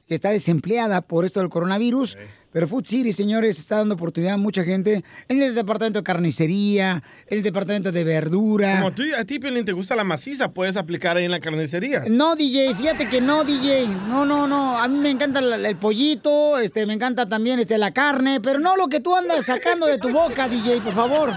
que 0.08 0.16
está 0.16 0.30
desempleada 0.30 1.02
por 1.02 1.26
esto 1.26 1.40
del 1.40 1.50
coronavirus. 1.50 2.18
Pero 2.52 2.70
Food 2.70 2.86
City, 2.86 3.12
señores, 3.12 3.60
está 3.60 3.80
dando 3.80 3.96
oportunidad 3.96 4.36
a 4.36 4.38
mucha 4.38 4.64
gente 4.64 5.04
en 5.28 5.42
el 5.42 5.54
departamento 5.54 6.00
de 6.00 6.04
carnicería, 6.04 7.04
en 7.28 7.40
el 7.40 7.44
departamento 7.44 7.92
de 7.92 8.06
verdura. 8.06 8.78
Como 8.78 8.94
tú, 8.94 9.04
a 9.18 9.26
ti, 9.26 9.40
Piolín, 9.40 9.66
te 9.66 9.74
gusta 9.74 9.94
la 9.94 10.06
maciza, 10.06 10.54
puedes 10.54 10.78
aplicar 10.78 11.18
ahí 11.18 11.26
en 11.26 11.32
la 11.32 11.42
carnicería. 11.42 12.06
No, 12.08 12.38
DJ, 12.38 12.74
fíjate 12.76 13.10
que 13.10 13.20
no, 13.20 13.44
DJ. 13.44 13.90
No, 14.08 14.24
no, 14.26 14.48
no. 14.48 14.80
A 14.80 14.88
mí 14.88 14.98
me 15.00 15.10
encanta 15.10 15.42
el, 15.42 15.66
el 15.66 15.76
pollito, 15.76 16.58
este, 16.58 16.86
me 16.86 16.94
encanta 16.94 17.28
también 17.28 17.60
este, 17.60 17.78
la 17.78 17.92
carne, 17.92 18.40
pero 18.40 18.58
no 18.58 18.78
lo 18.78 18.88
que 18.88 19.02
tú 19.02 19.14
andas 19.14 19.46
sacando 19.46 19.86
de 19.86 19.98
tu 19.98 20.10
boca, 20.10 20.48
DJ, 20.48 20.80
por 20.80 20.94
favor. 20.94 21.34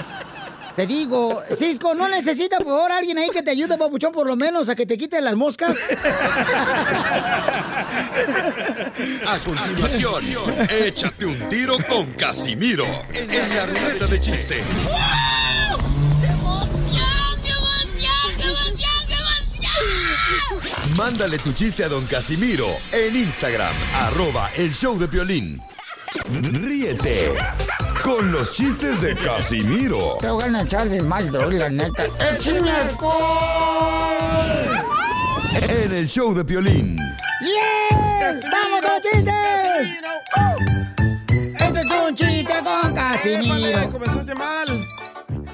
Te 0.78 0.86
digo, 0.86 1.42
Cisco, 1.52 1.92
¿no 1.92 2.08
necesita 2.08 2.58
por 2.58 2.66
favor 2.66 2.92
alguien 2.92 3.18
ahí 3.18 3.30
que 3.30 3.42
te 3.42 3.50
ayude, 3.50 3.76
papuchón, 3.76 4.12
por 4.12 4.28
lo 4.28 4.36
menos 4.36 4.68
a 4.68 4.76
que 4.76 4.86
te 4.86 4.96
quite 4.96 5.20
las 5.20 5.34
moscas? 5.34 5.76
A 9.26 9.38
continuación, 9.44 10.54
échate 10.70 11.26
un 11.26 11.48
tiro 11.48 11.74
con 11.88 12.12
Casimiro 12.12 12.86
en 13.12 13.56
la 13.56 13.66
ruleta 13.66 14.06
de 14.06 14.20
chiste. 14.20 14.62
Mándale 20.96 21.38
tu 21.38 21.52
chiste 21.54 21.82
a 21.82 21.88
don 21.88 22.06
Casimiro 22.06 22.68
en 22.92 23.16
Instagram, 23.16 23.74
arroba 23.94 24.48
el 24.56 24.72
show 24.72 24.96
de 24.96 25.08
violín. 25.08 25.60
Ríete 26.40 27.32
con 28.08 28.32
los 28.32 28.52
chistes 28.52 29.00
de 29.02 29.14
Casimiro 29.14 30.16
Te 30.20 30.30
voy 30.30 30.42
a 30.42 30.62
echar 30.62 30.88
de 30.88 31.02
mal, 31.02 31.30
la 31.30 31.68
neta. 31.68 32.04
¡Échame 32.18 32.70
alcohol! 32.70 33.18
en 35.68 35.92
el 35.92 36.08
show 36.08 36.32
de 36.34 36.42
violín. 36.42 36.96
¡Yes! 37.40 38.40
¡Vamos 38.50 38.80
con 38.80 38.92
los 38.94 39.02
chistes! 39.02 39.98
Este 41.60 41.80
es 41.80 41.86
un 41.86 42.14
chiste 42.14 42.54
con 42.64 42.94
Casimiro. 42.94 43.92
Comenzaste 43.92 44.34
mal. 44.34 44.87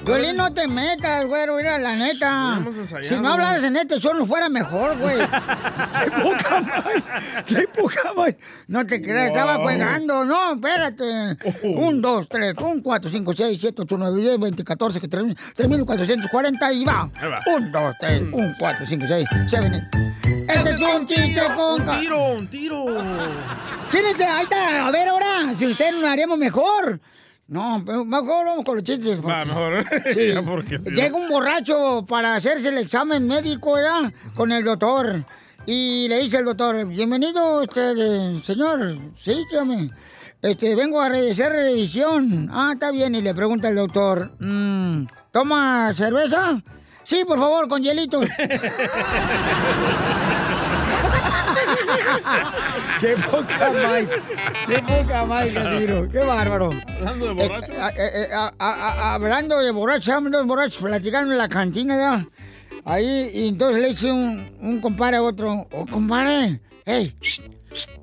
Violín, 0.05 0.35
no 0.35 0.53
te 0.53 0.67
metas, 0.67 1.25
güero, 1.25 1.55
mira, 1.55 1.77
la 1.79 1.95
neta. 1.95 2.59
Si 3.03 3.15
no 3.15 3.33
hablaras 3.33 3.63
en 3.63 3.75
este 3.75 3.99
show, 3.99 4.13
no 4.13 4.25
fuera 4.25 4.49
mejor, 4.49 4.97
güey. 4.99 5.17
¡Qué 6.03 6.11
poca 6.21 6.61
más! 6.61 7.11
¡Qué 7.47 7.67
poca 7.75 8.13
más! 8.15 8.35
No 8.67 8.85
te 8.85 9.01
creas, 9.01 9.29
estaba 9.31 9.55
Wow. 9.55 9.63
juegando. 9.63 10.23
No, 10.25 10.53
espérate. 10.53 11.37
Un, 11.63 12.01
dos, 12.01 12.27
tres, 12.29 12.53
un, 12.61 12.81
cuatro, 12.81 13.09
cinco, 13.09 13.33
seis, 13.33 13.59
siete, 13.59 13.81
ocho, 13.81 13.97
nueve, 13.97 14.19
diez, 14.21 14.39
veinte, 14.39 14.63
catorce, 14.63 15.01
que 15.01 15.07
tres 15.07 15.25
tres 15.55 15.67
mil 15.67 15.83
cuatrocientos 15.85 16.29
cuarenta 16.29 16.71
y 16.71 16.85
va. 16.85 17.09
Un, 17.55 17.71
dos, 17.71 17.95
tres, 17.99 18.21
un, 18.31 18.55
cuatro, 18.59 18.85
cinco, 18.85 19.05
seis, 19.07 19.25
siete. 19.49 19.83
Este 20.47 20.69
es 20.69 20.79
un 20.79 21.07
chiste 21.07 21.41
con... 21.55 21.81
Un 21.89 21.99
tiro, 21.99 22.27
un 22.33 22.47
tiro. 22.47 22.85
Fíjense, 23.89 24.25
ahí 24.25 24.43
está. 24.43 24.85
A 24.87 24.91
ver 24.91 25.07
ahora, 25.07 25.51
si 25.55 25.65
ustedes 25.65 25.95
lo 25.95 26.07
haríamos 26.07 26.37
mejor. 26.37 26.99
No, 27.47 27.79
mejor 27.79 28.45
vamos 28.47 28.65
con 28.65 28.75
los 28.75 28.83
chistes. 28.83 29.23
Va, 29.23 29.45
mejor. 29.45 29.85
Sí. 30.13 30.33
Porque 30.45 30.77
Llega 30.79 31.15
un 31.15 31.29
borracho 31.29 32.03
para 32.07 32.35
hacerse 32.35 32.69
el 32.69 32.77
examen 32.79 33.27
médico 33.27 33.75
ya 33.77 34.11
con 34.33 34.51
el 34.51 34.63
doctor. 34.63 35.23
Y 35.67 36.07
le 36.09 36.19
dice 36.21 36.37
el 36.37 36.45
doctor, 36.45 36.85
bienvenido, 36.85 37.61
este, 37.61 38.39
señor. 38.43 38.97
Sí, 39.17 39.43
dígame. 39.51 39.89
Este, 40.41 40.75
vengo 40.75 41.01
a 41.01 41.09
re- 41.09 41.31
hacer 41.31 41.51
revisión. 41.51 42.49
Ah, 42.51 42.71
está 42.73 42.91
bien. 42.91 43.13
Y 43.15 43.21
le 43.21 43.33
pregunta 43.33 43.69
el 43.69 43.75
doctor, 43.75 44.31
"Mm, 44.39 45.05
¿toma 45.31 45.91
cerveza? 45.93 46.61
Sí, 47.03 47.23
por 47.27 47.37
favor, 47.39 47.67
con 47.67 47.83
hielitos. 47.83 48.27
¡Qué 53.01 53.15
poca 53.29 53.71
más! 53.71 54.09
¡Qué 54.67 54.79
poca 54.79 55.25
más, 55.25 55.47
Casimiro! 55.47 56.09
¡Qué 56.09 56.19
bárbaro! 56.19 56.69
Hablando 56.97 57.25
de 57.27 57.33
borracho. 57.33 57.71
Eh, 57.71 57.75
eh, 57.97 58.09
eh, 58.15 58.27
a- 58.33 58.53
a- 58.57 58.73
a- 58.73 59.13
hablando 59.15 59.59
de 59.59 59.71
borrachos, 59.71 60.07
estaban 60.07 60.31
dos 60.31 60.45
borrachos 60.45 60.81
platicando 60.81 61.31
en 61.31 61.37
la 61.37 61.47
cantina 61.49 61.95
ya. 61.97 62.27
Ahí, 62.85 63.31
y 63.33 63.47
entonces 63.47 63.81
le 63.81 63.87
dice 63.89 64.11
un, 64.11 64.49
un 64.61 64.79
compadre 64.79 65.17
a 65.17 65.23
otro, 65.23 65.67
oh, 65.71 65.85
compadre, 65.87 66.61
hey, 66.85 67.15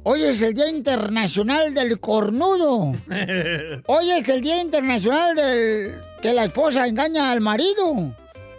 hoy 0.02 0.24
es 0.24 0.42
el 0.42 0.54
Día 0.54 0.68
Internacional 0.68 1.72
del 1.72 2.00
Cornudo. 2.00 2.92
Hoy 3.86 4.10
es 4.10 4.28
el 4.28 4.40
Día 4.40 4.60
Internacional 4.60 5.34
del 5.36 6.00
que 6.20 6.32
la 6.34 6.44
esposa 6.44 6.86
engaña 6.86 7.30
al 7.30 7.40
marido. 7.40 8.12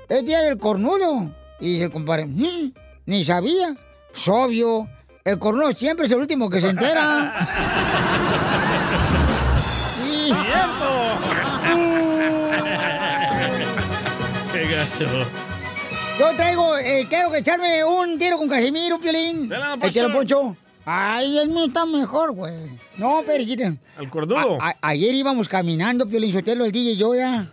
Es 0.10 0.24
Día 0.26 0.42
del 0.42 0.58
Cornudo. 0.58 1.30
Y 1.60 1.74
dice 1.74 1.84
el 1.86 1.92
compadre, 1.92 2.26
"Mm, 2.26 2.74
ni 3.06 3.24
sabía. 3.26 3.76
Es 4.14 4.28
obvio. 4.28 4.88
El 5.26 5.40
cornudo 5.40 5.72
siempre 5.72 6.06
es 6.06 6.12
el 6.12 6.20
último 6.20 6.50
que 6.50 6.60
se 6.60 6.70
entera. 6.70 7.48
Sí. 9.58 10.34
Qué 14.52 14.66
gacho. 14.68 15.26
Yo 16.20 16.32
traigo, 16.36 16.78
eh, 16.78 17.08
quiero 17.10 17.32
que 17.32 17.40
echarme 17.40 17.84
un 17.84 18.20
tiro 18.20 18.38
con 18.38 18.48
Casimiro, 18.48 19.00
Piolín. 19.00 19.50
Échalo, 19.82 20.12
Poncho. 20.14 20.56
Ay, 20.86 21.40
el 21.40 21.48
mío 21.50 21.66
está 21.66 21.86
mejor, 21.86 22.34
güey. 22.34 22.54
No, 22.98 23.24
pero. 23.26 23.44
Al 23.98 24.10
cordudo. 24.10 24.58
A- 24.62 24.76
ayer 24.82 25.16
íbamos 25.16 25.48
caminando, 25.48 26.06
Piolín 26.08 26.32
Sotelo, 26.34 26.66
el 26.66 26.72
DJ 26.72 26.92
y 26.92 26.98
yo 26.98 27.16
ya. 27.16 27.48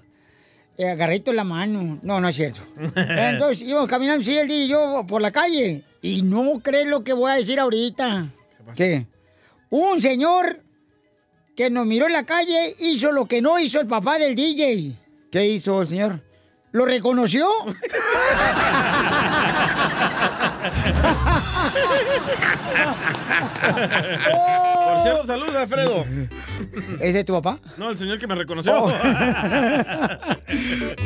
Eh, 0.76 0.88
agarrito 0.88 1.30
en 1.30 1.36
la 1.36 1.44
mano. 1.44 1.98
No, 2.02 2.20
no 2.20 2.28
es 2.28 2.36
cierto. 2.36 2.60
Entonces 2.96 3.62
íbamos 3.62 3.88
caminando, 3.88 4.24
sí, 4.24 4.36
el 4.36 4.48
DJ 4.48 4.64
y 4.64 4.68
yo 4.68 5.04
por 5.08 5.22
la 5.22 5.30
calle. 5.30 5.84
Y 6.02 6.22
no 6.22 6.60
crees 6.62 6.88
lo 6.88 7.04
que 7.04 7.12
voy 7.12 7.30
a 7.30 7.34
decir 7.34 7.60
ahorita. 7.60 8.28
¿Qué? 8.74 9.06
Un 9.68 10.00
señor 10.00 10.60
que 11.56 11.70
nos 11.70 11.86
miró 11.86 12.06
en 12.06 12.12
la 12.12 12.24
calle 12.24 12.74
hizo 12.78 13.12
lo 13.12 13.26
que 13.26 13.42
no 13.42 13.58
hizo 13.58 13.80
el 13.80 13.86
papá 13.86 14.18
del 14.18 14.34
DJ. 14.34 14.96
¿Qué 15.30 15.46
hizo 15.46 15.82
el 15.82 15.88
señor? 15.88 16.20
¿Lo 16.72 16.86
reconoció? 16.86 17.48
Por 24.90 25.02
cierto, 25.02 25.26
saludos, 25.26 25.56
Alfredo. 25.56 26.06
¿Ese 27.00 27.20
es 27.20 27.24
tu 27.24 27.32
papá? 27.32 27.58
No, 27.76 27.90
el 27.90 27.98
señor 27.98 28.18
que 28.18 28.26
me 28.26 28.34
reconoció. 28.34 28.84
Oh. 28.84 28.88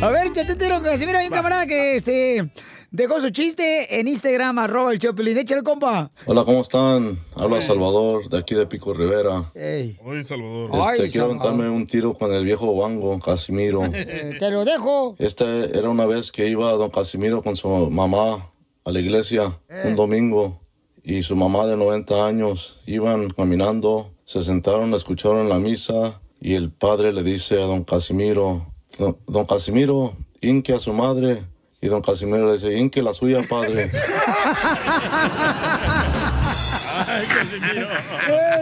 A 0.02 0.08
ver, 0.10 0.32
ya 0.34 0.46
te 0.46 0.56
con 0.68 0.82
Casimiro. 0.82 1.18
Hay 1.18 1.26
un 1.26 1.32
camarada 1.32 1.66
que 1.66 1.96
este, 1.96 2.50
dejó 2.94 3.20
su 3.20 3.30
chiste 3.30 3.98
en 3.98 4.06
Instagram, 4.06 4.56
arroba 4.60 4.92
el 4.92 5.00
Choplin. 5.00 5.36
Échale, 5.36 5.64
compa. 5.64 6.12
Hola, 6.26 6.44
¿cómo 6.44 6.60
están? 6.60 7.18
Habla 7.34 7.60
Salvador, 7.60 8.28
de 8.28 8.38
aquí 8.38 8.54
de 8.54 8.66
Pico 8.66 8.94
Rivera. 8.94 9.50
Ey. 9.54 9.98
Oye, 10.04 10.22
Salvador. 10.22 10.70
Este, 10.72 11.02
Ay, 11.02 11.10
quiero 11.10 11.26
aventarme 11.26 11.68
un 11.68 11.86
tiro 11.88 12.14
con 12.14 12.32
el 12.32 12.44
viejo 12.44 12.74
Bango, 12.76 13.18
Casimiro. 13.18 13.82
Eh, 13.94 14.36
te 14.38 14.50
lo 14.50 14.64
dejo. 14.64 15.16
Esta 15.18 15.64
era 15.64 15.90
una 15.90 16.06
vez 16.06 16.30
que 16.30 16.48
iba 16.48 16.70
don 16.72 16.90
Casimiro 16.90 17.42
con 17.42 17.56
su 17.56 17.68
mamá 17.68 18.50
a 18.84 18.92
la 18.92 19.00
iglesia 19.00 19.58
Eh. 19.68 19.82
un 19.86 19.96
domingo 19.96 20.60
y 21.02 21.22
su 21.22 21.34
mamá 21.34 21.66
de 21.66 21.76
90 21.76 22.26
años 22.26 22.80
iban 22.86 23.30
caminando, 23.30 24.12
se 24.24 24.44
sentaron, 24.44 24.94
escucharon 24.94 25.48
la 25.48 25.58
misa 25.58 26.20
y 26.40 26.54
el 26.54 26.70
padre 26.70 27.12
le 27.12 27.22
dice 27.24 27.60
a 27.60 27.66
don 27.66 27.82
Casimiro, 27.82 28.66
don, 28.98 29.16
don 29.26 29.46
Casimiro, 29.46 30.14
inque 30.40 30.72
a 30.74 30.78
su 30.80 30.92
madre 30.92 31.42
y 31.84 31.88
don 31.88 32.00
Casimiro 32.00 32.46
le 32.46 32.54
dice, 32.54 32.72
inque 32.78 33.02
la 33.02 33.12
suya, 33.12 33.42
padre. 33.46 33.90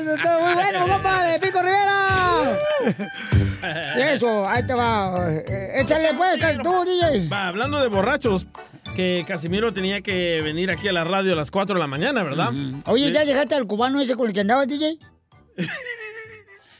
Eso 0.01 0.15
está 0.17 0.39
muy 0.41 0.55
bueno, 0.55 0.83
compa, 0.89 1.23
de 1.23 1.39
Pico 1.39 1.63
Rivera. 1.63 2.59
Eso, 4.13 4.49
ahí 4.49 4.67
te 4.67 4.75
va. 4.75 5.15
Échale, 5.77 6.15
pues, 6.15 6.33
tú, 6.65 6.85
DJ. 6.85 7.29
Va, 7.29 7.47
hablando 7.47 7.81
de 7.81 7.87
borrachos, 7.87 8.47
que 8.97 9.25
Casimiro 9.29 9.73
tenía 9.73 10.01
que 10.01 10.43
venir 10.43 10.73
aquí 10.73 10.89
a 10.89 10.93
la 10.93 11.05
radio 11.05 11.35
a 11.35 11.37
las 11.37 11.53
4 11.53 11.75
de 11.75 11.81
la 11.81 11.87
mañana, 11.87 12.25
¿verdad? 12.25 12.51
Oye, 12.87 13.07
Sí. 13.07 13.13
¿ya 13.13 13.23
llegaste 13.23 13.55
al 13.55 13.69
cubano 13.69 14.01
ese 14.01 14.17
con 14.17 14.27
el 14.27 14.33
que 14.33 14.41
andabas, 14.41 14.67
DJ? 14.67 14.99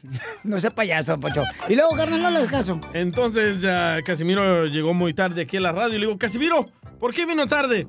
No 0.45 0.61
sea 0.61 0.71
payaso, 0.75 1.19
Pocho. 1.21 1.45
Y 1.69 1.75
luego, 1.77 1.95
carnal, 1.97 2.21
no 2.23 2.31
le 2.31 2.47
caso. 2.47 2.81
Entonces 2.93 3.61
ya 3.61 4.01
Casimiro 4.05 4.67
llegó 4.67 4.95
muy 4.95 5.15
tarde 5.15 5.43
aquí 5.43 5.57
a 5.59 5.61
la 5.61 5.73
radio 5.73 5.97
y 5.97 6.01
le 6.01 6.07
digo, 6.07 6.19
Casimiro, 6.19 6.67
¿por 6.99 7.15
qué 7.15 7.25
vino 7.25 7.47
tarde? 7.47 7.87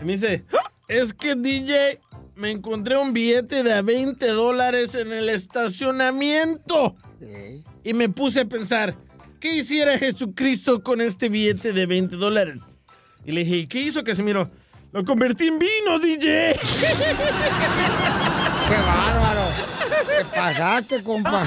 Y 0.00 0.04
me 0.04 0.12
dice, 0.14 0.44
"Ah, 0.52 0.70
es 0.88 1.14
que 1.14 1.34
DJ, 1.36 2.00
me 2.34 2.50
encontré 2.50 2.96
un 2.96 3.12
billete 3.12 3.62
de 3.62 3.72
a 3.74 3.82
20 3.82 4.26
dólares 4.28 4.94
en 4.94 5.12
el 5.12 5.28
estacionamiento. 5.28 6.94
Y 7.84 7.92
me 7.94 8.08
puse 8.08 8.40
a 8.40 8.44
pensar, 8.46 8.96
¿qué 9.38 9.52
hiciera 9.54 9.96
Jesucristo 9.98 10.82
con 10.82 11.00
este 11.00 11.28
billete 11.28 11.72
de 11.72 11.86
20 11.86 12.16
dólares? 12.16 12.58
Y 13.24 13.30
le 13.32 13.44
dije, 13.44 13.56
"¿Y 13.58 13.66
¿qué 13.68 13.80
hizo 13.80 14.02
Casimiro? 14.02 14.50
Lo 14.92 15.04
convertí 15.04 15.46
en 15.46 15.58
vino, 15.58 15.98
DJ. 16.00 16.54
¡Qué 18.68 18.74
bárbaro! 18.74 19.61
¿Qué 20.06 20.24
pasaste, 20.34 21.02
compa? 21.02 21.44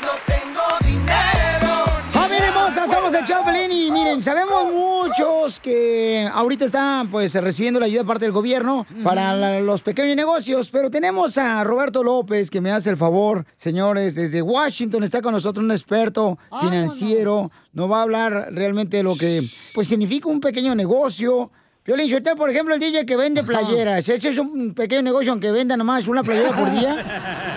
No 0.00 0.08
tengo 0.26 0.62
dinero. 0.84 1.84
¡Familia 2.10 2.48
hermosa! 2.48 2.86
Somos 2.86 3.14
el 3.14 3.24
Choplin 3.24 3.70
y 3.70 3.90
miren, 3.90 4.22
sabemos 4.22 4.64
muchos 4.72 5.60
que 5.60 6.28
ahorita 6.32 6.64
están 6.64 7.10
pues 7.10 7.34
recibiendo 7.34 7.78
la 7.80 7.86
ayuda 7.86 8.00
de 8.02 8.06
parte 8.06 8.24
del 8.24 8.32
gobierno 8.32 8.86
para 9.04 9.34
la- 9.34 9.60
los 9.60 9.82
pequeños 9.82 10.16
negocios, 10.16 10.68
pero 10.70 10.90
tenemos 10.90 11.38
a 11.38 11.62
Roberto 11.64 12.02
López 12.02 12.50
que 12.50 12.60
me 12.60 12.70
hace 12.72 12.90
el 12.90 12.96
favor, 12.96 13.44
señores, 13.56 14.14
desde 14.14 14.42
Washington 14.42 15.02
está 15.04 15.22
con 15.22 15.32
nosotros 15.32 15.64
un 15.64 15.70
experto 15.72 16.38
financiero, 16.60 17.50
nos 17.72 17.90
va 17.90 17.98
a 18.00 18.02
hablar 18.02 18.48
realmente 18.52 18.96
de 18.98 19.02
lo 19.02 19.14
que 19.16 19.42
pues 19.74 19.88
significa 19.88 20.28
un 20.28 20.40
pequeño 20.40 20.74
negocio. 20.74 21.50
Violín 21.84 22.08
Sotelo, 22.08 22.36
por 22.36 22.48
ejemplo, 22.48 22.74
el 22.74 22.80
DJ 22.80 23.04
que 23.04 23.16
vende 23.16 23.42
playeras. 23.42 24.08
Ese 24.08 24.28
es 24.28 24.38
un 24.38 24.72
pequeño 24.72 25.02
negocio 25.02 25.32
aunque 25.32 25.50
venda 25.50 25.76
nomás 25.76 26.06
una 26.06 26.22
playera 26.22 26.54
por 26.54 26.70
día. 26.70 27.48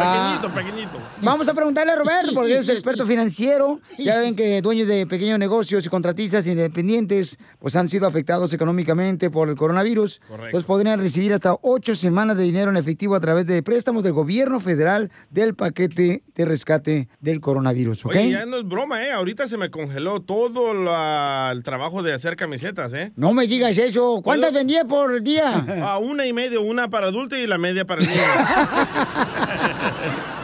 Ah. 0.00 0.38
pequeñito, 0.40 0.54
pequeñito. 0.54 0.98
Vamos 1.22 1.48
a 1.48 1.54
preguntarle 1.54 1.92
a 1.92 1.96
Roberto, 1.96 2.32
porque 2.34 2.52
él 2.52 2.58
es 2.60 2.68
experto 2.68 3.04
financiero. 3.06 3.80
Ya 3.98 4.18
ven 4.18 4.36
que 4.36 4.60
dueños 4.62 4.86
de 4.88 5.06
pequeños 5.06 5.38
negocios 5.38 5.84
y 5.84 5.88
contratistas 5.88 6.46
independientes 6.46 7.38
pues 7.58 7.74
han 7.76 7.88
sido 7.88 8.06
afectados 8.06 8.52
económicamente 8.52 9.30
por 9.30 9.48
el 9.48 9.56
coronavirus. 9.56 10.20
Correcto. 10.20 10.44
Entonces 10.46 10.66
podrían 10.66 11.00
recibir 11.00 11.32
hasta 11.34 11.56
ocho 11.62 11.94
semanas 11.94 12.36
de 12.36 12.44
dinero 12.44 12.70
en 12.70 12.76
efectivo 12.76 13.14
a 13.14 13.20
través 13.20 13.46
de 13.46 13.62
préstamos 13.62 14.02
del 14.02 14.12
gobierno 14.12 14.60
federal 14.60 15.10
del 15.30 15.54
paquete 15.54 16.22
de 16.34 16.44
rescate 16.44 17.08
del 17.20 17.40
coronavirus, 17.40 18.06
¿ok? 18.06 18.10
Oye, 18.12 18.30
ya 18.30 18.46
no 18.46 18.58
es 18.58 18.64
broma, 18.68 19.02
¿eh? 19.04 19.12
Ahorita 19.12 19.48
se 19.48 19.56
me 19.56 19.70
congeló 19.70 20.20
todo 20.20 20.74
la- 20.74 21.50
el 21.52 21.62
trabajo 21.62 22.02
de 22.02 22.14
hacer 22.14 22.36
camisetas, 22.36 22.92
¿eh? 22.94 23.12
No 23.16 23.32
me 23.32 23.46
digas 23.46 23.76
eso. 23.78 24.20
¿Cuántas 24.22 24.52
vendía 24.52 24.84
por 24.84 25.22
día? 25.22 25.54
A 25.88 25.98
una 25.98 26.26
y 26.26 26.32
media, 26.32 26.60
una 26.60 26.88
para 26.88 27.08
adulto 27.08 27.36
y 27.36 27.46
la 27.46 27.58
media 27.58 27.84
para 27.84 28.00
niño. 28.00 28.12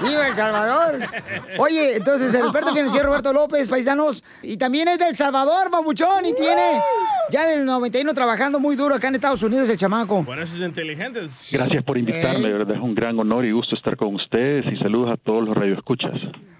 ¡Viva 0.03 0.29
El 0.29 0.37
Salvador! 0.37 0.99
Oye, 1.59 1.97
entonces 1.97 2.33
el 2.35 2.43
experto 2.43 2.73
financiero 2.75 3.07
Roberto 3.07 3.33
López, 3.33 3.69
paisanos, 3.69 4.23
y 4.43 4.57
también 4.57 4.89
es 4.89 4.99
del 4.99 5.17
Salvador, 5.17 5.71
babuchón, 5.71 6.27
y 6.27 6.35
tiene 6.35 6.81
ya 7.31 7.47
del 7.47 7.65
91 7.65 8.13
trabajando 8.15 8.61
muy 8.61 8.77
duro 8.77 8.95
acá 8.95 9.09
en 9.09 9.17
Estados 9.17 9.43
Unidos 9.43 9.69
el 9.71 9.77
chamaco. 9.77 10.25
Por 10.25 10.39
eso 10.39 10.57
es 10.57 10.63
inteligente. 10.63 11.21
Gracias 11.51 11.85
por 11.85 11.99
invitarme, 11.99 12.39
Ey. 12.39 12.43
de 12.45 12.53
verdad 12.53 12.77
es 12.77 12.83
un 12.83 12.95
gran 12.95 13.19
honor 13.19 13.45
y 13.45 13.53
gusto 13.53 13.77
estar 13.77 13.97
con 13.97 14.15
ustedes 14.15 14.65
y 14.73 14.77
saludos 14.79 15.11
a 15.13 15.17
todos 15.17 15.45
los 15.45 15.55
radioescuchas. 15.57 16.13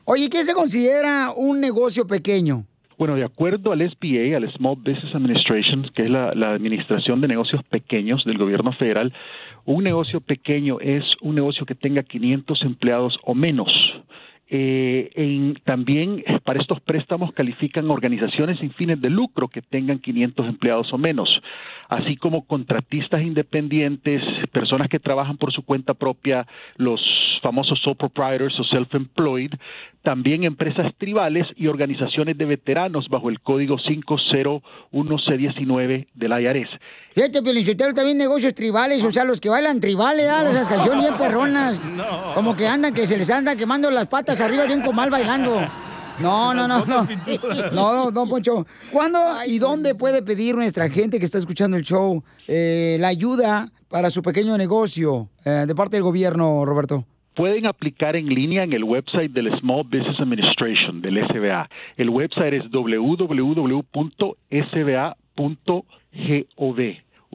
Oye, 0.05 0.29
¿qué 0.29 0.45
se 0.45 0.55
considera 0.55 1.31
un 1.35 1.61
negocio 1.61 2.07
pequeño? 2.07 2.67
Bueno, 2.97 3.17
de 3.17 3.25
acuerdo 3.25 3.73
al 3.73 3.81
SBA, 3.81 4.37
al 4.37 4.51
Small 4.53 4.77
Business 4.77 5.15
Administration, 5.15 5.91
que 5.95 6.05
es 6.05 6.11
la, 6.11 6.29
Administración 6.31 7.21
de 7.21 7.29
Negocios 7.29 7.63
Pequeños 7.65 8.25
del 8.25 8.39
Gobierno 8.39 8.73
Federal, 8.73 9.13
un 9.65 9.83
negocio 9.85 10.21
pequeño 10.21 10.79
es 10.81 11.05
un 11.21 11.35
negocio 11.35 11.67
que 11.67 11.75
tenga 11.75 12.03
500 12.03 12.63
empleados 12.63 13.19
o 13.25 13.35
menos. 13.35 13.73
Eh, 14.51 15.11
en- 15.15 15.55
también 15.65 16.23
para 16.45 16.61
estos 16.61 16.81
préstamos 16.83 17.33
califican 17.33 17.91
organizaciones 17.91 18.59
sin 18.59 18.71
fines 18.73 19.01
de 19.01 19.09
lucro 19.09 19.49
que 19.49 19.63
tengan 19.63 19.99
500 19.99 20.47
empleados 20.47 20.93
o 20.93 20.99
menos, 20.99 21.41
así 21.89 22.17
como 22.17 22.47
contratistas 22.47 23.23
independientes, 23.23 24.23
personas 24.53 24.89
que 24.89 24.99
trabajan 24.99 25.37
por 25.37 25.53
su 25.53 25.63
cuenta 25.63 25.95
propia, 25.95 26.47
los 26.77 27.01
famosos 27.43 27.79
sole 27.81 27.97
proprietors 27.97 28.59
o 28.59 28.65
self-employed, 28.65 29.53
también 30.03 30.45
empresas 30.45 30.95
tribales 30.99 31.47
y 31.57 31.67
organizaciones 31.67 32.39
de 32.39 32.45
veteranos 32.45 33.09
bajo 33.09 33.31
el 33.31 33.41
código 33.41 33.79
501C19 33.79 36.07
del 36.15 36.43
IRS. 36.43 36.71
Fíjate, 37.15 37.43
Pelichotero, 37.43 37.95
también 37.95 38.19
negocios 38.19 38.55
tribales, 38.55 39.03
o 39.05 39.11
sea, 39.11 39.25
los 39.25 39.41
que 39.41 39.49
bailan 39.49 39.81
tribales, 39.81 40.29
¿ah? 40.29 40.45
esas 40.49 40.69
canciones 40.69 41.03
bien 41.03 41.17
perronas. 41.17 41.81
Como 42.35 42.55
que 42.57 42.67
andan, 42.67 42.93
que 42.93 43.07
se 43.07 43.17
les 43.17 43.31
anda 43.31 43.55
quemando 43.57 43.91
las 43.91 44.09
patas 44.09 44.41
arriba 44.41 44.65
de 44.65 44.75
un 44.75 44.83
comal 44.83 45.11
bailando. 45.11 45.61
No, 46.21 46.55
no, 46.55 46.69
no, 46.69 46.85
no. 46.85 47.07
No, 47.73 48.11
no, 48.11 48.27
Poncho. 48.27 48.67
¿Cuándo 48.91 49.19
y 49.47 49.59
dónde 49.59 49.95
puede 49.95 50.23
pedir 50.23 50.55
nuestra 50.55 50.89
gente 50.89 51.19
que 51.19 51.25
está 51.25 51.39
escuchando 51.39 51.77
el 51.77 51.83
show 51.85 52.23
eh, 52.47 52.97
la 53.01 53.09
ayuda 53.09 53.67
para 53.89 54.11
su 54.11 54.23
pequeño 54.23 54.57
negocio 54.57 55.29
eh, 55.45 55.65
de 55.67 55.75
parte 55.75 55.97
del 55.97 56.03
gobierno, 56.03 56.65
Roberto? 56.65 57.05
Pueden 57.35 57.67
aplicar 57.67 58.15
en 58.15 58.27
línea 58.29 58.63
en 58.63 58.73
el 58.73 58.85
website 58.85 59.33
del 59.33 59.51
Small 59.59 59.83
Business 59.85 60.21
Administration, 60.21 61.03
del 61.03 61.21
SBA. 61.25 61.69
El 61.97 62.11
website 62.11 62.55
es 62.55 62.71
www.sba.gov. 62.71 63.85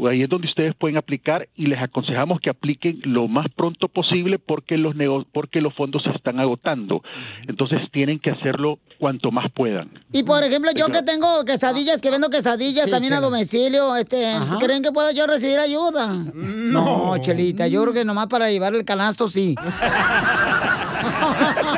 Ahí 0.08 0.22
es 0.24 0.30
donde 0.30 0.48
ustedes 0.48 0.76
pueden 0.76 0.98
aplicar 0.98 1.48
y 1.56 1.66
les 1.68 1.82
aconsejamos 1.82 2.40
que 2.40 2.50
apliquen 2.50 3.00
lo 3.04 3.28
más 3.28 3.48
pronto 3.56 3.88
posible 3.88 4.40
porque 4.40 4.78
los 4.78 4.96
nego- 4.96 5.26
porque 5.32 5.62
los 5.62 5.74
fondos 5.74 6.04
se 6.04 6.10
están 6.12 6.40
agotando. 6.40 7.02
Entonces 7.48 7.80
tienen 7.92 8.20
que 8.20 8.30
hacerlo 8.32 8.80
cuanto 9.00 9.32
más 9.32 9.52
puedan. 9.52 9.90
Y 10.14 10.24
por 10.24 10.44
ejemplo, 10.44 10.72
yo 10.76 10.88
que 10.88 11.02
tengo 11.04 11.44
quesadillas, 11.46 12.02
que 12.02 12.10
vendo 12.10 12.30
quesadillas 12.30 12.86
Sí, 12.86 12.92
también 12.92 13.14
a 13.14 13.20
domicilio, 13.22 13.96
este, 13.96 14.32
¿creen 14.60 14.84
que 14.84 14.92
pueda 14.92 15.12
yo 15.12 15.28
recibir 15.28 15.60
ayuda? 15.60 16.08
No, 16.34 17.18
Chelita, 17.20 17.68
yo 17.68 17.82
creo 17.82 17.94
que 17.94 18.06
nomás 18.06 18.28
para 18.28 18.50
llevar 18.52 18.76
el 18.76 18.86
canasto 18.86 19.28
sí. 19.28 19.56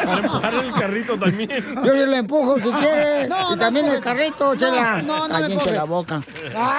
Para 0.06 0.18
empujar 0.20 0.54
el 0.54 0.72
carrito 0.72 1.18
también. 1.18 1.50
Yo 1.84 1.92
se 1.92 2.08
lo 2.08 2.16
empujo 2.16 2.58
si 2.62 2.72
quiere. 2.72 3.12
No, 3.32 3.54
y 3.54 3.56
no 3.56 3.58
también 3.58 3.86
el 3.88 4.02
carrito, 4.02 4.56
Chela. 4.56 5.02
No, 5.02 5.20
no, 5.20 5.28
no 5.28 5.34
Cállense 5.34 5.72
la 5.72 5.84
boca. 5.84 6.24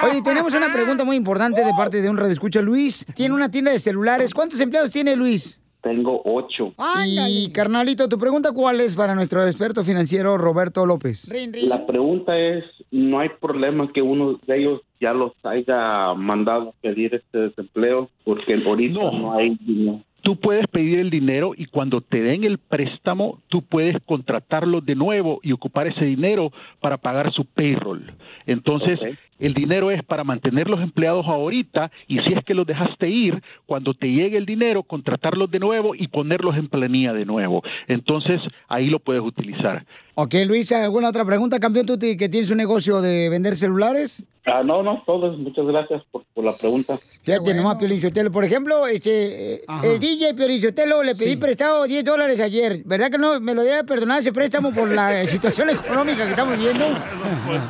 Oye, 0.03 0.21
tenemos 0.21 0.53
una 0.53 0.71
pregunta 0.71 1.03
muy 1.03 1.15
importante 1.15 1.63
de 1.63 1.71
parte 1.75 2.01
de 2.01 2.09
un 2.09 2.17
radioescucha. 2.17 2.61
Luis 2.61 3.05
tiene 3.15 3.33
una 3.33 3.49
tienda 3.49 3.71
de 3.71 3.79
celulares. 3.79 4.33
¿Cuántos 4.33 4.59
empleados 4.59 4.91
tiene 4.91 5.15
Luis? 5.15 5.59
Tengo 5.83 6.21
ocho. 6.23 6.73
Y, 7.05 7.51
carnalito, 7.51 8.07
tu 8.07 8.17
pregunta 8.17 8.53
cuál 8.53 8.79
es 8.79 8.95
para 8.95 9.15
nuestro 9.15 9.45
experto 9.45 9.83
financiero 9.83 10.37
Roberto 10.37 10.85
López. 10.85 11.29
La 11.55 11.85
pregunta 11.85 12.37
es, 12.37 12.63
¿no 12.89 13.19
hay 13.19 13.27
problema 13.41 13.91
que 13.91 14.01
uno 14.01 14.39
de 14.47 14.59
ellos 14.59 14.81
ya 15.01 15.11
los 15.11 15.33
haya 15.43 16.13
mandado 16.13 16.69
a 16.69 16.73
pedir 16.81 17.13
este 17.15 17.37
desempleo? 17.37 18.09
Porque 18.23 18.53
ahorita 18.65 18.93
no, 19.11 19.33
hay 19.33 19.57
dinero. 19.59 19.99
Tú 20.23 20.37
puedes 20.37 20.65
pedir 20.67 20.99
el 20.99 21.09
dinero 21.09 21.53
y 21.55 21.65
cuando 21.65 22.01
te 22.01 22.21
den 22.21 22.45
el 22.45 22.57
préstamo, 22.57 23.39
tú 23.49 23.61
puedes 23.61 23.97
contratarlo 24.05 24.81
de 24.81 24.95
nuevo 24.95 25.39
y 25.43 25.51
ocupar 25.51 25.87
ese 25.87 26.05
dinero 26.05 26.51
para 26.79 26.97
pagar 26.97 27.31
su 27.33 27.45
payroll. 27.45 28.13
Entonces, 28.47 28.99
el 29.39 29.53
dinero 29.53 29.91
es 29.91 30.03
para 30.03 30.23
mantener 30.23 30.69
los 30.69 30.81
empleados 30.81 31.25
ahorita 31.27 31.91
y 32.07 32.19
si 32.19 32.33
es 32.33 32.43
que 32.45 32.53
los 32.53 32.65
dejaste 32.67 33.09
ir, 33.09 33.41
cuando 33.65 33.93
te 33.93 34.07
llegue 34.07 34.37
el 34.37 34.45
dinero, 34.45 34.83
contratarlos 34.83 35.49
de 35.51 35.59
nuevo 35.59 35.95
y 35.95 36.07
ponerlos 36.07 36.55
en 36.57 36.67
planilla 36.69 37.13
de 37.13 37.25
nuevo. 37.25 37.63
Entonces, 37.87 38.41
ahí 38.67 38.87
lo 38.87 38.99
puedes 38.99 39.21
utilizar. 39.23 39.85
Ok, 40.15 40.35
Luisa, 40.45 40.83
¿alguna 40.83 41.09
otra 41.09 41.25
pregunta, 41.25 41.59
campeón? 41.59 41.87
¿Tú 41.87 41.97
te- 41.97 42.15
que 42.15 42.29
tienes 42.29 42.51
un 42.51 42.57
negocio 42.57 43.01
de 43.01 43.29
vender 43.29 43.55
celulares? 43.55 44.23
Ah, 44.45 44.61
no, 44.63 44.83
no, 44.83 45.01
todos, 45.05 45.39
muchas 45.39 45.65
gracias 45.65 46.03
por, 46.11 46.23
por 46.33 46.43
la 46.43 46.51
pregunta. 46.59 46.95
Fíjate 47.23 47.53
nomás, 47.55 47.77
Piolín 47.77 48.01
Sotelo. 48.01 48.29
Por 48.29 48.43
ejemplo, 48.43 48.85
este, 48.87 49.63
el 49.83 49.99
DJ 49.99 50.33
Piolín 50.35 50.61
Sotelo 50.61 51.01
le 51.01 51.15
pedí 51.15 51.37
prestado 51.37 51.85
10 51.85 52.03
dólares 52.03 52.39
ayer. 52.41 52.81
¿Verdad 52.85 53.09
que 53.09 53.17
no 53.17 53.39
me 53.39 53.55
lo 53.55 53.63
debe 53.63 53.83
perdonar 53.85 54.19
ese 54.19 54.33
préstamo 54.33 54.71
por 54.71 54.93
la 54.93 55.25
situación 55.25 55.69
económica 55.71 56.25
que 56.25 56.31
estamos 56.31 56.57
viviendo? 56.57 56.85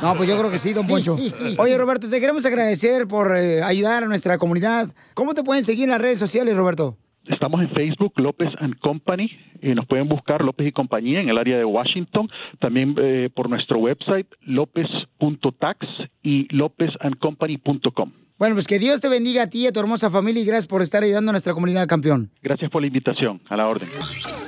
No, 0.02 0.14
pues 0.16 0.28
yo 0.28 0.36
creo 0.36 0.50
que 0.50 0.58
sí, 0.58 0.72
don 0.74 0.86
Poncho. 0.88 1.16
Oye, 1.58 1.78
Roberto, 1.78 2.08
te 2.08 2.20
queremos 2.20 2.44
agradecer 2.46 3.06
por 3.06 3.36
eh, 3.36 3.62
ayudar 3.62 4.02
a 4.02 4.06
nuestra 4.06 4.38
comunidad. 4.38 4.88
¿Cómo 5.14 5.34
te 5.34 5.42
pueden 5.42 5.64
seguir 5.64 5.84
en 5.84 5.90
las 5.90 6.00
redes 6.00 6.18
sociales, 6.18 6.56
Roberto? 6.56 6.96
Estamos 7.26 7.62
en 7.62 7.70
Facebook, 7.70 8.12
López 8.16 8.48
and 8.58 8.78
Company, 8.80 9.30
y 9.62 9.74
nos 9.74 9.86
pueden 9.86 10.08
buscar 10.08 10.44
López 10.44 10.66
y 10.66 10.72
Compañía 10.72 11.20
en 11.20 11.30
el 11.30 11.38
área 11.38 11.56
de 11.56 11.64
Washington, 11.64 12.28
también 12.58 12.94
eh, 12.98 13.30
por 13.34 13.48
nuestro 13.48 13.78
website 13.78 14.26
lopez.tax 14.42 15.86
y 16.22 16.54
lopezandcompany.com. 16.54 18.12
Bueno, 18.36 18.56
pues 18.56 18.66
que 18.66 18.80
Dios 18.80 19.00
te 19.00 19.08
bendiga 19.08 19.44
a 19.44 19.46
ti 19.46 19.60
y 19.60 19.66
a 19.68 19.72
tu 19.72 19.78
hermosa 19.78 20.10
familia 20.10 20.42
y 20.42 20.44
gracias 20.44 20.66
por 20.66 20.82
estar 20.82 21.04
ayudando 21.04 21.30
a 21.30 21.32
nuestra 21.34 21.54
comunidad, 21.54 21.86
campeón. 21.86 22.32
Gracias 22.42 22.68
por 22.68 22.80
la 22.82 22.88
invitación, 22.88 23.40
a 23.48 23.56
la 23.56 23.68
orden. 23.68 23.88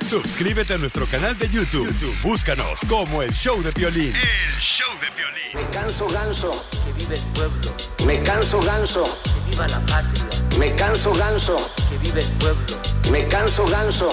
Suscríbete 0.03 0.73
a 0.73 0.77
nuestro 0.77 1.05
canal 1.05 1.37
de 1.37 1.47
YouTube. 1.47 1.87
YouTube, 1.87 2.15
Búscanos 2.21 2.81
como 2.89 3.21
El 3.21 3.31
Show 3.31 3.61
de 3.63 3.71
Violín. 3.71 4.13
El 4.13 4.59
show 4.59 4.89
de 4.99 5.07
Piolín. 5.15 5.65
Me 5.65 5.73
canso 5.73 6.05
ganso, 6.09 6.51
que 6.85 7.03
vive 7.03 7.15
el 7.15 7.33
pueblo. 7.33 7.71
Me 8.05 8.21
canso 8.23 8.61
ganso, 8.61 9.03
que 9.23 9.51
viva 9.51 9.67
la 9.69 9.79
patria. 9.85 10.25
Me 10.59 10.75
canso 10.75 11.13
ganso, 11.13 11.55
que 11.89 11.97
vive 12.09 12.19
el 12.19 12.31
pueblo. 12.39 12.77
Me 13.09 13.25
canso 13.29 13.65
ganso. 13.67 14.09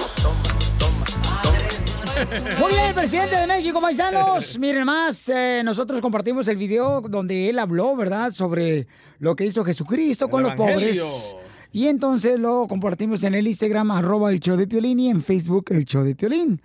Muy 2.58 2.70
bien, 2.72 2.84
el 2.88 2.94
presidente 2.94 3.36
de 3.36 3.46
México, 3.46 3.80
paisanos. 3.80 4.58
Miren 4.58 4.84
más, 4.84 5.28
eh, 5.28 5.62
nosotros 5.64 6.00
compartimos 6.00 6.46
el 6.48 6.56
video 6.56 7.00
donde 7.00 7.48
él 7.48 7.58
habló, 7.58 7.96
¿verdad?, 7.96 8.32
sobre 8.32 8.86
lo 9.18 9.34
que 9.34 9.46
hizo 9.46 9.64
Jesucristo 9.64 10.28
con 10.28 10.42
los 10.42 10.52
evangelio. 10.52 11.04
pobres. 11.04 11.36
Y 11.72 11.88
entonces 11.88 12.38
lo 12.38 12.66
compartimos 12.68 13.24
en 13.24 13.34
el 13.34 13.48
Instagram, 13.48 13.90
arroba 13.90 14.30
el 14.30 14.38
show 14.38 14.56
de 14.56 14.66
Piolín, 14.66 15.00
y 15.00 15.10
en 15.10 15.20
Facebook, 15.20 15.66
el 15.70 15.84
show 15.84 16.04
de 16.04 16.14
Piolín. 16.14 16.62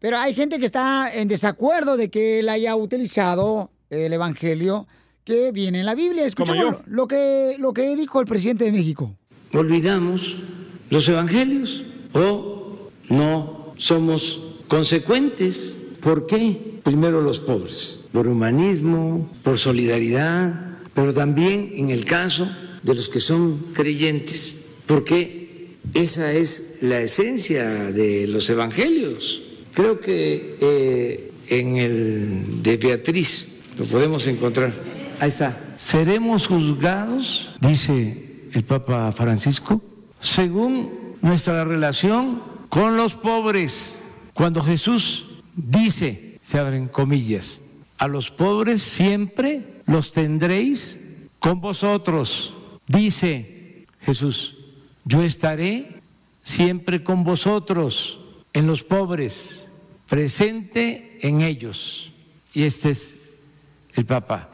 Pero 0.00 0.18
hay 0.18 0.34
gente 0.34 0.58
que 0.58 0.66
está 0.66 1.14
en 1.14 1.28
desacuerdo 1.28 1.96
de 1.96 2.10
que 2.10 2.40
él 2.40 2.48
haya 2.48 2.74
utilizado 2.74 3.70
el 3.90 4.12
evangelio 4.12 4.88
que 5.24 5.52
viene 5.52 5.80
en 5.80 5.86
la 5.86 5.94
Biblia. 5.94 6.26
Escuchemos 6.26 6.78
yo. 6.78 6.82
lo 6.86 7.06
que, 7.06 7.56
lo 7.58 7.72
que 7.72 7.94
dijo 7.94 8.20
el 8.20 8.26
presidente 8.26 8.64
de 8.64 8.72
México. 8.72 9.14
olvidamos 9.52 10.36
los 10.88 11.08
evangelios 11.08 11.84
o 12.12 12.74
no 13.08 13.74
somos 13.76 14.49
consecuentes. 14.70 15.80
¿Por 16.00 16.26
qué? 16.26 16.80
Primero 16.82 17.20
los 17.20 17.40
pobres, 17.40 18.00
por 18.12 18.26
humanismo, 18.26 19.28
por 19.42 19.58
solidaridad, 19.58 20.78
pero 20.94 21.12
también 21.12 21.72
en 21.74 21.90
el 21.90 22.06
caso 22.06 22.48
de 22.82 22.94
los 22.94 23.08
que 23.10 23.20
son 23.20 23.58
creyentes, 23.74 24.68
porque 24.86 25.76
esa 25.92 26.32
es 26.32 26.78
la 26.80 27.00
esencia 27.00 27.64
de 27.92 28.26
los 28.26 28.48
evangelios. 28.48 29.42
Creo 29.74 30.00
que 30.00 30.56
eh, 30.60 31.32
en 31.48 31.76
el 31.76 32.62
de 32.62 32.76
Beatriz 32.78 33.60
lo 33.76 33.84
podemos 33.84 34.26
encontrar. 34.26 34.72
Ahí 35.18 35.28
está. 35.28 35.76
Seremos 35.78 36.46
juzgados, 36.46 37.50
dice 37.60 38.46
el 38.52 38.64
Papa 38.64 39.12
Francisco, 39.12 39.82
según 40.20 41.16
nuestra 41.20 41.64
relación 41.64 42.42
con 42.68 42.96
los 42.96 43.14
pobres. 43.14 43.99
Cuando 44.40 44.62
Jesús 44.62 45.26
dice, 45.54 46.38
se 46.42 46.58
abren 46.58 46.88
comillas, 46.88 47.60
a 47.98 48.08
los 48.08 48.30
pobres 48.30 48.80
siempre 48.80 49.82
los 49.84 50.12
tendréis 50.12 50.98
con 51.38 51.60
vosotros. 51.60 52.56
Dice 52.86 53.84
Jesús, 54.00 54.56
yo 55.04 55.22
estaré 55.22 56.00
siempre 56.42 57.04
con 57.04 57.22
vosotros 57.22 58.18
en 58.54 58.66
los 58.66 58.82
pobres, 58.82 59.68
presente 60.08 61.18
en 61.20 61.42
ellos. 61.42 62.10
Y 62.54 62.62
este 62.62 62.92
es 62.92 63.18
el 63.92 64.06
Papa. 64.06 64.48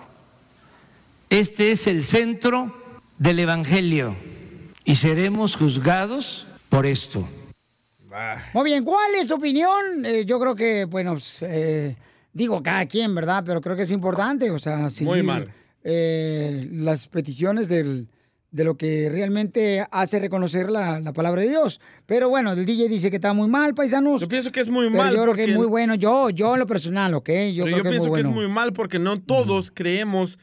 Este 1.30 1.70
es 1.70 1.86
el 1.86 2.02
centro 2.02 2.76
del 3.18 3.38
Evangelio 3.38 4.16
y 4.84 4.96
seremos 4.96 5.54
juzgados 5.54 6.44
por 6.70 6.86
esto. 6.86 7.28
Muy 8.54 8.64
bien, 8.64 8.84
¿cuál 8.84 9.14
es 9.14 9.28
su 9.28 9.34
opinión? 9.34 10.04
Eh, 10.04 10.24
yo 10.24 10.38
creo 10.40 10.54
que, 10.54 10.84
bueno, 10.84 11.12
pues, 11.12 11.38
eh, 11.42 11.96
digo 12.32 12.62
cada 12.62 12.86
quien, 12.86 13.14
¿verdad? 13.14 13.42
Pero 13.46 13.60
creo 13.60 13.76
que 13.76 13.82
es 13.82 13.90
importante, 13.90 14.50
o 14.50 14.58
sea, 14.58 14.88
seguir 14.90 15.08
Muy 15.08 15.22
mal. 15.22 15.50
eh, 15.84 16.68
las 16.72 17.06
peticiones 17.08 17.68
del, 17.68 18.08
de 18.50 18.64
lo 18.64 18.76
que 18.76 19.08
realmente 19.10 19.84
hace 19.90 20.18
reconocer 20.18 20.70
la, 20.70 20.98
la 21.00 21.12
palabra 21.12 21.42
de 21.42 21.48
Dios. 21.48 21.80
Pero 22.06 22.28
bueno, 22.28 22.52
el 22.52 22.64
DJ 22.64 22.88
dice 22.88 23.10
que 23.10 23.16
está 23.16 23.32
muy 23.32 23.48
mal, 23.48 23.74
paisanos. 23.74 24.20
Yo 24.20 24.28
pienso 24.28 24.50
que 24.50 24.60
es 24.60 24.68
muy 24.68 24.86
Pero 24.90 25.02
mal 25.02 25.14
Yo 25.14 25.22
creo 25.22 25.34
que 25.34 25.44
es 25.44 25.54
muy 25.54 25.66
bueno. 25.66 25.94
Yo, 25.94 26.30
yo 26.30 26.54
en 26.54 26.60
lo 26.60 26.66
personal, 26.66 27.12
¿ok? 27.14 27.28
Yo 27.54 27.64
Pero 27.64 27.64
creo 27.64 27.76
yo 27.78 27.82
que 27.82 27.88
es 27.88 27.92
pienso 27.92 28.12
que 28.12 28.20
es 28.20 28.26
muy 28.26 28.48
mal 28.48 28.72
porque 28.72 28.98
no 28.98 29.20
todos 29.20 29.70
creemos 29.70 30.38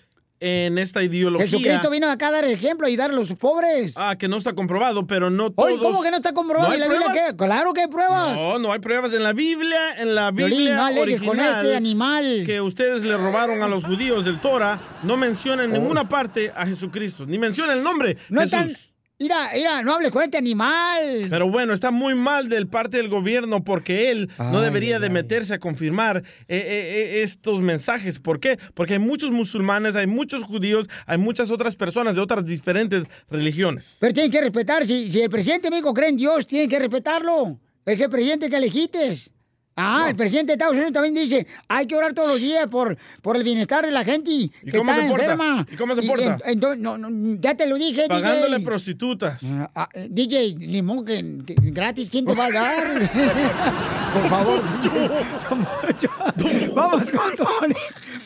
en 0.45 0.77
esta 0.77 1.01
ideología. 1.01 1.47
Jesucristo 1.47 1.89
vino 1.89 2.09
acá 2.09 2.27
a 2.27 2.31
dar 2.31 2.43
ejemplo, 2.45 2.85
a 2.85 2.89
ayudar 2.89 3.11
a 3.11 3.13
los 3.13 3.31
pobres. 3.35 3.93
Ah, 3.97 4.17
que 4.17 4.27
no 4.27 4.37
está 4.37 4.53
comprobado, 4.53 5.07
pero 5.07 5.29
no 5.29 5.51
todos. 5.51 5.71
Oye, 5.71 5.81
¿cómo 5.81 6.03
que 6.03 6.11
no 6.11 6.17
está 6.17 6.33
comprobado? 6.33 6.69
¿No 6.69 6.75
¿Y 6.75 6.79
la 6.79 6.87
Biblia 6.89 7.05
pruebas? 7.11 7.31
qué? 7.31 7.37
Claro 7.37 7.73
que 7.73 7.81
hay 7.81 7.87
pruebas. 7.87 8.35
No, 8.35 8.59
no 8.59 8.73
hay 8.73 8.79
pruebas 8.79 9.13
en 9.13 9.23
la 9.23 9.31
Biblia, 9.31 9.93
en 9.97 10.15
la 10.15 10.31
Violín, 10.31 10.57
Biblia 10.57 10.75
no 10.75 10.85
alegues 10.85 11.19
con 11.21 11.29
original 11.29 11.63
este 11.65 11.75
animal. 11.77 12.43
que 12.45 12.59
ustedes 12.59 13.03
le 13.03 13.15
robaron 13.15 13.63
a 13.63 13.67
los 13.69 13.85
judíos 13.85 14.25
del 14.25 14.39
Torah, 14.41 14.79
no 15.03 15.15
menciona 15.15 15.63
en 15.63 15.71
Oh. 15.71 15.75
ninguna 15.75 16.09
parte 16.09 16.51
a 16.55 16.65
Jesucristo, 16.65 17.25
ni 17.25 17.37
menciona 17.39 17.71
el 17.73 17.81
nombre 17.81 18.17
No 18.29 18.41
Jesús. 18.41 18.53
están... 18.59 18.92
Mira, 19.19 19.51
mira, 19.53 19.81
no 19.83 19.93
hables 19.93 20.11
con 20.11 20.23
este 20.23 20.37
animal. 20.37 21.27
Pero 21.29 21.49
bueno, 21.49 21.73
está 21.73 21.91
muy 21.91 22.15
mal 22.15 22.49
del 22.49 22.67
parte 22.67 22.97
del 22.97 23.09
gobierno 23.09 23.63
porque 23.63 24.09
él 24.09 24.29
no 24.37 24.57
Ay, 24.59 24.65
debería 24.65 24.99
de 24.99 25.09
meterse 25.09 25.53
a 25.53 25.59
confirmar 25.59 26.17
eh, 26.17 26.57
eh, 26.57 26.57
eh, 26.57 27.21
estos 27.21 27.61
mensajes. 27.61 28.19
¿Por 28.19 28.39
qué? 28.39 28.57
Porque 28.73 28.93
hay 28.93 28.99
muchos 28.99 29.31
musulmanes, 29.31 29.95
hay 29.95 30.07
muchos 30.07 30.43
judíos, 30.43 30.89
hay 31.05 31.19
muchas 31.19 31.51
otras 31.51 31.75
personas 31.75 32.15
de 32.15 32.21
otras 32.21 32.43
diferentes 32.43 33.03
religiones. 33.29 33.97
Pero 33.99 34.13
tienen 34.13 34.31
que 34.31 34.41
respetar. 34.41 34.85
Si, 34.85 35.11
si 35.11 35.21
el 35.21 35.29
presidente 35.29 35.67
de 35.67 35.71
México 35.71 35.93
cree 35.93 36.09
en 36.09 36.17
Dios, 36.17 36.47
tienen 36.47 36.69
que 36.69 36.79
respetarlo. 36.79 37.59
Es 37.85 38.01
el 38.01 38.09
presidente 38.09 38.49
que 38.49 38.55
elegites. 38.57 39.32
Ah, 39.75 40.05
el 40.09 40.15
presidente 40.15 40.51
de 40.51 40.53
Estados 40.53 40.75
Unidos 40.75 40.93
también 40.93 41.15
dice, 41.15 41.47
hay 41.67 41.87
que 41.87 41.95
orar 41.95 42.13
todos 42.13 42.27
los 42.29 42.39
días 42.39 42.67
por, 42.67 42.95
por 43.23 43.35
el 43.37 43.43
bienestar 43.43 43.83
de 43.83 43.91
la 43.91 44.03
gente 44.05 44.29
¿Y 44.31 44.49
que 44.65 44.77
cómo 44.77 44.91
está 44.91 45.03
se 45.03 45.09
porta? 45.09 45.23
enferma. 45.31 45.65
¿Y 45.71 45.75
cómo 45.75 45.95
se 45.95 46.03
porta? 46.03 46.37
en- 46.45 46.51
entonces, 46.53 46.79
no, 46.79 46.97
no, 46.97 47.37
ya 47.41 47.55
te 47.55 47.65
lo 47.67 47.75
dije, 47.75 48.05
Pagándole 48.07 48.57
DJ. 48.57 48.65
prostitutas. 48.65 49.41
Ah, 49.73 49.89
eh, 49.93 50.07
DJ, 50.11 50.55
limón 50.59 51.03
que, 51.05 51.23
que 51.45 51.55
gratis, 51.71 52.09
¿quién 52.11 52.25
te 52.25 52.35
va 52.35 52.45
a 52.45 52.51
dar? 52.51 52.83
Por 54.13 54.29
favor. 54.29 54.61
Vamos 56.75 57.11
con 57.11 57.35
Tony. 57.35 57.73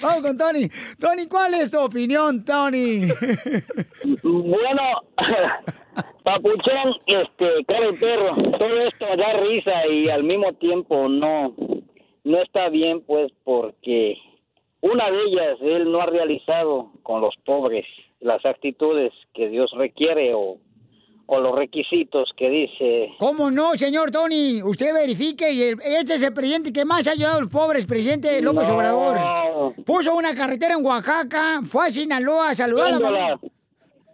Vamos 0.02 0.22
con 0.22 0.38
Tony. 0.38 0.70
Tony, 1.00 1.28
¿cuál 1.28 1.54
es 1.54 1.72
tu 1.72 1.80
opinión, 1.80 2.44
Tony? 2.44 3.08
Bueno, 4.24 4.82
Papuchón, 6.24 6.94
este, 7.06 7.66
cara 7.68 7.88
de 7.88 7.94
perro, 7.98 8.36
todo 8.58 8.82
esto 8.82 9.06
da 9.18 9.34
risa 9.42 9.88
y 9.88 10.10
al 10.10 10.24
mismo 10.24 10.54
tiempo 10.54 11.08
no, 11.08 11.54
no 12.24 12.42
está 12.42 12.70
bien, 12.70 13.02
pues, 13.02 13.32
porque 13.44 14.18
una 14.82 15.10
de 15.10 15.18
ellas 15.24 15.58
él 15.62 15.92
no 15.92 16.02
ha 16.02 16.06
realizado 16.06 16.92
con 17.04 17.22
los 17.22 17.34
pobres 17.46 17.86
las 18.20 18.46
actitudes 18.46 19.12
que 19.34 19.48
Dios 19.48 19.72
requiere 19.78 20.34
o, 20.34 20.58
o 21.28 21.40
los 21.40 21.56
requisitos 21.56 22.30
que 22.36 22.50
dice. 22.50 23.10
¿Cómo 23.20 23.52
no, 23.52 23.74
señor 23.76 24.12
Tony? 24.12 24.62
Usted 24.64 24.94
verifique 24.94 25.52
y 25.52 25.62
el- 25.62 25.78
este 25.86 26.16
es 26.16 26.24
el 26.24 26.34
presidente 26.34 26.74
que 26.74 26.84
más 26.84 27.08
ha 27.08 27.12
ayudado 27.12 27.38
a 27.38 27.42
los 27.42 27.52
pobres, 27.52 27.86
presidente 27.86 28.42
López 28.42 28.68
No. 28.70 28.76
Obrador. 28.76 29.76
Puso 29.86 30.16
una 30.16 30.34
carretera 30.36 30.74
en 30.76 30.86
Oaxaca, 30.86 31.62
fue 31.64 31.88
a 31.88 31.92
Sinaloa 31.92 32.50
a 32.50 32.56
saludar 32.56 32.94
a 32.94 33.00
la. 33.00 33.40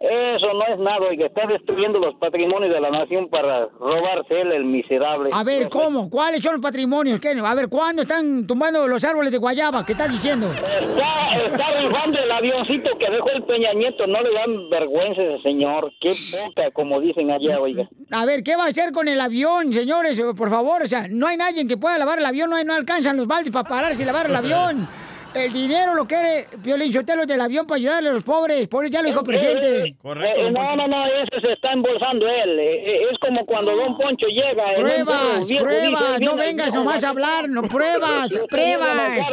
Eso 0.06 0.52
no 0.52 0.66
es 0.66 0.78
nada, 0.80 0.98
oiga, 1.08 1.26
está 1.26 1.46
destruyendo 1.46 1.98
los 1.98 2.14
patrimonios 2.16 2.72
de 2.74 2.80
la 2.80 2.90
nación 2.90 3.28
para 3.30 3.66
robarse 3.80 4.38
él, 4.40 4.52
el 4.52 4.64
miserable. 4.64 5.30
A 5.32 5.42
ver, 5.44 5.68
¿cómo? 5.70 6.10
¿Cuáles 6.10 6.42
son 6.42 6.52
los 6.52 6.60
patrimonios? 6.60 7.18
¿Qué? 7.20 7.30
A 7.30 7.54
ver, 7.54 7.68
¿cuándo 7.68 8.02
están 8.02 8.46
tumbando 8.46 8.86
los 8.86 9.02
árboles 9.04 9.32
de 9.32 9.38
guayaba? 9.38 9.84
¿Qué 9.86 9.92
estás 9.92 10.10
diciendo? 10.12 10.48
Está, 10.52 11.36
está 11.46 11.80
rifando 11.80 12.18
el 12.18 12.30
avioncito 12.30 12.90
que 12.98 13.10
dejó 13.10 13.30
el 13.30 13.44
Peña 13.44 13.72
Nieto, 13.72 14.06
no 14.06 14.20
le 14.20 14.32
dan 14.34 14.68
vergüenza 14.68 15.22
ese 15.22 15.42
señor. 15.42 15.90
Qué 16.00 16.10
poca, 16.32 16.70
como 16.72 17.00
dicen 17.00 17.30
allá, 17.30 17.58
oiga. 17.60 17.84
A 18.10 18.26
ver, 18.26 18.42
¿qué 18.42 18.56
va 18.56 18.64
a 18.64 18.68
hacer 18.68 18.92
con 18.92 19.08
el 19.08 19.20
avión, 19.20 19.72
señores? 19.72 20.20
Por 20.36 20.50
favor, 20.50 20.82
o 20.82 20.86
sea, 20.86 21.06
no 21.08 21.28
hay 21.28 21.38
nadie 21.38 21.66
que 21.66 21.76
pueda 21.78 21.96
lavar 21.96 22.18
el 22.18 22.26
avión, 22.26 22.50
no, 22.50 22.56
hay- 22.56 22.64
no 22.66 22.74
alcanzan 22.74 23.16
los 23.16 23.26
baldes 23.26 23.50
para 23.52 23.66
pararse 23.68 24.02
y 24.02 24.06
lavar 24.06 24.26
el 24.26 24.36
avión. 24.36 24.86
El 25.34 25.52
dinero 25.52 25.94
lo 25.94 26.06
quiere 26.06 26.46
Piolín 26.62 26.92
Sotelo 26.92 27.26
del 27.26 27.40
avión 27.40 27.66
para 27.66 27.76
ayudarle 27.76 28.10
a 28.10 28.12
los 28.12 28.22
pobres. 28.22 28.68
Por 28.68 28.84
eso 28.84 28.92
ya 28.92 29.02
lo 29.02 29.08
dijo 29.08 29.24
presidente. 29.24 29.88
Eh, 29.88 29.96
eh, 30.36 30.50
no, 30.52 30.76
no, 30.76 30.86
no, 30.86 31.06
ese 31.06 31.40
se 31.40 31.52
está 31.54 31.72
embolsando 31.72 32.28
él. 32.28 32.56
Eh, 32.58 32.82
eh, 32.86 33.00
es 33.10 33.18
como 33.18 33.44
cuando 33.44 33.74
Don 33.74 33.96
Poncho 33.96 34.26
llega. 34.28 34.74
Pruebas, 34.76 35.48
pruebas, 35.58 36.20
no 36.20 36.36
vengas 36.36 36.66
viejo 36.66 36.78
nomás 36.84 36.98
a 36.98 37.00
la- 37.00 37.08
hablar, 37.08 37.48
no 37.48 37.62
pruebas, 37.62 38.30
pruebas. 38.48 39.28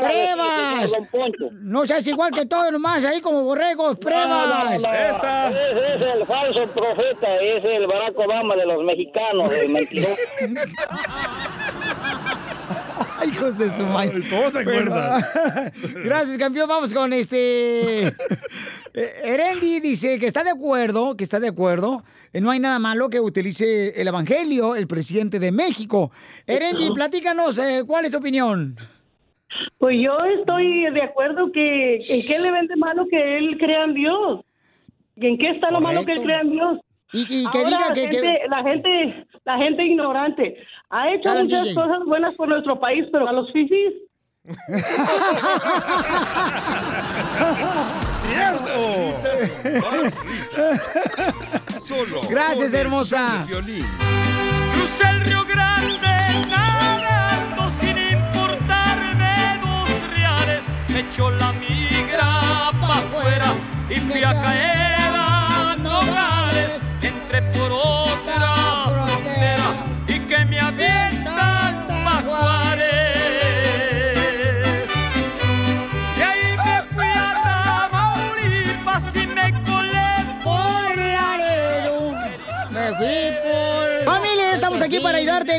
Pruebas. 0.00 0.80
señor 0.80 0.90
Don 0.90 1.06
Poncho. 1.06 1.48
No 1.60 1.86
seas 1.86 2.06
igual 2.06 2.30
que 2.32 2.46
todos 2.46 2.70
nomás, 2.70 3.04
ahí 3.04 3.20
como 3.20 3.42
borregos, 3.42 3.98
pruebas. 3.98 4.28
No, 4.28 4.46
no, 4.46 4.64
no. 4.64 4.70
Ese 4.94 5.94
es 5.94 6.02
el 6.14 6.24
falso 6.26 6.66
profeta, 6.68 7.36
es 7.42 7.64
el 7.64 7.86
Barack 7.88 8.16
Obama 8.16 8.54
de 8.54 8.66
los 8.66 8.84
mexicanos, 8.84 9.50
el 9.50 9.70
mentiroso. 9.70 10.14
Ay, 13.20 13.28
hijos 13.34 13.58
de 13.58 13.70
su 13.76 13.84
madre. 13.84 14.20
todos 14.28 14.52
se 14.52 14.60
acuerdan. 14.60 15.22
Gracias, 16.04 16.38
campeón. 16.38 16.68
Vamos 16.68 16.92
con 16.94 17.12
este. 17.12 18.12
Eh, 18.92 19.08
Erendi 19.22 19.78
dice 19.78 20.18
que 20.18 20.26
está 20.26 20.42
de 20.42 20.50
acuerdo, 20.50 21.16
que 21.16 21.22
está 21.22 21.38
de 21.38 21.46
acuerdo. 21.46 22.02
Eh, 22.32 22.40
No 22.40 22.50
hay 22.50 22.58
nada 22.58 22.80
malo 22.80 23.08
que 23.08 23.20
utilice 23.20 23.90
el 24.00 24.08
evangelio 24.08 24.74
el 24.74 24.88
presidente 24.88 25.38
de 25.38 25.52
México. 25.52 26.10
Erendi, 26.44 26.90
platícanos, 26.92 27.56
eh, 27.58 27.84
¿cuál 27.86 28.06
es 28.06 28.10
tu 28.10 28.18
opinión? 28.18 28.74
Pues 29.78 29.96
yo 30.02 30.12
estoy 30.40 30.90
de 30.92 31.02
acuerdo 31.02 31.52
que 31.52 31.98
en 31.98 32.26
qué 32.26 32.40
le 32.40 32.50
vende 32.50 32.74
malo 32.74 33.06
que 33.08 33.38
él 33.38 33.56
crea 33.60 33.84
en 33.84 33.94
Dios. 33.94 34.40
¿Y 35.14 35.26
en 35.28 35.38
qué 35.38 35.50
está 35.50 35.70
lo 35.70 35.80
malo 35.80 36.04
que 36.04 36.10
él 36.12 36.22
crea 36.24 36.40
en 36.40 36.50
Dios? 36.50 36.78
Y, 37.12 37.44
Ahora, 37.46 37.68
diga 37.68 37.92
que- 37.94 38.00
gente- 38.00 38.20
que- 38.20 38.48
la 38.48 38.62
gente, 38.64 39.26
la 39.44 39.56
gente 39.58 39.84
ignorante 39.84 40.56
ha 40.90 41.08
hecho 41.14 41.28
Dale, 41.28 41.44
muchas 41.44 41.62
DJ. 41.64 41.74
cosas 41.74 41.98
buenas 42.06 42.34
por 42.34 42.48
nuestro 42.48 42.78
país, 42.80 43.06
pero 43.12 43.28
a 43.28 43.32
los 43.32 43.50
fifis 43.52 43.94
Risas 48.30 49.64
más 49.64 50.24
risas. 50.24 50.80
Solo 51.82 52.20
Gracias, 52.28 52.74
hermosa. 52.74 53.44
Crucé 53.46 55.08
el 55.10 55.20
Río 55.22 55.44
Grande 55.44 56.48
nadando 56.48 57.70
sin 57.80 57.98
importarme 57.98 59.58
dos 59.62 60.10
reales. 60.14 60.62
Me 60.88 61.00
echó 61.00 61.30
la 61.30 61.52
migra 61.52 62.70
pa' 62.80 62.98
afuera 62.98 63.54
y 63.88 63.94
fui 63.96 64.22
a 64.22 64.32
caer 64.32 64.79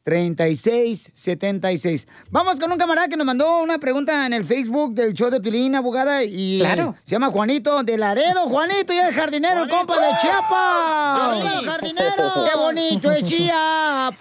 1-800-333-3676. 0.10 2.07
Vamos 2.31 2.60
con 2.60 2.72
un 2.72 2.77
camarada 2.77 3.07
que 3.07 3.18
nos 3.18 3.26
mandó 3.26 3.61
una 3.61 3.77
pregunta 3.80 4.26
en 4.26 4.34
el 4.34 4.44
Facebook 4.45 4.94
del 4.94 5.14
show 5.14 5.30
de 5.30 5.40
Pilín, 5.41 5.76
abogada. 5.76 6.23
Y 6.23 6.60
Claro. 6.60 6.95
se 7.03 7.11
llama 7.15 7.27
Juanito 7.30 7.84
de 7.84 7.98
Laredo. 7.98 8.48
Juanito, 8.49 8.94
ya 8.94 9.10
es 9.10 9.15
jardinero, 9.15 9.64
el 9.64 9.69
compa 9.69 9.99
de 9.99 10.11
Chiapas. 10.22 10.49
¡Arriba, 11.22 11.61
jardinero! 11.72 12.10
¡Qué 12.52 12.57
bonito 12.57 13.11
es 13.11 13.23
Chiapas! 13.23 14.19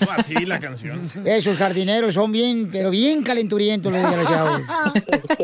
Así 0.16 0.34
la 0.46 0.58
canción. 0.60 1.10
Esos 1.24 1.56
jardineros 1.56 2.14
son 2.14 2.32
bien, 2.32 2.68
pero 2.70 2.90
bien 2.90 3.22
calenturientos 3.22 3.92
los 3.92 4.02
desgraciados. 4.02 4.60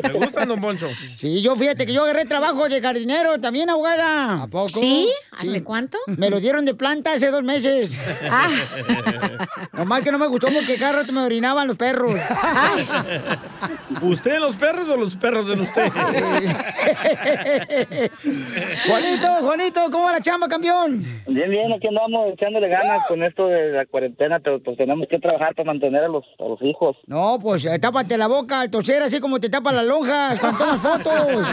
¿Le 0.02 0.12
gustan, 0.12 0.48
don 0.48 0.60
Poncho? 0.60 0.88
Sí, 1.18 1.40
yo 1.42 1.56
fíjate 1.56 1.86
que 1.86 1.92
yo 1.92 2.02
agarré 2.04 2.24
trabajo 2.26 2.68
de 2.68 2.80
jardinero 2.80 3.38
también, 3.40 3.70
abogada. 3.70 4.42
¿A 4.42 4.46
poco? 4.46 4.68
¿Sí? 4.68 5.08
¿Hace 5.32 5.62
cuánto? 5.62 5.98
Me 6.06 6.30
lo 6.30 6.40
dieron 6.40 6.64
de 6.64 6.74
planta 6.74 7.12
hace 7.14 7.30
dos 7.30 7.42
meses. 7.42 7.92
Ah. 8.30 8.48
Nomás 9.72 10.02
que 10.02 10.12
no 10.12 10.18
me 10.18 10.26
gustó 10.26 10.48
porque 10.52 10.76
cada 10.78 10.92
rato 10.92 11.12
me 11.12 11.22
orinaban 11.22 11.66
los 11.66 11.76
perros. 11.76 12.12
¿Usted 14.02 14.34
en 14.34 14.40
los 14.40 14.56
perros 14.56 14.88
o 14.88 14.96
los 14.96 15.16
perros 15.16 15.48
en 15.50 15.60
usted? 15.60 15.90
Juanito, 18.86 19.28
Juanito, 19.40 19.80
¿cómo 19.90 20.04
va 20.04 20.12
la 20.12 20.20
chamba, 20.20 20.48
campeón? 20.48 21.04
Bien, 21.26 21.50
bien, 21.50 21.72
aquí 21.72 21.88
andamos 21.88 22.32
echándole 22.32 22.68
ganas 22.68 23.06
con 23.06 23.22
esto 23.22 23.48
de 23.48 23.72
la 23.72 23.86
cuarentena, 23.86 24.38
pero 24.40 24.62
pues 24.62 24.76
tenemos 24.76 25.06
que 25.08 25.18
trabajar 25.18 25.54
para 25.54 25.66
mantener 25.66 26.04
a 26.04 26.08
los, 26.08 26.24
a 26.38 26.44
los 26.44 26.60
hijos. 26.62 26.96
No, 27.06 27.38
pues 27.40 27.64
eh, 27.64 27.78
tápate 27.78 28.18
la 28.18 28.26
boca 28.26 28.60
al 28.60 28.70
toser, 28.70 29.02
así 29.02 29.20
como 29.20 29.40
te 29.40 29.48
tapan 29.48 29.76
las 29.76 29.86
lonjas 29.86 30.38
cuando 30.40 30.58
tomas 30.58 30.80
fotos. 30.80 31.12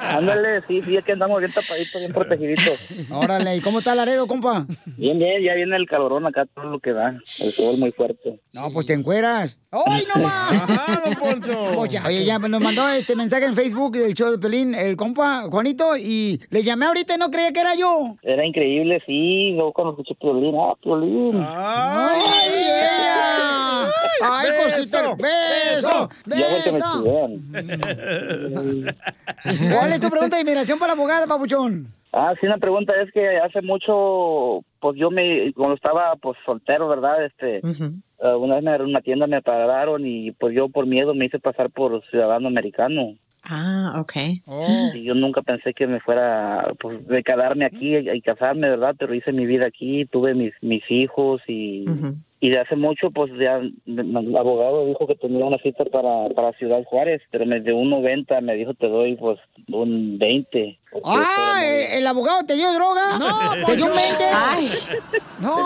Ándale, 0.00 0.62
sí, 0.66 0.82
sí, 0.82 0.96
aquí 0.96 1.12
andamos 1.12 1.40
bien 1.40 1.52
tapaditos, 1.52 2.00
bien 2.00 2.12
protegiditos. 2.12 2.78
Órale, 3.10 3.56
¿y 3.56 3.60
cómo 3.60 3.78
está 3.78 3.94
Laredo, 3.94 4.26
compa? 4.26 4.66
Bien, 4.96 5.18
bien, 5.18 5.42
ya 5.42 5.54
viene 5.54 5.76
el 5.76 5.86
calorón 5.86 6.26
acá, 6.26 6.46
todo 6.54 6.64
lo 6.64 6.80
que 6.80 6.92
da, 6.92 7.10
el 7.10 7.52
sol 7.52 7.76
muy 7.78 7.92
fuerte. 7.92 8.40
No, 8.52 8.70
pues 8.72 8.86
te 8.86 8.94
encueras. 8.94 9.58
¡Ay, 9.70 10.06
no 10.14 10.22
más! 10.22 10.70
Ajá, 10.70 11.02
don 11.04 11.14
Poncho. 11.14 11.51
Oye, 11.76 12.00
oye, 12.06 12.24
ya 12.24 12.38
nos 12.38 12.60
mandó 12.60 12.88
este 12.88 13.16
mensaje 13.16 13.44
en 13.46 13.54
Facebook 13.54 13.92
del 13.96 14.14
show 14.14 14.30
de 14.30 14.38
Pelín, 14.38 14.74
el 14.74 14.96
compa 14.96 15.42
Juanito, 15.50 15.96
y 15.96 16.40
le 16.50 16.62
llamé 16.62 16.86
ahorita 16.86 17.14
y 17.14 17.18
no 17.18 17.30
creía 17.30 17.52
que 17.52 17.60
era 17.60 17.74
yo. 17.74 18.16
Era 18.22 18.44
increíble, 18.44 19.02
sí, 19.06 19.52
luego 19.52 19.72
cuando 19.72 19.92
escuché 19.92 20.14
Piolín, 20.14 20.54
ah, 20.58 20.74
Piolín. 20.82 21.40
¡Ay, 21.44 22.20
ella! 22.46 23.90
¡Ay, 24.22 24.48
cosita! 24.62 25.14
¡Beso! 25.16 26.08
Ya 26.26 26.46
fue 26.46 26.62
que 26.64 26.72
me 26.72 26.78
¡Beso! 26.78 27.02
chivean. 27.02 28.96
¿Cuál 29.72 29.92
es 29.92 30.00
tu 30.00 30.10
pregunta 30.10 30.36
de 30.36 30.42
inmigración 30.42 30.78
para 30.78 30.94
la 30.94 30.98
abogada, 30.98 31.26
papuchón? 31.26 31.92
Ah, 32.12 32.34
sí, 32.40 32.46
una 32.46 32.58
pregunta 32.58 32.94
es 33.02 33.10
que 33.12 33.38
hace 33.38 33.62
mucho, 33.62 34.62
pues 34.82 34.98
yo 34.98 35.12
me, 35.12 35.52
cuando 35.52 35.76
estaba 35.76 36.16
pues 36.16 36.36
soltero, 36.44 36.88
¿verdad? 36.88 37.24
Este, 37.24 37.58
eh, 37.58 38.34
una 38.34 38.56
vez 38.56 38.64
me 38.64 38.74
en 38.74 38.82
una 38.82 39.00
tienda 39.00 39.28
me 39.28 39.40
pararon 39.40 40.04
y 40.04 40.32
pues 40.32 40.56
yo 40.56 40.68
por 40.68 40.86
miedo 40.86 41.14
me 41.14 41.26
hice 41.26 41.38
pasar 41.38 41.70
por 41.70 42.04
ciudadano 42.10 42.48
americano. 42.48 43.14
Ah, 43.44 44.00
ok. 44.00 44.12
Y 44.94 45.04
yo 45.04 45.14
nunca 45.14 45.42
pensé 45.42 45.72
que 45.72 45.86
me 45.86 46.00
fuera, 46.00 46.74
pues, 46.80 47.06
de 47.06 47.22
quedarme 47.22 47.64
aquí 47.64 47.96
y, 47.96 48.10
y 48.10 48.20
casarme, 48.22 48.70
¿verdad? 48.70 48.96
Pero 48.98 49.14
hice 49.14 49.32
mi 49.32 49.46
vida 49.46 49.68
aquí, 49.68 50.04
tuve 50.06 50.34
mis, 50.34 50.52
mis 50.62 50.82
hijos 50.90 51.40
y, 51.46 51.84
y 52.44 52.50
de 52.50 52.58
hace 52.58 52.74
mucho, 52.74 53.12
pues, 53.12 53.30
ya 53.38 53.58
el 53.58 54.36
abogado 54.36 54.84
dijo 54.86 55.06
que 55.06 55.14
tenía 55.14 55.44
una 55.44 55.58
cita 55.62 55.84
para, 55.84 56.28
para 56.34 56.52
Ciudad 56.58 56.82
Juárez, 56.84 57.22
pero 57.30 57.46
me 57.46 57.60
dio 57.60 57.76
un 57.76 57.90
90, 57.90 58.40
me 58.40 58.56
dijo 58.56 58.74
te 58.74 58.88
doy, 58.88 59.14
pues, 59.14 59.38
un 59.72 60.18
20. 60.18 60.76
¡Ah! 61.04 61.60
¿el- 61.64 61.98
¿El 62.00 62.06
abogado 62.08 62.44
te 62.44 62.54
dio 62.54 62.72
droga? 62.72 63.16
No, 63.16 63.26
¿Te 63.66 63.76
dio 63.76 63.84
un 63.86 63.92
Poncho. 63.92 64.06
20? 64.08 64.24
Ay. 64.34 64.68
No. 65.40 65.56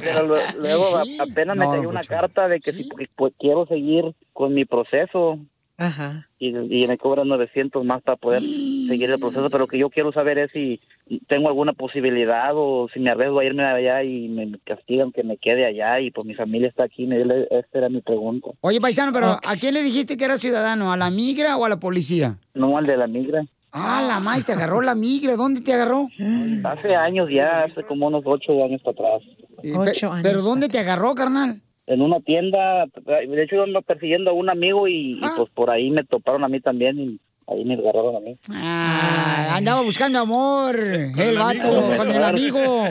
Pero 0.00 0.26
lo- 0.26 0.36
luego 0.58 0.96
a- 0.96 1.04
apenas 1.22 1.56
me 1.56 1.66
No, 1.66 1.70
cayó 1.70 1.88
una 1.88 2.02
carta 2.02 2.48
de 2.48 2.58
que 2.58 2.72
si 2.72 2.88
pues, 3.16 3.32
quiero 3.38 3.66
seguir 3.66 4.12
con 4.32 4.54
mi 4.54 4.64
proceso 4.64 5.38
Ajá. 5.76 6.28
y, 6.38 6.48
y 6.48 6.86
me 6.86 6.98
cobran 6.98 7.26
900 7.28 7.84
más 7.84 8.00
para 8.02 8.16
poder 8.16 8.42
seguir 8.88 9.10
el 9.10 9.18
proceso, 9.18 9.48
pero 9.50 9.64
lo 9.64 9.66
que 9.68 9.78
yo 9.78 9.90
quiero 9.90 10.12
saber 10.12 10.38
es 10.38 10.50
si 10.52 10.80
tengo 11.26 11.48
alguna 11.48 11.72
posibilidad 11.72 12.50
o 12.54 12.88
si 12.92 13.00
me 13.00 13.10
arriesgo 13.10 13.40
a 13.40 13.44
irme 13.44 13.64
allá 13.64 14.02
y 14.02 14.28
me 14.28 14.58
castigan 14.64 15.10
que 15.12 15.24
me 15.24 15.36
quede 15.36 15.66
allá 15.66 16.00
y 16.00 16.10
pues 16.10 16.26
mi 16.26 16.34
familia 16.34 16.68
está 16.68 16.84
aquí, 16.84 17.06
me- 17.06 17.20
esta 17.50 17.78
era 17.78 17.88
mi 17.88 18.00
pregunta. 18.02 18.50
Oye, 18.60 18.80
paisano, 18.80 19.12
pero 19.12 19.32
¿a 19.44 19.56
quién 19.58 19.74
le 19.74 19.82
dijiste 19.82 20.16
que 20.16 20.24
era 20.24 20.36
ciudadano? 20.36 20.92
¿A 20.92 20.96
la 20.96 21.10
migra 21.10 21.56
o 21.56 21.64
a 21.64 21.68
la 21.68 21.78
policía? 21.80 22.38
No, 22.54 22.76
al 22.78 22.86
de 22.86 22.96
la 22.96 23.06
migra. 23.06 23.44
Ah, 23.72 24.04
la 24.06 24.20
maíz, 24.20 24.46
te 24.46 24.52
agarró 24.52 24.80
la 24.80 24.94
migra. 24.94 25.34
¿Dónde 25.34 25.60
te 25.60 25.72
agarró? 25.72 26.08
Hace 26.62 26.94
años 26.94 27.28
ya, 27.28 27.64
hace 27.64 27.82
como 27.82 28.06
unos 28.06 28.22
ocho 28.24 28.52
años 28.64 28.80
para 28.82 29.16
atrás. 29.16 29.22
Ocho 29.76 30.12
años. 30.12 30.22
¿Pero 30.22 30.42
dónde 30.42 30.68
te 30.68 30.78
agarró, 30.78 31.14
carnal? 31.16 31.60
En 31.86 32.00
una 32.00 32.20
tienda, 32.20 32.86
de 32.86 33.42
hecho 33.42 33.56
yo 33.56 33.64
ando 33.64 33.82
persiguiendo 33.82 34.30
a 34.30 34.34
un 34.34 34.50
amigo 34.50 34.88
y, 34.88 35.12
y, 35.12 35.20
pues 35.36 35.50
por 35.50 35.70
ahí 35.70 35.90
me 35.90 36.04
toparon 36.04 36.42
a 36.44 36.48
mí 36.48 36.60
también 36.60 36.98
y 36.98 37.20
ahí 37.46 37.64
me 37.64 37.74
agarraron 37.74 38.16
a 38.16 38.20
mí. 38.20 38.36
Ah, 38.50 39.54
andaba 39.56 39.82
buscando 39.82 40.18
amor, 40.18 40.78
el 40.78 41.38
vato, 41.38 41.92
con 41.96 42.10
el 42.10 42.22
amigo. 42.24 42.86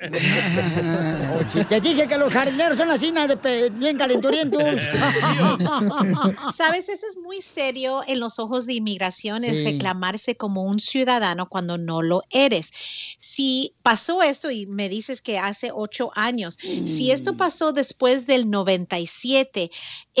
Te 1.68 1.80
dije 1.80 2.06
que 2.08 2.16
los 2.18 2.32
jardineros 2.32 2.76
son 2.76 2.90
así, 2.90 3.12
na, 3.12 3.26
de 3.26 3.70
bien 3.70 3.96
calenturientos. 3.96 4.62
Sabes, 6.54 6.88
eso 6.88 7.06
es 7.08 7.16
muy 7.18 7.40
serio 7.40 8.02
en 8.06 8.20
los 8.20 8.38
ojos 8.38 8.66
de 8.66 8.74
inmigración, 8.74 9.44
es 9.44 9.50
Sí. 9.58 9.64
reclamarse 9.64 10.36
como 10.36 10.62
un 10.64 10.80
ciudadano 10.80 11.48
cuando 11.48 11.76
no 11.78 12.02
lo 12.02 12.22
eres. 12.30 12.70
Si 13.18 13.74
pasó 13.82 14.22
esto 14.22 14.50
y 14.50 14.66
me 14.66 14.88
dices 14.88 15.20
que 15.22 15.38
hace 15.38 15.70
ocho 15.74 16.10
años, 16.14 16.56
si 16.84 17.10
esto 17.10 17.36
pasó 17.36 17.72
después 17.72 18.26
del 18.26 18.48
97, 18.50 19.70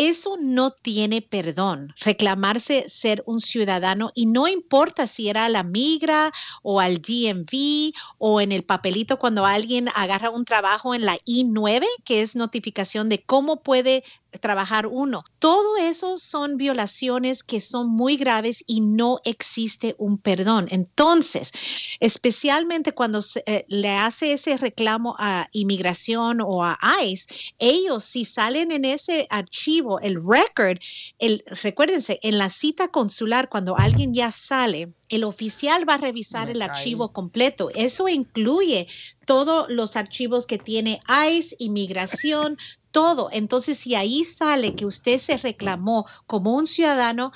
eso 0.00 0.38
no 0.40 0.70
tiene 0.70 1.20
perdón. 1.20 1.94
Reclamarse 2.00 2.88
ser 2.88 3.22
un 3.26 3.42
ciudadano 3.42 4.12
y 4.14 4.24
no 4.24 4.48
importa 4.48 5.06
si 5.06 5.28
era 5.28 5.44
a 5.44 5.50
la 5.50 5.62
migra 5.62 6.32
o 6.62 6.80
al 6.80 7.02
DMV 7.02 7.92
o 8.16 8.40
en 8.40 8.50
el 8.52 8.64
papelito 8.64 9.18
cuando 9.18 9.44
alguien 9.44 9.90
agarra 9.94 10.30
un 10.30 10.46
trabajo 10.46 10.94
en 10.94 11.04
la 11.04 11.18
I9, 11.18 11.84
que 12.02 12.22
es 12.22 12.34
notificación 12.34 13.10
de 13.10 13.22
cómo 13.22 13.60
puede 13.60 14.02
trabajar 14.38 14.86
uno. 14.86 15.24
Todo 15.38 15.76
eso 15.76 16.18
son 16.18 16.56
violaciones 16.56 17.42
que 17.42 17.60
son 17.60 17.88
muy 17.88 18.16
graves 18.16 18.62
y 18.66 18.80
no 18.80 19.20
existe 19.24 19.94
un 19.98 20.18
perdón. 20.18 20.68
Entonces, 20.70 21.52
especialmente 22.00 22.92
cuando 22.92 23.22
se, 23.22 23.42
eh, 23.46 23.64
le 23.68 23.90
hace 23.90 24.32
ese 24.32 24.56
reclamo 24.56 25.16
a 25.18 25.48
inmigración 25.52 26.40
o 26.40 26.64
a 26.64 26.78
ICE, 27.02 27.26
ellos 27.58 28.04
si 28.04 28.24
salen 28.24 28.72
en 28.72 28.84
ese 28.84 29.26
archivo, 29.30 30.00
el 30.00 30.16
record, 30.16 30.78
el, 31.18 31.42
recuérdense, 31.62 32.20
en 32.22 32.38
la 32.38 32.50
cita 32.50 32.88
consular, 32.88 33.48
cuando 33.48 33.76
alguien 33.76 34.14
ya 34.14 34.30
sale, 34.30 34.92
el 35.08 35.24
oficial 35.24 35.88
va 35.88 35.94
a 35.94 35.98
revisar 35.98 36.50
el 36.50 36.62
archivo 36.62 37.12
completo. 37.12 37.70
Eso 37.74 38.08
incluye 38.08 38.86
todos 39.26 39.66
los 39.68 39.96
archivos 39.96 40.46
que 40.46 40.58
tiene 40.58 41.00
ICE, 41.28 41.56
inmigración, 41.58 42.56
todo. 42.90 43.28
Entonces, 43.32 43.78
si 43.78 43.94
ahí 43.94 44.24
sale 44.24 44.74
que 44.74 44.86
usted 44.86 45.18
se 45.18 45.36
reclamó 45.36 46.06
como 46.26 46.54
un 46.54 46.66
ciudadano, 46.66 47.32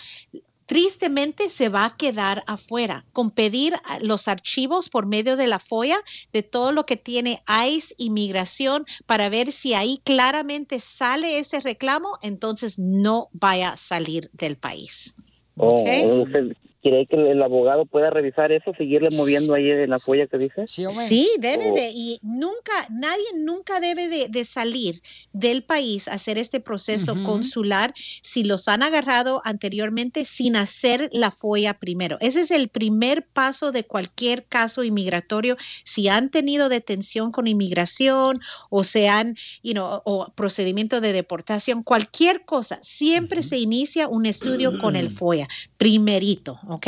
tristemente 0.67 1.51
se 1.51 1.69
va 1.69 1.85
a 1.85 1.97
quedar 1.97 2.43
afuera. 2.47 3.05
Con 3.13 3.31
pedir 3.31 3.75
los 4.01 4.29
archivos 4.29 4.89
por 4.89 5.07
medio 5.07 5.37
de 5.37 5.47
la 5.47 5.59
FOIA 5.59 5.99
de 6.33 6.43
todo 6.43 6.73
lo 6.73 6.87
que 6.87 6.97
tiene 6.97 7.43
ICE, 7.69 7.95
inmigración, 7.99 8.87
para 9.07 9.29
ver 9.29 9.53
si 9.53 9.75
ahí 9.75 10.01
claramente 10.05 10.81
sale 10.81 11.39
ese 11.39 11.61
reclamo, 11.61 12.19
entonces 12.23 12.79
no 12.79 13.29
vaya 13.33 13.71
a 13.71 13.77
salir 13.77 14.31
del 14.33 14.57
país. 14.57 15.17
Oh. 15.57 15.75
¿usted 15.75 16.57
¿Quiere 16.85 17.07
que 17.07 17.17
el 17.17 17.43
abogado 17.43 17.87
pueda 17.87 18.11
revisar 18.11 18.53
eso, 18.53 18.73
seguirle 18.77 19.09
moviendo 19.17 19.55
ahí 19.55 19.71
en 19.71 19.89
la 19.89 20.01
folla 20.01 20.27
que 20.27 20.37
dice? 20.37 20.67
Sí, 20.69 21.31
debe 21.39 21.71
Oh. 21.71 21.75
de, 21.75 21.91
y 21.95 22.19
nunca, 22.21 22.73
nadie 22.91 23.25
nunca 23.39 23.81
debe 23.81 24.09
de, 24.09 24.29
de 24.29 24.45
salir 24.45 25.01
del 25.33 25.63
país 25.63 26.09
a 26.09 26.13
hacer 26.13 26.37
este 26.37 26.61
proceso 26.61 27.17
consular 27.25 27.95
si 27.97 28.45
los 28.45 28.69
han 28.69 28.83
agarrado 28.83 29.41
anteriormente 29.45 30.27
sin 30.27 30.57
hacer 30.57 31.09
la 31.11 31.31
FOIA 31.31 31.79
primero. 31.79 32.19
Ese 32.21 32.43
es 32.43 32.51
el 32.51 32.69
primer 32.69 33.27
paso 33.29 33.73
de 33.73 33.85
cualquier 33.85 34.45
caso 34.45 34.85
inmigratorio. 34.85 35.57
Si 35.85 36.09
han 36.09 36.29
tenido 36.29 36.69
detención 36.69 37.33
con 37.33 37.47
inmigración 37.47 38.37
o 38.69 38.85
se 38.85 39.09
han, 39.09 39.37
you 39.63 39.73
know, 39.73 40.03
o 40.05 40.31
procedimiento 40.35 41.01
de 41.01 41.15
deportación, 41.15 41.83
cualquier 41.83 42.45
cosa, 42.45 42.79
siempre 42.83 43.43
se 43.43 43.57
inicia 43.57 44.07
un 44.07 44.27
estudio 44.27 44.79
con 44.81 44.97
el 44.97 45.11
FOIA, 45.11 45.49
primerito, 45.79 46.59
¿ok? 46.75 46.87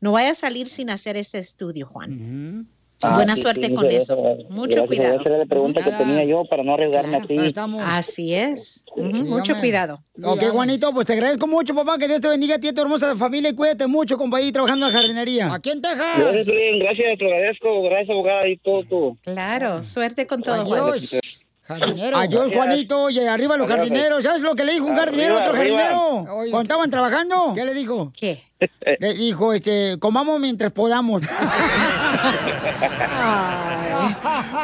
No 0.00 0.12
vaya 0.12 0.30
a 0.30 0.34
salir 0.34 0.68
sin 0.68 0.90
hacer 0.90 1.16
ese 1.16 1.38
estudio, 1.38 1.86
Juan. 1.86 2.66
Ah, 3.00 3.14
Buena 3.14 3.36
sí, 3.36 3.42
suerte 3.42 3.68
sí, 3.68 3.74
con 3.74 3.86
eso. 3.86 4.16
Mucho 4.48 4.84
gracias, 4.84 4.86
cuidado. 4.86 5.20
Esa 5.20 5.28
era 5.28 5.38
la 5.38 5.46
pregunta 5.46 5.84
que 5.84 5.92
tenía 5.92 6.24
yo 6.24 6.44
para 6.46 6.64
no 6.64 6.74
arriesgarme 6.74 7.16
así. 7.16 7.54
Así 7.80 8.34
es. 8.34 8.84
Ujú, 8.96 9.16
Sí, 9.16 9.22
Mucho 9.22 9.56
cuidado. 9.60 9.98
Ok, 10.24 10.42
Juanito, 10.50 10.92
pues 10.92 11.06
te 11.06 11.12
agradezco 11.12 11.46
mucho, 11.46 11.76
papá. 11.76 11.96
Que 11.98 12.08
Dios 12.08 12.20
te 12.20 12.26
bendiga 12.26 12.56
a 12.56 12.58
ti 12.58 12.66
y 12.66 12.70
a 12.70 12.74
tu 12.74 12.80
hermosa 12.82 13.14
familia 13.14 13.50
y 13.50 13.54
cuídate 13.54 13.86
mucho, 13.86 14.18
compa, 14.18 14.38
ahí 14.38 14.50
trabajando 14.50 14.86
en 14.86 14.92
la 14.92 14.98
jardinería. 14.98 15.54
Aquí 15.54 15.70
en 15.70 15.80
Texas. 15.80 16.18
Gracias, 16.18 16.46
gracias, 16.46 17.18
te 17.18 17.24
agradezco, 17.24 17.82
gracias, 17.82 18.10
abogada, 18.10 18.48
y 18.48 18.56
todo 18.56 18.82
tú. 18.84 19.18
Claro, 19.22 19.82
suerte 19.84 20.26
con 20.26 20.42
todo, 20.42 20.54
Adiós. 20.54 21.08
Juan. 21.08 21.20
Jardinero. 21.68 22.16
Adiós, 22.16 22.52
Juanito. 22.52 23.10
Y 23.10 23.18
arriba 23.20 23.56
los 23.56 23.68
jardineros. 23.68 24.24
¿Sabes 24.24 24.42
lo 24.42 24.56
que 24.56 24.64
le 24.64 24.72
dijo 24.72 24.86
un 24.86 24.96
jardinero 24.96 25.36
a 25.36 25.40
otro 25.42 25.52
Arriba, 25.54 25.78
jardinero? 25.78 26.24
Cuando 26.50 26.62
estaban 26.62 26.90
trabajando. 26.90 27.52
¿Qué 27.54 27.64
le 27.64 27.74
dijo? 27.74 28.10
¿Qué? 28.18 28.40
Le 29.00 29.14
dijo, 29.14 29.52
este, 29.52 29.98
comamos 29.98 30.40
mientras 30.40 30.72
podamos. 30.72 31.22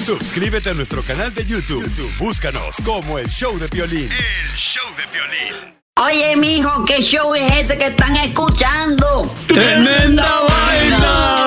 Suscríbete 0.00 0.70
a 0.70 0.74
nuestro 0.74 1.02
canal 1.02 1.34
de 1.34 1.44
YouTube. 1.44 1.82
YouTube, 1.82 2.10
Búscanos 2.18 2.76
como 2.84 3.18
el 3.18 3.28
show 3.28 3.58
de 3.58 3.66
violín. 3.68 4.08
El 4.10 4.56
show 4.56 4.88
de 4.96 5.04
violín. 5.12 5.74
Oye, 5.96 6.36
mijo, 6.36 6.84
¿qué 6.84 7.00
show 7.02 7.34
es 7.34 7.52
ese 7.52 7.78
que 7.78 7.86
están 7.86 8.16
escuchando? 8.16 9.32
¡Tremenda 9.46 10.40
vaina! 10.48 11.46